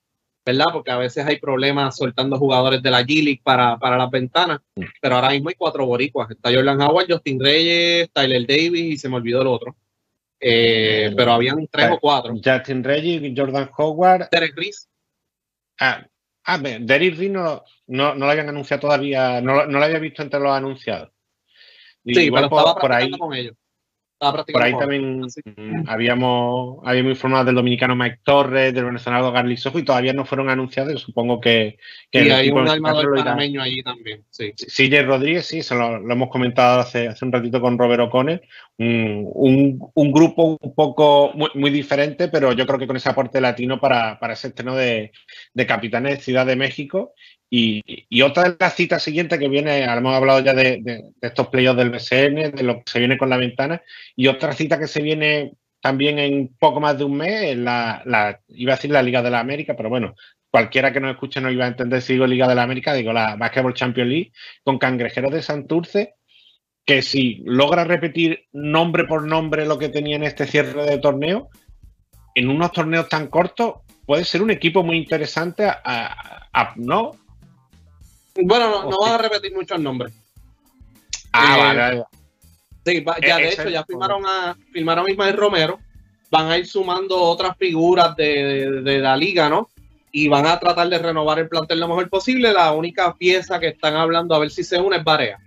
¿verdad? 0.48 0.68
Porque 0.72 0.92
a 0.92 0.98
veces 0.98 1.26
hay 1.26 1.40
problemas 1.40 1.98
soltando 1.98 2.40
jugadores 2.40 2.82
de 2.82 2.90
la 2.90 3.02
G-League 3.02 3.42
para, 3.44 3.78
para 3.78 3.98
las 3.98 4.10
ventanas, 4.10 4.62
pero 5.02 5.16
ahora 5.16 5.32
mismo 5.32 5.50
hay 5.50 5.56
cuatro 5.56 5.86
boricuas. 5.86 6.32
Está 6.32 6.54
Jordan 6.54 6.82
Howard, 6.82 7.08
Justin 7.10 7.38
Reyes, 7.38 8.10
Tyler 8.14 8.48
Davis 8.48 8.94
y 8.94 8.98
se 8.98 9.10
me 9.10 9.18
olvidó 9.18 9.42
el 9.42 9.48
otro. 9.48 9.76
Eh, 10.40 11.12
pero 11.18 11.34
habían 11.34 11.68
tres 11.68 11.92
o 11.92 12.00
cuatro. 12.00 12.34
Justin 12.42 12.82
Reggie, 12.82 13.34
Jordan 13.36 13.70
Howard. 13.78 14.30
Derek 14.32 14.56
Reese. 14.56 14.88
Ah, 15.82 16.08
ah 16.46 16.58
Derek 16.58 17.18
Reese 17.18 17.30
no, 17.30 17.64
no, 17.88 18.16
no 18.16 18.26
lo 18.26 18.32
habían 18.32 18.48
anunciado 18.48 18.80
todavía, 18.80 19.42
no, 19.42 19.66
no 19.66 19.80
lo 19.80 19.84
había 19.84 20.00
visto 20.00 20.24
entre 20.24 20.40
los 20.40 20.54
anunciados. 20.54 21.12
Y 22.08 22.16
Sí, 22.16 22.22
igual 22.24 22.44
pero 22.44 22.50
por, 22.50 22.60
estaba 22.60 22.80
por 22.80 22.92
ahí, 22.94 23.12
con 23.12 23.34
ellos. 23.34 23.54
Estaba 24.20 24.44
por 24.46 24.64
ahí 24.64 24.72
con 24.72 24.80
también 24.80 25.18
ellos. 25.20 25.36
Mm, 25.46 25.88
habíamos, 25.88 26.80
habíamos 26.84 27.12
informado 27.12 27.46
del 27.46 27.54
dominicano 27.54 27.96
Mike 27.96 28.22
Torres, 28.24 28.74
del 28.74 28.86
venezolano 28.86 29.32
Garly 29.32 29.58
Sojo 29.58 29.78
y 29.78 29.84
todavía 29.86 30.14
no 30.14 30.26
fueron 30.26 30.50
anunciados. 30.50 31.00
Supongo 31.02 31.40
que, 31.40 31.78
que 32.10 32.20
Y 32.24 32.26
el 32.28 32.32
hay 32.32 32.50
un 32.50 32.68
armador 32.68 33.14
panameño 33.16 33.62
allí 33.62 33.84
también. 33.84 34.24
Sí. 34.32 34.54
CJ 34.54 35.04
Rodríguez, 35.04 35.46
sí, 35.46 35.62
se 35.62 35.76
lo, 35.76 36.00
lo 36.00 36.12
hemos 36.14 36.30
comentado 36.30 36.80
hace, 36.80 37.08
hace 37.10 37.26
un 37.26 37.32
ratito 37.32 37.62
con 37.62 37.78
Robert 37.78 38.02
O'Connell. 38.02 38.42
Un, 38.80 39.28
un- 39.34 39.92
un 39.94 40.12
grupo 40.12 40.58
un 40.62 40.74
poco 40.74 41.32
muy, 41.36 41.50
muy 41.54 41.70
diferente, 41.70 42.28
pero 42.28 42.54
yo 42.54 42.66
creo 42.66 42.80
que 42.80 42.88
con 42.88 42.96
ese 42.96 43.10
aporte 43.10 43.40
latino 43.42 43.80
para, 43.80 44.18
para 44.20 44.34
ese 44.34 44.48
estreno 44.48 44.76
de, 44.76 45.12
de 45.54 45.66
Capitanes 45.68 46.18
de 46.18 46.24
Ciudad 46.24 46.46
de 46.48 46.56
México. 46.56 47.14
Y, 47.50 48.22
otra 48.22 48.50
de 48.50 48.58
las 48.60 48.76
citas 48.76 49.04
siguientes 49.04 49.40
que 49.40 49.48
viene, 49.48 49.84
hemos 49.84 50.14
hablado 50.14 50.40
ya 50.42 50.54
de, 50.54 51.04
estos 51.22 51.48
playoffs 51.48 51.78
del 51.78 51.92
BCN, 51.92 52.52
de 52.56 52.64
lo 52.64 52.78
que 52.78 52.92
se 52.92 53.00
viene 53.00 53.18
con 53.18 53.30
la 53.30 53.38
ventana, 53.38 53.82
y 54.16 54.28
otra 54.28 54.54
cita 54.54 54.78
que 54.80 54.88
se 54.88 55.02
viene 55.02 55.54
también 55.80 56.20
en 56.20 56.50
poco 56.60 56.80
más 56.80 56.98
de 56.98 57.06
un 57.06 57.16
mes, 57.18 57.52
es 57.52 57.58
la, 57.58 58.02
la- 58.06 58.42
iba 58.50 58.74
a 58.74 58.76
decir 58.76 58.92
la 58.92 59.02
Liga 59.04 59.22
de 59.22 59.30
la 59.30 59.40
América, 59.40 59.76
pero 59.78 59.90
bueno, 59.90 60.16
cualquiera 60.50 60.92
que 60.92 61.00
nos 61.00 61.12
escuche 61.12 61.40
no 61.40 61.52
iba 61.52 61.66
a 61.66 61.70
entender 61.70 62.02
si 62.02 62.14
digo 62.14 62.28
Liga 62.28 62.48
de 62.48 62.56
la 62.56 62.64
América, 62.64 62.94
digo 62.94 63.14
la 63.14 63.36
Basketball 63.36 63.74
Champions 63.74 64.10
League, 64.10 64.32
con 64.64 64.78
Cangrejeros 64.78 65.32
de 65.32 65.42
Santurce, 65.42 66.16
que 66.86 67.02
si 67.02 67.44
logra 67.46 67.84
repetir 67.84 68.46
nombre 68.54 69.06
por 69.06 69.24
nombre 69.26 69.66
lo 69.66 69.78
que 69.78 69.90
tenía 69.90 70.16
en 70.16 70.24
este 70.24 70.48
cierre 70.48 70.86
de 70.86 70.98
torneo, 70.98 71.50
en 72.34 72.50
unos 72.50 72.72
torneos 72.72 73.10
tan 73.10 73.28
cortos, 73.28 73.76
puede 74.06 74.24
ser 74.24 74.42
un 74.42 74.52
equipo 74.52 74.84
muy 74.84 74.98
interesante 74.98 75.68
¿no? 76.78 77.12
Bueno, 78.44 78.70
no, 78.70 78.90
no 78.90 78.98
van 79.00 79.14
a 79.14 79.18
repetir 79.18 79.54
muchos 79.54 79.80
nombres. 79.80 80.14
Ah, 81.34 81.56
Eh, 81.56 81.62
vale, 81.62 81.80
vale. 81.80 82.04
Sí, 82.86 83.04
ya 83.22 83.38
Eh, 83.40 83.42
de 83.44 83.50
hecho, 83.50 83.70
ya 83.70 83.84
firmaron 83.84 84.24
a, 84.26 84.56
firmaron 84.72 85.08
a 85.08 85.12
Ismael 85.12 85.36
Romero, 85.36 85.80
van 86.32 86.48
a 86.52 86.58
ir 86.58 86.66
sumando 86.68 87.18
otras 87.20 87.58
figuras 87.58 88.16
de, 88.16 88.26
de- 88.44 88.82
de 88.82 89.00
la 89.00 89.18
liga, 89.18 89.50
¿no? 89.50 89.70
Y 90.12 90.28
van 90.30 90.46
a 90.48 90.58
tratar 90.60 90.88
de 90.90 90.98
renovar 90.98 91.40
el 91.40 91.50
plantel 91.50 91.80
lo 91.80 91.88
mejor 91.90 92.10
posible. 92.10 92.54
La 92.54 92.72
única 92.72 93.14
pieza 93.16 93.60
que 93.60 93.68
están 93.68 93.96
hablando 93.96 94.34
a 94.36 94.40
ver 94.40 94.50
si 94.52 94.64
se 94.64 94.80
une 94.80 94.98
es 94.98 95.04
Barea. 95.04 95.38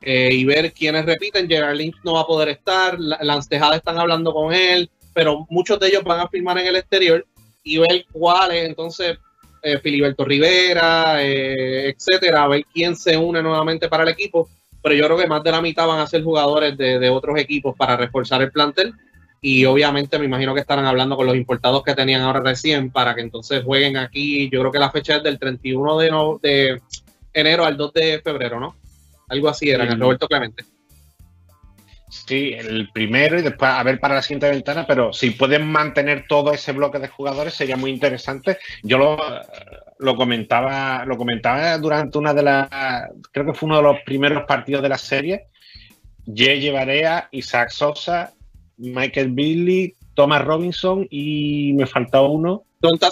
Eh, 0.00 0.30
y 0.32 0.44
ver 0.44 0.72
quiénes 0.72 1.04
repiten. 1.06 1.48
Gerard 1.48 1.76
Lynch 1.76 1.96
no 2.02 2.14
va 2.14 2.22
a 2.22 2.26
poder 2.26 2.48
estar, 2.48 2.98
La- 2.98 3.18
Lance 3.22 3.48
Tejada 3.48 3.76
están 3.76 3.98
hablando 3.98 4.32
con 4.32 4.52
él, 4.52 4.90
pero 5.12 5.46
muchos 5.50 5.78
de 5.78 5.88
ellos 5.88 6.02
van 6.04 6.20
a 6.20 6.28
firmar 6.28 6.58
en 6.58 6.66
el 6.66 6.76
exterior 6.76 7.26
y 7.62 7.78
ver 7.78 8.04
cuáles, 8.12 8.64
entonces, 8.66 9.18
eh, 9.64 9.78
Filiberto 9.80 10.24
Rivera, 10.24 11.24
eh, 11.24 11.88
etcétera, 11.88 12.44
a 12.44 12.48
ver 12.48 12.64
quién 12.72 12.94
se 12.94 13.16
une 13.16 13.42
nuevamente 13.42 13.88
para 13.88 14.04
el 14.04 14.10
equipo 14.10 14.48
pero 14.82 14.94
yo 14.96 15.06
creo 15.06 15.16
que 15.16 15.26
más 15.26 15.42
de 15.42 15.50
la 15.50 15.62
mitad 15.62 15.86
van 15.86 16.00
a 16.00 16.06
ser 16.06 16.22
jugadores 16.22 16.76
de, 16.76 16.98
de 16.98 17.08
otros 17.08 17.38
equipos 17.38 17.74
para 17.74 17.96
reforzar 17.96 18.42
el 18.42 18.52
plantel. 18.52 18.92
Y 19.40 19.64
obviamente 19.64 20.18
me 20.18 20.26
imagino 20.26 20.52
que 20.52 20.60
estarán 20.60 20.84
hablando 20.84 21.16
con 21.16 21.24
los 21.26 21.36
importados 21.36 21.82
que 21.82 21.94
tenían 21.94 22.20
ahora 22.20 22.40
recién 22.40 22.90
para 22.90 23.14
que 23.14 23.22
entonces 23.22 23.64
jueguen 23.64 23.96
aquí. 23.96 24.50
Yo 24.50 24.60
creo 24.60 24.70
que 24.70 24.78
la 24.78 24.90
fecha 24.90 25.16
es 25.16 25.22
del 25.22 25.38
31 25.38 25.98
de, 25.98 26.10
no- 26.10 26.38
de 26.42 26.82
enero 27.32 27.64
al 27.64 27.78
2 27.78 27.94
de 27.94 28.20
febrero, 28.22 28.60
¿no? 28.60 28.76
Algo 29.28 29.48
así 29.48 29.70
era, 29.70 29.90
Sí. 29.90 29.96
Roberto 29.98 30.28
Clemente. 30.28 30.64
Sí, 32.26 32.54
el 32.56 32.90
primero 32.90 33.38
y 33.38 33.42
después 33.42 33.70
a 33.70 33.82
ver 33.82 33.98
para 33.98 34.14
la 34.14 34.22
siguiente 34.22 34.48
ventana, 34.48 34.86
pero 34.86 35.12
si 35.12 35.30
pueden 35.30 35.66
mantener 35.66 36.26
todo 36.28 36.52
ese 36.52 36.72
bloque 36.72 36.98
de 36.98 37.08
jugadores 37.08 37.54
sería 37.54 37.76
muy 37.76 37.90
interesante. 37.90 38.58
Yo 38.82 38.98
lo, 38.98 39.18
lo 39.98 40.16
comentaba, 40.16 41.04
lo 41.04 41.16
comentaba 41.18 41.76
durante 41.76 42.16
una 42.16 42.32
de 42.32 42.42
las, 42.42 42.68
creo 43.32 43.46
que 43.46 43.52
fue 43.52 43.66
uno 43.66 43.76
de 43.78 43.82
los 43.82 43.96
primeros 44.06 44.44
partidos 44.44 44.82
de 44.82 44.88
la 44.88 44.96
serie. 44.96 45.48
J. 46.24 46.72
Barea, 46.72 47.28
Isaac 47.32 47.70
Sosa, 47.70 48.32
Michael 48.78 49.32
Billy, 49.32 49.94
Thomas 50.14 50.44
Robinson 50.44 51.06
y 51.10 51.72
me 51.74 51.86
falta 51.86 52.22
uno, 52.22 52.64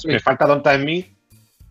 me 0.04 0.20
falta 0.20 0.46
Donta 0.46 0.78
Smith. 0.78 1.11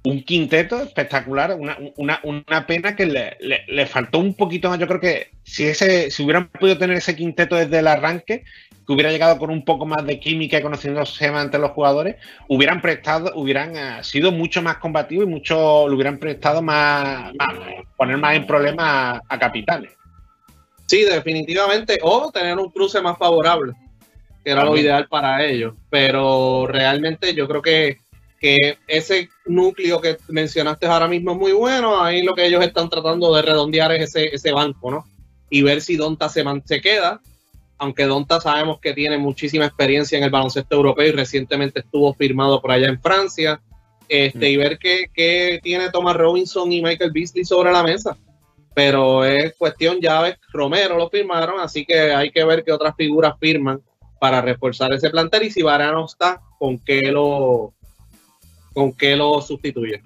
Un 0.03 0.23
quinteto 0.23 0.82
espectacular, 0.82 1.56
una, 1.60 1.78
una, 1.98 2.19
una 2.23 2.65
pena 2.65 2.95
que 2.95 3.06
le, 3.06 3.38
le- 3.40 3.64
le 3.68 3.86
faltó 3.86 4.18
un 4.18 4.34
poquito 4.34 4.68
más. 4.69 4.80
Yo 4.80 4.88
creo 4.88 4.99
que 4.99 5.30
si 5.44 5.65
ese, 5.68 6.10
si 6.10 6.23
hubieran 6.23 6.48
podido 6.48 6.78
tener 6.78 6.98
ese 6.98 7.15
quinteto 7.15 7.56
desde 7.56 7.80
el 7.80 7.88
arranque, 7.88 8.44
que 8.88 8.94
hubiera 8.94 9.11
llegado 9.11 9.38
con 9.38 9.52
un 9.52 9.64
poco 9.64 9.86
más 9.86 10.03
de 10.07 10.19
química 10.19 10.57
y 10.57 10.61
conociéndose 10.64 11.30
más 11.32 11.45
entre 11.45 11.60
los 11.60 11.69
jugadores, 11.72 12.15
hubieran 12.48 12.82
prestado, 12.82 13.32
hubieran 13.36 13.76
eh, 13.76 14.03
sido 14.03 14.32
mucho 14.32 14.64
más 14.64 14.78
combativos 14.78 15.26
y 15.26 15.30
mucho, 15.30 15.88
le 15.88 15.94
hubieran 15.94 16.18
prestado 16.18 16.64
más, 16.64 17.32
más- 17.36 17.56
poner 17.95 18.18
más 18.18 18.36
en 18.36 18.48
problemas 18.48 18.86
a, 18.88 19.22
a 19.30 19.38
capitanes. 19.40 19.91
Sí, 20.88 21.03
definitivamente. 21.03 21.99
O 22.02 22.32
tener 22.32 22.57
un 22.57 22.72
cruce 22.72 22.99
más 23.02 23.18
favorable, 23.19 23.73
que 24.44 24.52
era 24.52 24.65
lo 24.65 24.76
ideal 24.76 25.07
para 25.07 25.45
ellos. 25.45 25.76
Pero 25.91 26.65
realmente 26.68 27.34
yo 27.36 27.48
creo 27.48 27.61
que, 27.61 27.99
que 28.41 28.80
ese 28.88 29.30
núcleo 29.45 30.01
que 30.01 30.18
mencionaste 30.27 30.88
ahora 30.88 31.07
mismo 31.07 31.31
es 31.34 31.38
muy 31.38 31.51
bueno. 31.51 32.01
Ahí 32.01 32.23
lo 32.23 32.34
que 32.34 32.47
ellos 32.47 32.63
están 32.63 32.89
tratando 32.89 33.34
de 33.35 33.43
redondear 33.43 33.91
es 33.91 34.09
ese, 34.15 34.35
ese 34.35 34.51
banco, 34.51 34.89
¿no? 34.89 35.05
Y 35.49 35.61
ver 35.61 35.80
si 35.81 35.95
Donta 35.95 36.27
se, 36.27 36.43
man- 36.43 36.63
se 36.65 36.81
queda. 36.81 37.22
Aunque 37.77 38.05
Donta 38.05 38.41
sabemos 38.41 38.80
que 38.80 38.93
tiene 38.93 39.18
muchísima 39.19 39.65
experiencia 39.65 40.18
en 40.18 40.23
el 40.23 40.31
baloncesto 40.31 40.76
europeo 40.76 41.07
y 41.07 41.11
recientemente 41.11 41.81
estuvo 41.81 42.13
firmado 42.15 42.59
por 42.61 42.72
allá 42.72 42.88
en 42.88 42.99
Francia. 42.99 43.61
Este, 44.09 44.39
Mm. 44.39 44.43
Y 44.51 44.57
ver 44.57 44.77
qué, 44.80 45.05
qué 45.13 45.59
tiene 45.63 45.89
Thomas 45.91 46.18
Robinson 46.18 46.72
y 46.72 46.81
Michael 46.81 47.11
Beasley 47.11 47.45
sobre 47.45 47.72
la 47.72 47.84
mesa 47.84 48.18
pero 48.73 49.26
es 49.26 49.53
cuestión, 49.57 49.99
ya 49.99 50.22
ves, 50.22 50.38
Romero 50.53 50.97
lo 50.97 51.09
firmaron, 51.09 51.59
así 51.59 51.85
que 51.85 51.99
hay 52.13 52.31
que 52.31 52.43
ver 52.45 52.63
qué 52.63 52.72
otras 52.72 52.95
figuras 52.95 53.34
firman 53.38 53.81
para 54.18 54.41
reforzar 54.41 54.93
ese 54.93 55.09
plantel 55.09 55.43
y 55.43 55.51
si 55.51 55.61
Varano 55.61 56.05
está, 56.05 56.39
con 56.57 56.77
qué 56.80 57.01
lo 57.11 57.73
con 58.73 58.93
qué 58.93 59.15
lo 59.15 59.41
sustituye. 59.41 60.02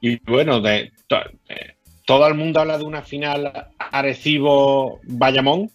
Y 0.00 0.18
bueno, 0.30 0.60
de, 0.60 0.92
to- 1.06 1.16
eh, 1.48 1.74
todo 2.04 2.26
el 2.26 2.34
mundo 2.34 2.60
habla 2.60 2.78
de 2.78 2.84
una 2.84 3.02
final 3.02 3.68
Arecibo-Bayamón, 3.78 5.70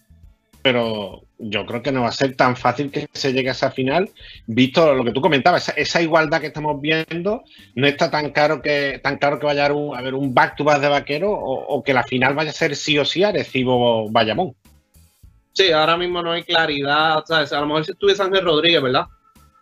pero 0.62 1.22
yo 1.38 1.64
creo 1.64 1.82
que 1.82 1.90
no 1.90 2.02
va 2.02 2.08
a 2.08 2.12
ser 2.12 2.36
tan 2.36 2.54
fácil 2.54 2.90
que 2.90 3.08
se 3.12 3.32
llegue 3.32 3.48
a 3.48 3.52
esa 3.52 3.70
final, 3.70 4.10
visto 4.46 4.94
lo 4.94 5.02
que 5.04 5.12
tú 5.12 5.20
comentabas, 5.22 5.62
esa, 5.68 5.72
esa 5.80 6.02
igualdad 6.02 6.40
que 6.40 6.48
estamos 6.48 6.80
viendo, 6.80 7.42
no 7.74 7.86
está 7.86 8.10
tan 8.10 8.30
caro 8.30 8.60
que 8.60 9.00
tan 9.02 9.16
claro 9.16 9.38
que 9.38 9.46
vaya 9.46 9.62
a 9.62 9.64
haber 9.66 9.76
un, 9.76 9.94
a 9.96 9.98
haber 9.98 10.14
un 10.14 10.34
back 10.34 10.56
to 10.56 10.64
back 10.64 10.80
de 10.80 10.88
vaquero 10.88 11.32
o, 11.32 11.66
o 11.76 11.82
que 11.82 11.94
la 11.94 12.04
final 12.04 12.34
vaya 12.34 12.50
a 12.50 12.52
ser 12.52 12.76
sí 12.76 12.98
o 12.98 13.04
sí 13.04 13.22
Arecibo-Bayamón. 13.22 14.54
Sí, 15.52 15.72
ahora 15.72 15.96
mismo 15.96 16.22
no 16.22 16.32
hay 16.32 16.44
claridad. 16.44 17.24
A 17.28 17.60
lo 17.60 17.66
mejor 17.66 17.84
si 17.84 17.92
estuviese 17.92 18.22
Ángel 18.22 18.44
Rodríguez, 18.44 18.82
¿verdad? 18.82 19.06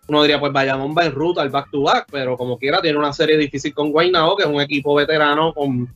Uno 0.08 0.22
diría, 0.22 0.40
pues 0.40 0.52
Bayamón 0.52 0.94
va 0.96 1.04
en 1.04 1.12
ruta 1.12 1.42
al 1.42 1.50
back-to-back, 1.50 2.06
pero 2.10 2.36
como 2.36 2.58
quiera 2.58 2.80
tiene 2.80 2.98
una 2.98 3.12
serie 3.12 3.36
difícil 3.36 3.74
con 3.74 3.92
Guaynabo, 3.92 4.36
que 4.36 4.44
es 4.44 4.48
un 4.48 4.60
equipo 4.60 4.94
veterano 4.94 5.52
con 5.52 5.94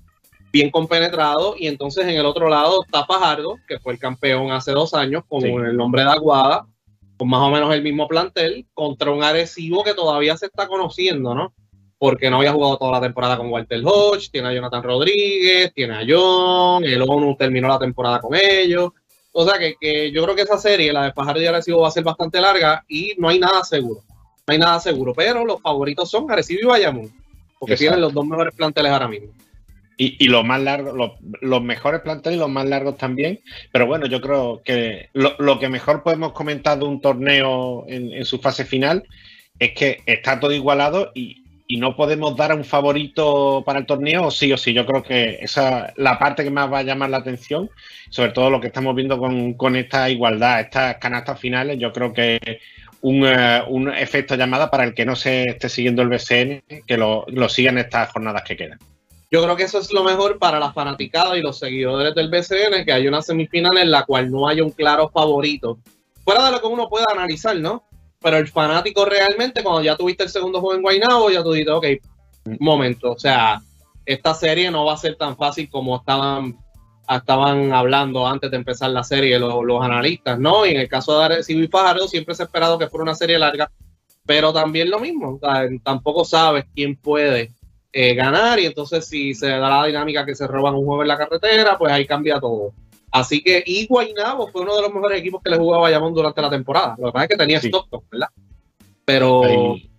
bien 0.52 0.70
compenetrado, 0.70 1.54
y 1.58 1.66
entonces 1.66 2.04
en 2.06 2.16
el 2.16 2.26
otro 2.26 2.48
lado 2.50 2.84
está 2.84 3.06
Fajardo, 3.06 3.56
que 3.66 3.78
fue 3.78 3.94
el 3.94 3.98
campeón 3.98 4.52
hace 4.52 4.72
dos 4.72 4.92
años 4.92 5.24
con 5.26 5.40
Sí. 5.40 5.48
el 5.48 5.76
nombre 5.78 6.02
de 6.02 6.10
Aguada, 6.10 6.66
con 7.16 7.30
más 7.30 7.40
o 7.40 7.50
menos 7.50 7.72
el 7.74 7.82
mismo 7.82 8.06
plantel, 8.06 8.66
contra 8.74 9.10
un 9.10 9.24
Arecibo 9.24 9.82
que 9.82 9.94
todavía 9.94 10.36
se 10.36 10.46
está 10.46 10.66
conociendo, 10.66 11.34
¿no? 11.34 11.54
Porque 11.96 12.28
no 12.28 12.36
había 12.38 12.52
jugado 12.52 12.76
toda 12.76 12.92
la 12.92 13.00
temporada 13.00 13.38
con 13.38 13.48
Walter 13.48 13.80
Hodge, 13.82 14.28
tiene 14.30 14.48
a 14.48 14.52
Jonathan 14.52 14.82
Rodríguez, 14.82 15.72
tiene 15.72 15.94
a 15.94 16.04
John, 16.06 16.84
el 16.84 17.00
ONU 17.00 17.34
terminó 17.36 17.68
la 17.68 17.78
temporada 17.78 18.20
con 18.20 18.34
ellos. 18.34 18.90
O 19.32 19.48
sea 19.48 19.58
que, 19.58 19.76
que 19.80 20.12
yo 20.12 20.22
creo 20.22 20.36
que 20.36 20.42
esa 20.42 20.58
serie, 20.58 20.92
la 20.92 21.04
de 21.04 21.12
Fajardo 21.12 21.40
y 21.40 21.46
Arecibo, 21.46 21.80
va 21.80 21.88
a 21.88 21.92
ser 21.92 22.04
bastante 22.04 22.40
larga 22.40 22.84
y 22.88 23.14
no 23.18 23.28
hay 23.28 23.38
nada 23.38 23.64
seguro. 23.64 24.02
No 24.46 24.52
hay 24.52 24.58
nada 24.58 24.78
seguro, 24.80 25.14
pero 25.14 25.44
los 25.44 25.60
favoritos 25.60 26.10
son 26.10 26.30
Arecibo 26.30 26.60
y 26.62 26.66
Bayamón, 26.66 27.12
porque 27.58 27.74
Exacto. 27.74 27.78
tienen 27.78 28.00
los 28.00 28.12
dos 28.12 28.26
mejores 28.26 28.54
planteles 28.54 28.92
ahora 28.92 29.08
mismo. 29.08 29.32
Y, 29.96 30.16
y 30.24 30.28
los 30.28 30.44
más 30.44 30.60
largos, 30.60 30.94
los, 30.94 31.12
los 31.40 31.62
mejores 31.62 32.00
planteles 32.00 32.36
y 32.36 32.40
los 32.40 32.50
más 32.50 32.66
largos 32.66 32.96
también. 32.96 33.40
Pero 33.70 33.86
bueno, 33.86 34.06
yo 34.06 34.20
creo 34.20 34.60
que 34.64 35.10
lo, 35.12 35.36
lo 35.38 35.58
que 35.58 35.68
mejor 35.68 36.02
podemos 36.02 36.32
comentar 36.32 36.78
de 36.78 36.84
un 36.84 37.00
torneo 37.00 37.84
en, 37.86 38.12
en 38.12 38.24
su 38.24 38.38
fase 38.38 38.64
final 38.64 39.04
es 39.58 39.72
que 39.74 40.00
está 40.06 40.40
todo 40.40 40.52
igualado 40.52 41.12
y, 41.14 41.41
y 41.72 41.78
no 41.78 41.96
podemos 41.96 42.36
dar 42.36 42.52
a 42.52 42.54
un 42.54 42.66
favorito 42.66 43.62
para 43.64 43.78
el 43.78 43.86
torneo, 43.86 44.30
sí 44.30 44.52
o 44.52 44.58
sí. 44.58 44.74
Yo 44.74 44.84
creo 44.84 45.02
que 45.02 45.38
esa 45.40 45.86
es 45.86 45.92
la 45.96 46.18
parte 46.18 46.44
que 46.44 46.50
más 46.50 46.70
va 46.70 46.80
a 46.80 46.82
llamar 46.82 47.08
la 47.08 47.16
atención, 47.16 47.70
sobre 48.10 48.32
todo 48.32 48.50
lo 48.50 48.60
que 48.60 48.66
estamos 48.66 48.94
viendo 48.94 49.16
con, 49.16 49.54
con 49.54 49.74
esta 49.74 50.10
igualdad, 50.10 50.60
estas 50.60 50.98
canastas 50.98 51.40
finales. 51.40 51.78
Yo 51.78 51.90
creo 51.90 52.12
que 52.12 52.60
un, 53.00 53.24
eh, 53.24 53.62
un 53.68 53.88
efecto 53.88 54.34
llamada 54.34 54.70
para 54.70 54.84
el 54.84 54.92
que 54.92 55.06
no 55.06 55.16
se 55.16 55.44
esté 55.44 55.70
siguiendo 55.70 56.02
el 56.02 56.10
BCN, 56.10 56.62
que 56.86 56.98
lo, 56.98 57.24
lo 57.28 57.48
siga 57.48 57.70
en 57.70 57.78
estas 57.78 58.12
jornadas 58.12 58.42
que 58.42 58.54
quedan. 58.54 58.78
Yo 59.30 59.42
creo 59.42 59.56
que 59.56 59.62
eso 59.62 59.78
es 59.78 59.94
lo 59.94 60.04
mejor 60.04 60.38
para 60.38 60.60
la 60.60 60.74
fanaticada 60.74 61.38
y 61.38 61.40
los 61.40 61.58
seguidores 61.58 62.14
del 62.14 62.28
BCN, 62.28 62.84
que 62.84 62.92
hay 62.92 63.08
una 63.08 63.22
semifinal 63.22 63.78
en 63.78 63.90
la 63.90 64.04
cual 64.04 64.30
no 64.30 64.46
haya 64.46 64.62
un 64.62 64.72
claro 64.72 65.08
favorito. 65.08 65.78
Fuera 66.22 66.44
de 66.44 66.52
lo 66.52 66.60
que 66.60 66.66
uno 66.66 66.90
pueda 66.90 67.06
analizar, 67.10 67.56
¿no? 67.56 67.82
Pero 68.22 68.36
el 68.36 68.48
fanático 68.48 69.04
realmente, 69.04 69.62
cuando 69.62 69.82
ya 69.82 69.96
tuviste 69.96 70.24
el 70.24 70.30
segundo 70.30 70.60
juego 70.60 70.76
en 70.76 70.82
Guaynabo, 70.82 71.30
ya 71.30 71.42
tú 71.42 71.52
dices, 71.52 71.72
ok, 71.72 71.86
momento, 72.60 73.12
o 73.12 73.18
sea, 73.18 73.60
esta 74.06 74.34
serie 74.34 74.70
no 74.70 74.84
va 74.84 74.94
a 74.94 74.98
ser 74.98 75.16
tan 75.16 75.36
fácil 75.36 75.68
como 75.70 75.96
estaban, 75.96 76.56
estaban 77.08 77.72
hablando 77.72 78.26
antes 78.26 78.50
de 78.50 78.56
empezar 78.56 78.90
la 78.90 79.04
serie 79.04 79.38
los, 79.38 79.82
analistas, 79.82 80.38
¿no? 80.38 80.66
Y 80.66 80.70
en 80.70 80.80
el 80.80 80.88
caso 80.88 81.18
de 81.18 81.24
Arecibo 81.24 81.60
y 81.60 81.68
Fajardo 81.68 82.08
siempre 82.08 82.34
se 82.34 82.42
ha 82.42 82.46
esperado 82.46 82.78
que 82.78 82.88
fuera 82.88 83.04
una 83.04 83.14
serie 83.14 83.38
larga, 83.38 83.70
pero 84.26 84.52
también 84.52 84.90
lo 84.90 84.98
mismo, 84.98 85.34
o 85.34 85.38
sea, 85.38 85.68
tampoco 85.82 86.24
sabes 86.24 86.64
quién 86.74 86.96
puede 86.96 87.52
eh, 87.92 88.14
ganar 88.14 88.58
y 88.58 88.66
entonces 88.66 89.06
si 89.06 89.34
se 89.34 89.48
da 89.48 89.68
la 89.68 89.86
dinámica 89.86 90.24
que 90.24 90.34
se 90.34 90.46
roban 90.46 90.74
un 90.74 90.86
juego 90.86 91.02
en 91.02 91.08
la 91.08 91.18
carretera, 91.18 91.76
pues 91.76 91.92
ahí 91.92 92.06
cambia 92.06 92.40
todo. 92.40 92.72
Así 93.12 93.42
que 93.42 93.62
y 93.66 93.86
Guaynabo 93.86 94.48
fue 94.48 94.62
uno 94.62 94.74
de 94.74 94.82
los 94.82 94.92
mejores 94.92 95.20
equipos 95.20 95.42
que 95.42 95.50
le 95.50 95.58
jugaba 95.58 95.82
a 95.86 95.90
Bayamón 95.90 96.14
durante 96.14 96.40
la 96.42 96.50
temporada. 96.50 96.96
Lo 96.98 97.06
que 97.06 97.12
pasa 97.12 97.24
es 97.24 97.28
que 97.30 97.36
tenía 97.36 97.60
Sí. 97.60 97.68
Stockton, 97.68 98.00
¿verdad? 98.10 98.28
Pero 99.04 99.44
Ahí- 99.44 99.90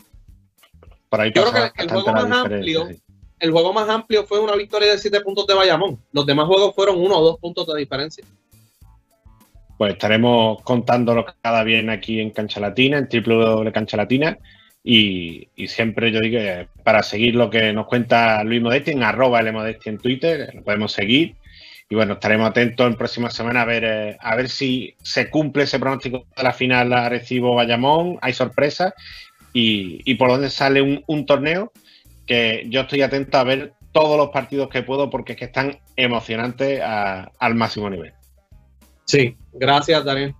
por 1.10 1.22
ahí 1.22 1.31
Yo 1.35 1.44
creo 1.44 1.72
que 1.73 1.84
el 1.84 1.90
juego 1.91 2.11
más 2.11 2.26
amplio- 2.26 2.88
sí. 2.88 2.99
el 3.40 3.52
juego 3.52 3.72
más 3.73 3.88
amplio 3.88 4.26
fue 4.26 4.40
una 4.40 4.56
victoria 4.56 4.91
de 4.91 4.98
7 4.98 5.22
puntos 5.22 5.45
de 5.45 5.53
Bayamón. 5.53 5.99
Los 6.11 6.26
demás 6.26 6.48
juegos 6.48 6.73
fueron 6.73 6.98
uno 6.99 7.18
o 7.19 7.23
dos 7.23 7.38
puntos 7.40 7.68
de 7.68 7.77
diferencia. 7.80 8.26
Pues 9.77 9.94
estaremos 9.94 10.61
contándolo 10.64 11.26
cada 11.41 11.64
viernes 11.64 11.98
aquí 11.98 12.19
en 12.19 12.31
Cancha 12.31 12.60
Latina, 12.60 12.98
en 12.98 13.07
www 13.10 13.72
Cancha 13.72 13.98
Latina. 13.98 14.38
Y, 14.84 15.48
y 15.56 15.68
siempre 15.68 16.11
yo 16.11 16.19
digo 16.19 16.40
que 16.40 16.68
para 16.84 17.03
seguir 17.03 17.35
lo 17.35 17.49
que 17.49 17.72
nos 17.73 17.85
cuenta 17.88 18.44
Luis 18.44 18.61
Modesti 18.61 18.91
en 18.91 19.03
arroba 19.03 19.40
L 19.40 19.52
Modesti 19.52 19.90
en 19.90 19.98
Twitter, 19.98 20.52
lo 20.53 20.64
podemos 20.64 20.91
seguir. 20.91 21.35
Y 21.94 21.95
bueno, 21.95 22.14
estaremos 22.14 22.49
atentos 22.49 22.88
en 22.88 22.95
próximas 22.95 23.36
semanas 23.36 23.61
a 23.61 23.65
ver, 23.68 23.84
eh, 23.84 24.18
a 24.20 24.36
ver 24.36 24.49
si 24.49 24.95
se 25.03 25.30
cumple 25.30 25.65
ese 25.65 25.78
pronóstico 25.78 26.26
de 26.36 26.41
la 26.41 26.52
final 26.52 26.91
a 26.91 27.07
Recibo 27.07 27.53
Bayamón, 27.53 28.18
hay 28.20 28.34
sorpresas 28.34 28.95
y, 29.53 30.02
y 30.03 30.15
por 30.15 30.30
dónde 30.30 30.49
sale 30.49 30.82
un, 30.82 31.26
torneo 31.28 31.72
que 32.26 32.65
yo 32.68 32.82
estoy 32.82 33.03
atento 33.03 33.38
a 33.38 33.44
ver 33.44 33.74
todos 33.91 34.18
los 34.18 34.30
partidos 34.30 34.70
que 34.70 34.82
puedo 34.82 35.11
porque 35.11 35.34
es 35.34 35.38
que 35.38 35.45
están 35.45 35.82
emocionantes 35.95 36.82
al 36.82 37.53
máximo 37.53 37.91
nivel. 37.91 38.14
Sí, 39.06 39.38
gracias, 39.53 40.03
Daniel. 40.03 40.34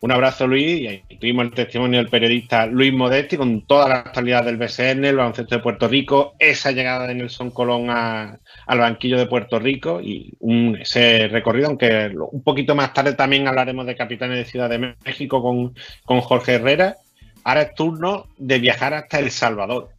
Un 0.00 0.12
abrazo, 0.12 0.46
Luis. 0.46 0.80
Y 0.80 0.86
ahí 0.86 1.02
tuvimos 1.20 1.46
el 1.46 1.54
testimonio 1.54 1.98
del 1.98 2.08
periodista 2.08 2.66
Luis 2.66 2.92
Modesti 2.92 3.36
con 3.36 3.66
toda 3.66 3.88
la 3.88 3.94
actualidad 3.96 4.44
del 4.44 4.56
BCN, 4.56 5.04
el 5.04 5.16
baloncesto 5.16 5.56
de 5.56 5.62
Puerto 5.62 5.88
Rico, 5.88 6.34
esa 6.38 6.70
llegada 6.70 7.06
de 7.08 7.16
Nelson 7.16 7.50
Colón 7.50 7.90
al 7.90 8.38
banquillo 8.66 9.18
de 9.18 9.26
Puerto 9.26 9.58
Rico 9.58 10.00
y 10.00 10.36
ese 10.80 11.26
recorrido, 11.28 11.66
aunque 11.66 12.12
un 12.30 12.42
poquito 12.44 12.76
más 12.76 12.92
tarde 12.92 13.14
también 13.14 13.48
hablaremos 13.48 13.86
de 13.86 13.96
capitanes 13.96 14.38
de 14.38 14.44
Ciudad 14.44 14.70
de 14.70 14.94
México 15.04 15.42
con, 15.42 15.74
con 16.04 16.20
Jorge 16.20 16.54
Herrera. 16.54 16.96
Ahora 17.42 17.62
es 17.62 17.74
turno 17.74 18.26
de 18.36 18.58
viajar 18.60 18.94
hasta 18.94 19.18
El 19.18 19.32
Salvador. 19.32 19.90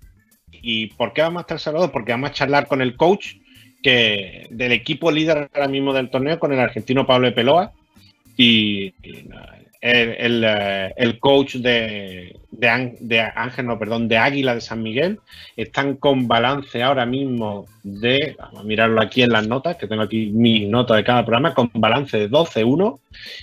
¿Y 0.52 0.88
por 0.88 1.14
qué 1.14 1.24
vamos 1.24 1.42
hasta 1.42 1.56
El 1.56 1.60
Salvador? 1.60 1.92
Porque 1.92 2.14
vamos 2.14 2.30
a 2.30 2.34
charlar 2.34 2.68
con 2.68 2.82
el 2.82 2.96
coach 2.96 3.36
que 3.82 4.48
del 4.50 4.72
equipo 4.72 5.12
líder 5.12 5.50
ahora 5.54 5.68
mismo 5.68 5.94
del 5.94 6.10
torneo, 6.10 6.40
con 6.40 6.54
el 6.54 6.60
argentino 6.60 7.06
Pablo 7.06 7.34
Peloa. 7.34 7.74
Y, 8.38 8.94
el, 9.81 10.43
eh, 10.45 10.93
el 10.97 11.19
coach 11.19 11.56
de, 11.56 12.35
de, 12.51 12.68
Án- 12.69 12.97
de 12.99 13.22
Ángel, 13.22 13.65
no, 13.68 13.80
perdón, 13.80 14.07
de 14.07 14.18
Águila 14.18 14.53
de 14.56 14.61
San 14.61 14.84
Miguel, 14.84 15.19
están 15.56 15.95
con 15.95 16.27
balance 16.27 16.84
ahora 16.84 17.06
mismo 17.06 17.65
de, 17.84 18.35
vamos 18.38 18.61
a 18.61 18.64
mirarlo 18.64 19.01
aquí 19.01 19.22
en 19.22 19.30
las 19.30 19.47
notas, 19.47 19.77
que 19.77 19.88
tengo 19.88 20.01
aquí 20.01 20.27
mis 20.34 20.68
notas 20.68 20.97
de 20.97 21.03
cada 21.03 21.23
programa, 21.26 21.53
con 21.53 21.72
balance 21.73 22.18
de 22.18 22.27
12-1. 22.30 22.99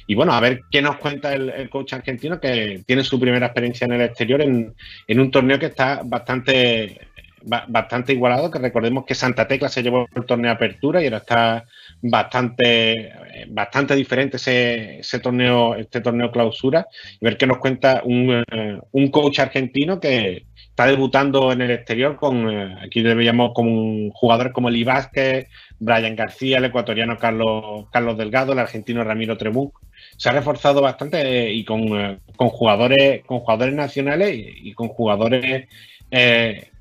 Y 0.06 0.14
bueno, 0.14 0.32
a 0.32 0.40
ver 0.40 0.60
qué 0.70 0.82
nos 0.82 0.96
cuenta 0.98 1.34
el, 1.34 1.48
el 1.50 1.70
coach 1.70 1.94
argentino, 1.94 2.38
que 2.40 2.82
tiene 2.86 3.02
su 3.04 3.18
primera 3.18 3.46
experiencia 3.46 3.86
en 3.86 3.92
el 3.92 4.02
exterior 4.02 4.42
en, 4.42 4.74
en 5.06 5.20
un 5.20 5.30
torneo 5.30 5.58
que 5.58 5.66
está 5.66 6.02
bastante 6.04 7.00
ba- 7.15 7.15
bastante 7.46 8.12
igualado, 8.12 8.50
que 8.50 8.58
recordemos 8.58 9.04
que 9.04 9.14
Santa 9.14 9.46
Tecla 9.46 9.68
se 9.68 9.82
llevó 9.82 10.06
el 10.14 10.26
torneo 10.26 10.50
de 10.50 10.56
apertura 10.56 11.00
y 11.00 11.04
ahora 11.04 11.18
está 11.18 11.64
bastante, 12.02 12.92
eh, 12.92 13.46
bastante 13.48 13.94
diferente 13.94 14.36
ese, 14.36 15.00
ese 15.00 15.20
torneo, 15.20 15.76
este 15.76 16.00
torneo 16.00 16.30
clausura, 16.30 16.86
y 17.20 17.24
ver 17.24 17.36
qué 17.36 17.46
nos 17.46 17.58
cuenta 17.58 18.02
un, 18.04 18.44
eh, 18.50 18.80
un 18.90 19.10
coach 19.10 19.38
argentino 19.38 20.00
que 20.00 20.44
está 20.54 20.86
debutando 20.86 21.52
en 21.52 21.62
el 21.62 21.70
exterior 21.70 22.16
con, 22.16 22.50
eh, 22.50 22.76
aquí 22.84 23.00
le 23.00 23.14
veíamos 23.14 23.52
como 23.54 24.10
jugadores 24.12 24.52
como 24.52 24.68
Eli 24.68 24.84
Vázquez, 24.84 25.48
Brian 25.78 26.16
García, 26.16 26.58
el 26.58 26.64
ecuatoriano 26.66 27.16
Carlos, 27.16 27.86
Carlos 27.92 28.18
Delgado, 28.18 28.52
el 28.52 28.58
argentino 28.58 29.04
Ramiro 29.04 29.38
Tremuk. 29.38 29.80
Se 30.16 30.28
ha 30.28 30.32
reforzado 30.32 30.82
bastante 30.82 31.52
y 31.52 31.64
con, 31.64 32.20
con 32.36 32.48
jugadores, 32.48 33.24
con 33.24 33.40
jugadores 33.40 33.74
nacionales 33.74 34.34
y, 34.36 34.72
con 34.72 34.88
jugadores 34.88 35.68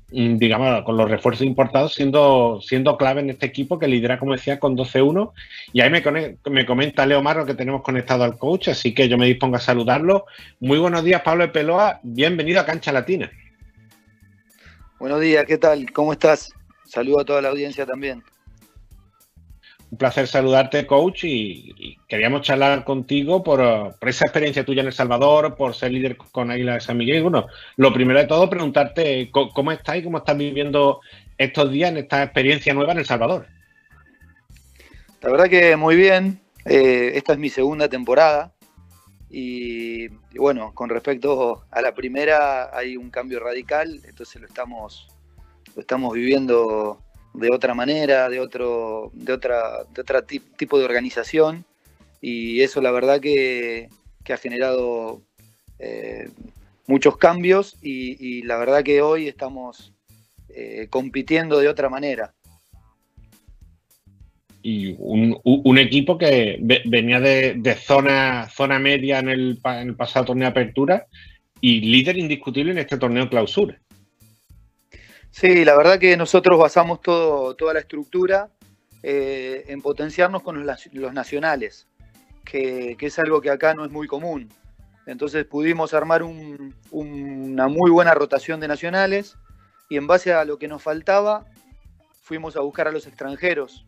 digamos, 0.08 0.84
con 0.84 0.96
los 0.96 1.10
refuerzos 1.10 1.46
importados 1.46 1.94
siendo, 1.94 2.60
siendo 2.62 2.96
clave 2.96 3.20
en 3.20 3.30
este 3.30 3.46
equipo 3.46 3.78
que 3.78 3.88
lidera, 3.88 4.18
como 4.18 4.32
decía, 4.32 4.60
con 4.60 4.76
12-1. 4.76 5.32
Y 5.72 5.80
ahí 5.80 5.90
me, 5.90 6.02
me 6.50 6.66
comenta 6.66 7.06
Leo 7.06 7.22
Marro 7.22 7.44
que 7.44 7.54
tenemos 7.54 7.82
conectado 7.82 8.24
al 8.24 8.38
coach, 8.38 8.68
así 8.68 8.94
que 8.94 9.08
yo 9.08 9.18
me 9.18 9.26
dispongo 9.26 9.56
a 9.56 9.60
saludarlo. 9.60 10.26
Muy 10.60 10.78
buenos 10.78 11.02
días, 11.02 11.22
Pablo 11.22 11.44
de 11.44 11.52
Peloa. 11.52 12.00
Bienvenido 12.02 12.60
a 12.60 12.66
Cancha 12.66 12.92
Latina. 12.92 13.30
Buenos 14.98 15.20
días, 15.20 15.44
¿qué 15.44 15.58
tal? 15.58 15.92
¿Cómo 15.92 16.12
estás? 16.12 16.52
Saludo 16.84 17.20
a 17.20 17.24
toda 17.24 17.42
la 17.42 17.48
audiencia 17.48 17.84
también. 17.84 18.22
Un 19.88 19.98
placer 19.98 20.26
saludarte, 20.26 20.84
coach, 20.86 21.24
y, 21.24 21.96
queríamos 22.08 22.42
charlar 22.42 22.82
contigo 22.84 23.42
por, 23.44 23.60
esa 24.00 24.24
experiencia 24.24 24.64
tuya 24.64 24.80
en 24.80 24.88
El 24.88 24.92
Salvador, 24.92 25.54
por 25.54 25.74
ser 25.74 25.92
líder 25.92 26.16
con 26.16 26.50
Águila 26.50 26.74
de 26.74 26.80
San 26.80 26.96
Miguel. 26.96 27.22
Bueno, 27.22 27.46
lo 27.76 27.92
primero 27.92 28.18
de 28.18 28.26
todo, 28.26 28.50
preguntarte 28.50 29.30
co- 29.30 29.50
cómo 29.50 29.70
estás 29.70 29.96
y 29.98 30.02
cómo 30.02 30.18
estás 30.18 30.36
viviendo 30.36 31.00
estos 31.38 31.70
días 31.70 31.90
en 31.90 31.98
esta 31.98 32.24
experiencia 32.24 32.74
nueva 32.74 32.92
en 32.92 32.98
El 32.98 33.06
Salvador. 33.06 33.46
La 35.22 35.30
verdad 35.30 35.48
que 35.48 35.76
muy 35.76 35.94
bien. 35.96 36.40
eh, 36.64 37.12
esta 37.14 37.34
es 37.34 37.38
mi 37.38 37.48
segunda 37.48 37.88
temporada. 37.88 38.52
Y, 39.30 40.06
y 40.06 40.38
bueno, 40.38 40.72
con 40.74 40.88
respecto 40.88 41.64
a 41.70 41.80
la 41.80 41.94
primera 41.94 42.76
hay 42.76 42.96
un 42.96 43.10
cambio 43.10 43.38
radical, 43.40 44.00
entonces 44.04 44.40
lo 44.40 44.46
estamos, 44.48 45.08
lo 45.74 45.80
estamos 45.80 46.12
viviendo 46.14 47.00
de 47.36 47.50
otra 47.50 47.74
manera, 47.74 48.28
de 48.28 48.40
otro, 48.40 49.10
de 49.14 49.32
otra, 49.32 49.84
de 49.94 50.00
otro 50.00 50.24
tipo 50.24 50.78
de 50.78 50.84
organización. 50.84 51.64
Y 52.20 52.62
eso 52.62 52.80
la 52.80 52.90
verdad 52.90 53.20
que, 53.20 53.88
que 54.24 54.32
ha 54.32 54.38
generado 54.38 55.22
eh, 55.78 56.28
muchos 56.86 57.16
cambios 57.16 57.76
y, 57.82 58.42
la 58.42 58.56
verdad 58.56 58.82
que 58.82 59.02
hoy 59.02 59.28
estamos 59.28 59.92
eh, 60.48 60.86
compitiendo 60.90 61.58
de 61.58 61.68
otra 61.68 61.88
manera. 61.88 62.32
y 64.66 64.96
un, 64.98 65.78
equipo 65.78 66.18
que 66.18 66.58
ve- 66.60 66.82
venía 66.86 67.20
de, 67.20 67.54
de 67.54 67.74
zona, 67.76 68.48
zona 68.48 68.80
media 68.80 69.20
en 69.20 69.28
el, 69.28 69.60
en 69.62 69.88
el 69.90 69.94
pasado 69.94 70.24
torneo 70.26 70.46
de 70.46 70.50
apertura 70.50 71.06
y 71.60 71.82
líder 71.82 72.18
indiscutible 72.18 72.72
en 72.72 72.78
este 72.78 72.98
torneo 72.98 73.28
clausura. 73.28 73.80
Sí, 75.38 75.66
la 75.66 75.76
verdad 75.76 75.98
que 75.98 76.16
nosotros 76.16 76.58
basamos 76.58 77.02
todo, 77.02 77.54
toda 77.56 77.74
la 77.74 77.80
estructura 77.80 78.48
eh, 79.02 79.64
en 79.68 79.82
potenciarnos 79.82 80.42
con 80.42 80.56
los, 80.58 80.66
nac- 80.66 80.90
los 80.94 81.12
nacionales, 81.12 81.86
que, 82.42 82.96
que 82.98 83.06
es 83.06 83.18
algo 83.18 83.42
que 83.42 83.50
acá 83.50 83.74
no 83.74 83.84
es 83.84 83.90
muy 83.92 84.06
común. 84.06 84.48
Entonces 85.04 85.44
pudimos 85.44 85.92
armar 85.92 86.22
un- 86.22 86.74
una 86.90 87.68
muy 87.68 87.90
buena 87.90 88.14
rotación 88.14 88.60
de 88.60 88.68
nacionales 88.68 89.36
y 89.90 89.98
en 89.98 90.06
base 90.06 90.32
a 90.32 90.46
lo 90.46 90.56
que 90.58 90.68
nos 90.68 90.82
faltaba 90.82 91.44
fuimos 92.22 92.56
a 92.56 92.60
buscar 92.60 92.88
a 92.88 92.90
los 92.90 93.06
extranjeros. 93.06 93.84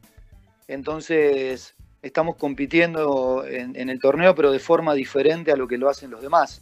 Entonces 0.68 1.74
estamos 2.02 2.36
compitiendo 2.36 3.46
en, 3.46 3.74
en 3.74 3.88
el 3.88 3.98
torneo 4.00 4.34
pero 4.34 4.52
de 4.52 4.58
forma 4.58 4.92
diferente 4.92 5.50
a 5.50 5.56
lo 5.56 5.66
que 5.66 5.78
lo 5.78 5.88
hacen 5.88 6.10
los 6.10 6.20
demás. 6.20 6.60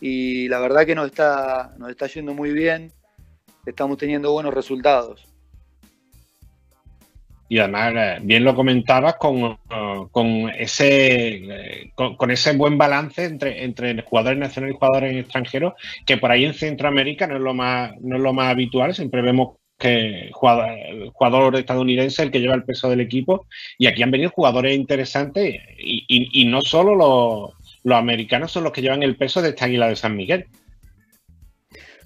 Y 0.00 0.48
la 0.48 0.58
verdad 0.58 0.84
que 0.86 0.96
nos 0.96 1.06
está, 1.06 1.72
nos 1.78 1.88
está 1.88 2.08
yendo 2.08 2.34
muy 2.34 2.50
bien 2.50 2.90
estamos 3.66 3.98
teniendo 3.98 4.32
buenos 4.32 4.54
resultados. 4.54 5.26
Y 7.46 7.58
además, 7.58 7.92
eh, 7.94 8.18
bien 8.22 8.42
lo 8.42 8.54
comentabas, 8.54 9.16
con, 9.16 9.36
eh, 9.44 9.56
con 10.10 10.50
ese 10.56 11.34
eh, 11.34 11.90
con, 11.94 12.30
ese 12.30 12.56
buen 12.56 12.78
balance 12.78 13.22
entre, 13.24 13.64
entre 13.64 14.02
jugadores 14.02 14.38
nacionales 14.38 14.74
y 14.74 14.78
jugadores 14.78 15.16
extranjeros, 15.16 15.74
que 16.06 16.16
por 16.16 16.30
ahí 16.30 16.46
en 16.46 16.54
Centroamérica 16.54 17.26
no 17.26 17.36
es 17.36 17.42
lo 17.42 17.52
más, 17.54 17.92
no 18.00 18.16
es 18.16 18.22
lo 18.22 18.32
más 18.32 18.48
habitual, 18.48 18.94
siempre 18.94 19.20
vemos 19.20 19.56
que 19.78 20.30
jugador, 20.32 20.70
el 20.70 21.10
jugador 21.10 21.56
estadounidense 21.56 22.14
es 22.22 22.26
el 22.26 22.30
que 22.30 22.40
lleva 22.40 22.54
el 22.54 22.64
peso 22.64 22.88
del 22.88 23.00
equipo, 23.00 23.46
y 23.76 23.88
aquí 23.88 24.02
han 24.02 24.10
venido 24.10 24.30
jugadores 24.30 24.74
interesantes, 24.74 25.56
y, 25.78 26.04
y- 26.08 26.42
y 26.42 26.44
no 26.46 26.62
solo 26.62 26.94
los, 26.94 27.50
los 27.82 27.98
americanos 27.98 28.52
son 28.52 28.64
los 28.64 28.72
que 28.72 28.80
llevan 28.82 29.02
el 29.02 29.16
peso 29.16 29.42
de 29.42 29.50
esta 29.50 29.66
águila 29.66 29.88
de 29.88 29.96
San 29.96 30.16
Miguel. 30.16 30.46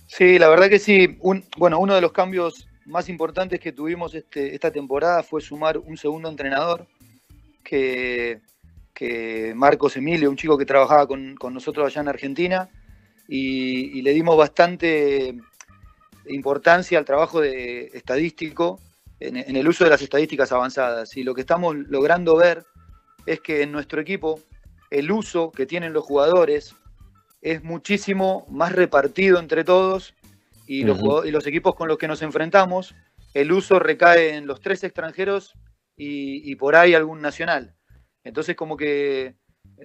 Sí, 0.08 0.38
la 0.38 0.48
verdad 0.48 0.70
que 0.70 0.78
sí. 0.78 1.18
Bueno, 1.58 1.78
uno 1.78 1.94
de 1.94 2.00
los 2.00 2.12
cambios 2.12 2.66
más 2.86 3.10
importantes 3.10 3.60
que 3.60 3.72
tuvimos 3.72 4.14
este, 4.14 4.54
esta 4.54 4.72
temporada 4.72 5.22
fue 5.22 5.42
sumar 5.42 5.76
un 5.76 5.98
segundo 5.98 6.30
entrenador, 6.30 6.86
que, 7.62 8.40
Marcos 9.54 9.96
Emilio, 9.96 10.30
un 10.30 10.36
chico 10.36 10.56
que 10.56 10.64
trabajaba 10.64 11.06
con, 11.06 11.36
nosotros 11.52 11.86
allá 11.86 12.00
en 12.00 12.08
Argentina, 12.08 12.70
y, 13.28 13.98
y, 13.98 14.02
le 14.02 14.12
dimos 14.14 14.36
bastante 14.38 15.36
importancia 16.26 16.98
al 16.98 17.04
trabajo 17.04 17.42
de 17.42 17.90
estadístico 17.92 18.80
en, 19.20 19.36
en, 19.36 19.56
el 19.56 19.68
uso 19.68 19.84
de 19.84 19.90
las 19.90 20.00
estadísticas 20.00 20.50
avanzadas. 20.50 21.14
Y 21.18 21.22
lo 21.22 21.34
que 21.34 21.42
estamos 21.42 21.76
logrando 21.76 22.34
ver 22.36 22.64
es 23.26 23.40
que 23.40 23.62
en 23.62 23.70
nuestro 23.72 24.00
equipo 24.00 24.40
el 24.90 25.12
uso 25.12 25.52
que 25.52 25.66
tienen 25.66 25.92
los 25.92 26.04
jugadores 26.04 26.74
es 27.40 27.62
muchísimo 27.62 28.46
más 28.50 28.72
repartido 28.72 29.38
entre 29.38 29.64
todos 29.64 30.14
y, 30.66 30.84
uh 30.84 30.88
-huh. 30.88 31.06
los, 31.06 31.26
y 31.26 31.30
los, 31.30 31.46
equipos 31.46 31.74
con 31.74 31.88
los 31.88 31.98
que 31.98 32.08
nos 32.08 32.22
enfrentamos, 32.22 32.94
el 33.34 33.52
uso 33.52 33.78
recae 33.78 34.34
en 34.34 34.46
los 34.46 34.60
tres 34.60 34.84
extranjeros 34.84 35.54
y, 35.96 36.50
y, 36.50 36.56
por 36.56 36.76
ahí 36.76 36.94
algún 36.94 37.20
nacional. 37.20 37.74
Entonces 38.24 38.56
como 38.56 38.76
que 38.76 39.36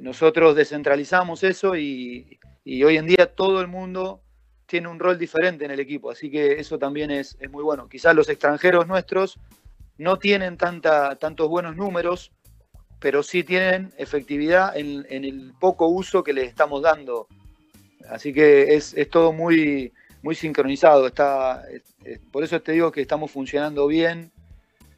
nosotros 0.02 0.56
descentralizamos 0.56 1.44
eso 1.44 1.76
y, 1.76 2.40
y, 2.64 2.84
hoy 2.84 2.98
en 2.98 3.08
día 3.08 3.34
todo 3.36 3.62
el 3.62 3.68
mundo 3.68 4.24
tiene 4.66 4.88
un 4.88 5.00
rol 5.00 5.20
diferente 5.20 5.66
en 5.66 5.72
el 5.72 5.80
equipo, 5.80 6.10
así 6.10 6.32
que 6.32 6.54
eso 6.54 6.80
también 6.80 7.12
es, 7.12 7.38
es 7.40 7.50
muy 7.52 7.64
bueno. 7.64 7.88
Quizás 7.88 8.16
los 8.16 8.30
extranjeros 8.30 8.88
nuestros 8.88 9.40
no 9.98 10.18
tienen 10.18 10.58
tanta, 10.58 11.16
tantos 11.18 11.48
buenos 11.48 11.76
números, 11.76 12.32
pero 13.00 13.22
sí 13.22 13.44
tienen 13.44 13.94
efectividad 13.98 14.76
en, 14.76 15.06
en, 15.10 15.26
el 15.26 15.54
poco 15.60 15.88
uso 15.88 16.24
que 16.24 16.34
les 16.34 16.48
estamos 16.48 16.82
dando. 16.82 17.28
Así 18.10 18.34
que 18.34 18.76
es, 18.76 18.96
todo 19.10 19.34
muy, 19.34 19.92
muy 20.22 20.36
sincronizado. 20.36 21.08
Está, 21.08 21.64
es, 21.72 21.82
es, 22.04 22.20
por 22.32 22.44
eso 22.44 22.62
te 22.62 22.74
digo 22.74 22.92
que 22.92 23.02
estamos 23.02 23.32
funcionando 23.32 23.88
bien 23.88 24.32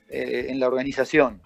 eh, 0.09 0.47
en 0.49 0.59
la 0.59 0.67
organización. 0.67 1.41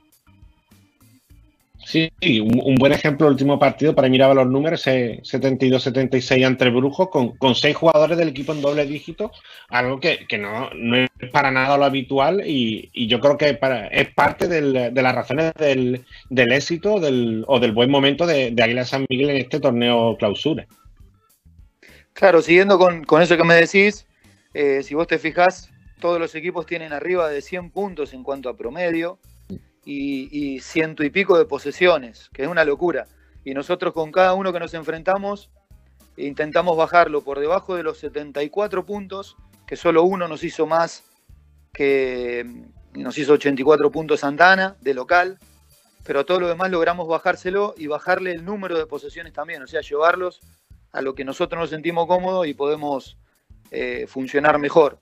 Sí, 1.85 2.11
un, 2.41 2.75
buen 2.75 2.91
ejemplo 2.91 3.25
el 3.25 3.33
último 3.33 3.57
partido, 3.57 3.95
para 3.95 4.09
mirar 4.09 4.35
los 4.35 4.45
números, 4.45 4.85
72-76 4.85 6.45
ante 6.45 6.69
Brujo, 6.69 7.09
con, 7.09 7.55
seis 7.55 7.75
jugadores 7.75 8.17
del 8.17 8.27
equipo 8.29 8.53
en 8.53 8.61
doble 8.61 8.85
dígito, 8.85 9.31
algo 9.69 9.99
que, 9.99 10.27
no, 10.37 10.69
no, 10.75 10.97
es 10.97 11.09
para 11.31 11.51
nada 11.51 11.77
lo 11.77 11.85
habitual 11.85 12.43
y, 12.45 12.89
y 12.93 13.07
yo 13.07 13.19
creo 13.19 13.37
que 13.37 13.53
para, 13.53 13.87
es 13.87 14.13
parte 14.13 14.47
del, 14.47 14.93
de 14.93 15.01
las 15.01 15.15
razones 15.15 15.53
del, 15.57 16.05
del 16.29 16.51
éxito 16.51 16.99
del, 16.99 17.43
o 17.47 17.59
del 17.59 17.71
buen 17.71 17.89
momento 17.89 18.27
de, 18.27 18.51
de 18.51 18.63
Águila 18.63 18.85
San 18.85 19.05
Miguel 19.09 19.31
en 19.31 19.37
este 19.37 19.59
torneo 19.59 20.15
clausura. 20.17 20.67
Claro, 22.19 22.41
siguiendo 22.41 22.77
con, 22.77 23.05
con 23.05 23.21
eso 23.21 23.37
que 23.37 23.45
me 23.45 23.55
decís, 23.55 24.05
eh, 24.53 24.83
si 24.83 24.93
vos 24.93 25.07
te 25.07 25.17
fijás, 25.19 25.71
todos 26.01 26.19
los 26.19 26.35
equipos 26.35 26.65
tienen 26.65 26.91
arriba 26.91 27.29
de 27.29 27.41
100 27.41 27.71
puntos 27.71 28.13
en 28.13 28.23
cuanto 28.23 28.49
a 28.49 28.57
promedio 28.57 29.19
y, 29.85 30.27
y, 30.29 30.59
ciento 30.59 31.05
y 31.05 31.11
pico 31.11 31.37
de 31.37 31.45
posesiones, 31.45 32.29
que 32.33 32.43
es 32.43 32.49
una 32.49 32.65
locura. 32.65 33.07
Y 33.45 33.53
nosotros 33.53 33.93
con 33.93 34.11
cada 34.11 34.33
uno 34.33 34.51
que 34.51 34.59
nos 34.59 34.73
enfrentamos 34.73 35.49
intentamos 36.17 36.75
bajarlo 36.75 37.21
por 37.21 37.39
debajo 37.39 37.77
de 37.77 37.83
los 37.83 37.99
74 37.99 38.85
puntos, 38.85 39.37
que 39.65 39.77
solo 39.77 40.03
uno 40.03 40.27
nos 40.27 40.43
hizo 40.43 40.67
más 40.67 41.05
que 41.73 42.45
nos 42.95 43.17
hizo 43.17 43.31
84 43.31 43.91
puntos 43.91 44.19
Santana 44.19 44.75
de 44.81 44.93
local, 44.93 45.39
pero 46.03 46.19
a 46.19 46.23
todo 46.25 46.41
lo 46.41 46.49
demás 46.49 46.69
logramos 46.69 47.07
bajárselo 47.07 47.75
y 47.77 47.87
bajarle 47.87 48.33
el 48.33 48.43
número 48.43 48.77
de 48.77 48.87
posesiones 48.87 49.31
también, 49.31 49.61
o 49.61 49.67
sea, 49.67 49.79
llevarlos 49.79 50.41
a 50.91 51.01
lo 51.01 51.15
que 51.15 51.25
nosotros 51.25 51.59
nos 51.59 51.69
sentimos 51.69 52.07
cómodos 52.07 52.47
y 52.47 52.53
podemos 52.53 53.17
eh, 53.71 54.05
funcionar 54.07 54.57
mejor. 54.59 54.99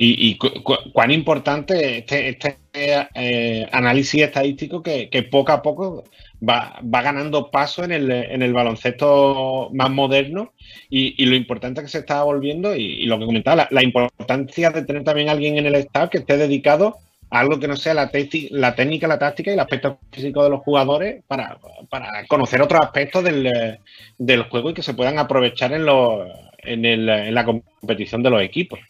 Y, 0.00 0.28
y 0.28 0.38
cu 0.38 0.48
cuán 0.92 1.10
importante 1.10 1.98
este, 1.98 2.28
este 2.28 2.56
eh, 2.72 3.66
análisis 3.72 4.22
estadístico 4.22 4.80
que, 4.80 5.28
poco 5.28 5.50
a 5.50 5.60
poco 5.60 6.04
va, 6.48 6.78
ganando 6.82 7.50
paso 7.50 7.82
en 7.82 7.90
el, 7.90 8.10
en 8.12 8.42
el, 8.42 8.52
baloncesto 8.52 9.70
más 9.72 9.90
moderno 9.90 10.52
y, 10.88 11.20
y, 11.20 11.26
lo 11.26 11.34
importante 11.34 11.82
que 11.82 11.88
se 11.88 11.98
está 11.98 12.22
volviendo 12.22 12.76
y, 12.76 13.06
lo 13.06 13.18
que 13.18 13.26
comentaba, 13.26 13.66
la, 13.70 13.82
importancia 13.82 14.70
de 14.70 14.84
tener 14.84 15.02
también 15.02 15.30
alguien 15.30 15.58
en 15.58 15.66
el 15.66 15.74
staff 15.74 16.10
que 16.10 16.18
esté 16.18 16.36
dedicado 16.36 16.98
algo 17.30 17.58
que 17.58 17.68
no 17.68 17.76
sea 17.76 17.94
la, 17.94 18.10
la 18.50 18.74
técnica, 18.74 19.06
la 19.06 19.18
táctica 19.18 19.50
y 19.50 19.54
el 19.54 19.60
aspecto 19.60 19.98
físico 20.10 20.42
de 20.44 20.50
los 20.50 20.60
jugadores 20.60 21.22
para, 21.26 21.58
para 21.90 22.26
conocer 22.26 22.62
otros 22.62 22.80
aspectos 22.80 23.24
del, 23.24 23.78
del, 24.16 24.42
juego 24.44 24.70
y 24.70 24.74
que 24.74 24.82
se 24.82 24.94
puedan 24.94 25.18
aprovechar 25.18 25.72
en, 25.72 25.84
lo, 25.84 26.24
en, 26.58 26.84
el, 26.84 27.08
en 27.08 27.34
la 27.34 27.44
competición 27.44 28.22
de 28.22 28.30
los 28.30 28.42
equipos. 28.42 28.80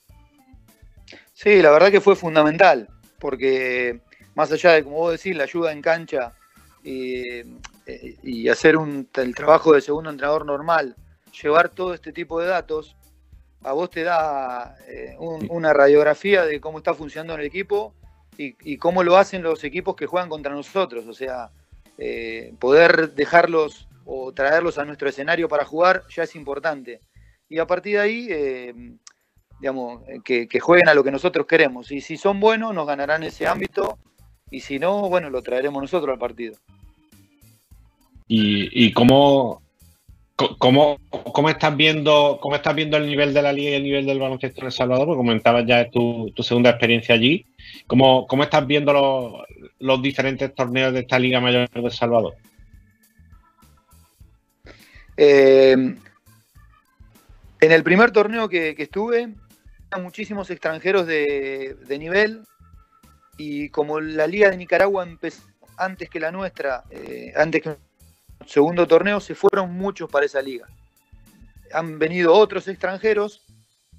Sí, 1.33 1.61
la 1.63 1.71
verdad 1.71 1.91
que 1.91 2.01
fue 2.01 2.17
fundamental, 2.17 2.89
porque 3.19 4.01
más 4.35 4.53
allá 4.53 4.73
de, 4.73 4.85
como 4.85 4.97
vos 4.97 5.13
decís, 5.13 5.37
la 5.37 5.45
ayuda 5.45 5.73
en 5.73 5.83
cancha 5.83 6.33
y, 6.85 7.43
y 8.23 8.49
hacer 8.49 8.77
un, 8.77 9.09
el 9.15 9.35
trabajo 9.35 9.73
de 9.73 9.81
segundo 9.81 10.11
entrenador 10.11 10.47
normal, 10.47 10.95
llevar 11.43 11.71
todo 11.71 11.93
este 11.93 12.13
tipo 12.13 12.41
de 12.41 12.47
datos, 12.47 12.97
a 13.65 13.73
vos 13.73 13.91
te 13.91 14.05
da 14.05 14.77
eh, 14.87 15.17
un, 15.19 15.47
una 15.51 15.73
radiografía 15.73 16.45
de 16.45 16.61
cómo 16.61 16.79
está 16.79 16.95
funcionando 16.95 17.35
el 17.35 17.45
equipo 17.45 17.95
y, 18.39 18.77
cómo 18.77 19.03
lo 19.03 19.17
hacen 19.17 19.43
los 19.43 19.65
equipos 19.65 19.97
que 19.97 20.07
juegan 20.07 20.29
contra 20.29 20.55
nosotros. 20.55 21.07
O 21.07 21.13
sea, 21.13 21.51
eh, 21.99 22.55
poder 22.61 23.15
dejarlos 23.15 23.89
o 24.05 24.33
traerlos 24.33 24.79
a 24.79 24.85
nuestro 24.85 25.09
escenario 25.09 25.49
para 25.49 25.65
jugar 25.65 26.05
ya 26.09 26.23
es 26.23 26.37
importante. 26.37 27.01
Y 27.49 27.59
a 27.59 27.67
partir 27.67 27.95
de 27.95 28.01
ahí, 28.01 28.29
eh, 28.31 28.75
digamos, 29.61 30.03
que, 30.25 30.49
jueguen 30.61 30.89
a 30.89 30.95
lo 30.95 31.03
que 31.03 31.11
nosotros 31.11 31.47
queremos. 31.47 31.91
Y 31.91 32.01
si 32.01 32.17
son 32.17 32.39
buenos, 32.39 32.73
nos 32.75 32.87
ganarán 32.87 33.25
ese 33.25 33.47
ámbito. 33.47 33.99
Y 34.51 34.61
si 34.61 34.79
no, 34.79 35.09
bueno, 35.09 35.31
lo 35.31 35.43
traeremos 35.43 35.83
nosotros 35.83 36.13
al 36.13 36.19
partido. 36.19 36.55
¿Y, 38.29 38.87
y 38.87 38.93
cómo, 38.93 39.63
cómo, 40.59 40.99
cómo, 41.11 41.51
estás 41.51 41.77
viendo, 41.77 42.39
cómo 42.41 42.55
estás 42.55 42.75
viendo 42.75 42.97
el 42.97 43.07
nivel 43.07 43.35
de 43.35 43.43
la 43.43 43.53
liga 43.53 43.71
y 43.71 43.75
el 43.75 43.83
nivel 43.83 44.07
del 44.07 44.21
baloncesto 44.21 44.61
en 44.61 44.67
El 44.67 44.73
Salvador? 44.73 45.07
Porque 45.07 45.19
comentabas 45.19 45.67
ya 45.67 45.91
tu, 45.91 46.31
tu 46.35 46.43
segunda 46.43 46.71
experiencia 46.71 47.15
allí. 47.15 47.47
¿Cómo, 47.87 48.27
cómo 48.27 48.45
estás 48.45 48.67
viendo 48.67 48.93
los, 48.93 49.43
los 49.81 50.01
diferentes 50.01 50.55
torneos 50.55 50.93
de 50.93 51.01
esta 51.01 51.19
Liga 51.19 51.41
Mayor 51.41 51.69
de 51.69 51.81
El 51.81 51.91
Salvador? 51.91 52.35
Eh, 55.17 55.73
en 57.61 57.73
el 57.73 57.83
primer 57.83 58.13
torneo 58.13 58.49
que, 58.49 58.77
que 58.77 58.85
estuve, 58.85 59.31
muchísimos 60.01 60.51
extranjeros 60.51 61.07
de, 61.07 61.77
nivel 61.99 62.43
y 63.37 63.71
como 63.71 64.01
la 64.01 64.27
Liga 64.27 64.51
de 64.51 64.57
Nicaragua 64.57 65.03
empezó 65.03 65.43
antes 65.77 66.11
que 66.11 66.21
la 66.21 66.31
nuestra, 66.31 66.85
eh, 66.91 67.33
antes 67.37 67.63
que 67.63 67.77
segundo 68.49 68.87
torneo, 68.87 69.21
se 69.21 69.35
fueron 69.35 69.73
muchos 69.75 70.11
para 70.11 70.27
esa 70.27 70.41
liga. 70.41 70.67
Han 71.73 71.99
venido 71.99 72.33
otros 72.33 72.67
extranjeros, 72.67 73.45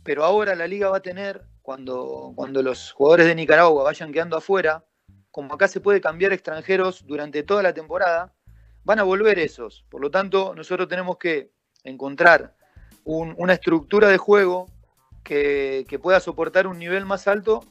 pero 0.04 0.24
ahora 0.24 0.56
la 0.56 0.68
liga 0.68 0.90
va 0.90 0.98
a 0.98 1.02
tener, 1.02 1.44
cuando, 1.62 2.34
cuando 2.36 2.64
los 2.64 2.92
jugadores 2.92 3.28
de 3.28 3.36
Nicaragua 3.36 3.84
vayan 3.84 4.12
quedando 4.12 4.36
afuera, 4.36 4.84
como 5.30 5.54
acá 5.54 5.68
se 5.68 5.80
puede 5.80 6.02
cambiar 6.02 6.34
extranjeros 6.34 7.06
durante 7.06 7.44
toda 7.44 7.62
la 7.62 7.74
temporada, 7.74 8.34
van 8.84 8.98
a 8.98 9.04
volver 9.04 9.38
esos. 9.38 9.86
Por 9.90 10.02
lo 10.02 10.10
tanto, 10.10 10.56
nosotros 10.56 10.88
tenemos 10.88 11.18
que 11.18 11.52
encontrar 11.84 12.56
un, 13.04 13.36
una 13.38 13.54
estructura 13.54 14.08
de 14.08 14.18
juego 14.18 14.66
que, 15.24 15.86
que, 15.88 16.00
pueda 16.00 16.20
soportar 16.20 16.66
un 16.66 16.80
nivel 16.80 17.06
más 17.06 17.28
alto 17.28 17.64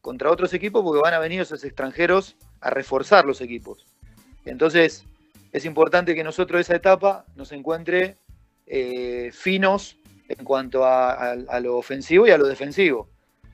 contra 0.00 0.32
otros 0.32 0.52
equipos 0.52 0.82
porque 0.82 1.00
van 1.00 1.14
a 1.14 1.20
venir 1.20 1.40
esos 1.40 1.62
extranjeros 1.62 2.36
a 2.60 2.70
reforzar 2.70 3.24
los 3.24 3.40
equipos. 3.40 3.86
Entonces, 4.44 5.06
es 5.54 5.64
importante 5.64 6.16
que 6.16 6.24
nosotros 6.24 6.60
esa 6.60 6.74
etapa 6.74 7.26
nos 7.36 7.52
encuentre 7.52 8.16
eh, 8.66 9.30
finos 9.32 9.96
en 10.28 10.44
cuanto 10.44 10.84
a, 10.84 11.36
lo 11.62 11.76
ofensivo 11.76 12.26
y 12.26 12.32
a 12.32 12.38
lo 12.38 12.48
defensivo. 12.48 13.08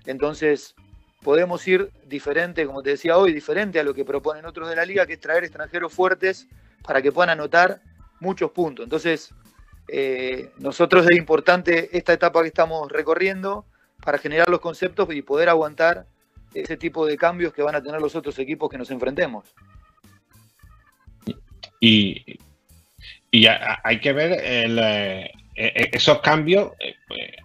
Entonces, 0.06 0.74
podemos 1.22 1.68
ir 1.68 1.90
diferente, 2.06 2.64
como 2.64 2.82
te 2.82 2.88
decía 2.88 3.18
hoy, 3.18 3.34
diferente 3.34 3.78
a 3.78 3.82
lo 3.82 3.92
que 3.92 4.06
proponen 4.06 4.46
otros 4.46 4.70
de 4.70 4.76
la 4.76 4.86
liga, 4.86 5.04
que 5.04 5.12
es 5.12 5.20
traer 5.20 5.44
extranjeros 5.44 5.92
fuertes 5.92 6.48
para 6.82 7.02
que 7.02 7.12
puedan 7.12 7.38
anotar 7.38 7.82
muchos 8.18 8.50
puntos. 8.52 8.84
Entonces, 8.84 9.34
eh, 9.88 10.52
nosotros 10.56 11.06
es 11.10 11.18
importante 11.18 11.94
esta 11.94 12.14
etapa 12.14 12.40
que 12.40 12.48
estamos 12.48 12.90
recorriendo 12.90 13.66
para 14.02 14.16
generar 14.16 14.48
los 14.48 14.60
conceptos 14.60 15.06
y 15.12 15.20
poder 15.20 15.50
aguantar 15.50 16.06
ese 16.54 16.78
tipo 16.78 17.04
de 17.04 17.18
cambios 17.18 17.52
que 17.52 17.60
van 17.60 17.74
a 17.74 17.82
tener 17.82 18.00
los 18.00 18.14
otros 18.16 18.38
equipos 18.38 18.70
que 18.70 18.78
nos 18.78 18.90
enfrentemos. 18.90 19.54
Y, 21.80 22.38
y 23.30 23.46
hay 23.46 24.00
que 24.00 24.12
ver 24.12 24.32
el, 24.44 24.78
eh, 24.78 25.30
esos 25.92 26.20
cambios. 26.20 26.72
Eh, 26.78 26.94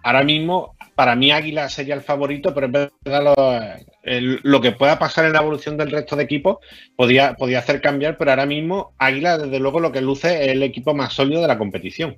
ahora 0.02 0.22
mismo 0.22 0.76
para 0.94 1.14
mí 1.14 1.30
Águila 1.30 1.68
sería 1.68 1.94
el 1.94 2.02
favorito, 2.02 2.54
pero 2.54 2.66
es 2.66 2.90
verdad 3.04 3.24
lo, 3.24 4.36
lo 4.42 4.60
que 4.60 4.72
pueda 4.72 4.98
pasar 4.98 5.26
en 5.26 5.34
la 5.34 5.40
evolución 5.40 5.76
del 5.76 5.90
resto 5.90 6.16
de 6.16 6.24
equipos 6.24 6.58
podía, 6.96 7.36
hacer 7.58 7.80
cambiar, 7.80 8.16
pero 8.16 8.30
ahora 8.30 8.46
mismo 8.46 8.94
Águila, 8.98 9.36
desde 9.36 9.58
luego, 9.58 9.80
lo 9.80 9.92
que 9.92 10.00
luce 10.00 10.44
es 10.44 10.52
el 10.52 10.62
equipo 10.62 10.94
más 10.94 11.12
sólido 11.12 11.42
de 11.42 11.48
la 11.48 11.58
competición. 11.58 12.16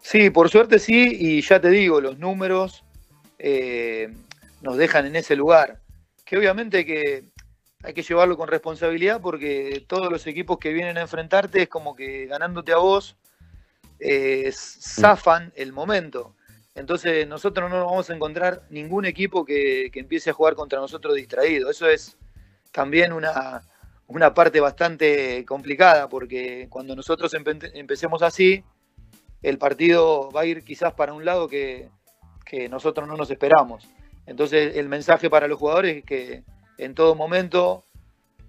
Sí, 0.00 0.30
por 0.30 0.48
suerte 0.48 0.78
sí, 0.78 1.16
y 1.20 1.40
ya 1.42 1.60
te 1.60 1.70
digo, 1.70 2.00
los 2.00 2.18
números 2.18 2.82
eh, 3.38 4.08
nos 4.62 4.76
dejan 4.76 5.06
en 5.06 5.16
ese 5.16 5.36
lugar. 5.36 5.80
Que 6.24 6.38
obviamente 6.38 6.84
que, 6.86 7.24
hay 7.82 7.94
que 7.94 8.02
llevarlo 8.02 8.36
con 8.36 8.48
responsabilidad 8.48 9.20
porque 9.20 9.84
todos 9.86 10.10
los 10.10 10.26
equipos 10.26 10.58
que 10.58 10.72
vienen 10.72 10.98
a 10.98 11.02
enfrentarte 11.02 11.62
es 11.62 11.68
como 11.68 11.96
que 11.96 12.26
ganándote 12.26 12.72
a 12.72 12.76
vos, 12.76 13.16
eh, 13.98 14.50
zafan 14.52 15.52
el 15.56 15.72
momento. 15.72 16.34
Entonces 16.74 17.26
nosotros 17.26 17.70
no 17.70 17.78
nos 17.78 17.86
vamos 17.86 18.10
a 18.10 18.14
encontrar 18.14 18.62
ningún 18.70 19.04
equipo 19.04 19.44
que, 19.44 19.90
que 19.92 20.00
empiece 20.00 20.30
a 20.30 20.34
jugar 20.34 20.54
contra 20.54 20.78
nosotros 20.78 21.14
distraído. 21.14 21.70
Eso 21.70 21.88
es 21.88 22.16
también 22.70 23.12
una, 23.12 23.62
una 24.06 24.32
parte 24.34 24.60
bastante 24.60 25.44
complicada 25.44 26.08
porque 26.08 26.68
cuando 26.70 26.94
nosotros 26.94 27.32
empe- 27.34 27.70
empecemos 27.74 28.22
así, 28.22 28.62
el 29.42 29.58
partido 29.58 30.30
va 30.30 30.42
a 30.42 30.46
ir 30.46 30.64
quizás 30.64 30.92
para 30.92 31.12
un 31.12 31.24
lado 31.24 31.48
que, 31.48 31.88
que 32.44 32.68
nosotros 32.68 33.08
no 33.08 33.16
nos 33.16 33.30
esperamos. 33.30 33.88
Entonces 34.26 34.76
el 34.76 34.88
mensaje 34.88 35.28
para 35.28 35.48
los 35.48 35.58
jugadores 35.58 35.98
es 35.98 36.04
que 36.04 36.44
en 36.84 36.94
todo 36.94 37.14
momento 37.14 37.84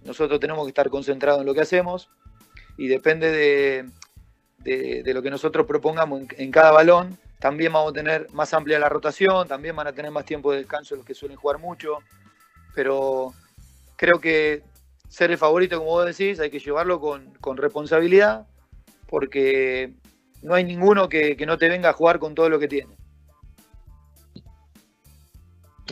nosotros 0.04 0.40
tenemos 0.40 0.66
que 0.66 0.70
estar 0.70 0.90
concentrados 0.90 1.42
en 1.42 1.48
lo 1.48 1.54
que 1.54 1.62
hacemos 1.62 2.10
y 2.78 2.88
depende 2.88 3.32
de, 3.32 5.04
de- 5.04 5.14
lo 5.14 5.22
que 5.22 5.30
nosotros 5.30 5.66
propongamos 5.68 6.22
en, 6.22 6.28
en 6.38 6.52
cada 6.52 6.72
balón, 6.72 7.18
también 7.40 7.74
vamos 7.74 7.92
a 7.92 7.94
tener 7.94 8.28
más 8.32 8.54
amplia 8.54 8.80
la 8.80 8.90
rotación, 8.90 9.48
también 9.48 9.76
van 9.76 9.88
a 9.88 9.94
tener 9.94 10.12
más 10.12 10.26
tiempo 10.26 10.52
de 10.52 10.60
descanso 10.60 10.96
los 10.96 11.06
que 11.06 11.14
suelen 11.16 11.38
jugar 11.38 11.60
mucho, 11.60 12.00
pero 12.76 13.34
creo 13.98 14.20
que 14.20 14.64
ser 15.10 15.32
el 15.32 15.38
favorito, 15.38 15.78
como 15.80 15.92
vos 15.92 16.06
decís, 16.06 16.40
hay 16.40 16.50
que 16.50 16.60
llevarlo 16.60 17.00
con, 17.00 17.34
con 17.42 17.58
responsabilidad 17.58 18.48
porque 19.08 19.94
no 20.42 20.54
hay 20.56 20.64
ninguno 20.64 21.10
que, 21.10 21.36
que 21.38 21.46
no 21.46 21.58
te 21.58 21.70
venga 21.70 21.90
a 21.90 21.94
jugar 21.94 22.20
con 22.20 22.34
todo 22.36 22.50
lo 22.50 22.60
que 22.60 22.68
tiene. 22.68 22.96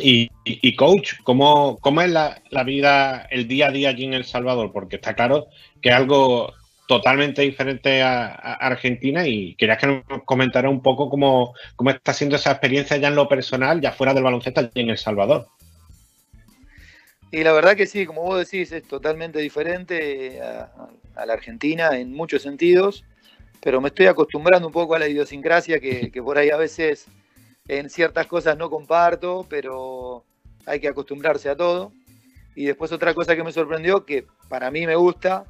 Y, 0.01 0.29
y- 0.43 0.75
coach, 0.75 1.13
¿cómo, 1.23 1.77
cómo 1.79 2.01
es 2.01 2.09
la, 2.09 2.41
vida, 2.65 3.27
el 3.29 3.47
día 3.47 3.67
a 3.67 3.71
día 3.71 3.89
allí 3.89 4.05
en 4.05 4.13
El 4.13 4.25
Salvador? 4.25 4.71
Porque 4.71 4.95
está 4.97 5.13
claro 5.13 5.47
que 5.81 5.89
es 5.89 5.95
algo 5.95 6.53
totalmente 6.87 7.41
diferente 7.41 8.01
a, 8.01 8.33
Argentina 8.55 9.27
y 9.27 9.55
querías 9.55 9.77
que 9.77 9.87
nos 9.87 10.23
comentara 10.25 10.69
un 10.69 10.81
poco 10.81 11.09
cómo, 11.09 11.53
cómo 11.75 11.91
está 11.91 12.13
siendo 12.13 12.35
esa 12.35 12.51
experiencia 12.51 12.97
ya 12.97 13.09
en 13.09 13.15
lo 13.15 13.27
personal, 13.27 13.79
ya 13.79 13.91
fuera 13.91 14.13
del 14.13 14.23
baloncesto 14.23 14.61
allí 14.61 14.71
en 14.75 14.89
El 14.89 14.97
Salvador. 14.97 15.47
Y 17.31 17.43
la 17.43 17.51
verdad 17.51 17.75
que 17.75 17.85
sí, 17.85 18.07
como 18.07 18.23
vos 18.23 18.39
decís, 18.39 18.71
es 18.71 18.83
totalmente 18.83 19.39
diferente 19.39 20.41
a, 20.41 21.25
la 21.25 21.33
Argentina 21.33 21.97
en 21.97 22.13
muchos 22.13 22.41
sentidos, 22.41 23.03
pero 23.61 23.81
me 23.81 23.89
estoy 23.89 24.07
acostumbrando 24.07 24.67
un 24.67 24.73
poco 24.73 24.95
a 24.95 24.99
la 24.99 25.07
idiosincrasia 25.07 25.79
que 25.79 26.11
por 26.23 26.37
ahí 26.37 26.49
a 26.49 26.57
veces 26.57 27.07
en 27.69 27.89
ciertas 27.89 28.27
cosas 28.27 28.57
no 28.57 28.69
comparto, 28.69 29.45
pero 29.49 30.25
hay 30.65 30.81
que 30.81 30.89
acostumbrarse 30.89 31.49
a 31.49 31.55
todo. 31.55 31.93
Y 32.55 32.65
después 32.65 32.91
otra 32.91 33.13
cosa 33.13 33.37
que 33.37 33.43
me 33.45 33.53
sorprendió, 33.53 34.05
que 34.05 34.27
para 34.49 34.69
mí 34.69 34.85
me 34.85 34.95
gusta, 34.95 35.45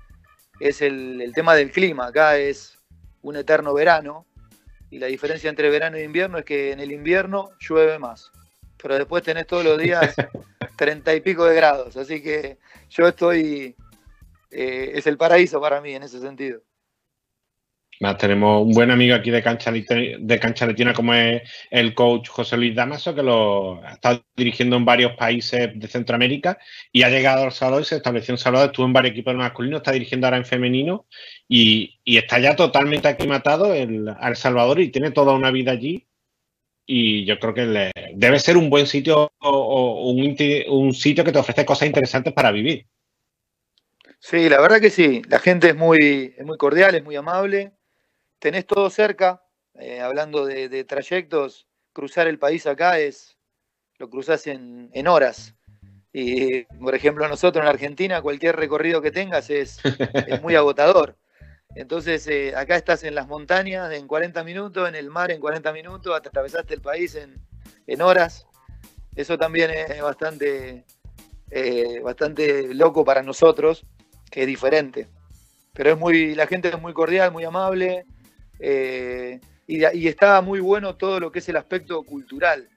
es 0.60 0.84
el, 0.84 1.20
el 1.22 1.34
tema 1.34 1.56
del 1.56 1.72
clima. 1.72 2.06
Acá 2.06 2.38
es 2.38 2.78
un 3.24 3.36
eterno 3.36 3.74
verano, 3.74 4.28
y 4.92 5.00
la 5.00 5.08
diferencia 5.08 5.50
entre 5.50 5.70
verano 5.70 5.98
e 5.98 6.04
invierno 6.04 6.38
es 6.38 6.46
que 6.46 6.72
en 6.72 6.80
el 6.80 6.92
invierno 6.92 7.52
llueve 7.60 8.00
más, 8.00 8.32
pero 8.82 8.96
después 8.96 9.24
tenés 9.24 9.46
todos 9.46 9.64
los 9.64 9.78
días 9.78 10.16
treinta 10.78 11.14
y 11.14 11.22
pico 11.22 11.46
de 11.46 11.56
grados, 11.56 11.96
así 11.98 12.22
que 12.22 12.58
yo 12.90 13.08
estoy, 13.08 13.76
eh, 14.52 14.92
es 14.96 15.06
el 15.08 15.18
paraíso 15.18 15.62
para 15.62 15.82
mí 15.82 15.94
en 15.94 16.04
ese 16.04 16.20
sentido. 16.20 16.62
Tenemos 18.18 18.66
un 18.66 18.72
buen 18.72 18.92
amigo 18.92 19.14
aquí 19.14 19.30
de 19.30 19.44
Cancha, 19.44 19.74
de 19.74 20.40
Cancha 20.40 20.66
Letina 20.66 20.94
como 20.94 21.14
es 21.14 21.42
el 21.70 21.94
coach 21.94 22.30
José 22.30 22.56
Luis 22.56 22.74
Damaso, 22.74 23.14
que 23.14 23.22
lo 23.22 23.84
ha 23.84 23.92
estado 23.92 24.24
dirigiendo 24.38 24.78
en 24.78 24.86
varios 24.86 25.18
países 25.18 25.78
de 25.78 25.88
Centroamérica 25.90 26.58
y 26.94 27.04
ha 27.04 27.10
llegado 27.10 27.44
al 27.44 27.52
Salvador 27.52 27.82
y 27.82 27.86
se 27.86 27.98
estableció 27.98 28.34
en 28.34 28.38
Salvador, 28.38 28.70
estuvo 28.70 28.86
en 28.86 28.94
varios 28.94 29.12
equipos 29.12 29.36
masculinos, 29.36 29.80
está 29.80 29.92
dirigiendo 29.92 30.28
ahora 30.28 30.38
en 30.38 30.46
femenino 30.46 31.08
y, 31.50 32.00
está 32.06 32.40
ya 32.40 32.56
totalmente 32.56 33.10
aclimatado 33.10 33.74
el, 33.74 34.08
al 34.08 34.38
Salvador 34.38 34.80
y 34.80 34.92
tiene 34.92 35.12
toda 35.12 35.34
una 35.34 35.52
vida 35.52 35.74
allí. 35.74 36.08
Y 36.86 37.26
yo 37.26 37.38
creo 37.38 37.54
que 37.54 37.66
le- 37.66 37.92
debe 38.16 38.40
ser 38.40 38.56
un 38.56 38.70
buen 38.70 38.88
sitio 38.88 39.30
o, 39.40 40.10
un, 40.12 40.94
sitio 40.94 41.26
que 41.26 41.34
te 41.34 41.40
ofrece 41.40 41.66
cosas 41.66 41.88
interesantes 41.88 42.32
para 42.32 42.52
vivir. 42.52 42.88
Sí, 44.20 44.48
la 44.48 44.62
verdad 44.62 44.80
que 44.80 44.90
sí, 44.90 45.22
la 45.28 45.40
gente 45.40 45.70
es 45.70 45.76
muy 45.76 46.34
cordial, 46.58 46.96
es 46.96 47.04
muy 47.04 47.18
amable, 47.18 47.74
tenés 48.40 48.66
todo 48.66 48.90
cerca, 48.90 49.44
eh, 49.76 50.02
hablando 50.02 50.46
de, 50.46 50.70
de 50.70 50.84
trayectos, 50.84 51.68
cruzar 51.94 52.28
el 52.28 52.40
país 52.40 52.66
acá 52.66 53.00
es, 53.00 53.38
lo 53.98 54.10
cruzás 54.10 54.48
en, 54.48 54.90
en 54.94 55.08
horas. 55.08 55.56
Y, 56.12 56.64
por 56.64 56.96
ejemplo, 56.96 57.28
nosotros 57.28 57.64
en 57.64 57.70
Argentina, 57.70 58.22
cualquier 58.22 58.56
recorrido 58.56 59.02
que 59.02 59.12
tengas 59.12 59.50
es, 59.50 59.80
es 60.28 60.42
muy 60.42 60.56
agotador. 60.56 61.18
Entonces, 61.76 62.26
eh, 62.28 62.56
acá 62.56 62.76
estás 62.76 63.04
en 63.04 63.14
las 63.14 63.28
montañas 63.28 63.92
en 63.94 64.08
40 64.08 64.44
minutos, 64.44 64.90
en 64.90 64.96
el 64.96 65.10
mar 65.10 65.32
en 65.32 65.40
40 65.40 65.72
minutos, 65.72 66.16
atravesaste 66.16 66.74
el 66.74 66.82
país 66.82 67.14
en, 67.16 67.36
en 67.86 68.02
horas. 68.02 68.48
Eso 69.16 69.38
también 69.38 69.70
es 69.72 70.02
bastante, 70.02 70.86
eh, 71.52 72.00
bastante 72.02 72.74
loco 72.74 73.06
para 73.06 73.22
nosotros, 73.22 73.86
que 74.32 74.42
es 74.42 74.48
diferente. 74.48 75.08
Pero 75.74 75.92
es 75.92 76.00
muy, 76.00 76.34
la 76.34 76.48
gente 76.48 76.70
es 76.70 76.82
muy 76.82 76.94
cordial, 76.94 77.32
muy 77.32 77.44
amable, 77.44 78.06
eh, 78.60 79.40
y, 79.68 79.86
y 79.98 80.08
está 80.08 80.42
muy 80.42 80.60
bueno 80.60 80.96
todo 80.96 81.20
lo 81.20 81.32
que 81.32 81.40
es 81.40 81.50
el 81.50 81.58
aspecto 81.58 82.04
cultural 82.04 82.68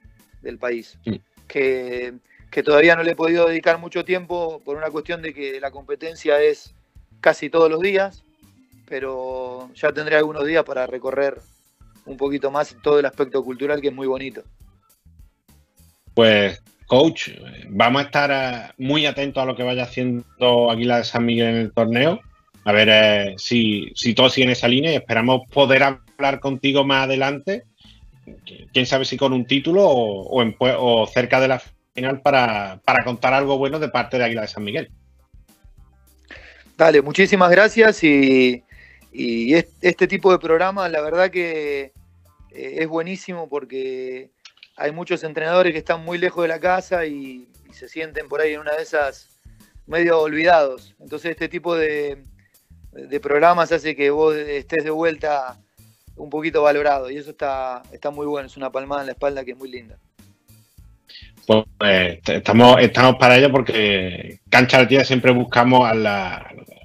del 0.41 0.57
país, 0.57 0.97
Sí. 1.03 1.21
que, 1.47 2.13
que 2.51 2.63
todavía 2.63 2.95
no 2.95 3.03
le 3.03 3.11
he 3.11 3.15
podido 3.15 3.47
dedicar 3.47 3.79
mucho 3.79 4.03
tiempo 4.05 4.61
por 4.63 4.77
una 4.77 4.89
cuestión 4.91 5.21
de 5.21 5.33
que 5.33 5.59
la 5.59 5.71
competencia 5.71 6.41
es 6.41 6.73
casi 7.21 7.49
todos 7.49 7.69
los 7.69 7.79
días, 7.79 8.23
pero 8.87 9.69
ya 9.75 9.91
tendré 9.91 10.17
algunos 10.17 10.45
días 10.45 10.63
para 10.63 10.85
recorrer 10.85 11.39
un 12.05 12.17
poquito 12.17 12.51
más 12.51 12.75
todo 12.83 12.99
el 12.99 13.05
aspecto 13.05 13.43
cultural 13.43 13.79
que 13.81 13.87
es 13.87 13.93
muy 13.93 14.07
bonito. 14.07 14.43
Pues, 16.13 16.61
coach, 16.85 17.29
vamos 17.69 18.01
a 18.03 18.05
estar 18.05 18.29
eh, 18.31 18.73
muy 18.77 19.05
atentos 19.05 19.41
a 19.41 19.45
lo 19.45 19.55
que 19.55 19.63
vaya 19.63 19.83
haciendo 19.83 20.69
Águila 20.69 20.97
de 20.97 21.03
San 21.05 21.25
Miguel 21.25 21.47
en 21.47 21.55
el 21.55 21.71
torneo. 21.73 22.19
A 22.65 22.71
ver 22.71 22.87
eh, 22.89 23.35
si, 23.37 23.91
si 23.95 24.13
todo 24.13 24.29
sigue 24.29 24.45
en 24.45 24.51
esa 24.51 24.67
línea 24.67 24.91
y 24.91 24.95
esperamos 24.95 25.41
poder 25.51 25.83
hablar 25.83 26.39
contigo 26.39 26.83
más 26.85 27.05
adelante. 27.05 27.63
Qui- 28.45 28.69
Quién 28.71 28.85
sabe 28.85 29.03
si 29.05 29.17
con 29.17 29.33
un 29.33 29.45
título 29.45 29.83
o, 29.85 30.23
o 30.29 30.41
en 30.41 30.55
o 30.59 31.05
cerca 31.07 31.39
de 31.41 31.49
la 31.49 31.61
final 31.93 32.21
para, 32.21 32.79
para 32.85 33.03
contar 33.03 33.33
algo 33.33 33.57
bueno 33.57 33.79
de 33.79 33.89
parte 33.89 34.17
de 34.17 34.23
Águila 34.23 34.41
de 34.43 34.47
San 34.47 34.63
Miguel. 34.63 34.89
Dale, 36.77 37.01
muchísimas 37.01 37.51
gracias 37.51 38.03
y, 38.03 38.63
y 39.11 39.53
es- 39.53 39.67
este 39.81 40.07
tipo 40.07 40.31
de 40.31 40.39
programa 40.39 40.87
la 40.89 41.01
verdad 41.01 41.29
que 41.29 41.91
eh, 42.51 42.75
es 42.79 42.87
buenísimo 42.87 43.47
porque 43.49 44.31
hay 44.77 44.91
muchos 44.91 45.23
entrenadores 45.23 45.71
que 45.73 45.79
están 45.79 46.03
muy 46.03 46.17
lejos 46.17 46.43
de 46.43 46.47
la 46.47 46.59
casa 46.59 47.05
y 47.05 47.47
se 47.71 47.87
sienten 47.89 48.27
por 48.27 48.41
ahí 48.41 48.53
en 48.53 48.61
una 48.61 48.73
de 48.75 48.83
esas 48.83 49.37
medio 49.85 50.19
olvidados. 50.21 50.95
Entonces 50.99 51.31
este 51.31 51.47
tipo 51.49 51.75
de, 51.75 52.23
de 52.93 53.19
programas 53.19 53.71
hace 53.71 53.95
que 53.95 54.09
vos 54.09 54.35
estés 54.35 54.83
de 54.83 54.89
vuelta 54.89 55.57
un 56.15 56.29
poquito 56.29 56.61
valorado 56.61 57.09
y 57.09 57.17
eso 57.17 57.31
está, 57.31 57.81
está 57.91 58.11
muy 58.11 58.25
bueno, 58.25 58.47
es 58.47 58.57
una 58.57 58.71
palmada 58.71 59.01
en 59.01 59.07
la 59.07 59.13
espalda 59.13 59.43
que 59.43 59.51
es 59.51 59.57
muy 59.57 59.69
linda. 59.69 59.97
Pues 61.45 61.65
eh, 61.85 62.21
estamos, 62.25 62.79
estamos 62.79 63.15
para 63.15 63.37
ello 63.37 63.51
porque 63.51 64.39
Cancha 64.49 64.79
Latina 64.79 65.03
siempre 65.03 65.31
buscamos 65.31 65.89
a 65.89 65.93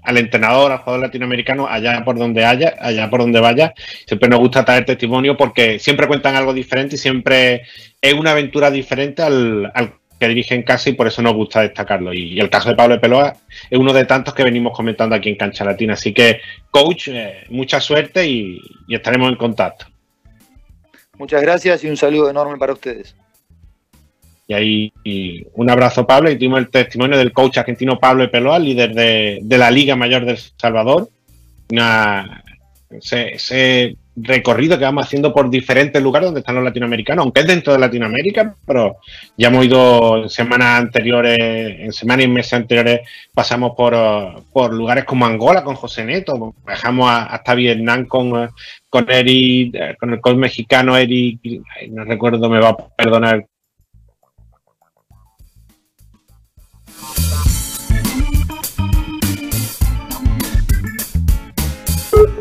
al 0.09 0.17
entrenador, 0.17 0.73
al 0.73 0.79
jugador 0.79 1.03
latinoamericano, 1.03 1.67
allá 1.69 2.03
por 2.03 2.19
donde 2.19 2.43
haya, 2.43 2.75
allá 2.81 3.11
por 3.11 3.21
donde 3.21 3.41
vaya. 3.41 3.75
Siempre 4.07 4.31
nos 4.31 4.39
gusta 4.39 4.65
traer 4.65 4.87
testimonio 4.87 5.37
porque 5.37 5.79
siempre 5.79 6.07
cuentan 6.07 6.35
algo 6.35 6.55
diferente 6.55 6.95
y 6.95 6.99
siempre 6.99 7.63
es 8.01 8.15
una 8.15 8.31
aventura 8.31 8.71
diferente 8.71 9.21
al, 9.23 9.71
al 9.75 9.93
que 10.19 10.29
dirige 10.29 10.55
en 10.55 10.63
casa 10.63 10.91
y 10.91 10.95
por 10.95 11.07
eso 11.07 11.23
nos 11.23 11.35
gusta 11.35 11.61
destacarlo. 11.63 12.13
Y, 12.13 12.35
y 12.35 12.41
el 12.41 12.51
caso 12.51 12.69
de 12.69 12.75
Pablo 12.75 13.01
Peloa 13.01 13.35
es 13.71 13.79
uno 13.79 13.93
de 13.93 14.05
tantos 14.05 14.35
que 14.35 14.43
venimos 14.45 14.77
comentando 14.77 15.15
aquí 15.15 15.29
en 15.29 15.37
Cancha 15.37 15.65
Latina. 15.65 15.93
Así 15.95 16.13
que, 16.13 16.41
coach, 16.71 17.09
eh, 17.09 17.45
mucha 17.51 17.81
suerte 17.81 18.27
y- 18.27 18.61
y 18.89 18.95
estaremos 18.95 19.29
en 19.31 19.37
contacto. 19.37 19.87
Muchas 21.19 21.43
gracias 21.43 21.83
y 21.85 21.89
un 21.89 21.97
saludo 21.97 22.31
enorme 22.31 22.59
para 22.59 22.73
ustedes. 22.73 23.15
Y 24.47 24.55
ahí 24.55 24.93
y 25.05 25.47
un 25.55 25.69
abrazo, 25.71 26.07
Pablo. 26.07 26.31
Y 26.31 26.37
tuvimos 26.37 26.61
el 26.61 26.69
testimonio 26.71 27.19
del 27.19 27.33
coach 27.33 27.59
argentino 27.59 27.99
Pablo 27.99 28.31
Peloa, 28.31 28.59
líder 28.59 28.95
de, 28.95 29.39
de 29.43 29.59
la 29.59 29.71
Liga 29.71 29.95
Mayor 29.95 30.25
del 30.25 30.39
Salvador. 30.57 31.09
Una- 31.71 32.43
ese 32.91 33.97
recorrido 34.23 34.79
que 34.79 34.85
vamos 34.85 35.07
haciendo 35.07 35.33
por 35.33 35.51
diferentes 35.51 36.03
lugares 36.03 36.27
donde 36.27 36.41
están 36.41 36.55
los 36.57 36.65
latinoamericanos, 36.65 37.23
aunque 37.25 37.41
es 37.41 37.47
dentro 37.47 37.73
de 37.73 37.79
Latinoamérica, 37.79 38.55
pero 38.67 38.97
ya 39.37 39.49
hemos 39.49 39.65
ido 39.67 40.23
en 40.23 40.29
semanas 40.29 40.81
anteriores, 40.81 41.37
en 41.39 41.93
semanas 41.93 42.25
y 42.27 42.29
meses 42.29 42.53
anteriores, 42.55 43.01
pasamos 43.35 43.73
por, 43.77 43.95
por 44.53 44.73
lugares 44.73 45.05
como 45.05 45.27
Angola 45.27 45.63
con 45.65 45.75
José 45.77 46.05
Neto, 46.05 46.55
bajamos 46.65 47.09
a- 47.11 47.25
hasta 47.25 47.55
Vietnam 47.55 48.07
con, 48.07 48.51
con 48.89 49.11
Eric, 49.11 49.75
eh, 49.75 49.97
con 49.99 50.13
el 50.13 50.21
coach 50.21 50.37
mexicano 50.37 50.97
Eric, 50.97 51.41
no 51.91 52.05
recuerdo, 52.05 52.49
me 52.49 52.59
va 52.61 52.71
a 52.71 52.77
perdonar. 52.77 53.45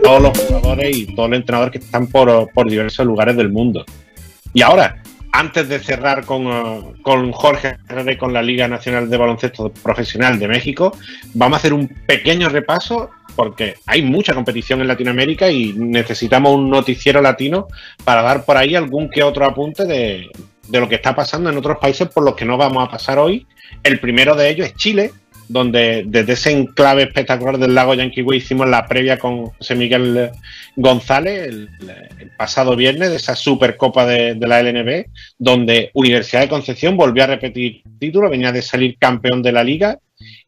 Todos 0.07 0.21
los 0.21 0.39
jugadores 0.39 0.95
y 0.95 1.05
todos 1.07 1.29
los 1.29 1.37
entrenadores 1.37 1.73
que 1.73 1.85
están 1.85 2.07
por, 2.07 2.49
por 2.53 2.69
diversos 2.69 3.05
lugares 3.05 3.35
del 3.35 3.49
mundo. 3.49 3.83
Y 4.53 4.61
ahora, 4.61 5.03
antes 5.33 5.67
de 5.67 5.79
cerrar 5.79 6.23
con, 6.23 6.47
uh, 6.47 6.93
con 7.01 7.33
Jorge 7.33 7.75
con 8.17 8.31
la 8.31 8.41
Liga 8.41 8.69
Nacional 8.69 9.09
de 9.09 9.17
Baloncesto 9.17 9.69
Profesional 9.69 10.39
de 10.39 10.47
México, 10.47 10.95
vamos 11.33 11.57
a 11.57 11.59
hacer 11.59 11.73
un 11.73 11.89
pequeño 11.89 12.47
repaso 12.47 13.09
porque 13.35 13.75
hay 13.85 14.01
mucha 14.01 14.33
competición 14.33 14.79
en 14.79 14.87
Latinoamérica 14.87 15.51
y 15.51 15.73
necesitamos 15.73 16.55
un 16.55 16.69
noticiero 16.69 17.21
latino 17.21 17.67
para 18.05 18.21
dar 18.21 18.45
por 18.45 18.55
ahí 18.55 18.75
algún 18.75 19.09
que 19.09 19.23
otro 19.23 19.43
apunte 19.43 19.83
de, 19.83 20.29
de 20.69 20.79
lo 20.79 20.87
que 20.87 20.95
está 20.95 21.13
pasando 21.13 21.49
en 21.49 21.57
otros 21.57 21.79
países 21.79 22.07
por 22.07 22.23
los 22.23 22.33
que 22.33 22.45
no 22.45 22.55
vamos 22.55 22.87
a 22.87 22.89
pasar 22.89 23.19
hoy. 23.19 23.45
El 23.83 23.99
primero 23.99 24.35
de 24.35 24.51
ellos 24.51 24.67
es 24.67 24.75
Chile, 24.75 25.11
donde 25.47 26.03
desde 26.05 26.33
ese 26.33 26.51
enclave 26.51 27.03
espectacular 27.03 27.57
del 27.57 27.75
lago 27.75 27.93
Yanquihue 27.93 28.37
hicimos 28.37 28.67
la 28.67 28.85
previa 28.85 29.17
con 29.17 29.47
José 29.47 29.75
Miguel 29.75 30.31
González 30.75 31.47
el, 31.47 31.69
pasado 32.37 32.75
viernes 32.75 33.09
de 33.09 33.15
esa 33.15 33.35
Supercopa 33.35 34.05
de, 34.05 34.35
de, 34.35 34.47
la 34.47 34.61
LNB, 34.61 35.05
donde 35.37 35.89
Universidad 35.93 36.41
de 36.41 36.49
Concepción 36.49 36.95
volvió 36.95 37.23
a 37.23 37.27
repetir 37.27 37.81
título, 37.99 38.29
venía 38.29 38.51
de 38.51 38.61
salir 38.61 38.97
campeón 38.99 39.41
de 39.41 39.51
la 39.51 39.63
liga 39.63 39.97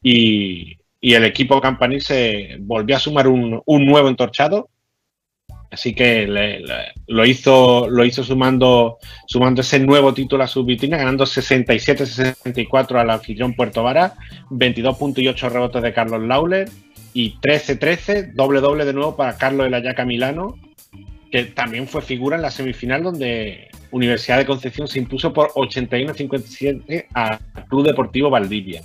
y, 0.04 0.78
y 1.02 1.14
el 1.14 1.24
equipo 1.26 1.62
campanil 1.62 2.02
se 2.02 2.58
volvió 2.60 2.96
a 2.96 3.00
sumar 3.00 3.28
un, 3.28 3.62
un 3.66 3.86
nuevo 3.86 4.10
entorchado. 4.10 4.70
Así 5.72 5.94
que 5.94 6.26
le, 6.26 6.64
lo 7.08 7.26
hizo, 7.26 7.88
lo 7.90 8.04
hizo 8.04 8.24
sumando, 8.24 8.98
sumando 9.28 9.62
ese 9.62 9.80
nuevo 9.80 10.14
título 10.14 10.44
a 10.44 10.48
su 10.48 10.66
vitrina, 10.66 10.98
ganando 10.98 11.26
67-64 11.26 13.00
al 13.00 13.10
anfitrión 13.12 13.54
Puerto 13.54 13.84
Vara, 13.84 14.16
22 14.50 14.98
puntos 14.98 15.24
y 15.24 15.28
8 15.28 15.50
rebotes 15.50 15.84
de 15.84 15.94
Carlos 15.94 16.24
Lauler 16.24 16.70
y 17.14 17.36
13-13, 17.40 18.34
doble 18.34 18.62
doble 18.62 18.86
de 18.86 18.94
nuevo 18.94 19.16
para 19.16 19.38
Carlos 19.38 19.70
de 19.70 19.80
la 19.80 20.06
Milano, 20.06 20.56
que 21.32 21.46
también 21.46 21.88
fue 21.88 22.02
figura 22.02 22.36
en 22.36 22.42
la 22.42 22.52
semifinal 22.52 23.04
donde 23.04 23.68
Universidad 23.92 24.38
de 24.38 24.46
Concepción 24.46 24.88
se 24.88 25.00
impuso 25.00 25.34
por 25.34 25.50
81-57 25.52 27.06
al 27.14 27.40
Club 27.68 27.86
Deportivo 27.86 28.30
Valdivia. 28.32 28.82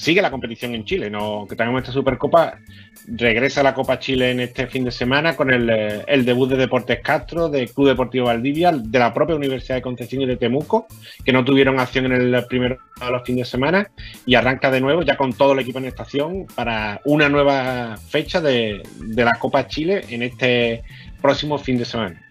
Sigue 0.00 0.22
la 0.22 0.30
competición 0.30 0.74
en 0.74 0.86
Chile, 0.86 1.10
no 1.10 1.46
que 1.46 1.54
tenemos 1.54 1.82
esta 1.82 1.92
Supercopa. 1.92 2.58
Regresa 3.06 3.62
la 3.62 3.74
Copa 3.74 3.98
Chile 3.98 4.30
en 4.30 4.40
este 4.40 4.66
fin 4.66 4.82
de 4.82 4.90
semana 4.90 5.36
con 5.36 5.50
el, 5.52 5.68
el 5.68 6.24
debut 6.24 6.48
de 6.48 6.56
Deportes 6.56 7.00
Castro, 7.00 7.50
de 7.50 7.68
Club 7.68 7.88
Deportivo 7.88 8.24
Valdivia, 8.24 8.72
de 8.72 8.98
la 8.98 9.12
propia 9.12 9.36
Universidad 9.36 9.74
de 9.74 9.82
Concepción 9.82 10.22
y 10.22 10.26
de 10.26 10.38
Temuco, 10.38 10.86
que 11.22 11.34
no 11.34 11.44
tuvieron 11.44 11.78
acción 11.78 12.06
en 12.06 12.12
el 12.12 12.46
primero 12.46 12.78
de 12.98 13.10
los 13.10 13.22
fines 13.24 13.46
de 13.46 13.50
semana, 13.50 13.90
y 14.24 14.36
arranca 14.36 14.70
de 14.70 14.80
nuevo 14.80 15.02
ya 15.02 15.18
con 15.18 15.34
todo 15.34 15.52
el 15.52 15.58
equipo 15.58 15.80
en 15.80 15.84
estación 15.84 16.46
para 16.54 17.02
una 17.04 17.28
nueva 17.28 17.98
fecha 17.98 18.40
de, 18.40 18.82
de 19.00 19.24
la 19.26 19.32
Copa 19.32 19.66
Chile 19.66 20.00
en 20.08 20.22
este 20.22 20.82
próximo 21.20 21.58
fin 21.58 21.76
de 21.76 21.84
semana. 21.84 22.26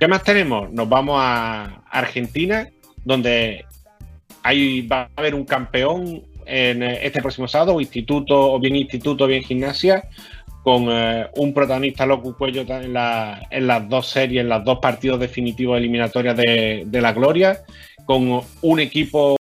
¿Qué 0.00 0.08
más 0.08 0.24
tenemos? 0.24 0.72
Nos 0.72 0.88
vamos 0.88 1.18
a 1.20 1.84
Argentina, 1.88 2.68
donde 3.04 3.64
ahí 4.42 4.84
va 4.88 5.02
a 5.02 5.08
haber 5.14 5.36
un 5.36 5.44
campeón 5.44 6.31
en 6.46 6.82
este 6.82 7.20
próximo 7.20 7.48
sábado, 7.48 7.80
instituto, 7.80 8.52
o 8.52 8.60
bien 8.60 8.76
instituto, 8.76 9.24
o 9.24 9.26
bien 9.26 9.42
gimnasia, 9.42 10.08
con 10.62 10.86
eh, 10.88 11.26
un 11.36 11.52
protagonista 11.52 12.06
loco 12.06 12.36
cuello 12.36 12.62
en, 12.68 12.92
la, 12.92 13.46
en, 13.50 13.66
las 13.66 13.88
dos 13.88 14.08
series, 14.08 14.42
en 14.42 14.48
los 14.48 14.64
dos 14.64 14.78
partidos 14.80 15.18
definitivos 15.18 15.76
eliminatorias 15.76 16.36
de, 16.36 16.84
de 16.86 17.00
la 17.00 17.12
Gloria, 17.12 17.58
con 18.04 18.40
un 18.62 18.80
equipo 18.80 19.36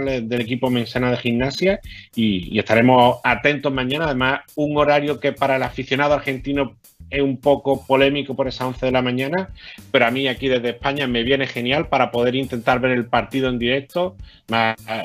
del 0.00 0.40
equipo 0.40 0.70
Mensana 0.70 1.10
de 1.10 1.18
gimnasia 1.18 1.80
y, 2.14 2.54
y, 2.54 2.58
estaremos 2.58 3.18
atentos 3.24 3.72
mañana. 3.72 4.06
Además, 4.06 4.40
un 4.54 4.76
horario 4.78 5.20
que 5.20 5.32
para 5.32 5.56
el 5.56 5.62
aficionado 5.62 6.14
argentino 6.14 6.78
es 7.12 7.20
un 7.20 7.36
poco 7.36 7.84
polémico 7.86 8.34
por 8.34 8.48
esas 8.48 8.68
11 8.68 8.86
de 8.86 8.92
la 8.92 9.02
mañana, 9.02 9.50
pero 9.90 10.06
a 10.06 10.10
mí 10.10 10.26
aquí 10.26 10.48
desde 10.48 10.70
España 10.70 11.06
me 11.06 11.22
viene 11.22 11.46
genial 11.46 11.88
para 11.88 12.10
poder 12.10 12.34
intentar 12.34 12.80
ver 12.80 12.92
el 12.92 13.06
partido 13.06 13.48
en 13.50 13.58
directo. 13.58 14.16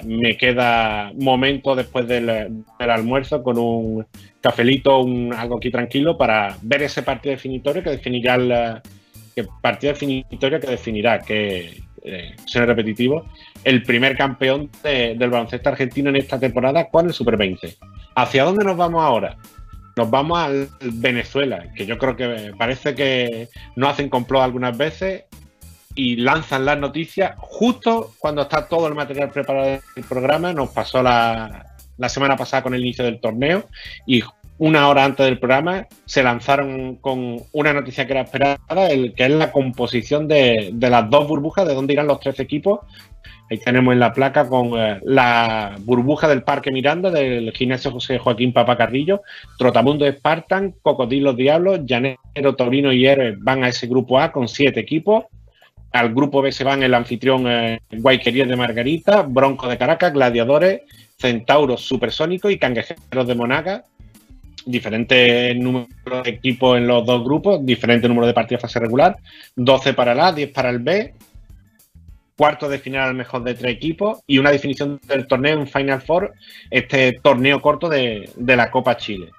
Me 0.05 0.37
queda 0.37 1.11
momento 1.15 1.75
después 1.75 2.07
del, 2.07 2.63
almuerzo 2.79 3.43
con 3.43 3.57
un 3.57 4.05
cafelito, 4.39 4.99
un, 4.99 5.33
algo 5.33 5.57
aquí 5.57 5.69
tranquilo 5.69 6.17
para 6.17 6.57
ver 6.61 6.83
ese 6.83 7.03
partido 7.03 7.33
definitorio 7.33 7.83
que 7.83 7.89
definirá 7.89 8.35
el 8.35 8.81
que 9.35 9.45
partido 9.61 9.93
definitorio 9.93 10.59
que 10.59 10.67
definirá 10.67 11.19
que 11.19 11.83
eh, 12.03 12.35
será 12.45 12.65
repetitivo 12.65 13.25
el 13.63 13.83
primer 13.83 14.15
campeón 14.15 14.69
de, 14.81 15.15
del 15.15 15.29
baloncesto 15.29 15.69
argentino 15.69 16.09
en 16.09 16.15
esta 16.15 16.39
temporada 16.39 16.89
con 16.89 17.07
el 17.07 17.13
Super 17.13 17.35
20. 17.35 17.75
¿Hacia 18.15 18.45
dónde 18.45 18.63
nos 18.63 18.77
vamos 18.77 19.03
ahora? 19.03 19.37
Nos 19.97 20.11
vamos 20.11 20.37
a 20.37 20.49
Venezuela, 20.79 21.73
que 21.75 21.87
yo 21.87 21.97
creo 21.97 22.15
que 22.15 22.53
parece 22.55 22.93
que 22.93 23.49
no 23.75 23.89
hacen 23.89 24.09
complot 24.09 24.43
algunas 24.43 24.77
veces 24.77 25.23
y 25.95 26.17
lanzan 26.17 26.65
las 26.65 26.77
noticias 26.77 27.33
justo 27.39 28.13
cuando 28.19 28.43
está 28.43 28.67
todo 28.67 28.87
el 28.87 28.93
material 28.93 29.31
preparado 29.31 29.81
del 29.95 30.05
programa. 30.07 30.53
Nos 30.53 30.69
pasó 30.69 31.01
la, 31.01 31.75
la 31.97 32.09
semana 32.09 32.37
pasada 32.37 32.61
con 32.61 32.75
el 32.75 32.81
inicio 32.81 33.03
del 33.03 33.19
torneo 33.19 33.67
y 34.05 34.21
una 34.59 34.87
hora 34.89 35.05
antes 35.05 35.25
del 35.25 35.39
programa 35.39 35.87
se 36.05 36.23
lanzaron 36.23 36.95
con 36.95 37.37
una 37.51 37.73
noticia 37.73 38.05
que 38.05 38.13
era 38.13 38.21
esperada, 38.21 38.89
el, 38.89 39.13
que 39.13 39.25
es 39.25 39.31
la 39.31 39.51
composición 39.51 40.27
de, 40.27 40.71
de 40.73 40.89
las 40.89 41.09
dos 41.09 41.27
burbujas, 41.27 41.67
de 41.67 41.75
dónde 41.75 41.93
irán 41.93 42.07
los 42.07 42.19
tres 42.19 42.39
equipos. 42.39 42.79
Ahí 43.49 43.59
tenemos 43.59 43.93
en 43.93 43.99
la 43.99 44.11
placa 44.11 44.47
con 44.47 44.77
eh, 44.77 44.99
la 45.03 45.75
burbuja 45.79 46.27
del 46.27 46.43
Parque 46.43 46.71
Miranda, 46.71 47.11
del 47.11 47.53
gimnasio 47.53 47.91
José 47.91 48.17
Joaquín 48.17 48.51
Papacarrillo, 48.51 49.21
Trotamundo 49.57 50.05
Spartan, 50.11 50.73
Cocodrilos 50.81 51.37
Diablos, 51.37 51.81
Llanero, 51.85 52.55
Torino 52.57 52.91
y 52.91 53.05
Héroes 53.05 53.37
van 53.39 53.63
a 53.63 53.69
ese 53.69 53.87
grupo 53.87 54.19
A 54.19 54.31
con 54.33 54.49
siete 54.49 54.81
equipos. 54.81 55.25
Al 55.93 56.13
grupo 56.13 56.41
B 56.41 56.51
se 56.51 56.65
van 56.65 56.83
el 56.83 56.93
anfitrión 56.93 57.47
eh, 57.47 57.79
de 57.89 58.55
Margarita, 58.57 59.21
Bronco 59.21 59.69
de 59.69 59.77
Caracas, 59.77 60.11
Gladiadores, 60.11 60.81
Centauros 61.17 61.81
Supersónicos 61.81 62.51
y 62.51 62.59
Canguejeros 62.59 63.27
de 63.27 63.35
Monaga. 63.35 63.85
Diferentes 64.67 65.55
números 65.55 65.87
de 66.23 66.29
equipos 66.29 66.77
en 66.77 66.87
los 66.87 67.05
dos 67.05 67.23
grupos, 67.23 67.65
diferente 67.65 68.07
número 68.07 68.27
de 68.27 68.33
partidos 68.33 68.61
fase 68.61 68.79
regular, 68.79 69.17
12 69.55 69.93
para 69.93 70.11
el 70.11 70.19
A, 70.19 70.31
10 70.33 70.51
para 70.51 70.69
el 70.69 70.79
B, 70.79 71.13
cuarto 72.37 72.69
de 72.69 72.77
final 72.77 73.09
al 73.09 73.15
mejor 73.15 73.43
de 73.43 73.55
tres 73.55 73.73
equipos 73.73 74.19
y 74.27 74.37
una 74.37 74.51
definición 74.51 74.99
del 75.07 75.25
torneo 75.27 75.59
en 75.59 75.67
Final 75.67 76.01
Four, 76.01 76.33
este 76.69 77.13
torneo 77.23 77.61
corto 77.61 77.89
de, 77.89 78.29
de, 78.35 78.55
la 78.55 78.69
Copa 78.69 78.95
Chile. 78.95 79.31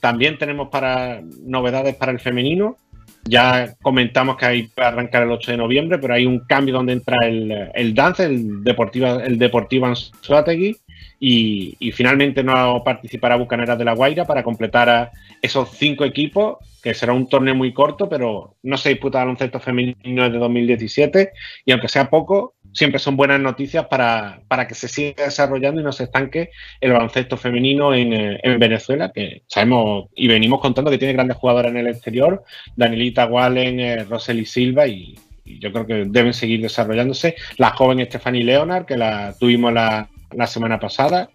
También 0.00 0.38
tenemos 0.38 0.68
para 0.68 1.20
novedades 1.42 1.94
para 1.96 2.12
el 2.12 2.20
femenino. 2.20 2.76
Ya 3.24 3.74
comentamos 3.82 4.36
que 4.36 4.46
hay 4.46 4.62
para 4.68 4.88
arrancar 4.88 5.24
el 5.24 5.32
8 5.32 5.50
de 5.50 5.56
noviembre, 5.58 5.98
pero 5.98 6.14
hay 6.14 6.24
un 6.24 6.40
cambio 6.40 6.74
donde 6.74 6.94
entra 6.94 7.26
el, 7.26 7.70
el 7.74 7.94
dance, 7.94 8.24
el 8.24 8.64
Deportiva, 8.64 9.22
el 9.22 9.38
Deportivo 9.38 9.86
Anzuategui, 9.86 10.76
y, 11.20 11.76
y, 11.78 11.92
finalmente 11.92 12.42
no 12.42 12.82
participará 12.84 13.36
Bucaneras 13.36 13.78
de 13.78 13.84
la 13.84 13.94
Guaira 13.94 14.24
para 14.24 14.42
completar 14.42 15.10
esos 15.42 15.70
cinco 15.70 16.04
equipos, 16.04 16.58
que 16.82 16.94
será 16.94 17.12
un 17.12 17.28
torneo 17.28 17.54
muy 17.54 17.72
corto, 17.72 18.08
pero 18.08 18.56
no 18.62 18.76
se 18.76 18.90
disputa 18.90 19.18
baloncesto 19.18 19.58
femenino 19.58 20.24
desde 20.24 20.38
2017 20.38 21.32
y 21.64 21.72
aunque 21.72 21.88
sea 21.88 22.08
poco, 22.08 22.54
siempre 22.72 23.00
son 23.00 23.16
buenas 23.16 23.40
noticias 23.40 23.86
para, 23.86 24.40
para 24.46 24.68
que 24.68 24.74
se 24.74 24.88
siga 24.88 25.24
desarrollando 25.24 25.80
y 25.80 25.84
no 25.84 25.92
se 25.92 26.04
estanque 26.04 26.50
el 26.80 26.92
baloncesto 26.92 27.36
femenino 27.36 27.94
en, 27.94 28.12
en, 28.12 28.58
Venezuela, 28.58 29.10
que 29.12 29.42
sabemos 29.48 30.08
y 30.14 30.28
venimos 30.28 30.60
contando 30.60 30.90
que 30.90 30.98
tiene 30.98 31.14
grandes 31.14 31.36
jugadoras 31.36 31.72
en 31.72 31.78
el 31.78 31.88
exterior, 31.88 32.44
Danielita 32.76 33.26
Wallen, 33.26 33.80
eh, 33.80 34.04
Rosely 34.04 34.46
Silva 34.46 34.86
y, 34.86 35.16
y 35.44 35.58
yo 35.58 35.72
creo 35.72 35.86
que 35.86 36.04
deben 36.06 36.34
seguir 36.34 36.60
desarrollándose. 36.60 37.34
La 37.56 37.70
joven 37.70 38.04
Stephanie 38.04 38.44
Leonard, 38.44 38.84
que 38.84 38.96
la 38.96 39.34
tuvimos 39.38 39.72
la, 39.72 40.08
la 40.32 40.46
semana 40.46 40.78
pasada. 40.78 41.28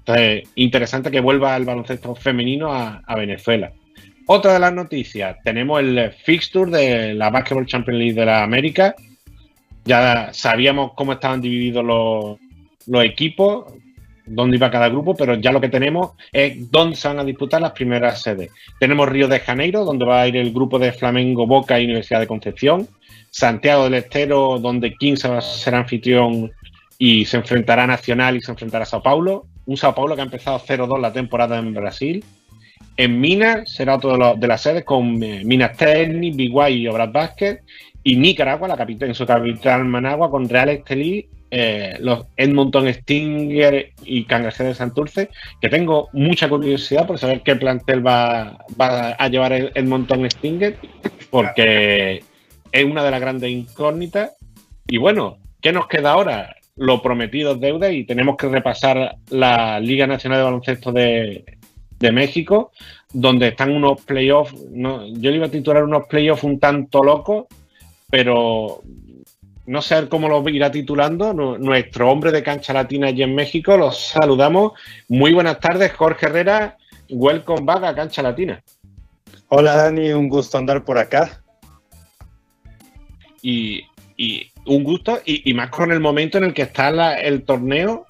Entonces, 0.00 0.48
interesante 0.54 1.10
que 1.10 1.20
vuelva 1.20 1.56
el 1.56 1.64
baloncesto 1.64 2.14
femenino 2.14 2.72
a, 2.72 3.02
Venezuela. 3.16 3.72
Otra 4.26 4.54
de 4.54 4.58
las 4.58 4.72
noticias, 4.72 5.36
tenemos 5.44 5.80
el 5.80 6.12
fixture 6.24 6.70
de 6.70 7.14
la 7.14 7.30
Basketball 7.30 7.66
Champions 7.66 7.98
League 7.98 8.14
de 8.14 8.26
la 8.26 8.42
América. 8.42 8.94
Ya 9.84 10.30
sabíamos 10.32 10.92
cómo 10.94 11.12
estaban 11.12 11.40
divididos 11.40 11.84
los, 11.84 12.38
los 12.86 13.04
equipos. 13.04 13.72
dónde 14.26 14.56
iba 14.56 14.70
cada 14.70 14.88
grupo, 14.88 15.14
pero 15.16 15.34
ya 15.34 15.50
lo 15.50 15.60
que 15.60 15.68
tenemos 15.68 16.12
es 16.32 16.70
dónde 16.70 16.96
se 16.96 17.08
van 17.08 17.18
a 17.18 17.24
disputar 17.24 17.60
las 17.60 17.72
primeras 17.72 18.22
sedes. 18.22 18.50
Tenemos 18.78 19.08
Río 19.08 19.26
de 19.26 19.40
Janeiro, 19.40 19.84
donde 19.84 20.04
va 20.04 20.22
a 20.22 20.28
ir 20.28 20.36
el 20.36 20.52
grupo 20.52 20.78
de 20.78 20.92
Flamengo 20.92 21.46
Boca 21.46 21.80
y 21.80 21.84
Universidad 21.84 22.20
de 22.20 22.26
Concepción. 22.26 22.88
Santiago 23.30 23.84
del 23.84 23.94
Estero, 23.94 24.58
donde 24.58 24.94
15 24.94 25.28
va 25.28 25.40
ser 25.40 25.74
anfitrión 25.74 26.52
y 27.02 27.24
se 27.24 27.38
enfrentará 27.38 27.84
a 27.84 27.86
Nacional 27.86 28.36
y 28.36 28.42
se 28.42 28.50
enfrentará 28.50 28.82
a 28.82 28.86
Sao 28.86 29.02
Paulo. 29.02 29.46
Un 29.64 29.78
Sao 29.78 29.94
Paulo 29.94 30.14
que 30.14 30.20
ha 30.20 30.24
empezado 30.24 30.60
0-2 30.60 31.00
la 31.00 31.14
temporada 31.14 31.58
en 31.58 31.72
Brasil. 31.72 32.22
En 32.98 33.18
Minas 33.18 33.72
será 33.72 33.96
otro 33.96 34.36
de, 34.36 34.46
las 34.46 34.60
sedes 34.60 34.84
con 34.84 35.22
eh, 35.22 35.40
Minas 35.42 35.78
Technic, 35.78 36.36
Biguay 36.36 36.82
y 36.82 36.88
Obras 36.88 37.10
Basket. 37.10 37.60
Y 38.04 38.16
Nicaragua, 38.16 38.68
la 38.68 38.76
capital, 38.76 39.08
en 39.08 39.14
su 39.14 39.24
capital 39.24 39.86
Managua, 39.86 40.30
con 40.30 40.46
Real 40.46 40.68
Estelí, 40.68 41.26
eh, 41.50 41.96
los 42.00 42.26
Edmonton 42.36 42.92
Stinger 42.92 43.92
y 44.04 44.24
Cangrejeros 44.24 44.72
de 44.72 44.74
Santurce, 44.74 45.30
que 45.58 45.70
tengo 45.70 46.10
mucha 46.12 46.50
curiosidad 46.50 47.06
por 47.06 47.18
saber 47.18 47.40
qué 47.40 47.56
plantel 47.56 48.06
va, 48.06 48.58
va 48.78 49.12
a 49.12 49.28
llevar 49.28 49.54
el 49.54 49.72
Edmonton 49.74 50.30
Stinger, 50.30 50.76
porque 51.30 52.22
es 52.72 52.84
una 52.84 53.02
de 53.02 53.10
las 53.10 53.20
grandes 53.22 53.50
incógnitas. 53.50 54.32
Y 54.86 54.98
bueno, 54.98 55.38
¿qué 55.62 55.72
nos 55.72 55.88
queda 55.88 56.12
ahora? 56.12 56.56
Lo 56.80 57.02
prometido 57.02 57.52
es 57.52 57.60
deuda 57.60 57.90
y 57.90 58.04
tenemos 58.04 58.38
que 58.38 58.48
repasar 58.48 59.16
la 59.28 59.78
Liga 59.80 60.06
Nacional 60.06 60.38
de 60.38 60.44
Baloncesto 60.44 60.92
de, 60.92 61.44
de 61.98 62.10
México, 62.10 62.72
donde 63.12 63.48
están 63.48 63.70
unos 63.70 64.00
playoffs, 64.00 64.54
no, 64.70 65.06
yo 65.06 65.30
le 65.30 65.36
iba 65.36 65.46
a 65.46 65.50
titular 65.50 65.84
unos 65.84 66.06
playoffs 66.08 66.42
un 66.42 66.58
tanto 66.58 67.02
locos, 67.02 67.44
pero 68.08 68.80
no 69.66 69.82
sé 69.82 70.08
cómo 70.08 70.26
lo 70.26 70.48
irá 70.48 70.70
titulando. 70.70 71.34
Nu- 71.34 71.58
Nuestro 71.58 72.10
hombre 72.10 72.32
de 72.32 72.42
cancha 72.42 72.72
latina 72.72 73.08
allí 73.08 73.24
en 73.24 73.34
México, 73.34 73.76
los 73.76 73.98
saludamos. 73.98 74.72
Muy 75.06 75.34
buenas 75.34 75.60
tardes, 75.60 75.92
Jorge 75.92 76.26
Herrera. 76.26 76.78
Welcome 77.10 77.66
back 77.66 77.84
a 77.84 77.94
Cancha 77.94 78.22
Latina. 78.22 78.62
Hola 79.48 79.76
Dani, 79.76 80.12
un 80.12 80.30
gusto 80.30 80.56
andar 80.56 80.82
por 80.82 80.96
acá. 80.96 81.42
Y, 83.42 83.82
y 84.16 84.49
un 84.66 84.84
gusto, 84.84 85.20
y, 85.24 85.52
más 85.54 85.70
con 85.70 85.92
el 85.92 86.00
momento 86.00 86.38
en 86.38 86.44
el 86.44 86.54
que 86.54 86.62
está 86.62 86.90
la- 86.90 87.14
el 87.14 87.42
torneo, 87.42 88.06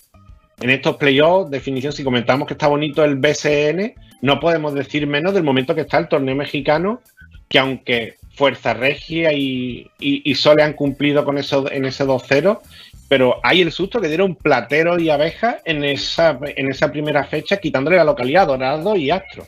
en 0.60 0.70
estos 0.70 0.96
playoffs, 0.96 1.50
definición, 1.50 1.92
si 1.92 2.04
comentamos 2.04 2.46
que 2.46 2.54
está 2.54 2.66
bonito 2.66 3.02
el 3.04 3.16
BCN, 3.16 3.94
no 4.22 4.38
podemos 4.40 4.74
decir 4.74 5.06
menos 5.06 5.32
del 5.32 5.42
momento 5.42 5.74
que 5.74 5.80
está 5.82 5.98
el 5.98 6.08
torneo 6.08 6.34
mexicano, 6.34 7.00
que 7.48 7.58
aunque 7.58 8.16
Fuerza 8.34 8.74
Regia 8.74 9.32
y, 9.32 9.90
y, 9.98 10.30
y 10.30 10.34
Sole 10.34 10.62
han 10.62 10.74
cumplido 10.74 11.24
con 11.24 11.38
eso 11.38 11.70
en 11.70 11.84
ese 11.84 12.04
2-0, 12.04 12.60
pero 13.08 13.40
hay 13.42 13.60
el 13.60 13.72
susto 13.72 14.00
que 14.00 14.08
dieron 14.08 14.36
Platero 14.36 14.98
y 14.98 15.10
Abeja 15.10 15.58
en 15.64 15.82
esa, 15.84 16.38
en 16.42 16.70
esa 16.70 16.92
primera 16.92 17.24
fecha, 17.24 17.56
quitándole 17.56 17.96
la 17.96 18.04
localidad 18.04 18.44
a 18.44 18.46
Dorado 18.46 18.96
y 18.96 19.10
Astro. 19.10 19.46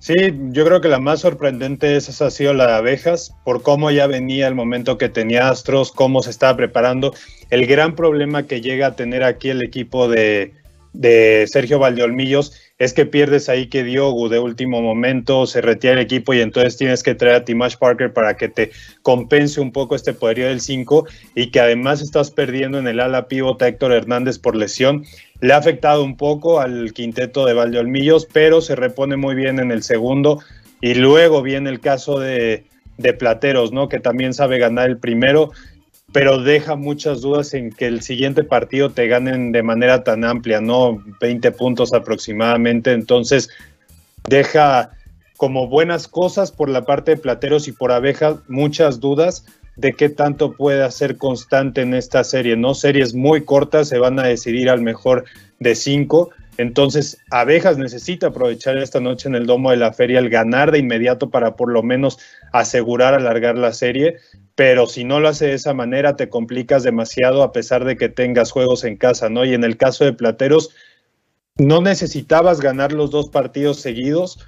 Sí, 0.00 0.14
yo 0.52 0.64
creo 0.64 0.80
que 0.80 0.88
la 0.88 1.00
más 1.00 1.20
sorprendente 1.20 1.88
de 1.88 1.96
esas 1.96 2.22
ha 2.22 2.30
sido 2.30 2.54
la 2.54 2.68
de 2.68 2.72
abejas, 2.74 3.34
por 3.44 3.62
cómo 3.62 3.90
ya 3.90 4.06
venía 4.06 4.46
el 4.46 4.54
momento 4.54 4.96
que 4.96 5.08
tenía 5.08 5.48
Astros, 5.48 5.90
cómo 5.90 6.22
se 6.22 6.30
estaba 6.30 6.56
preparando. 6.56 7.12
El 7.50 7.66
gran 7.66 7.96
problema 7.96 8.46
que 8.46 8.60
llega 8.60 8.88
a 8.88 8.96
tener 8.96 9.24
aquí 9.24 9.48
el 9.50 9.62
equipo 9.62 10.08
de, 10.08 10.54
de 10.92 11.46
Sergio 11.48 11.80
Valdeolmillos 11.80 12.52
es 12.78 12.92
que 12.92 13.06
pierdes 13.06 13.48
ahí 13.48 13.66
que 13.66 13.82
Diogo 13.82 14.28
de 14.28 14.38
último 14.38 14.80
momento, 14.80 15.46
se 15.46 15.60
retira 15.60 15.94
el 15.94 15.98
equipo 15.98 16.32
y 16.32 16.40
entonces 16.40 16.76
tienes 16.76 17.02
que 17.02 17.14
traer 17.14 17.34
a 17.34 17.44
Timash 17.44 17.76
Parker 17.76 18.12
para 18.12 18.36
que 18.36 18.48
te 18.48 18.70
compense 19.02 19.60
un 19.60 19.72
poco 19.72 19.96
este 19.96 20.12
poderío 20.12 20.46
del 20.46 20.60
5 20.60 21.06
y 21.34 21.50
que 21.50 21.60
además 21.60 22.00
estás 22.00 22.30
perdiendo 22.30 22.78
en 22.78 22.86
el 22.86 23.00
ala 23.00 23.26
pívota 23.26 23.66
Héctor 23.66 23.92
Hernández 23.92 24.38
por 24.38 24.54
lesión. 24.54 25.04
Le 25.40 25.52
ha 25.52 25.56
afectado 25.56 26.04
un 26.04 26.16
poco 26.16 26.60
al 26.60 26.92
quinteto 26.92 27.46
de 27.46 27.54
Valdeolmillos, 27.54 28.26
pero 28.32 28.60
se 28.60 28.76
repone 28.76 29.16
muy 29.16 29.34
bien 29.34 29.58
en 29.58 29.72
el 29.72 29.82
segundo. 29.82 30.40
Y 30.80 30.94
luego 30.94 31.42
viene 31.42 31.70
el 31.70 31.80
caso 31.80 32.20
de, 32.20 32.64
de 32.98 33.12
Plateros, 33.12 33.72
¿no? 33.72 33.88
Que 33.88 33.98
también 33.98 34.34
sabe 34.34 34.58
ganar 34.58 34.88
el 34.88 34.98
primero, 34.98 35.50
pero 36.12 36.38
deja 36.38 36.74
muchas 36.74 37.20
dudas 37.20 37.52
en 37.54 37.70
que 37.70 37.86
el 37.86 38.02
siguiente 38.02 38.42
partido 38.42 38.90
te 38.90 39.08
ganen 39.08 39.52
de 39.52 39.62
manera 39.62 40.04
tan 40.04 40.24
amplia, 40.24 40.60
¿no? 40.60 41.02
20 41.20 41.52
puntos 41.52 41.92
aproximadamente. 41.92 42.92
Entonces, 42.92 43.50
deja 44.28 44.90
como 45.36 45.68
buenas 45.68 46.08
cosas 46.08 46.50
por 46.50 46.68
la 46.68 46.84
parte 46.84 47.12
de 47.12 47.16
Plateros 47.18 47.68
y 47.68 47.72
por 47.72 47.92
Abejas 47.92 48.36
muchas 48.48 49.00
dudas 49.00 49.44
de 49.76 49.92
qué 49.92 50.08
tanto 50.08 50.54
puede 50.54 50.90
ser 50.90 51.16
constante 51.16 51.82
en 51.82 51.94
esta 51.94 52.24
serie, 52.24 52.56
¿no? 52.56 52.74
Series 52.74 53.14
muy 53.14 53.44
cortas 53.44 53.88
se 53.88 53.98
van 53.98 54.18
a 54.18 54.24
decidir 54.24 54.68
al 54.70 54.80
mejor 54.80 55.24
de 55.60 55.76
cinco. 55.76 56.30
Entonces, 56.56 57.18
Abejas 57.30 57.78
necesita 57.78 58.28
aprovechar 58.28 58.76
esta 58.78 58.98
noche 58.98 59.28
en 59.28 59.36
el 59.36 59.46
domo 59.46 59.70
de 59.70 59.76
la 59.76 59.92
feria 59.92 60.18
el 60.18 60.30
ganar 60.30 60.72
de 60.72 60.80
inmediato 60.80 61.30
para 61.30 61.54
por 61.54 61.70
lo 61.70 61.84
menos 61.84 62.18
asegurar 62.52 63.14
alargar 63.14 63.56
la 63.56 63.72
serie, 63.72 64.16
pero 64.58 64.88
si 64.88 65.04
no 65.04 65.20
lo 65.20 65.28
hace 65.28 65.46
de 65.46 65.54
esa 65.54 65.72
manera 65.72 66.16
te 66.16 66.28
complicas 66.28 66.82
demasiado 66.82 67.44
a 67.44 67.52
pesar 67.52 67.84
de 67.84 67.96
que 67.96 68.08
tengas 68.08 68.50
juegos 68.50 68.82
en 68.82 68.96
casa, 68.96 69.28
¿no? 69.28 69.44
Y 69.44 69.54
en 69.54 69.62
el 69.62 69.76
caso 69.76 70.04
de 70.04 70.12
Plateros, 70.12 70.70
no 71.58 71.80
necesitabas 71.80 72.60
ganar 72.60 72.92
los 72.92 73.12
dos 73.12 73.28
partidos 73.28 73.78
seguidos, 73.78 74.40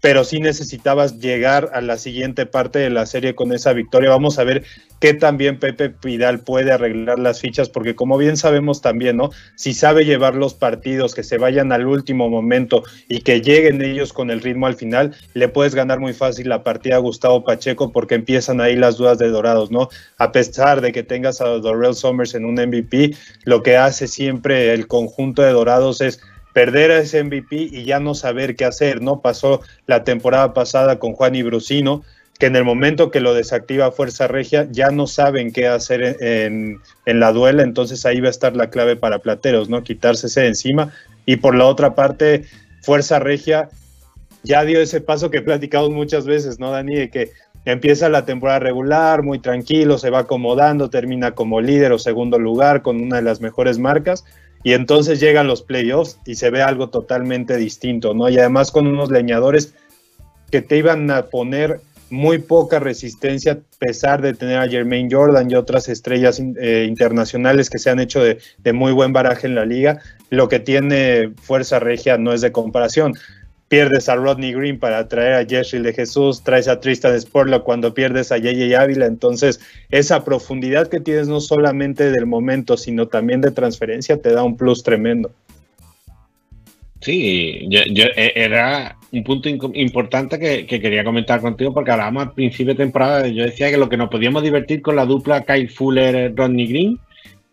pero 0.00 0.24
sí 0.24 0.40
necesitabas 0.40 1.18
llegar 1.18 1.70
a 1.72 1.80
la 1.80 1.98
siguiente 1.98 2.46
parte 2.46 2.78
de 2.78 2.90
la 2.90 3.06
serie 3.06 3.34
con 3.34 3.52
esa 3.52 3.72
victoria. 3.72 4.10
Vamos 4.10 4.38
a 4.38 4.44
ver 4.44 4.64
qué 5.00 5.14
también 5.14 5.58
Pepe 5.58 5.90
Pidal 5.90 6.40
puede 6.40 6.72
arreglar 6.72 7.18
las 7.18 7.40
fichas, 7.40 7.68
porque 7.68 7.94
como 7.94 8.18
bien 8.18 8.36
sabemos 8.36 8.80
también, 8.80 9.16
¿no? 9.16 9.30
Si 9.56 9.74
sabe 9.74 10.04
llevar 10.04 10.34
los 10.34 10.54
partidos, 10.54 11.14
que 11.14 11.22
se 11.22 11.38
vayan 11.38 11.72
al 11.72 11.86
último 11.86 12.28
momento 12.28 12.82
y 13.08 13.20
que 13.20 13.40
lleguen 13.40 13.82
ellos 13.82 14.12
con 14.12 14.30
el 14.30 14.40
ritmo 14.40 14.66
al 14.66 14.76
final, 14.76 15.14
le 15.34 15.48
puedes 15.48 15.74
ganar 15.74 16.00
muy 16.00 16.12
fácil 16.12 16.48
la 16.48 16.62
partida 16.62 16.96
a 16.96 17.00
Gustavo 17.00 17.44
Pacheco 17.44 17.92
porque 17.92 18.14
empiezan 18.14 18.60
ahí 18.60 18.76
las 18.76 18.96
dudas 18.96 19.18
de 19.18 19.28
Dorados, 19.28 19.70
¿no? 19.70 19.88
A 20.18 20.32
pesar 20.32 20.80
de 20.80 20.92
que 20.92 21.02
tengas 21.02 21.40
a 21.40 21.46
Dorrell 21.46 21.94
Summers 21.94 22.34
en 22.34 22.44
un 22.44 22.54
MVP, 22.54 23.14
lo 23.44 23.62
que 23.62 23.76
hace 23.76 24.06
siempre 24.06 24.72
el 24.72 24.86
conjunto 24.86 25.42
de 25.42 25.52
Dorados 25.52 26.00
es 26.00 26.20
perder 26.52 26.90
a 26.90 26.98
ese 26.98 27.22
MVP 27.22 27.56
y 27.56 27.84
ya 27.84 28.00
no 28.00 28.14
saber 28.14 28.56
qué 28.56 28.64
hacer, 28.64 29.02
¿no? 29.02 29.20
Pasó 29.20 29.60
la 29.86 30.04
temporada 30.04 30.54
pasada 30.54 30.98
con 30.98 31.12
Juan 31.12 31.34
Ibrusino, 31.34 32.02
que 32.38 32.46
en 32.46 32.56
el 32.56 32.64
momento 32.64 33.10
que 33.10 33.20
lo 33.20 33.34
desactiva 33.34 33.90
Fuerza 33.90 34.28
Regia 34.28 34.68
ya 34.70 34.90
no 34.90 35.06
saben 35.06 35.52
qué 35.52 35.66
hacer 35.66 36.16
en, 36.20 36.80
la 37.04 37.32
duela, 37.32 37.62
entonces 37.62 38.06
ahí 38.06 38.20
va 38.20 38.28
a 38.28 38.30
estar 38.30 38.54
la 38.54 38.70
clave 38.70 38.96
para 38.96 39.18
Plateros, 39.18 39.68
¿no? 39.68 39.82
Quitársese 39.82 40.42
de 40.42 40.48
encima. 40.48 40.92
Y 41.26 41.36
por 41.36 41.54
la 41.54 41.66
otra 41.66 41.94
parte, 41.94 42.44
Fuerza 42.82 43.18
Regia 43.18 43.68
ya 44.44 44.64
dio 44.64 44.80
ese 44.80 45.00
paso 45.00 45.30
que 45.30 45.42
platicamos 45.42 45.90
muchas 45.90 46.26
veces, 46.26 46.60
¿no, 46.60 46.70
Dani? 46.70 46.94
De 46.94 47.10
que 47.10 47.32
empieza 47.64 48.08
la 48.08 48.24
temporada 48.24 48.60
regular, 48.60 49.22
muy 49.22 49.40
tranquilo, 49.40 49.98
se 49.98 50.10
va 50.10 50.20
acomodando, 50.20 50.90
termina 50.90 51.32
como 51.32 51.60
líder 51.60 51.92
o 51.92 51.98
segundo 51.98 52.38
lugar 52.38 52.82
con 52.82 53.00
una 53.00 53.16
de 53.16 53.22
las 53.22 53.40
mejores 53.40 53.78
marcas 53.78 54.24
y 54.62 54.72
entonces 54.72 55.20
llegan 55.20 55.46
los 55.46 55.62
playoffs 55.62 56.18
y 56.26 56.34
se 56.34 56.50
ve 56.50 56.62
algo 56.62 56.88
totalmente 56.90 57.56
distinto, 57.56 58.14
¿no? 58.14 58.28
Y 58.28 58.38
además 58.38 58.70
con 58.70 58.86
unos 58.86 59.10
leñadores 59.10 59.74
que 60.50 60.62
te 60.62 60.76
iban 60.76 61.10
a 61.10 61.26
poner 61.26 61.80
muy 62.10 62.38
poca 62.38 62.78
resistencia 62.78 63.52
a 63.52 63.58
pesar 63.78 64.22
de 64.22 64.34
tener 64.34 64.58
a 64.58 64.68
Jermaine 64.68 65.08
Jordan 65.10 65.50
y 65.50 65.54
otras 65.54 65.88
estrellas 65.88 66.40
eh, 66.40 66.86
internacionales 66.88 67.68
que 67.68 67.78
se 67.78 67.90
han 67.90 68.00
hecho 68.00 68.22
de, 68.22 68.38
de, 68.58 68.72
muy 68.72 68.92
buen 68.92 69.12
baraje 69.12 69.46
en 69.46 69.54
la 69.54 69.66
liga. 69.66 70.00
Lo 70.30 70.48
que 70.48 70.58
tiene 70.58 71.32
Fuerza 71.42 71.78
Regia 71.78 72.16
no 72.16 72.32
es 72.32 72.40
de 72.40 72.50
comparación. 72.50 73.14
Pierdes 73.68 74.08
a 74.08 74.16
Rodney 74.16 74.52
Green 74.52 74.78
para 74.78 75.06
traer 75.08 75.34
a 75.34 75.46
Jeffrey 75.46 75.82
de 75.82 75.92
Jesús, 75.92 76.42
traes 76.42 76.68
a 76.68 76.80
Tristan 76.80 77.14
Sporlo 77.20 77.62
cuando 77.64 77.92
pierdes 77.92 78.32
a 78.32 78.38
Yeye 78.38 78.74
Ávila. 78.74 79.06
Entonces, 79.06 79.60
esa 79.90 80.24
profundidad 80.24 80.88
que 80.88 81.00
tienes 81.00 81.28
no 81.28 81.40
solamente 81.40 82.10
del 82.10 82.24
momento, 82.24 82.78
sino 82.78 83.08
también 83.08 83.42
de 83.42 83.50
transferencia, 83.50 84.20
te 84.20 84.32
da 84.32 84.42
un 84.42 84.56
plus 84.56 84.82
tremendo. 84.82 85.30
Sí, 87.00 87.66
yo, 87.68 87.80
yo, 87.92 88.06
era 88.16 88.96
un 89.12 89.22
punto 89.22 89.48
importante 89.48 90.38
que, 90.38 90.66
que, 90.66 90.80
quería 90.80 91.04
comentar 91.04 91.40
contigo 91.40 91.72
porque 91.72 91.90
hablábamos 91.90 92.24
al 92.24 92.32
principio 92.32 92.72
de 92.72 92.84
temporada. 92.84 93.28
Yo 93.28 93.44
decía 93.44 93.70
que 93.70 93.76
lo 93.76 93.88
que 93.88 93.96
nos 93.96 94.10
podíamos 94.10 94.42
divertir 94.42 94.82
con 94.82 94.96
la 94.96 95.04
dupla 95.04 95.44
Kyle 95.44 95.68
Fuller-Rodney 95.68 96.66
Green. 96.66 96.98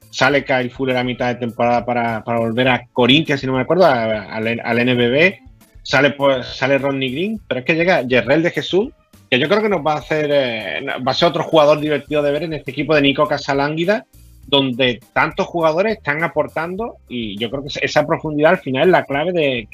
Sale 0.09 0.45
Kyle 0.45 0.69
Fuller 0.69 0.95
a 0.95 1.03
mitad 1.03 1.27
de 1.27 1.35
temporada 1.35 1.85
para, 1.85 2.39
volver 2.39 2.69
a 2.69 2.87
Corintia, 2.93 3.37
si 3.37 3.45
no 3.45 3.53
me 3.53 3.61
acuerdo, 3.61 3.85
al 3.85 4.85
NBB. 4.85 5.44
Sale, 5.85 6.11
pues, 6.11 6.47
sale 6.47 6.79
Rodney 6.79 7.11
Green, 7.11 7.39
pero 7.47 7.59
es 7.59 7.65
que 7.65 7.75
llega 7.75 8.01
Yerrel 8.01 8.41
de 8.41 8.49
Jesús, 8.49 8.89
que 9.29 9.37
yo 9.37 9.47
creo 9.47 9.61
que 9.61 9.69
nos 9.69 9.85
va 9.85 9.93
a 9.93 9.97
hacer, 9.97 10.31
eh, 10.33 10.83
va 11.07 11.11
a 11.11 11.13
ser 11.13 11.29
otro 11.29 11.43
jugador 11.43 11.79
divertido 11.79 12.23
de 12.23 12.31
ver 12.31 12.41
en 12.41 12.53
este 12.53 12.71
equipo 12.71 12.95
de 12.95 13.03
Nico 13.03 13.27
Casalánguida, 13.27 14.07
donde 14.47 14.99
tantos 15.13 15.45
jugadores 15.45 15.97
están 15.97 16.23
aportando 16.23 16.97
y 17.07 17.37
yo 17.37 17.51
creo 17.51 17.63
que 17.63 17.69
esa 17.81 18.05
profundidad 18.07 18.53
al 18.53 18.59
final 18.59 18.87
es 18.87 18.91
la 18.91 19.05
clave 19.05 19.31
de, 19.31 19.67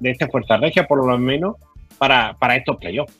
de 0.00 0.10
esta 0.10 0.28
Fuerza 0.28 0.56
Regia, 0.56 0.86
por 0.86 1.06
lo 1.06 1.18
menos 1.18 1.56
para, 1.98 2.34
para 2.38 2.56
estos 2.56 2.78
playoffs. 2.78 3.12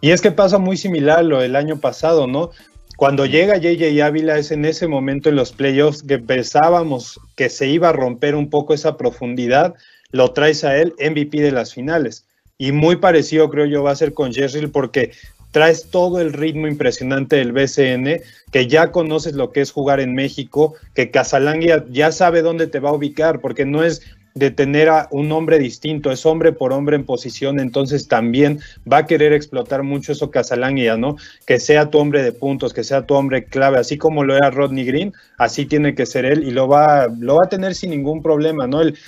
Y 0.00 0.10
es 0.10 0.20
que 0.20 0.30
pasa 0.30 0.58
muy 0.58 0.76
similar 0.76 1.18
a 1.18 1.22
lo 1.22 1.40
del 1.40 1.56
año 1.56 1.80
pasado, 1.80 2.28
¿no? 2.28 2.50
Cuando 2.96 3.26
llega 3.26 3.58
JJ 3.58 4.02
Ávila 4.02 4.38
es 4.38 4.52
en 4.52 4.64
ese 4.64 4.86
momento 4.86 5.28
en 5.28 5.36
los 5.36 5.52
playoffs 5.52 6.02
que 6.02 6.18
pensábamos 6.18 7.20
que 7.36 7.50
se 7.50 7.68
iba 7.68 7.90
a 7.90 7.92
romper 7.92 8.34
un 8.34 8.48
poco 8.48 8.72
esa 8.72 8.96
profundidad, 8.96 9.74
lo 10.16 10.32
traes 10.32 10.64
a 10.64 10.76
él 10.76 10.94
MVP 10.98 11.40
de 11.40 11.52
las 11.52 11.72
finales. 11.72 12.24
Y 12.58 12.72
muy 12.72 12.96
parecido 12.96 13.50
creo 13.50 13.66
yo 13.66 13.82
va 13.82 13.92
a 13.92 13.96
ser 13.96 14.14
con 14.14 14.32
Jerry 14.32 14.66
porque 14.66 15.12
traes 15.52 15.88
todo 15.90 16.20
el 16.20 16.32
ritmo 16.32 16.66
impresionante 16.66 17.36
del 17.36 17.52
BCN, 17.52 18.20
que 18.52 18.66
ya 18.66 18.90
conoces 18.92 19.34
lo 19.34 19.52
que 19.52 19.60
es 19.60 19.70
jugar 19.70 20.00
en 20.00 20.14
México, 20.14 20.74
que 20.94 21.10
Casalangia 21.10 21.84
ya 21.90 22.12
sabe 22.12 22.42
dónde 22.42 22.66
te 22.66 22.80
va 22.80 22.90
a 22.90 22.94
ubicar, 22.94 23.40
porque 23.40 23.64
no 23.64 23.82
es 23.82 24.02
de 24.36 24.50
tener 24.50 24.90
a 24.90 25.08
un 25.12 25.32
hombre 25.32 25.58
distinto, 25.58 26.12
es 26.12 26.26
hombre 26.26 26.52
por 26.52 26.70
hombre 26.74 26.94
en 26.94 27.04
posición, 27.04 27.58
entonces 27.58 28.06
también 28.06 28.60
va 28.90 28.98
a 28.98 29.06
querer 29.06 29.32
explotar 29.32 29.82
mucho 29.82 30.12
eso 30.12 30.30
Casalangia, 30.30 30.98
¿no? 30.98 31.16
Que 31.46 31.58
sea 31.58 31.88
tu 31.88 31.96
hombre 31.98 32.22
de 32.22 32.32
puntos, 32.32 32.74
que 32.74 32.84
sea 32.84 33.06
tu 33.06 33.14
hombre 33.14 33.46
clave, 33.46 33.78
así 33.78 33.96
como 33.96 34.24
lo 34.24 34.36
era 34.36 34.50
Rodney 34.50 34.84
Green, 34.84 35.14
así 35.38 35.64
tiene 35.64 35.94
que 35.94 36.04
ser 36.04 36.26
él 36.26 36.46
y 36.46 36.50
lo 36.50 36.68
va, 36.68 37.08
lo 37.18 37.36
va 37.36 37.44
a 37.46 37.48
tener 37.48 37.74
sin 37.74 37.88
ningún 37.88 38.22
problema, 38.22 38.66
¿no? 38.66 38.82
El, 38.82 38.98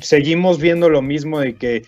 seguimos 0.00 0.58
viendo 0.58 0.88
lo 0.88 1.02
mismo 1.02 1.38
de 1.38 1.56
que 1.56 1.82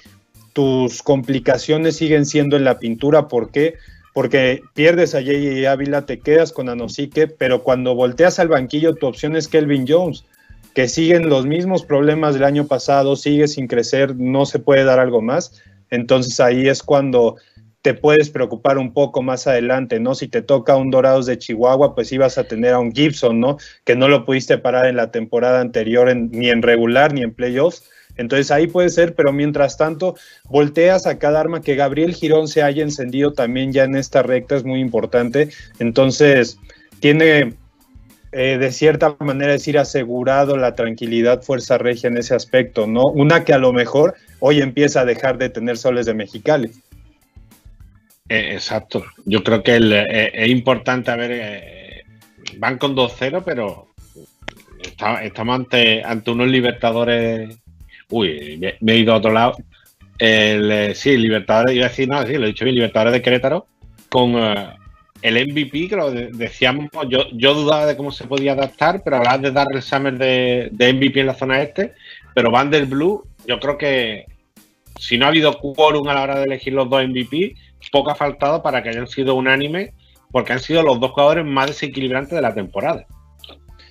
tus 0.53 1.03
complicaciones 1.03 1.97
siguen 1.97 2.27
siendo 2.27 2.59
en 2.59 2.65
la 2.65 2.79
pintura, 2.79 3.29
¿por 3.29 3.51
qué? 3.51 3.77
Porque 4.13 4.61
pierdes 4.75 5.15
a 5.15 5.23
J.J. 5.23 5.73
Ávila, 5.73 6.05
te 6.05 6.19
quedas 6.19 6.53
con 6.53 6.69
Anosique, 6.69 7.29
pero 7.29 7.63
cuando 7.63 7.95
volteas 7.95 8.39
al 8.39 8.49
banquillo 8.49 8.95
tu 8.95 9.07
opción 9.07 9.37
es 9.37 9.49
Kelvin 9.49 9.87
Jones 9.89 10.27
que 10.75 10.89
siguen 10.89 11.29
los 11.29 11.47
mismos 11.47 11.85
problemas 11.85 12.35
del 12.35 12.45
año 12.45 12.67
pasado, 12.67 13.17
sigue 13.17 13.49
sin 13.49 13.67
crecer, 13.67 14.17
no 14.17 14.47
se 14.47 14.59
puede 14.59 14.85
dar 14.85 15.01
algo 15.01 15.21
más. 15.21 15.63
Entonces 15.91 16.39
ahí 16.41 16.69
es 16.69 16.83
cuando 16.83 17.37
te 17.83 17.95
puedes 17.95 18.31
preocupar 18.31 18.79
un 18.79 18.93
poco 18.93 19.23
más 19.23 19.47
adelante, 19.47 20.01
¿no? 20.01 20.15
Si 20.15 20.29
te 20.29 20.43
toca 20.43 20.77
un 20.77 20.91
Dorados 20.91 21.27
de 21.27 21.39
Chihuahua, 21.39 21.95
pues 21.95 22.13
ibas 22.13 22.37
a 22.37 22.45
tener 22.45 22.75
a 22.75 22.79
un 22.79 22.93
Gibson, 22.93 23.41
¿no? 23.41 23.57
Que 23.85 23.97
no 23.97 24.09
lo 24.09 24.25
pudiste 24.25 24.59
parar 24.59 24.87
en 24.87 24.97
la 24.97 25.11
temporada 25.11 25.61
anterior, 25.61 26.15
ni 26.15 26.51
en 26.51 26.63
regular 26.63 27.15
ni 27.15 27.23
en 27.23 27.33
playoffs. 27.33 27.85
Entonces 28.17 28.51
ahí 28.51 28.67
puede 28.67 28.91
ser, 28.91 29.15
pero 29.15 29.33
mientras 29.33 29.79
tanto, 29.79 30.15
volteas 30.45 31.07
a 31.07 31.19
cada 31.19 31.41
arma 31.41 31.63
que 31.63 31.75
Gabriel 31.75 32.15
Girón 32.15 32.49
se 32.49 32.63
haya 32.63 32.83
encendido 32.83 33.33
también 33.33 33.73
ya 33.73 33.85
en 33.85 33.97
esta 33.97 34.23
recta, 34.23 34.57
es 34.57 34.65
muy 34.65 34.81
importante. 34.81 35.49
Entonces, 35.79 36.59
tiene 37.01 37.55
eh, 38.33 38.59
de 38.59 38.71
cierta 38.71 39.17
manera 39.19 39.53
decir 39.53 39.77
asegurado 39.77 40.57
la 40.57 40.77
tranquilidad 40.77 41.43
Fuerza 41.43 41.79
Regia 41.79 42.09
en 42.09 42.17
ese 42.17 42.35
aspecto, 42.35 42.87
¿no? 42.87 43.07
Una 43.07 43.45
que 43.45 43.53
a 43.53 43.59
lo 43.59 43.73
mejor 43.73 44.15
hoy 44.39 44.61
empieza 44.61 45.01
a 45.01 45.05
dejar 45.05 45.37
de 45.37 45.49
tener 45.49 45.77
soles 45.77 46.07
de 46.07 46.15
Mexicali. 46.15 46.71
Eh, 48.29 48.53
exacto. 48.53 49.05
Yo 49.25 49.43
creo 49.43 49.65
que 49.65 49.77
eh, 49.77 50.31
es 50.33 50.49
importante, 50.49 51.11
a 51.11 51.17
ver, 51.17 52.05
van 52.59 52.79
con 52.79 52.95
2-0, 52.95 53.43
pero 53.45 53.89
estamos 55.23 55.57
ante, 55.57 56.05
ante 56.05 56.31
unos 56.31 56.47
libertadores. 56.47 57.59
Uy, 58.11 58.61
me, 58.81 58.93
he 58.93 58.99
ido 58.99 59.13
a 59.13 59.17
otro 59.17 59.33
lado. 59.33 59.57
El, 60.19 60.95
sí, 60.95 61.17
Libertadores, 61.17 61.75
iba 61.75 61.87
a 61.87 61.89
decir, 61.89 62.09
no, 62.09 62.25
sí, 62.25 62.35
lo 62.35 62.45
he 62.45 62.49
dicho 62.49 62.65
bien, 62.65 62.77
Libertadores 62.77 63.15
de 63.15 63.23
Querétaro, 63.23 63.67
con 64.09 64.37
el 65.23 65.37
MVP, 65.37 65.89
que 65.89 65.97
lo 65.97 66.11
de- 66.11 66.31
decíamos, 66.33 66.87
yo, 67.09 67.25
yo 67.33 67.55
dudaba 67.55 67.87
de 67.87 67.97
cómo 67.97 68.11
se 68.13 68.25
podía 68.27 68.53
adaptar, 68.53 69.03
pero 69.05 69.17
hablaba 69.17 69.39
de 69.39 69.51
Darrell 69.51 69.83
Summer 69.83 70.17
de, 70.17 70.69
de 70.73 70.93
MVP 70.93 71.21
en 71.21 71.27
la 71.27 71.35
zona 71.35 71.63
este, 71.63 71.95
pero 72.35 72.51
Van 72.51 72.71
der 72.71 72.87
Blue, 72.87 73.25
yo 73.47 73.59
creo 73.61 73.77
que 73.79 74.27
si 74.99 75.19
no 75.19 75.27
ha 75.27 75.29
habido 75.29 75.59
quórum 75.59 76.09
a 76.09 76.15
la 76.15 76.23
hora 76.23 76.39
de 76.39 76.45
elegir 76.45 76.73
los 76.73 76.89
dos 76.89 77.03
MVP, 77.07 77.55
poco 77.91 78.11
ha 78.11 78.15
faltado 78.15 78.63
para 78.63 78.83
que 78.83 78.91
hayan 78.91 79.09
sido 79.09 79.35
unánime, 79.35 79.93
porque 80.31 80.53
han 80.53 80.61
sido 80.61 80.83
los 80.83 81.01
dos 81.01 81.11
jugadores 81.11 81.45
más 81.45 81.67
desequilibrantes 81.69 82.33
de 82.33 82.43
la 82.43 82.55
temporada. 82.55 83.05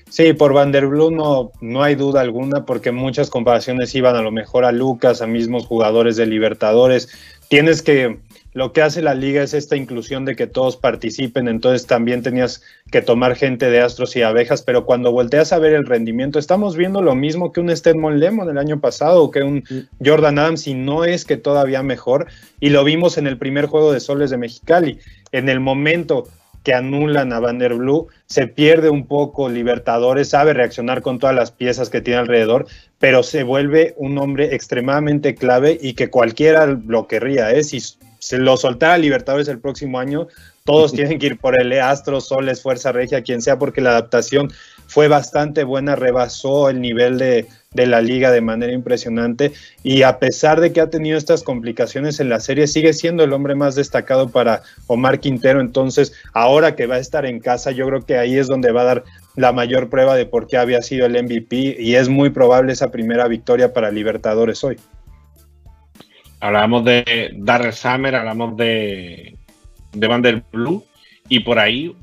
Sí, 0.09 0.33
por 0.33 0.53
Vanderblue 0.53 1.11
no, 1.11 1.51
no 1.61 1.83
hay 1.83 1.95
duda 1.95 2.21
alguna, 2.21 2.65
porque 2.65 2.91
muchas 2.91 3.29
comparaciones 3.29 3.93
iban 3.93 4.15
a 4.15 4.21
lo 4.21 4.31
mejor 4.31 4.65
a 4.65 4.71
Lucas, 4.71 5.21
a 5.21 5.27
mismos 5.27 5.67
jugadores 5.67 6.15
de 6.15 6.25
Libertadores. 6.25 7.09
Tienes 7.47 7.83
que, 7.83 8.19
lo 8.53 8.73
que 8.73 8.81
hace 8.81 9.01
la 9.01 9.13
liga 9.13 9.43
es 9.43 9.53
esta 9.53 9.75
inclusión 9.75 10.25
de 10.25 10.35
que 10.35 10.47
todos 10.47 10.75
participen, 10.75 11.47
entonces 11.47 11.85
también 11.85 12.23
tenías 12.23 12.61
que 12.91 13.01
tomar 13.01 13.35
gente 13.35 13.69
de 13.69 13.81
Astros 13.81 14.15
y 14.15 14.23
Abejas, 14.23 14.63
pero 14.63 14.85
cuando 14.85 15.11
volteas 15.11 15.53
a 15.53 15.59
ver 15.59 15.73
el 15.73 15.85
rendimiento, 15.85 16.39
estamos 16.39 16.75
viendo 16.75 17.01
lo 17.01 17.15
mismo 17.15 17.51
que 17.51 17.59
un 17.59 17.75
Stedmon 17.75 18.19
Lemon 18.19 18.49
el 18.49 18.57
año 18.57 18.79
pasado, 18.79 19.23
o 19.23 19.31
que 19.31 19.43
un 19.43 19.63
Jordan 20.03 20.39
Adams, 20.39 20.67
y 20.67 20.73
no 20.73 21.05
es 21.05 21.25
que 21.25 21.37
todavía 21.37 21.83
mejor, 21.83 22.27
y 22.59 22.69
lo 22.69 22.83
vimos 22.83 23.17
en 23.17 23.27
el 23.27 23.37
primer 23.37 23.67
juego 23.67 23.93
de 23.93 23.99
Soles 23.99 24.31
de 24.31 24.37
Mexicali. 24.37 24.99
En 25.31 25.47
el 25.47 25.59
momento 25.59 26.27
que 26.63 26.73
anulan 26.73 27.31
a 27.31 27.39
Vanderblue, 27.39 28.07
se 28.25 28.47
pierde 28.47 28.89
un 28.89 29.07
poco 29.07 29.47
Libertadores, 29.47 30.29
sabe 30.29 30.53
reaccionar 30.53 31.01
con 31.01 31.19
todas 31.19 31.35
las 31.35 31.51
piezas 31.51 31.89
que 31.89 32.01
tiene 32.01 32.19
alrededor, 32.19 32.67
pero 32.97 33.23
se 33.23 33.43
vuelve 33.43 33.93
un 33.97 34.17
hombre 34.17 34.53
extremadamente 34.53 35.35
clave 35.35 35.77
y 35.81 35.93
que 35.93 36.09
cualquiera 36.09 36.65
lo 36.65 37.07
querría, 37.07 37.51
¿eh? 37.51 37.63
Si 37.63 37.79
se 38.19 38.37
lo 38.37 38.57
soltara 38.57 38.93
a 38.93 38.97
Libertadores 38.97 39.47
el 39.47 39.59
próximo 39.59 39.99
año, 39.99 40.27
todos 40.65 40.91
tienen 40.93 41.17
que 41.17 41.27
ir 41.27 41.39
por 41.39 41.59
el 41.59 41.71
Astros, 41.79 42.27
Soles, 42.27 42.61
Fuerza 42.61 42.91
Regia, 42.91 43.23
quien 43.23 43.41
sea, 43.41 43.57
porque 43.57 43.81
la 43.81 43.91
adaptación 43.91 44.51
fue 44.87 45.07
bastante 45.07 45.63
buena, 45.63 45.95
rebasó 45.95 46.69
el 46.69 46.81
nivel 46.81 47.17
de, 47.17 47.47
de, 47.73 47.85
la 47.85 48.01
liga 48.01 48.31
de 48.31 48.41
manera 48.41 48.73
impresionante 48.73 49.51
y 49.83 50.01
a 50.01 50.19
pesar 50.19 50.59
de 50.61 50.71
que 50.73 50.81
ha 50.81 50.89
tenido 50.89 51.17
estas 51.17 51.43
complicaciones 51.43 52.19
en 52.19 52.29
la 52.29 52.39
serie, 52.39 52.67
sigue 52.67 52.93
siendo 52.93 53.23
el 53.23 53.33
hombre 53.33 53.55
más 53.55 53.75
destacado 53.75 54.29
para 54.29 54.63
Omar 54.87 55.19
Quintero. 55.19 55.61
Entonces, 55.61 56.13
ahora 56.33 56.75
que 56.75 56.87
va 56.87 56.95
a 56.95 56.99
estar 56.99 57.25
en 57.25 57.39
casa, 57.39 57.71
yo 57.71 57.87
creo 57.87 58.05
que 58.05 58.17
ahí 58.17 58.37
es 58.37 58.47
donde 58.47 58.71
va 58.71 58.81
a 58.81 58.85
dar 58.85 59.03
la 59.35 59.53
mayor 59.53 59.89
prueba 59.89 60.15
de 60.15 60.25
por 60.25 60.47
qué 60.47 60.57
había 60.57 60.81
sido 60.81 61.05
el 61.05 61.23
MVP 61.23 61.77
y 61.79 61.95
es 61.95 62.09
muy 62.09 62.29
probable 62.29 62.73
esa 62.73 62.91
primera 62.91 63.27
victoria 63.27 63.73
para 63.73 63.91
Libertadores 63.91 64.63
hoy. 64.63 64.77
Hablábamos 66.39 66.85
de 66.85 67.31
Darrell 67.35 67.73
Summer, 67.73 68.15
hablamos 68.15 68.55
de, 68.55 69.37
de 69.91 70.07
Van 70.07 70.21
der 70.21 70.43
Blue 70.51 70.85
y 71.27 71.41
por 71.41 71.59
ahí, 71.59 71.95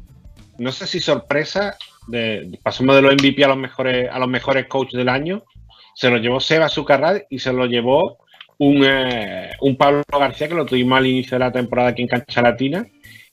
no 0.59 0.73
sé 0.73 0.87
si 0.87 1.01
sorpresa, 1.01 1.77
de, 2.07 2.59
pasamos 2.63 2.97
de 2.97 3.03
los 3.03 3.15
MVP 3.15 3.45
a 3.45 3.49
los 3.49 3.57
mejores, 3.57 4.11
a 4.11 4.19
los 4.19 4.29
mejores 4.29 4.67
coaches 4.67 4.99
del 4.99 5.09
año, 5.09 5.43
se 5.95 6.11
lo 6.11 6.19
llevó 6.19 6.41
Seba 6.41 6.69
Zucarrat 6.69 7.23
y 7.31 7.39
se 7.39 7.53
lo 7.53 7.67
llevó 7.67 8.19
un, 8.59 8.85
eh, 8.87 9.51
un 9.61 9.77
Pablo 9.77 10.03
García 10.11 10.49
que 10.49 10.55
lo 10.55 10.67
tuvimos 10.67 10.99
al 10.99 11.07
inicio 11.07 11.39
de 11.39 11.45
la 11.45 11.53
temporada 11.53 11.91
aquí 11.91 12.03
en 12.03 12.09
Cancha 12.09 12.43
Latina 12.43 12.87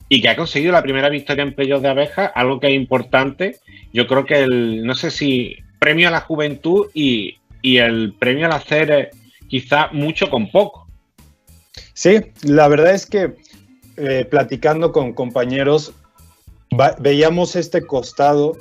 y 0.09 0.21
que 0.21 0.29
ha 0.29 0.35
conseguido 0.35 0.71
la 0.71 0.81
primera 0.81 1.09
victoria 1.09 1.43
en 1.43 1.53
playoffs 1.53 1.83
de 1.83 1.89
abeja, 1.89 2.25
algo 2.25 2.59
que 2.59 2.67
es 2.67 2.73
importante. 2.73 3.57
Yo 3.93 4.07
creo 4.07 4.25
que 4.25 4.43
el, 4.43 4.85
no 4.85 4.95
sé 4.95 5.11
si 5.11 5.57
premio 5.79 6.07
a 6.07 6.11
la 6.11 6.21
juventud 6.21 6.87
y, 6.93 7.37
y 7.61 7.77
el 7.77 8.13
premio 8.13 8.45
al 8.45 8.53
hacer 8.53 9.11
quizá 9.47 9.89
mucho 9.91 10.29
con 10.29 10.49
poco. 10.49 10.82
Sí, 11.93 12.21
la 12.43 12.67
verdad 12.67 12.93
es 12.93 13.05
que 13.05 13.35
eh, 13.97 14.25
platicando 14.29 14.91
con 14.91 15.13
compañeros, 15.13 15.93
veíamos 16.99 17.55
este 17.55 17.85
costado 17.85 18.57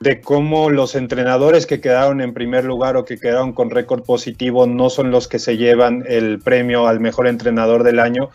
de 0.00 0.20
cómo 0.20 0.70
los 0.70 0.96
entrenadores 0.96 1.66
que 1.66 1.80
quedaron 1.80 2.20
en 2.20 2.34
primer 2.34 2.64
lugar 2.64 2.96
o 2.96 3.04
que 3.04 3.16
quedaron 3.16 3.52
con 3.52 3.70
récord 3.70 4.02
positivo 4.02 4.66
no 4.66 4.90
son 4.90 5.10
los 5.12 5.28
que 5.28 5.38
se 5.38 5.56
llevan 5.56 6.04
el 6.08 6.40
premio 6.40 6.88
al 6.88 6.98
mejor 7.00 7.28
entrenador 7.28 7.84
del 7.84 8.00
año. 8.00 8.30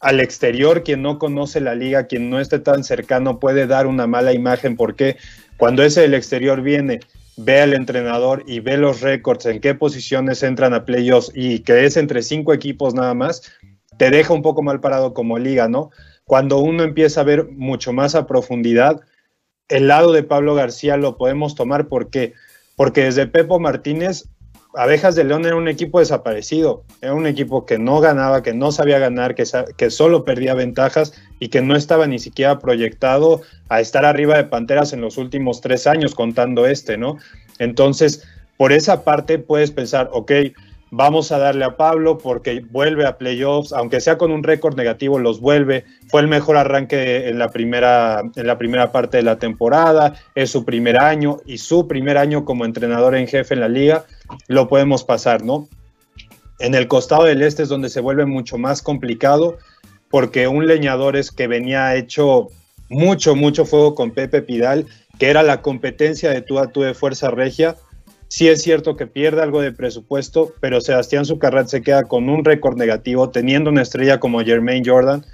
Al 0.00 0.20
exterior, 0.20 0.82
quien 0.82 1.02
no 1.02 1.18
conoce 1.18 1.60
la 1.60 1.74
liga, 1.74 2.06
quien 2.06 2.30
no 2.30 2.40
esté 2.40 2.58
tan 2.58 2.84
cercano, 2.84 3.38
puede 3.38 3.66
dar 3.66 3.86
una 3.86 4.06
mala 4.06 4.32
imagen 4.32 4.76
porque 4.76 5.16
cuando 5.56 5.82
ese 5.82 6.02
del 6.02 6.14
exterior 6.14 6.60
viene, 6.62 7.00
ve 7.36 7.60
al 7.60 7.74
entrenador 7.74 8.42
y 8.46 8.60
ve 8.60 8.76
los 8.76 9.00
récords, 9.00 9.46
en 9.46 9.60
qué 9.60 9.74
posiciones 9.74 10.42
entran 10.42 10.74
a 10.74 10.84
playoffs 10.84 11.30
y 11.34 11.60
que 11.60 11.84
es 11.86 11.96
entre 11.96 12.22
cinco 12.22 12.52
equipos 12.52 12.94
nada 12.94 13.14
más, 13.14 13.42
te 13.98 14.10
deja 14.10 14.32
un 14.32 14.42
poco 14.42 14.62
mal 14.62 14.80
parado 14.80 15.12
como 15.12 15.38
liga, 15.38 15.68
¿no? 15.68 15.90
Cuando 16.24 16.58
uno 16.58 16.84
empieza 16.84 17.20
a 17.20 17.24
ver 17.24 17.48
mucho 17.50 17.92
más 17.92 18.14
a 18.14 18.26
profundidad, 18.26 19.00
el 19.68 19.88
lado 19.88 20.12
de 20.12 20.22
Pablo 20.22 20.54
García 20.54 20.96
lo 20.96 21.18
podemos 21.18 21.54
tomar 21.54 21.88
porque, 21.88 22.32
porque 22.76 23.04
desde 23.04 23.26
Pepo 23.26 23.60
Martínez, 23.60 24.28
Abejas 24.74 25.14
de 25.14 25.24
León 25.24 25.46
era 25.46 25.56
un 25.56 25.68
equipo 25.68 25.98
desaparecido, 25.98 26.84
era 27.00 27.14
un 27.14 27.26
equipo 27.26 27.66
que 27.66 27.78
no 27.78 28.00
ganaba, 28.00 28.42
que 28.42 28.54
no 28.54 28.70
sabía 28.70 28.98
ganar, 28.98 29.34
que, 29.34 29.44
que 29.76 29.90
solo 29.90 30.24
perdía 30.24 30.54
ventajas 30.54 31.14
y 31.40 31.48
que 31.48 31.62
no 31.62 31.74
estaba 31.74 32.06
ni 32.06 32.18
siquiera 32.18 32.58
proyectado 32.58 33.40
a 33.68 33.80
estar 33.80 34.04
arriba 34.04 34.36
de 34.36 34.44
Panteras 34.44 34.92
en 34.92 35.00
los 35.00 35.16
últimos 35.16 35.60
tres 35.60 35.86
años, 35.86 36.14
contando 36.14 36.66
este, 36.66 36.98
¿no? 36.98 37.16
Entonces, 37.58 38.24
por 38.56 38.72
esa 38.72 39.04
parte 39.04 39.38
puedes 39.38 39.70
pensar, 39.70 40.10
ok, 40.12 40.32
vamos 40.90 41.32
a 41.32 41.38
darle 41.38 41.64
a 41.64 41.76
Pablo 41.76 42.18
porque 42.18 42.64
vuelve 42.70 43.06
a 43.06 43.18
playoffs, 43.18 43.72
aunque 43.72 44.00
sea 44.00 44.18
con 44.18 44.30
un 44.30 44.42
récord 44.42 44.76
negativo, 44.76 45.18
los 45.18 45.40
vuelve. 45.40 45.84
Fue 46.08 46.20
el 46.20 46.28
mejor 46.28 46.56
arranque 46.56 47.28
en 47.28 47.38
la, 47.38 47.50
primera, 47.50 48.22
en 48.36 48.46
la 48.46 48.58
primera 48.58 48.92
parte 48.92 49.18
de 49.18 49.22
la 49.22 49.38
temporada, 49.38 50.14
es 50.34 50.50
su 50.50 50.64
primer 50.64 51.02
año 51.02 51.38
y 51.46 51.58
su 51.58 51.86
primer 51.88 52.18
año 52.18 52.44
como 52.44 52.64
entrenador 52.64 53.14
en 53.14 53.26
jefe 53.26 53.54
en 53.54 53.60
la 53.60 53.68
liga, 53.68 54.04
lo 54.46 54.68
podemos 54.68 55.04
pasar, 55.04 55.42
¿no? 55.42 55.68
En 56.58 56.74
el 56.74 56.88
costado 56.88 57.24
del 57.24 57.42
este 57.42 57.62
es 57.62 57.68
donde 57.68 57.88
se 57.88 58.00
vuelve 58.00 58.26
mucho 58.26 58.58
más 58.58 58.82
complicado 58.82 59.58
porque 60.10 60.48
un 60.48 60.66
leñador 60.66 61.16
es 61.16 61.30
que 61.30 61.46
venía 61.46 61.94
hecho 61.94 62.48
mucho, 62.88 63.36
mucho 63.36 63.64
fuego 63.64 63.94
con 63.94 64.12
Pepe 64.12 64.42
Pidal, 64.42 64.86
que 65.18 65.28
era 65.28 65.42
la 65.42 65.62
competencia 65.62 66.30
de 66.30 66.42
tú 66.42 66.58
a 66.58 66.68
tú 66.68 66.82
de 66.82 66.94
Fuerza 66.94 67.30
Regia. 67.30 67.76
Sí 68.28 68.46
es 68.48 68.62
cierto 68.62 68.96
que 68.96 69.06
pierde 69.06 69.42
algo 69.42 69.62
de 69.62 69.72
presupuesto, 69.72 70.52
pero 70.60 70.80
Sebastián 70.80 71.24
Zucarrat 71.24 71.68
se 71.68 71.82
queda 71.82 72.04
con 72.04 72.28
un 72.28 72.44
récord 72.44 72.76
negativo, 72.76 73.30
teniendo 73.30 73.70
una 73.70 73.82
estrella 73.82 74.20
como 74.20 74.40
Jermaine 74.40 74.88
Jordan, 74.88 75.24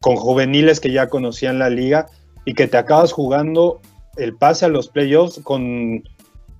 con 0.00 0.16
juveniles 0.16 0.78
que 0.78 0.92
ya 0.92 1.08
conocían 1.08 1.58
la 1.58 1.70
liga 1.70 2.06
y 2.44 2.54
que 2.54 2.68
te 2.68 2.76
acabas 2.76 3.12
jugando 3.12 3.80
el 4.16 4.36
pase 4.36 4.66
a 4.66 4.68
los 4.68 4.88
playoffs 4.88 5.40
con 5.42 6.04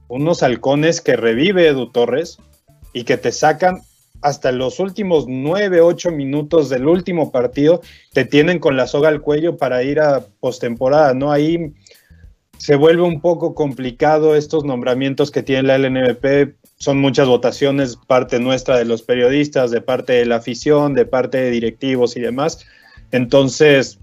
unos 0.09 0.43
halcones 0.43 1.01
que 1.01 1.17
revive 1.17 1.69
Edu 1.69 1.91
Torres 1.91 2.39
y 2.95 3.05
que 3.05 3.19
te 3.19 3.31
sacan 3.31 3.83
hasta 4.23 4.51
los 4.53 4.81
últimos 4.81 5.27
nueve, 5.29 5.81
ocho 5.81 6.11
minutos 6.11 6.71
del 6.71 6.89
último 6.89 7.31
partido, 7.31 7.83
te 8.13 8.25
tienen 8.25 8.59
con 8.59 8.77
la 8.77 8.87
soga 8.87 9.11
al 9.11 9.21
cuello 9.21 9.57
para 9.57 9.83
ir 9.83 10.01
a 10.01 10.25
postemporada, 10.41 11.15
¿no? 11.15 11.31
Ahí 11.31 11.73
se 12.59 12.77
vuelve 12.77 13.03
un 13.03 13.21
poco 13.21 13.55
complicado 13.55 14.37
estos 14.37 14.65
nombramientos 14.65 15.31
que 15.31 15.43
tiene 15.43 15.63
la 15.63 15.79
LNVP. 15.79 16.55
Son 16.77 16.99
muchas 16.99 17.27
votaciones, 17.27 17.97
parte 17.97 18.39
nuestra 18.39 18.77
de 18.77 18.85
los 18.85 19.03
periodistas, 19.03 19.71
de 19.71 19.81
parte 19.81 20.13
de 20.13 20.27
la 20.27 20.37
afición, 20.37 20.95
de 20.95 21.07
parte 21.07 21.39
de 21.39 21.51
directivos 21.51 22.17
y 22.17 22.21
demás. 22.21 22.65
Entonces, 23.11 23.99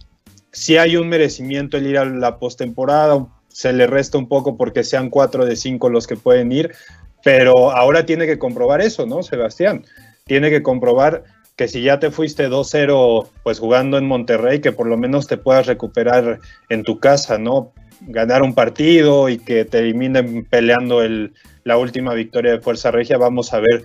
si 0.52 0.77
hay 0.77 0.95
un 0.98 1.10
merecimiento 1.10 1.77
el 1.77 1.88
ir 1.88 1.98
a 1.98 2.06
la 2.06 2.40
postemporada, 2.40 3.27
se 3.49 3.73
le 3.73 3.88
resta 3.88 4.18
un 4.18 4.27
poco 4.27 4.57
porque 4.57 4.84
sean 4.84 5.10
cuatro 5.10 5.45
de 5.45 5.56
cinco 5.56 5.90
los 5.90 6.07
que 6.07 6.15
pueden 6.15 6.52
ir, 6.52 6.72
pero 7.23 7.72
ahora 7.72 8.06
tiene 8.06 8.26
que 8.26 8.40
comprobar 8.40 8.82
eso, 8.82 9.06
¿no, 9.06 9.22
Sebastián? 9.22 9.86
Tiene 10.26 10.49
que 10.49 10.64
comprobar 10.64 11.23
que 11.56 11.68
si 11.68 11.82
ya 11.82 11.99
te 11.99 12.11
fuiste 12.11 12.49
2-0 12.49 13.27
pues 13.44 13.60
jugando 13.60 13.98
en 13.98 14.07
Monterrey, 14.07 14.60
que 14.60 14.72
por 14.72 14.88
lo 14.88 14.98
menos 14.98 15.27
te 15.27 15.38
puedas 15.38 15.68
recuperar 15.68 16.40
en 16.69 16.84
tu 16.84 16.99
casa, 16.99 17.38
¿no? 17.38 17.73
Ganar 18.02 18.44
un 18.44 18.54
partido 18.54 19.30
y 19.30 19.38
que 19.38 19.66
te 19.66 19.80
eliminen 19.80 20.46
peleando 20.46 21.02
el, 21.02 21.34
la 21.64 21.78
última 21.78 22.14
victoria 22.14 22.52
de 22.52 22.62
Fuerza 22.62 22.92
Regia, 22.92 23.18
vamos 23.18 23.54
a 23.54 23.60
ver 23.60 23.84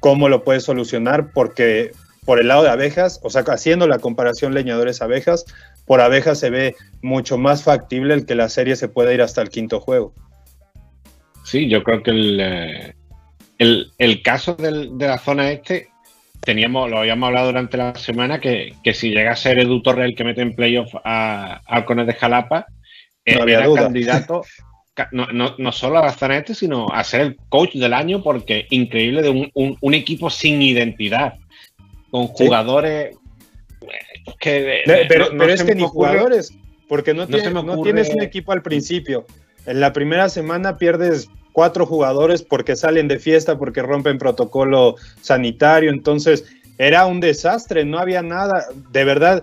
cómo 0.00 0.28
lo 0.28 0.44
puedes 0.44 0.64
solucionar, 0.64 1.32
porque 1.32 1.92
por 2.24 2.40
el 2.40 2.48
lado 2.48 2.62
de 2.62 2.70
abejas, 2.70 3.20
o 3.22 3.30
sea, 3.30 3.42
haciendo 3.42 3.86
la 3.86 3.98
comparación 3.98 4.54
leñadores-abejas, 4.54 5.44
por 5.86 6.00
abejas 6.00 6.38
se 6.38 6.50
ve 6.50 6.74
mucho 7.02 7.38
más 7.38 7.62
factible 7.62 8.14
el 8.14 8.26
que 8.26 8.34
la 8.34 8.48
serie 8.48 8.76
se 8.76 8.88
pueda 8.88 9.12
ir 9.12 9.22
hasta 9.22 9.42
el 9.42 9.50
quinto 9.50 9.80
juego. 9.80 10.14
Sí, 11.44 11.68
yo 11.68 11.82
creo 11.82 12.02
que 12.02 12.10
el, 12.10 12.40
eh, 12.40 12.94
el, 13.58 13.92
el 13.98 14.22
caso 14.22 14.54
de 14.54 14.90
la 15.06 15.18
zona 15.18 15.50
este, 15.50 15.88
teníamos, 16.44 16.90
lo 16.90 16.98
habíamos 16.98 17.28
hablado 17.28 17.46
durante 17.46 17.76
la 17.76 17.94
semana, 17.94 18.38
que, 18.38 18.74
que 18.82 18.94
si 18.94 19.10
llega 19.10 19.32
a 19.32 19.36
ser 19.36 19.58
Edu 19.58 19.82
Torres 19.82 20.06
el 20.06 20.14
que 20.14 20.24
mete 20.24 20.42
en 20.42 20.54
playoff 20.54 20.94
a, 21.04 21.60
Halcones 21.66 22.06
de 22.06 22.14
Jalapa, 22.14 22.66
No 23.26 23.42
había 23.42 23.58
era 23.58 23.66
duda. 23.66 23.82
candidato 23.82 24.42
ca- 24.94 25.08
no, 25.12 25.26
no- 25.32 25.54
no 25.58 25.72
solo 25.72 25.98
a 25.98 26.08
este, 26.08 26.54
sino 26.54 26.88
a 26.90 27.02
ser 27.04 27.20
el 27.22 27.36
coach 27.48 27.74
del 27.74 27.92
año, 27.94 28.22
porque 28.22 28.66
increíble 28.70 29.22
de 29.22 29.30
un, 29.30 29.50
un- 29.54 29.76
un 29.80 29.94
equipo 29.94 30.30
sin 30.30 30.60
identidad, 30.62 31.34
con 32.10 32.26
jugadores 32.28 33.16
eh, 33.82 33.88
que... 34.38 34.80
Eh, 34.86 35.06
pero 35.08 35.28
pero 35.36 35.52
es 35.52 35.62
que 35.64 35.74
ni 35.74 35.82
ocurre- 35.82 35.90
jugadores, 35.90 36.52
porque 36.88 37.14
no, 37.14 37.26
tiene- 37.26 37.48
ocurre- 37.50 37.82
tienes 37.82 38.10
un 38.10 38.22
equipo 38.22 38.52
al 38.52 38.62
principio. 38.62 39.26
En 39.66 39.80
la 39.80 39.92
primera 39.92 40.28
semana 40.28 40.76
pierdes 40.76 41.28
cuatro 41.52 41.86
jugadores 41.86 42.42
porque 42.42 42.76
salen 42.76 43.08
de 43.08 43.18
fiesta, 43.18 43.56
porque 43.58 43.80
rompen 43.80 44.18
protocolo 44.18 44.96
sanitario. 45.22 45.90
Entonces 45.90 46.44
era 46.76 47.06
un 47.06 47.20
desastre, 47.20 47.84
no 47.84 47.98
había 47.98 48.22
nada. 48.22 48.66
De 48.90 49.04
verdad 49.04 49.42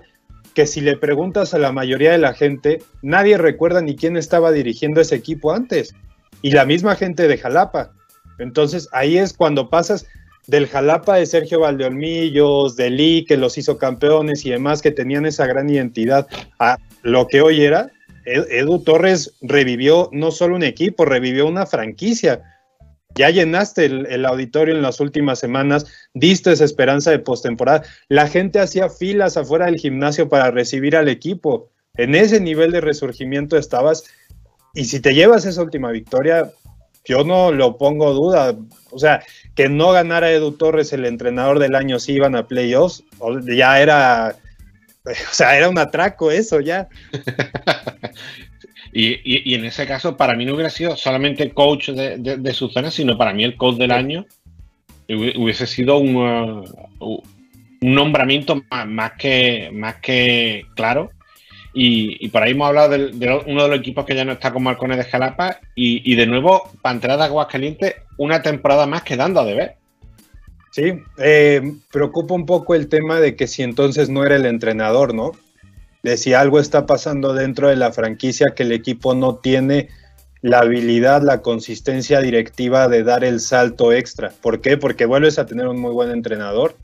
que 0.53 0.65
si 0.67 0.81
le 0.81 0.97
preguntas 0.97 1.53
a 1.53 1.59
la 1.59 1.71
mayoría 1.71 2.11
de 2.11 2.17
la 2.17 2.33
gente, 2.33 2.81
nadie 3.01 3.37
recuerda 3.37 3.81
ni 3.81 3.95
quién 3.95 4.17
estaba 4.17 4.51
dirigiendo 4.51 4.99
ese 5.01 5.15
equipo 5.15 5.53
antes. 5.53 5.95
Y 6.41 6.51
la 6.51 6.65
misma 6.65 6.95
gente 6.95 7.27
de 7.27 7.37
Jalapa. 7.37 7.91
Entonces 8.39 8.89
ahí 8.91 9.17
es 9.17 9.33
cuando 9.33 9.69
pasas 9.69 10.07
del 10.47 10.67
Jalapa 10.67 11.17
de 11.17 11.25
Sergio 11.25 11.59
Valdeolmillos, 11.59 12.75
de 12.75 12.89
Lee, 12.89 13.25
que 13.27 13.37
los 13.37 13.57
hizo 13.57 13.77
campeones 13.77 14.45
y 14.45 14.49
demás, 14.49 14.81
que 14.81 14.91
tenían 14.91 15.25
esa 15.25 15.45
gran 15.45 15.69
identidad, 15.69 16.27
a 16.59 16.77
lo 17.03 17.27
que 17.27 17.41
hoy 17.41 17.63
era, 17.63 17.91
Ed- 18.25 18.47
Edu 18.49 18.79
Torres 18.83 19.35
revivió 19.41 20.09
no 20.11 20.31
solo 20.31 20.55
un 20.55 20.63
equipo, 20.63 21.05
revivió 21.05 21.45
una 21.47 21.65
franquicia. 21.65 22.41
Ya 23.15 23.29
llenaste 23.29 23.85
el, 23.85 24.05
el 24.07 24.25
auditorio 24.25 24.75
en 24.75 24.81
las 24.81 24.99
últimas 24.99 25.39
semanas, 25.39 25.85
diste 26.13 26.51
esa 26.51 26.65
esperanza 26.65 27.11
de 27.11 27.19
postemporada. 27.19 27.83
La 28.07 28.27
gente 28.27 28.59
hacía 28.59 28.89
filas 28.89 29.37
afuera 29.37 29.65
del 29.65 29.77
gimnasio 29.77 30.29
para 30.29 30.51
recibir 30.51 30.95
al 30.95 31.09
equipo. 31.09 31.69
En 31.95 32.15
ese 32.15 32.39
nivel 32.39 32.71
de 32.71 32.81
resurgimiento 32.81 33.57
estabas. 33.57 34.03
Y 34.73 34.85
si 34.85 34.99
te 35.01 35.13
llevas 35.13 35.45
esa 35.45 35.61
última 35.61 35.91
victoria, 35.91 36.51
yo 37.05 37.23
no 37.23 37.51
lo 37.51 37.77
pongo 37.77 38.13
duda. 38.13 38.55
O 38.91 38.99
sea, 38.99 39.23
que 39.55 39.69
no 39.69 39.91
ganara 39.91 40.31
Edu 40.31 40.53
Torres 40.53 40.93
el 40.93 41.05
entrenador 41.05 41.59
del 41.59 41.75
año 41.75 41.99
si 41.99 42.13
iban 42.13 42.35
a 42.35 42.47
playoffs, 42.47 43.03
ya 43.45 43.81
era, 43.81 44.35
o 45.05 45.33
sea, 45.33 45.57
era 45.57 45.69
un 45.69 45.77
atraco 45.77 46.31
eso 46.31 46.59
ya. 46.59 46.87
Y, 48.93 49.07
y- 49.23 49.51
y 49.51 49.55
en 49.55 49.65
ese 49.65 49.85
caso, 49.87 50.17
para 50.17 50.35
mí 50.35 50.45
no 50.45 50.53
hubiera 50.53 50.69
sido 50.69 50.95
solamente 50.97 51.51
coach 51.51 51.89
de, 51.89 52.17
de- 52.17 52.37
de 52.37 52.53
su 52.53 52.67
zona, 52.69 52.91
sino 52.91 53.17
para 53.17 53.33
mí 53.33 53.43
el 53.43 53.55
coach 53.55 53.77
del 53.77 53.91
año 53.91 54.25
hubi- 55.07 55.33
hubiese 55.37 55.65
sido 55.67 55.97
un, 55.97 56.15
uh, 56.17 56.63
un 57.81 57.93
nombramiento 57.93 58.61
más, 58.69 58.87
más 58.87 59.11
que, 59.13 59.69
más 59.73 59.95
que 59.95 60.65
claro. 60.75 61.11
Y, 61.73 62.17
y 62.25 62.27
por 62.27 62.43
ahí 62.43 62.51
hemos 62.51 62.67
hablado 62.67 62.89
de, 62.89 63.43
uno 63.47 63.63
de 63.63 63.69
los 63.69 63.79
equipos 63.79 64.05
que 64.05 64.13
ya 64.13 64.25
no 64.25 64.33
está 64.33 64.51
con 64.51 64.63
Marcones 64.63 64.97
de 64.97 65.05
Jalapa. 65.05 65.59
Y, 65.73 66.01
y 66.11 66.15
de 66.15 66.27
nuevo, 66.27 66.69
Pantera 66.81 67.15
de 67.15 67.23
Aguascalientes, 67.23 67.95
una 68.17 68.41
temporada 68.41 68.85
más 68.87 69.03
quedando 69.03 69.39
a 69.39 69.45
deber. 69.45 69.75
Sí, 70.71 70.93
eh, 71.17 71.61
preocupa 71.91 72.33
un 72.33 72.45
poco 72.45 72.75
el 72.75 72.87
tema 72.89 73.19
de 73.21 73.35
que 73.37 73.47
si 73.47 73.63
entonces 73.63 74.09
no 74.09 74.25
era 74.25 74.35
el 74.35 74.45
entrenador, 74.45 75.13
¿no? 75.13 75.31
De 76.03 76.17
si 76.17 76.33
algo 76.33 76.59
está 76.59 76.85
pasando 76.85 77.33
dentro 77.33 77.69
de 77.69 77.75
la 77.75 77.91
franquicia 77.91 78.53
que 78.55 78.63
el 78.63 78.71
equipo 78.71 79.13
no 79.13 79.35
tiene 79.35 79.89
la 80.41 80.59
habilidad, 80.59 81.21
la 81.21 81.41
consistencia 81.41 82.19
directiva 82.19 82.87
de 82.87 83.03
dar 83.03 83.23
el 83.23 83.39
salto 83.39 83.93
extra. 83.93 84.31
¿Por 84.41 84.61
qué? 84.61 84.77
Porque 84.77 85.05
vuelves 85.05 85.37
a 85.37 85.45
tener 85.45 85.67
un 85.67 85.79
muy 85.79 85.91
buen 85.91 86.09
entrenador, 86.09 86.75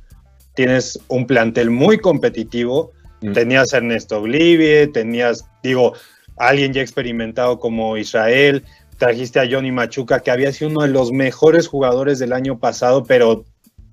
tienes 0.54 1.00
un 1.08 1.26
plantel 1.26 1.72
muy 1.72 1.98
competitivo, 1.98 2.92
Mm. 3.22 3.34
tenías 3.34 3.74
a 3.74 3.78
Ernesto 3.78 4.22
Glivie, 4.22 4.88
tenías, 4.88 5.46
digo, 5.64 5.94
alguien 6.38 6.74
ya 6.74 6.82
experimentado 6.82 7.60
como 7.60 7.98
Israel, 7.98 8.64
trajiste 8.98 9.40
a 9.40 9.48
Johnny 9.50 9.72
Machuca, 9.72 10.20
que 10.20 10.32
había 10.32 10.52
sido 10.52 10.70
uno 10.72 10.82
de 10.82 10.90
los 10.90 11.12
mejores 11.12 11.68
jugadores 11.68 12.20
del 12.20 12.34
año 12.34 12.60
pasado, 12.60 13.04
pero 13.04 13.46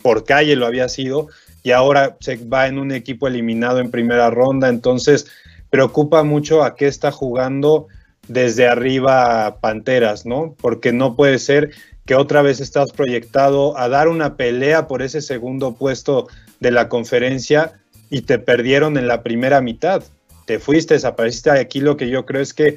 por 0.02 0.24
calle 0.24 0.56
lo 0.56 0.66
había 0.66 0.88
sido, 0.88 1.28
y 1.64 1.72
ahora 1.72 2.16
se 2.20 2.36
va 2.36 2.68
en 2.68 2.78
un 2.78 2.92
equipo 2.92 3.26
eliminado 3.26 3.80
en 3.80 3.90
primera 3.90 4.30
ronda, 4.30 4.68
entonces 4.68 5.26
preocupa 5.70 6.22
mucho 6.22 6.62
a 6.62 6.76
qué 6.76 6.86
está 6.86 7.10
jugando 7.10 7.88
desde 8.28 8.68
arriba 8.68 9.58
Panteras, 9.60 10.26
¿no? 10.26 10.54
Porque 10.60 10.92
no 10.92 11.16
puede 11.16 11.38
ser 11.38 11.70
que 12.04 12.14
otra 12.14 12.42
vez 12.42 12.60
estás 12.60 12.92
proyectado 12.92 13.78
a 13.78 13.88
dar 13.88 14.08
una 14.08 14.36
pelea 14.36 14.86
por 14.86 15.00
ese 15.00 15.22
segundo 15.22 15.74
puesto 15.74 16.28
de 16.60 16.70
la 16.70 16.90
conferencia 16.90 17.72
y 18.10 18.20
te 18.20 18.38
perdieron 18.38 18.98
en 18.98 19.08
la 19.08 19.22
primera 19.22 19.62
mitad. 19.62 20.04
Te 20.44 20.58
fuiste, 20.58 20.94
desapareciste. 20.94 21.50
Aquí 21.50 21.80
lo 21.80 21.96
que 21.96 22.10
yo 22.10 22.26
creo 22.26 22.42
es 22.42 22.52
que 22.52 22.76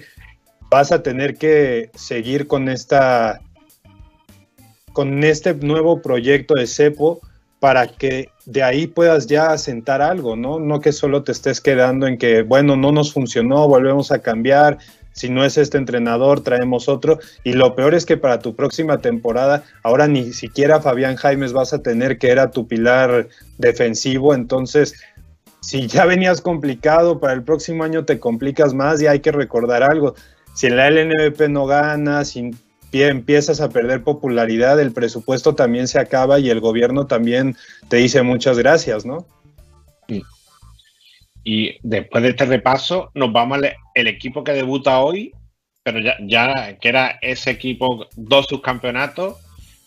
vas 0.70 0.94
a 0.94 1.04
tener 1.04 1.36
que 1.36 1.92
seguir 1.94 2.48
con 2.48 2.70
esta 2.70 3.42
con 4.94 5.24
este 5.26 5.54
nuevo 5.54 6.02
proyecto 6.02 6.56
de 6.56 6.68
CEPO 6.68 7.20
para 7.60 7.88
que 7.88 8.30
de 8.46 8.64
ahí 8.64 8.88
puedas 8.88 9.28
ya 9.28 9.52
asentar 9.52 10.02
algo, 10.02 10.36
¿no? 10.36 10.60
No 10.60 10.80
que 10.80 10.92
solo 10.92 11.24
te 11.24 11.32
estés 11.32 11.60
quedando 11.60 12.08
en 12.08 12.18
que, 12.18 12.44
bueno, 12.44 12.76
no 12.76 12.92
nos 12.92 13.14
funcionó, 13.14 13.68
volvemos 13.68 14.12
a 14.12 14.20
cambiar, 14.20 14.78
si 15.12 15.30
no 15.30 15.44
es 15.44 15.58
este 15.58 15.80
entrenador, 15.80 16.42
traemos 16.42 16.88
otro. 16.88 17.20
Y 17.44 17.54
lo 17.54 17.76
peor 17.76 17.96
es 17.96 18.06
que 18.06 18.18
para 18.18 18.40
tu 18.40 18.56
próxima 18.56 19.00
temporada, 19.00 19.64
ahora 19.82 20.08
ni 20.08 20.32
siquiera 20.34 20.80
Fabián 20.80 21.16
Jaimes 21.16 21.54
vas 21.54 21.74
a 21.74 21.82
tener 21.82 22.20
que 22.20 22.30
era 22.30 22.52
tu 22.52 22.68
pilar 22.68 23.28
defensivo, 23.58 24.36
entonces 24.36 24.94
si 25.60 25.88
ya 25.88 26.06
venías 26.06 26.40
complicado, 26.40 27.20
para 27.20 27.34
el 27.34 27.44
próximo 27.44 27.84
año 27.84 28.06
te 28.06 28.20
complicas 28.20 28.74
más 28.74 29.02
y 29.02 29.08
hay 29.08 29.20
que 29.20 29.32
recordar 29.32 29.84
algo. 29.84 30.16
Si 30.54 30.68
en 30.68 30.78
la 30.78 30.90
LNVP 30.90 31.50
no 31.50 31.66
ganas, 31.66 32.30
si 32.30 32.52
pie- 32.98 33.10
empiezas 33.10 33.62
a 33.62 33.70
perder 33.70 34.04
popularidad, 34.04 34.80
el 34.80 34.92
presupuesto 34.92 35.56
también 35.56 35.88
se 35.88 36.00
acaba 36.00 36.40
y 36.40 36.50
el 36.50 36.60
gobierno 36.60 37.06
también 37.06 37.56
te 37.90 37.98
dice 37.98 38.22
muchas 38.24 38.58
gracias, 38.58 39.06
¿no? 39.06 39.26
Y 41.44 41.78
después 41.82 42.24
de 42.24 42.30
este 42.32 42.46
repaso, 42.46 43.10
nos 43.14 43.32
vamos 43.32 43.60
al 43.60 44.08
equipo 44.08 44.44
que 44.44 44.52
debuta 44.52 45.00
hoy, 45.00 45.32
pero 45.82 46.00
ya, 46.02 46.16
ya 46.20 46.78
que 46.78 46.90
era 46.90 47.20
ese 47.22 47.52
equipo, 47.52 48.06
dos 48.18 48.48
subcampeonatos, 48.48 49.38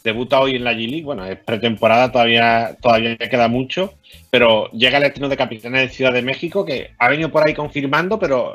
debuta 0.02 0.40
hoy 0.40 0.56
en 0.56 0.64
la 0.64 0.72
G-League. 0.72 1.04
Bueno, 1.04 1.26
es 1.26 1.38
pretemporada, 1.38 2.10
todavía, 2.10 2.78
todavía 2.80 3.14
queda 3.18 3.48
mucho, 3.48 3.92
pero 4.30 4.70
llega 4.70 4.96
el 4.96 5.04
estreno 5.04 5.28
de 5.28 5.36
Capitanes 5.36 5.82
de 5.82 5.94
Ciudad 5.94 6.14
de 6.14 6.22
México, 6.22 6.64
que 6.64 6.92
ha 6.98 7.10
venido 7.10 7.30
por 7.30 7.46
ahí 7.46 7.52
confirmando, 7.52 8.18
pero 8.18 8.54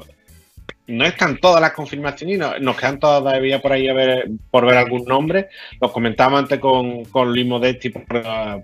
no 0.88 1.06
están 1.06 1.38
todas 1.38 1.62
las 1.62 1.72
confirmaciones 1.74 2.36
y 2.36 2.40
no- 2.40 2.60
nos 2.60 2.78
quedan 2.78 3.00
todavía 3.00 3.62
por 3.62 3.72
ahí 3.72 3.88
a 3.88 3.94
ver, 3.94 4.28
por 4.52 4.66
ver 4.66 4.78
algún 4.78 5.04
nombre. 5.06 5.48
Los 5.82 5.92
comentábamos 5.92 6.42
antes 6.42 6.60
con, 6.60 7.06
con 7.06 7.30
Luis 7.34 7.46
Modetti 7.46 7.90
por, 7.90 8.06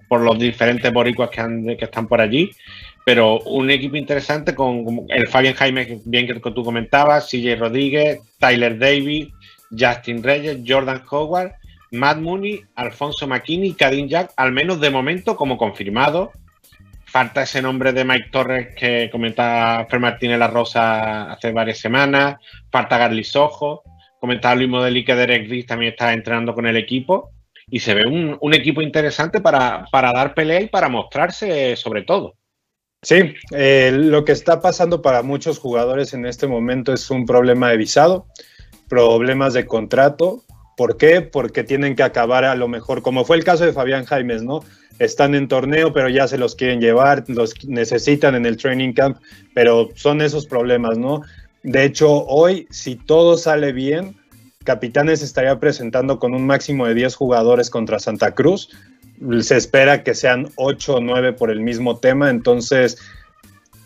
por 0.07 0.22
los 0.22 0.38
diferentes 0.38 0.91
boricuas 0.93 1.30
que, 1.30 1.41
han- 1.41 1.65
que 1.77 1.85
están 1.85 2.07
por 2.07 2.22
allí. 2.22 2.49
Pero 3.03 3.39
un 3.41 3.72
equipo 3.72 3.95
interesante 3.98 4.53
con 4.53 5.06
el 5.10 5.27
Fabián 5.27 5.56
Jaime, 5.56 5.99
bien 6.06 6.27
que 6.27 6.35
tú 6.39 6.64
comentabas, 6.64 7.27
CJ 7.30 7.56
Rodríguez, 7.57 8.19
Tyler 8.38 8.77
Davis, 8.77 9.30
Justin 9.77 10.22
Reyes, 10.22 10.60
Jordan 10.68 11.02
Howard, 11.10 11.53
Matt 11.91 12.19
Mooney, 12.19 12.61
Alfonso 12.76 13.27
McKinney, 13.27 13.73
Kadim 13.73 14.07
Jack, 14.07 14.31
al 14.38 14.52
menos 14.52 14.80
de 14.80 14.91
momento 14.91 15.35
como 15.35 15.57
confirmado. 15.57 16.31
Falta 17.11 17.43
ese 17.43 17.61
nombre 17.61 17.91
de 17.91 18.05
Mike 18.05 18.29
Torres 18.31 18.69
que 18.73 19.09
comentaba 19.11 19.85
Fer 19.85 19.99
Martínez 19.99 20.39
La 20.39 20.47
Rosa 20.47 21.33
hace 21.33 21.51
varias 21.51 21.77
semanas. 21.77 22.38
Falta 22.71 22.97
Garly 22.97 23.25
Sojo. 23.25 23.83
Comentaba 24.17 24.55
Luis 24.55 24.69
Modeli 24.69 25.03
que 25.03 25.15
Derek 25.15 25.49
Riz 25.49 25.65
también 25.65 25.91
está 25.91 26.13
entrenando 26.13 26.53
con 26.53 26.65
el 26.67 26.77
equipo. 26.77 27.31
Y 27.67 27.79
se 27.79 27.95
ve 27.95 28.03
un, 28.07 28.53
equipo 28.53 28.81
interesante 28.81 29.41
para, 29.41 29.85
para 29.91 30.13
dar 30.13 30.33
pelea 30.33 30.61
y 30.61 30.67
para 30.67 30.88
mostrarse 30.88 31.75
sobre 31.75 32.03
todo. 32.03 32.35
Sí, 33.01 33.33
eh, 33.51 33.91
lo 33.93 34.23
que 34.23 34.31
está 34.31 34.61
pasando 34.61 35.01
para 35.01 35.21
muchos 35.21 35.59
jugadores 35.59 36.13
en 36.13 36.25
este 36.25 36.47
momento 36.47 36.93
es 36.93 37.09
un 37.09 37.25
problema 37.25 37.69
de 37.69 37.77
visado, 37.77 38.27
problemas 38.88 39.53
de 39.53 39.65
contrato. 39.65 40.43
¿Por 40.81 40.97
qué? 40.97 41.21
Porque 41.21 41.63
tienen 41.63 41.95
que 41.95 42.01
acabar 42.01 42.43
a 42.43 42.55
lo 42.55 42.67
mejor, 42.67 43.03
como 43.03 43.23
fue 43.23 43.37
el 43.37 43.43
caso 43.43 43.63
de 43.63 43.71
Fabián 43.71 44.03
Jaimes, 44.03 44.41
¿no? 44.41 44.61
Están 44.97 45.35
en 45.35 45.47
torneo, 45.47 45.93
pero 45.93 46.09
ya 46.09 46.27
se 46.27 46.39
los 46.39 46.55
quieren 46.55 46.81
llevar, 46.81 47.23
los 47.27 47.53
necesitan 47.67 48.33
en 48.33 48.47
el 48.47 48.57
training 48.57 48.93
camp, 48.93 49.17
pero 49.53 49.89
son 49.93 50.23
esos 50.23 50.47
problemas, 50.47 50.97
¿no? 50.97 51.21
De 51.61 51.83
hecho, 51.83 52.25
hoy, 52.25 52.65
si 52.71 52.95
todo 52.95 53.37
sale 53.37 53.73
bien, 53.73 54.15
Capitanes 54.63 55.21
estaría 55.21 55.59
presentando 55.59 56.17
con 56.17 56.33
un 56.33 56.47
máximo 56.47 56.87
de 56.87 56.95
10 56.95 57.13
jugadores 57.13 57.69
contra 57.69 57.99
Santa 57.99 58.31
Cruz. 58.31 58.71
Se 59.41 59.57
espera 59.57 60.03
que 60.03 60.15
sean 60.15 60.49
8 60.55 60.95
o 60.95 60.99
9 60.99 61.33
por 61.33 61.51
el 61.51 61.59
mismo 61.59 61.99
tema, 61.99 62.31
entonces 62.31 62.97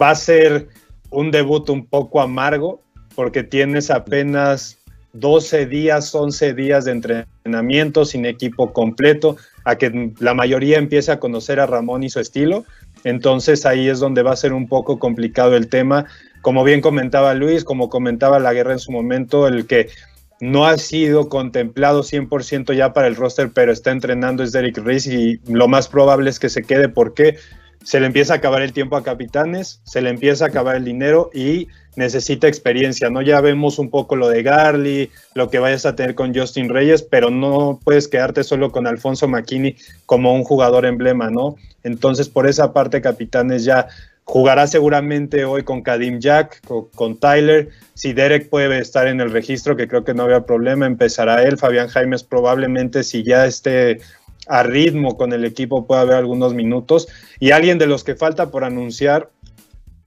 va 0.02 0.12
a 0.12 0.16
ser 0.16 0.70
un 1.10 1.30
debut 1.30 1.70
un 1.70 1.88
poco 1.88 2.22
amargo 2.22 2.82
porque 3.16 3.44
tienes 3.44 3.92
apenas 3.92 4.78
12 5.16 5.66
días, 5.66 6.14
11 6.14 6.54
días 6.54 6.86
de 6.86 6.92
entrenamiento 6.92 8.06
sin 8.06 8.26
equipo 8.26 8.74
completo, 8.74 9.38
a 9.64 9.78
que 9.78 10.14
la 10.20 10.34
mayoría 10.34 10.78
empiece 10.78 11.12
a 11.12 11.20
conocer 11.20 11.60
a 11.60 11.66
Ramón 11.66 12.04
y 12.04 12.10
su 12.10 12.20
estilo. 12.20 12.66
Entonces 13.04 13.66
ahí 13.66 13.88
es 13.88 14.00
donde 14.00 14.24
va 14.24 14.34
a 14.34 14.38
ser 14.38 14.54
un 14.54 14.68
poco 14.68 15.00
complicado 15.00 15.56
el 15.56 15.70
tema. 15.70 16.06
Como 16.42 16.64
bien 16.64 16.82
comentaba 16.82 17.34
Luis, 17.34 17.64
como 17.64 17.90
comentaba 17.90 18.40
la 18.40 18.54
guerra 18.54 18.74
en 18.74 18.80
su 18.80 18.92
momento, 18.92 19.48
el 19.48 19.66
que 19.66 19.90
no 20.42 20.66
ha 20.66 20.78
sido 20.78 21.30
contemplado 21.30 22.04
100% 22.04 22.76
ya 22.76 22.94
para 22.94 23.08
el 23.08 23.16
roster, 23.16 23.52
pero 23.54 23.72
está 23.72 23.92
entrenando 23.92 24.44
es 24.44 24.52
Derek 24.52 24.78
Rice 24.78 25.14
y 25.14 25.40
lo 25.52 25.68
más 25.68 25.88
probable 25.88 26.30
es 26.30 26.40
que 26.40 26.50
se 26.50 26.64
quede 26.64 26.90
porque 26.90 27.38
se 27.86 28.00
le 28.00 28.08
empieza 28.08 28.34
a 28.34 28.38
acabar 28.38 28.64
el 28.64 28.74
tiempo 28.74 28.98
a 28.98 29.04
capitanes, 29.04 29.80
se 29.84 30.02
le 30.02 30.10
empieza 30.10 30.46
a 30.46 30.48
acabar 30.48 30.76
el 30.76 30.84
dinero 30.84 31.30
y 31.36 31.68
necesita 31.96 32.48
experiencia, 32.48 33.12
¿no? 33.12 33.22
Ya 33.22 33.40
vemos 33.42 33.78
un 33.78 33.92
poco 33.92 34.16
lo 34.16 34.28
de 34.28 34.42
Garly, 34.42 35.12
lo 35.36 35.52
que 35.52 35.60
vayas 35.60 35.86
a 35.86 35.96
tener 35.96 36.16
con 36.16 36.34
Justin 36.36 36.70
Reyes, 36.70 37.04
pero 37.04 37.30
no 37.30 37.80
puedes 37.84 38.08
quedarte 38.08 38.44
solo 38.44 38.72
con 38.72 38.88
Alfonso 38.88 39.28
McKinney 39.28 39.78
como 40.08 40.34
un 40.34 40.44
jugador 40.44 40.88
emblema, 40.88 41.30
¿no? 41.30 41.58
Entonces, 41.84 42.28
por 42.28 42.48
esa 42.48 42.74
parte, 42.74 43.02
Capitanes 43.02 43.64
ya 43.64 43.88
jugará 44.24 44.66
seguramente 44.66 45.46
hoy 45.46 45.62
con 45.62 45.84
Kadim 45.84 46.20
Jack, 46.20 46.66
con, 46.66 46.88
con, 46.96 47.20
Tyler. 47.20 47.70
Si 47.94 48.14
Derek 48.14 48.50
puede 48.50 48.80
estar 48.80 49.08
en 49.08 49.22
el 49.22 49.30
registro, 49.30 49.78
que 49.78 49.88
creo 49.88 50.04
que 50.04 50.16
no 50.16 50.24
había 50.24 50.48
problema, 50.48 50.88
empezará 50.88 51.44
él. 51.44 51.60
Fabián 51.60 51.88
Jaimes 51.88 52.24
probablemente, 52.24 53.04
si 53.04 53.22
ya 53.22 53.46
esté 53.46 54.00
a 54.48 54.64
ritmo 54.64 55.18
con 55.18 55.34
el 55.34 55.46
equipo, 55.46 55.86
puede 55.88 56.02
haber 56.02 56.16
algunos 56.16 56.54
minutos. 56.54 57.08
Y 57.40 57.52
alguien 57.52 57.78
de 57.78 57.88
los 57.88 58.04
que 58.04 58.16
falta 58.16 58.52
por 58.52 58.64
anunciar, 58.64 59.30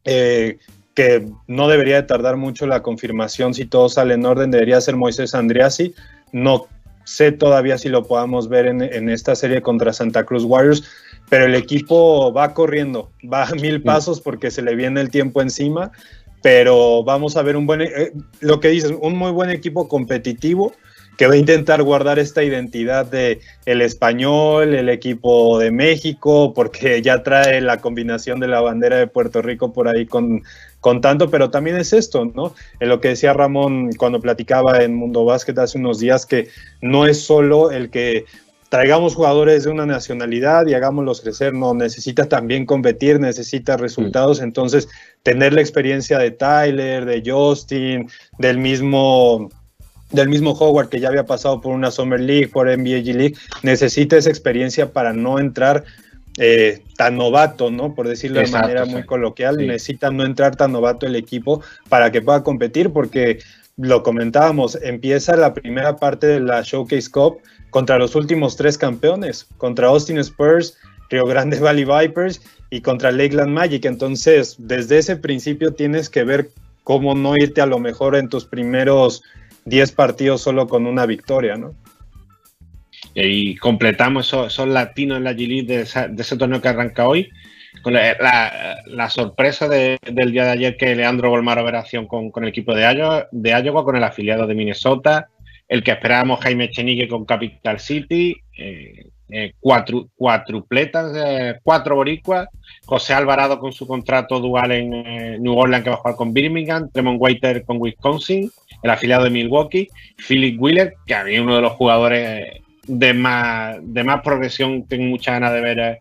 eh, 0.04 0.58
que 0.94 1.26
no 1.46 1.68
debería 1.68 1.96
de 1.96 2.02
tardar 2.02 2.36
mucho 2.36 2.66
la 2.66 2.82
confirmación 2.82 3.54
si 3.54 3.66
todo 3.66 3.88
sale 3.88 4.14
en 4.14 4.26
orden, 4.26 4.50
debería 4.50 4.80
ser 4.80 4.96
Moisés 4.96 5.34
Andriasi. 5.34 5.94
No 6.32 6.66
sé 7.04 7.32
todavía 7.32 7.78
si 7.78 7.88
lo 7.88 8.04
podamos 8.04 8.48
ver 8.48 8.66
en, 8.66 8.82
en, 8.82 9.08
esta 9.08 9.34
serie 9.34 9.62
contra 9.62 9.92
Santa 9.92 10.24
Cruz 10.24 10.44
Warriors, 10.44 10.84
pero 11.30 11.46
el 11.46 11.54
equipo 11.54 12.32
va 12.32 12.52
corriendo, 12.52 13.10
va 13.32 13.44
a 13.44 13.54
mil 13.54 13.82
pasos 13.82 14.20
porque 14.20 14.50
se 14.50 14.60
le 14.60 14.74
viene 14.74 15.00
el 15.00 15.10
tiempo 15.10 15.40
encima, 15.40 15.90
pero 16.42 17.02
vamos 17.04 17.36
a 17.36 17.42
ver 17.42 17.56
un 17.56 17.66
buen, 17.66 17.82
eh, 17.82 18.12
lo 18.40 18.60
que 18.60 18.68
dices, 18.68 18.92
un 19.00 19.16
muy 19.16 19.30
buen 19.30 19.50
equipo 19.50 19.88
competitivo 19.88 20.72
que 21.18 21.26
va 21.26 21.34
a 21.34 21.36
intentar 21.36 21.82
guardar 21.82 22.20
esta 22.20 22.44
identidad 22.44 23.04
de 23.04 23.40
el 23.66 23.82
español, 23.82 24.72
el 24.72 24.88
equipo 24.88 25.58
de 25.58 25.72
México, 25.72 26.54
porque 26.54 27.02
ya 27.02 27.24
trae 27.24 27.60
la 27.60 27.78
combinación 27.78 28.38
de 28.38 28.46
la 28.46 28.60
bandera 28.60 28.96
de 28.96 29.08
Puerto 29.08 29.42
Rico 29.42 29.72
por 29.72 29.88
ahí 29.88 30.06
con, 30.06 30.44
con 30.80 31.00
tanto, 31.00 31.28
pero 31.28 31.50
también 31.50 31.76
es 31.76 31.92
esto, 31.92 32.24
¿no? 32.24 32.54
En 32.78 32.88
lo 32.88 33.00
que 33.00 33.08
decía 33.08 33.32
Ramón 33.32 33.90
cuando 33.94 34.20
platicaba 34.20 34.78
en 34.82 34.94
Mundo 34.94 35.24
Básquet 35.24 35.58
hace 35.58 35.76
unos 35.76 35.98
días, 35.98 36.24
que 36.24 36.48
no 36.80 37.04
es 37.04 37.20
solo 37.20 37.72
el 37.72 37.90
que 37.90 38.24
traigamos 38.68 39.16
jugadores 39.16 39.64
de 39.64 39.70
una 39.70 39.86
nacionalidad 39.86 40.68
y 40.68 40.74
hagámoslos 40.74 41.20
crecer, 41.20 41.52
no, 41.52 41.74
necesita 41.74 42.26
también 42.26 42.64
competir, 42.64 43.18
necesita 43.18 43.76
resultados, 43.76 44.40
entonces 44.40 44.88
tener 45.24 45.52
la 45.52 45.62
experiencia 45.62 46.18
de 46.18 46.30
Tyler, 46.30 47.06
de 47.06 47.22
Justin, 47.26 48.08
del 48.38 48.58
mismo 48.58 49.48
del 50.10 50.28
mismo 50.28 50.52
Howard 50.52 50.88
que 50.88 51.00
ya 51.00 51.08
había 51.08 51.26
pasado 51.26 51.60
por 51.60 51.74
una 51.74 51.90
Summer 51.90 52.20
League, 52.20 52.48
por 52.48 52.66
NBA 52.66 53.02
G 53.02 53.14
League, 53.14 53.34
necesita 53.62 54.16
esa 54.16 54.30
experiencia 54.30 54.92
para 54.92 55.12
no 55.12 55.38
entrar 55.38 55.84
eh, 56.38 56.82
tan 56.96 57.16
novato, 57.16 57.70
¿no? 57.70 57.94
Por 57.94 58.06
decirlo 58.06 58.40
Exacto, 58.40 58.68
de 58.68 58.74
manera 58.74 58.86
muy 58.86 59.04
coloquial, 59.04 59.56
sí. 59.58 59.66
necesita 59.66 60.10
no 60.10 60.24
entrar 60.24 60.56
tan 60.56 60.72
novato 60.72 61.06
el 61.06 61.16
equipo 61.16 61.62
para 61.88 62.12
que 62.12 62.22
pueda 62.22 62.42
competir, 62.42 62.90
porque 62.90 63.40
lo 63.76 64.02
comentábamos, 64.02 64.78
empieza 64.82 65.36
la 65.36 65.54
primera 65.54 65.96
parte 65.96 66.26
de 66.26 66.40
la 66.40 66.62
Showcase 66.62 67.10
Cup 67.10 67.38
contra 67.70 67.98
los 67.98 68.14
últimos 68.14 68.56
tres 68.56 68.78
campeones, 68.78 69.46
contra 69.56 69.88
Austin 69.88 70.18
Spurs, 70.18 70.76
Rio 71.10 71.26
Grande 71.26 71.58
Valley 71.60 71.84
Vipers 71.84 72.40
y 72.70 72.80
contra 72.80 73.10
Lakeland 73.10 73.50
Magic. 73.50 73.84
Entonces, 73.84 74.56
desde 74.58 74.98
ese 74.98 75.16
principio 75.16 75.72
tienes 75.72 76.08
que 76.08 76.24
ver 76.24 76.50
cómo 76.84 77.14
no 77.14 77.34
irte 77.36 77.60
a 77.60 77.66
lo 77.66 77.78
mejor 77.78 78.16
en 78.16 78.28
tus 78.28 78.44
primeros 78.44 79.22
10 79.64 79.92
partidos 79.92 80.42
solo 80.42 80.66
con 80.66 80.86
una 80.86 81.06
victoria, 81.06 81.56
¿no? 81.56 81.74
Y 83.14 83.56
completamos 83.56 84.26
esos, 84.26 84.52
esos 84.52 84.68
latinos 84.68 85.18
en 85.18 85.24
la 85.24 85.32
G-League 85.32 85.66
de, 85.66 86.08
de, 86.14 86.22
ese 86.22 86.36
torneo 86.36 86.60
que 86.60 86.68
arranca 86.68 87.06
hoy. 87.06 87.28
Con 87.82 87.92
la, 87.92 89.10
sorpresa 89.10 89.68
de, 89.68 89.98
del 90.02 90.32
día 90.32 90.44
de 90.44 90.50
ayer 90.50 90.76
que 90.76 90.96
Leandro 90.96 91.30
Volmar 91.30 91.58
operación 91.58 92.06
con, 92.06 92.30
con 92.30 92.42
el 92.42 92.50
equipo 92.50 92.74
de 92.74 92.82
Iowa, 92.82 93.28
de 93.30 93.50
Iowa, 93.50 93.84
con 93.84 93.96
el 93.96 94.04
afiliado 94.04 94.46
de 94.46 94.54
Minnesota, 94.54 95.28
el 95.68 95.84
que 95.84 95.92
esperábamos 95.92 96.40
Jaime 96.40 96.70
Chenique 96.70 97.06
con 97.06 97.24
Capital 97.24 97.78
City, 97.78 98.36
eh, 98.56 99.10
eh, 99.28 99.52
cuatro, 99.60 100.08
cuatrupletas, 100.16 101.12
eh, 101.14 101.60
cuatro 101.62 101.94
boricuas, 101.94 102.48
José 102.86 103.12
Alvarado 103.12 103.58
con 103.58 103.72
su 103.72 103.86
contrato 103.86 104.40
dual 104.40 104.72
en 104.72 105.42
New 105.42 105.56
Orleans 105.56 105.84
que 105.84 105.90
va 105.90 105.96
a 105.96 105.98
jugar 105.98 106.16
con 106.16 106.32
Birmingham, 106.32 106.90
Tremont 106.90 107.18
Whiter 107.20 107.64
con 107.64 107.76
Wisconsin, 107.78 108.50
el 108.82 108.90
afiliado 108.90 109.24
de 109.24 109.30
Milwaukee, 109.30 109.88
Philip 110.16 110.60
Wheeler, 110.60 110.94
que 111.06 111.14
a 111.14 111.24
mí 111.24 111.38
uno 111.38 111.56
de 111.56 111.62
los 111.62 111.72
jugadores 111.72 112.62
de 112.88 113.12
más, 113.14 113.76
de 113.82 114.02
más 114.02 114.22
progresión, 114.22 114.86
tengo 114.88 115.04
muchas 115.04 115.34
ganas 115.34 115.52
de 115.52 115.60
ver. 115.60 116.00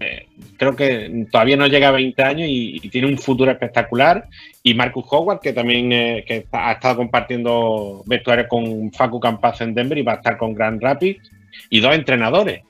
Eh, 0.00 0.26
creo 0.56 0.74
que 0.74 1.26
todavía 1.30 1.56
no 1.56 1.66
llega 1.66 1.88
a 1.88 1.92
20 1.92 2.22
años 2.22 2.48
y, 2.50 2.80
tiene 2.90 3.08
un 3.08 3.18
futuro 3.18 3.50
espectacular. 3.50 4.26
Y 4.62 4.74
Marcus 4.74 5.04
Howard, 5.10 5.40
que 5.40 5.52
también 5.52 5.92
eh, 5.92 6.24
que 6.26 6.46
ha 6.52 6.72
estado 6.72 6.96
compartiendo 6.96 8.02
vestuario 8.06 8.48
con 8.48 8.90
Facu 8.92 9.20
Campaz 9.20 9.60
en 9.60 9.74
Denver 9.74 9.98
y 9.98 10.02
va 10.02 10.12
a 10.12 10.16
estar 10.16 10.36
con 10.38 10.54
Grand 10.54 10.82
Rapids. 10.82 11.30
Y 11.70 11.80
dos 11.80 11.94
entrenadores. 11.94 12.62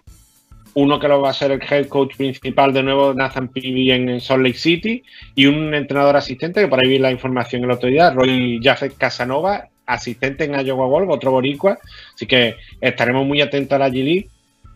Uno 0.76 1.00
que 1.00 1.08
lo 1.08 1.22
va 1.22 1.30
a 1.30 1.34
ser 1.34 1.52
el 1.52 1.62
head 1.62 1.88
coach 1.88 2.16
principal 2.16 2.72
de 2.72 2.82
nuevo, 2.82 3.14
Nathan 3.14 3.48
Peavy 3.48 3.90
en 3.90 4.20
Salt 4.20 4.44
Lake 4.44 4.58
City, 4.58 5.02
y 5.34 5.46
un 5.46 5.74
entrenador 5.74 6.16
asistente, 6.16 6.60
que 6.60 6.68
por 6.68 6.78
ahí 6.78 6.88
vi 6.88 6.98
la 6.98 7.10
información 7.10 7.64
el 7.64 7.70
otro 7.70 7.88
día, 7.88 8.10
Roy 8.10 8.60
Jafet 8.62 8.96
Casanova, 8.96 9.68
asistente 9.86 10.44
en 10.44 10.54
Iowa 10.66 10.86
Wolf, 10.86 11.08
otro 11.08 11.30
boricua. 11.30 11.78
Así 12.14 12.26
que 12.26 12.56
estaremos 12.80 13.26
muy 13.26 13.40
atentos 13.40 13.74
a 13.74 13.78
la 13.78 13.88
G-League, 13.88 14.28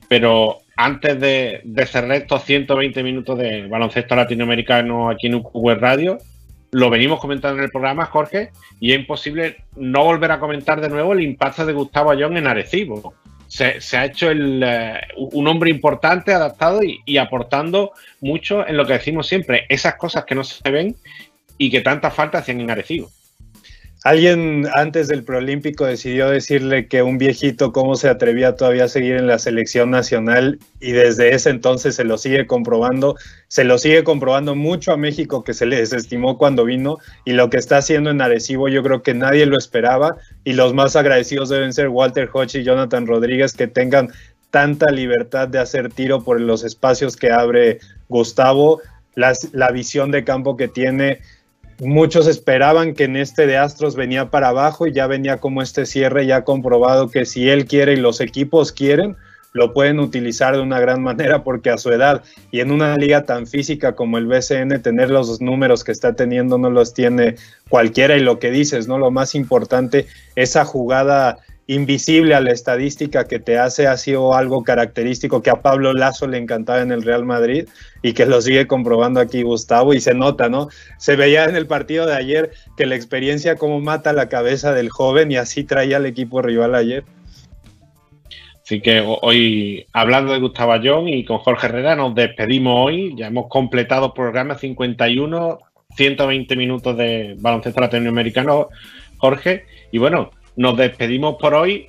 pero 0.09 0.61
antes 0.77 1.21
de, 1.21 1.61
de, 1.65 1.87
cerrar 1.87 2.13
estos 2.13 2.45
120 2.45 3.03
minutos 3.03 3.39
de 3.39 3.67
baloncesto 3.69 4.17
latinoamericano 4.17 5.11
aquí 5.11 5.27
en 5.27 5.35
UQWeb 5.35 5.79
Radio, 5.79 6.19
lo 6.73 6.89
venimos 6.89 7.21
comentando 7.21 7.59
en 7.59 7.65
el 7.65 7.71
programa, 7.71 8.07
Jorge, 8.07 8.51
y 8.79 8.93
es 8.93 9.01
imposible 9.01 9.57
no 9.77 10.05
volver 10.05 10.33
a 10.33 10.41
comentar 10.41 10.81
de 10.81 10.89
nuevo 10.89 11.13
el 11.13 11.23
impacto 11.23 11.67
de 11.67 11.73
Gustavo 11.73 12.11
Ayón 12.11 12.37
en 12.37 12.47
Arecibo. 12.47 13.13
Se, 13.51 13.81
se 13.81 13.97
ha 13.97 14.05
hecho 14.05 14.31
el, 14.31 14.65
uh, 15.17 15.29
un 15.33 15.49
hombre 15.49 15.71
importante, 15.71 16.33
adaptado 16.33 16.85
y, 16.85 17.01
y 17.05 17.19
aportando 17.19 17.93
mucho 18.21 18.67
en 18.67 18.77
lo 18.77 18.87
que 18.87 18.93
decimos 18.93 19.27
siempre, 19.27 19.67
esas 19.69 19.97
cosas 19.97 20.25
que 20.25 20.37
no 20.37 20.45
se 20.45 20.71
ven 20.71 20.95
y 21.59 21.71
que 21.71 21.81
tanta 21.81 22.11
falta 22.11 22.39
hacían 22.39 22.61
en 22.61 22.71
Arecibo. 22.71 23.11
Alguien 24.03 24.67
antes 24.77 25.09
del 25.09 25.25
Proolímpico 25.25 25.85
decidió 25.85 26.31
decirle 26.31 26.87
que 26.89 27.03
un 27.03 27.19
viejito 27.19 27.71
cómo 27.71 27.97
se 27.97 28.09
atrevía 28.09 28.57
todavía 28.57 28.85
a 28.85 28.89
seguir 28.89 29.17
en 29.17 29.27
la 29.27 29.39
selección 29.39 29.91
nacional 29.91 30.59
y 30.81 30.93
desde 30.93 31.35
ese 31.35 31.51
entonces 31.51 31.97
se 31.97 32.05
lo 32.05 32.17
sigue 32.17 32.47
comprobando, 32.47 33.17
se 33.49 33.63
lo 33.65 33.77
sigue 33.77 34.03
comprobando 34.03 34.55
mucho 34.55 34.93
a 34.93 34.97
México 34.97 35.45
que 35.45 35.53
se 35.53 35.67
le 35.67 35.77
desestimó 35.77 36.39
cuando 36.39 36.65
vino 36.65 36.97
y 37.27 37.33
lo 37.33 37.51
que 37.51 37.59
está 37.59 37.77
haciendo 37.77 38.09
en 38.09 38.23
Arecibo 38.23 38.69
yo 38.69 38.83
creo 38.83 39.03
que 39.03 39.13
nadie 39.13 39.45
lo 39.45 39.59
esperaba 39.59 40.17
y 40.45 40.55
los 40.55 40.73
más 40.73 40.97
agradecidos 40.97 41.51
deben 41.51 41.75
ser 41.75 41.89
Walter 41.91 42.31
Hodge 42.33 42.61
y 42.61 42.65
Jonathan 42.65 43.07
Rodríguez 43.07 43.53
que 43.53 43.67
tengan 43.67 44.09
tanta 44.51 44.91
libertad 44.91 45.47
de 45.47 45.59
hacer 45.59 45.93
tiro 45.93 46.25
por 46.25 46.41
los 46.41 46.65
espacios 46.65 47.19
que 47.19 47.33
abre 47.33 47.81
Gustavo, 48.09 48.81
las- 49.15 49.53
la 49.53 49.71
visión 49.71 50.11
de 50.11 50.25
campo 50.25 50.57
que 50.57 50.69
tiene 50.69 51.21
muchos 51.81 52.27
esperaban 52.27 52.95
que 52.95 53.05
en 53.05 53.17
este 53.17 53.47
de 53.47 53.57
Astros 53.57 53.97
venía 53.97 54.31
para 54.31 54.49
abajo 54.49 54.87
y 54.87 54.93
ya 54.93 55.07
venía 55.07 55.39
como 55.39 55.63
este 55.63 55.87
cierre 55.87 56.27
ya 56.27 56.45
comprobado 56.45 57.09
que 57.09 57.25
si 57.25 57.49
él 57.49 57.65
quiere 57.67 57.95
y 57.95 57.97
los 57.97 58.21
equipos 58.21 58.73
quieren, 58.73 59.17
lo 59.53 59.73
pueden 59.73 59.99
utilizar 59.99 60.55
de 60.55 60.63
una 60.63 60.79
gran 60.79 61.03
manera 61.03 61.43
porque 61.43 61.71
a 61.71 61.79
su 61.79 61.91
edad 61.91 62.23
y 62.51 62.61
en 62.61 62.71
una 62.71 62.97
liga 62.97 63.25
tan 63.25 63.47
física 63.47 63.97
como 63.97 64.19
el 64.19 64.27
BCN, 64.27 64.81
tener 64.83 65.11
los 65.11 65.41
números 65.41 65.83
que 65.83 65.93
está 65.93 66.15
teniendo 66.15 66.59
no 66.59 66.71
los 66.71 66.95
tiene 66.95 67.37
cualquiera 67.69 68.17
y 68.17 68.21
lo 68.21 68.39
que 68.39 68.51
dices, 68.51 68.87
¿no? 68.87 68.99
Lo 68.99 69.11
más 69.11 69.35
importante, 69.35 70.07
esa 70.37 70.65
jugada 70.65 71.39
invisible 71.75 72.35
a 72.35 72.41
la 72.41 72.51
estadística 72.51 73.27
que 73.29 73.39
te 73.39 73.57
hace 73.59 73.87
ha 73.87 73.97
sido 73.97 74.35
algo 74.35 74.65
característico 74.65 75.41
que 75.41 75.51
a 75.51 75.63
Pablo 75.63 75.93
Lazo 75.93 76.27
le 76.27 76.37
encantaba 76.39 76.81
en 76.81 76.91
el 76.91 77.03
Real 77.03 77.25
Madrid 77.25 77.69
y 78.03 78.13
que 78.13 78.27
lo 78.27 78.41
sigue 78.43 78.67
comprobando 78.67 79.21
aquí 79.21 79.43
Gustavo 79.43 79.95
y 79.95 80.01
se 80.01 80.13
nota, 80.15 80.49
¿no? 80.49 80.69
Se 80.99 81.15
veía 81.15 81.45
en 81.45 81.55
el 81.55 81.67
partido 81.69 82.07
de 82.07 82.15
ayer 82.15 82.51
que 82.77 82.87
la 82.87 82.97
experiencia 82.97 83.55
como 83.55 83.79
mata 83.81 84.13
la 84.13 84.29
cabeza 84.29 84.73
del 84.75 84.91
joven 84.91 85.31
y 85.31 85.37
así 85.37 85.63
traía 85.63 85.99
al 85.99 86.07
equipo 86.07 86.43
rival 86.43 86.75
ayer. 86.75 87.05
Así 88.65 88.81
que 88.81 89.01
ho- 89.01 89.19
hoy, 89.23 89.87
hablando 89.93 90.33
de 90.33 90.41
Gustavo 90.41 90.73
Ayón 90.73 91.09
y 91.09 91.25
con 91.25 91.39
Jorge 91.39 91.67
Herrera, 91.69 91.95
nos 91.95 92.15
despedimos 92.15 92.75
hoy. 92.77 93.15
Ya 93.17 93.29
hemos 93.29 93.47
completado 93.49 94.13
programa 94.15 94.57
51, 94.57 95.59
120 95.97 96.57
minutos 96.57 96.97
de 96.97 97.37
baloncesto 97.39 97.81
latinoamericano, 97.81 98.69
Jorge. 99.19 99.65
Y 99.93 99.99
bueno, 99.99 100.31
nos 100.61 100.77
despedimos 100.77 101.37
por 101.41 101.55
hoy. 101.55 101.89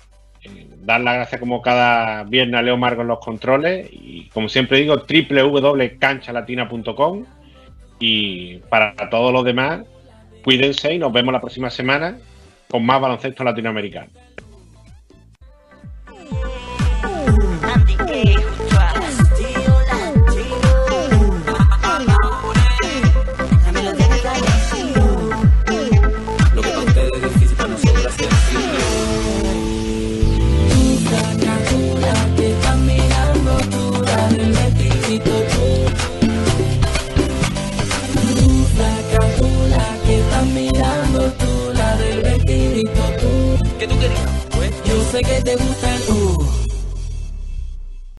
Dar 0.78 1.02
las 1.02 1.16
gracias 1.16 1.42
como 1.42 1.62
cada 1.62 2.24
viernes 2.24 2.58
a 2.58 2.62
Leo 2.62 2.78
Margo 2.78 3.02
en 3.02 3.10
los 3.10 3.20
controles. 3.20 3.90
Y 3.92 4.30
como 4.30 4.48
siempre 4.48 4.78
digo, 4.78 4.96
www.canchalatina.com. 4.96 7.26
Y 8.00 8.60
para 8.70 8.96
todos 9.10 9.34
los 9.34 9.44
demás, 9.44 9.82
cuídense 10.42 10.94
y 10.94 11.00
nos 11.00 11.12
vemos 11.12 11.34
la 11.34 11.42
próxima 11.42 11.70
semana 11.70 12.18
con 12.70 12.86
más 12.86 13.02
baloncesto 13.02 13.44
latinoamericano. 13.44 14.08
Que 45.24 45.42
te 45.42 45.56
gusta 45.56 45.81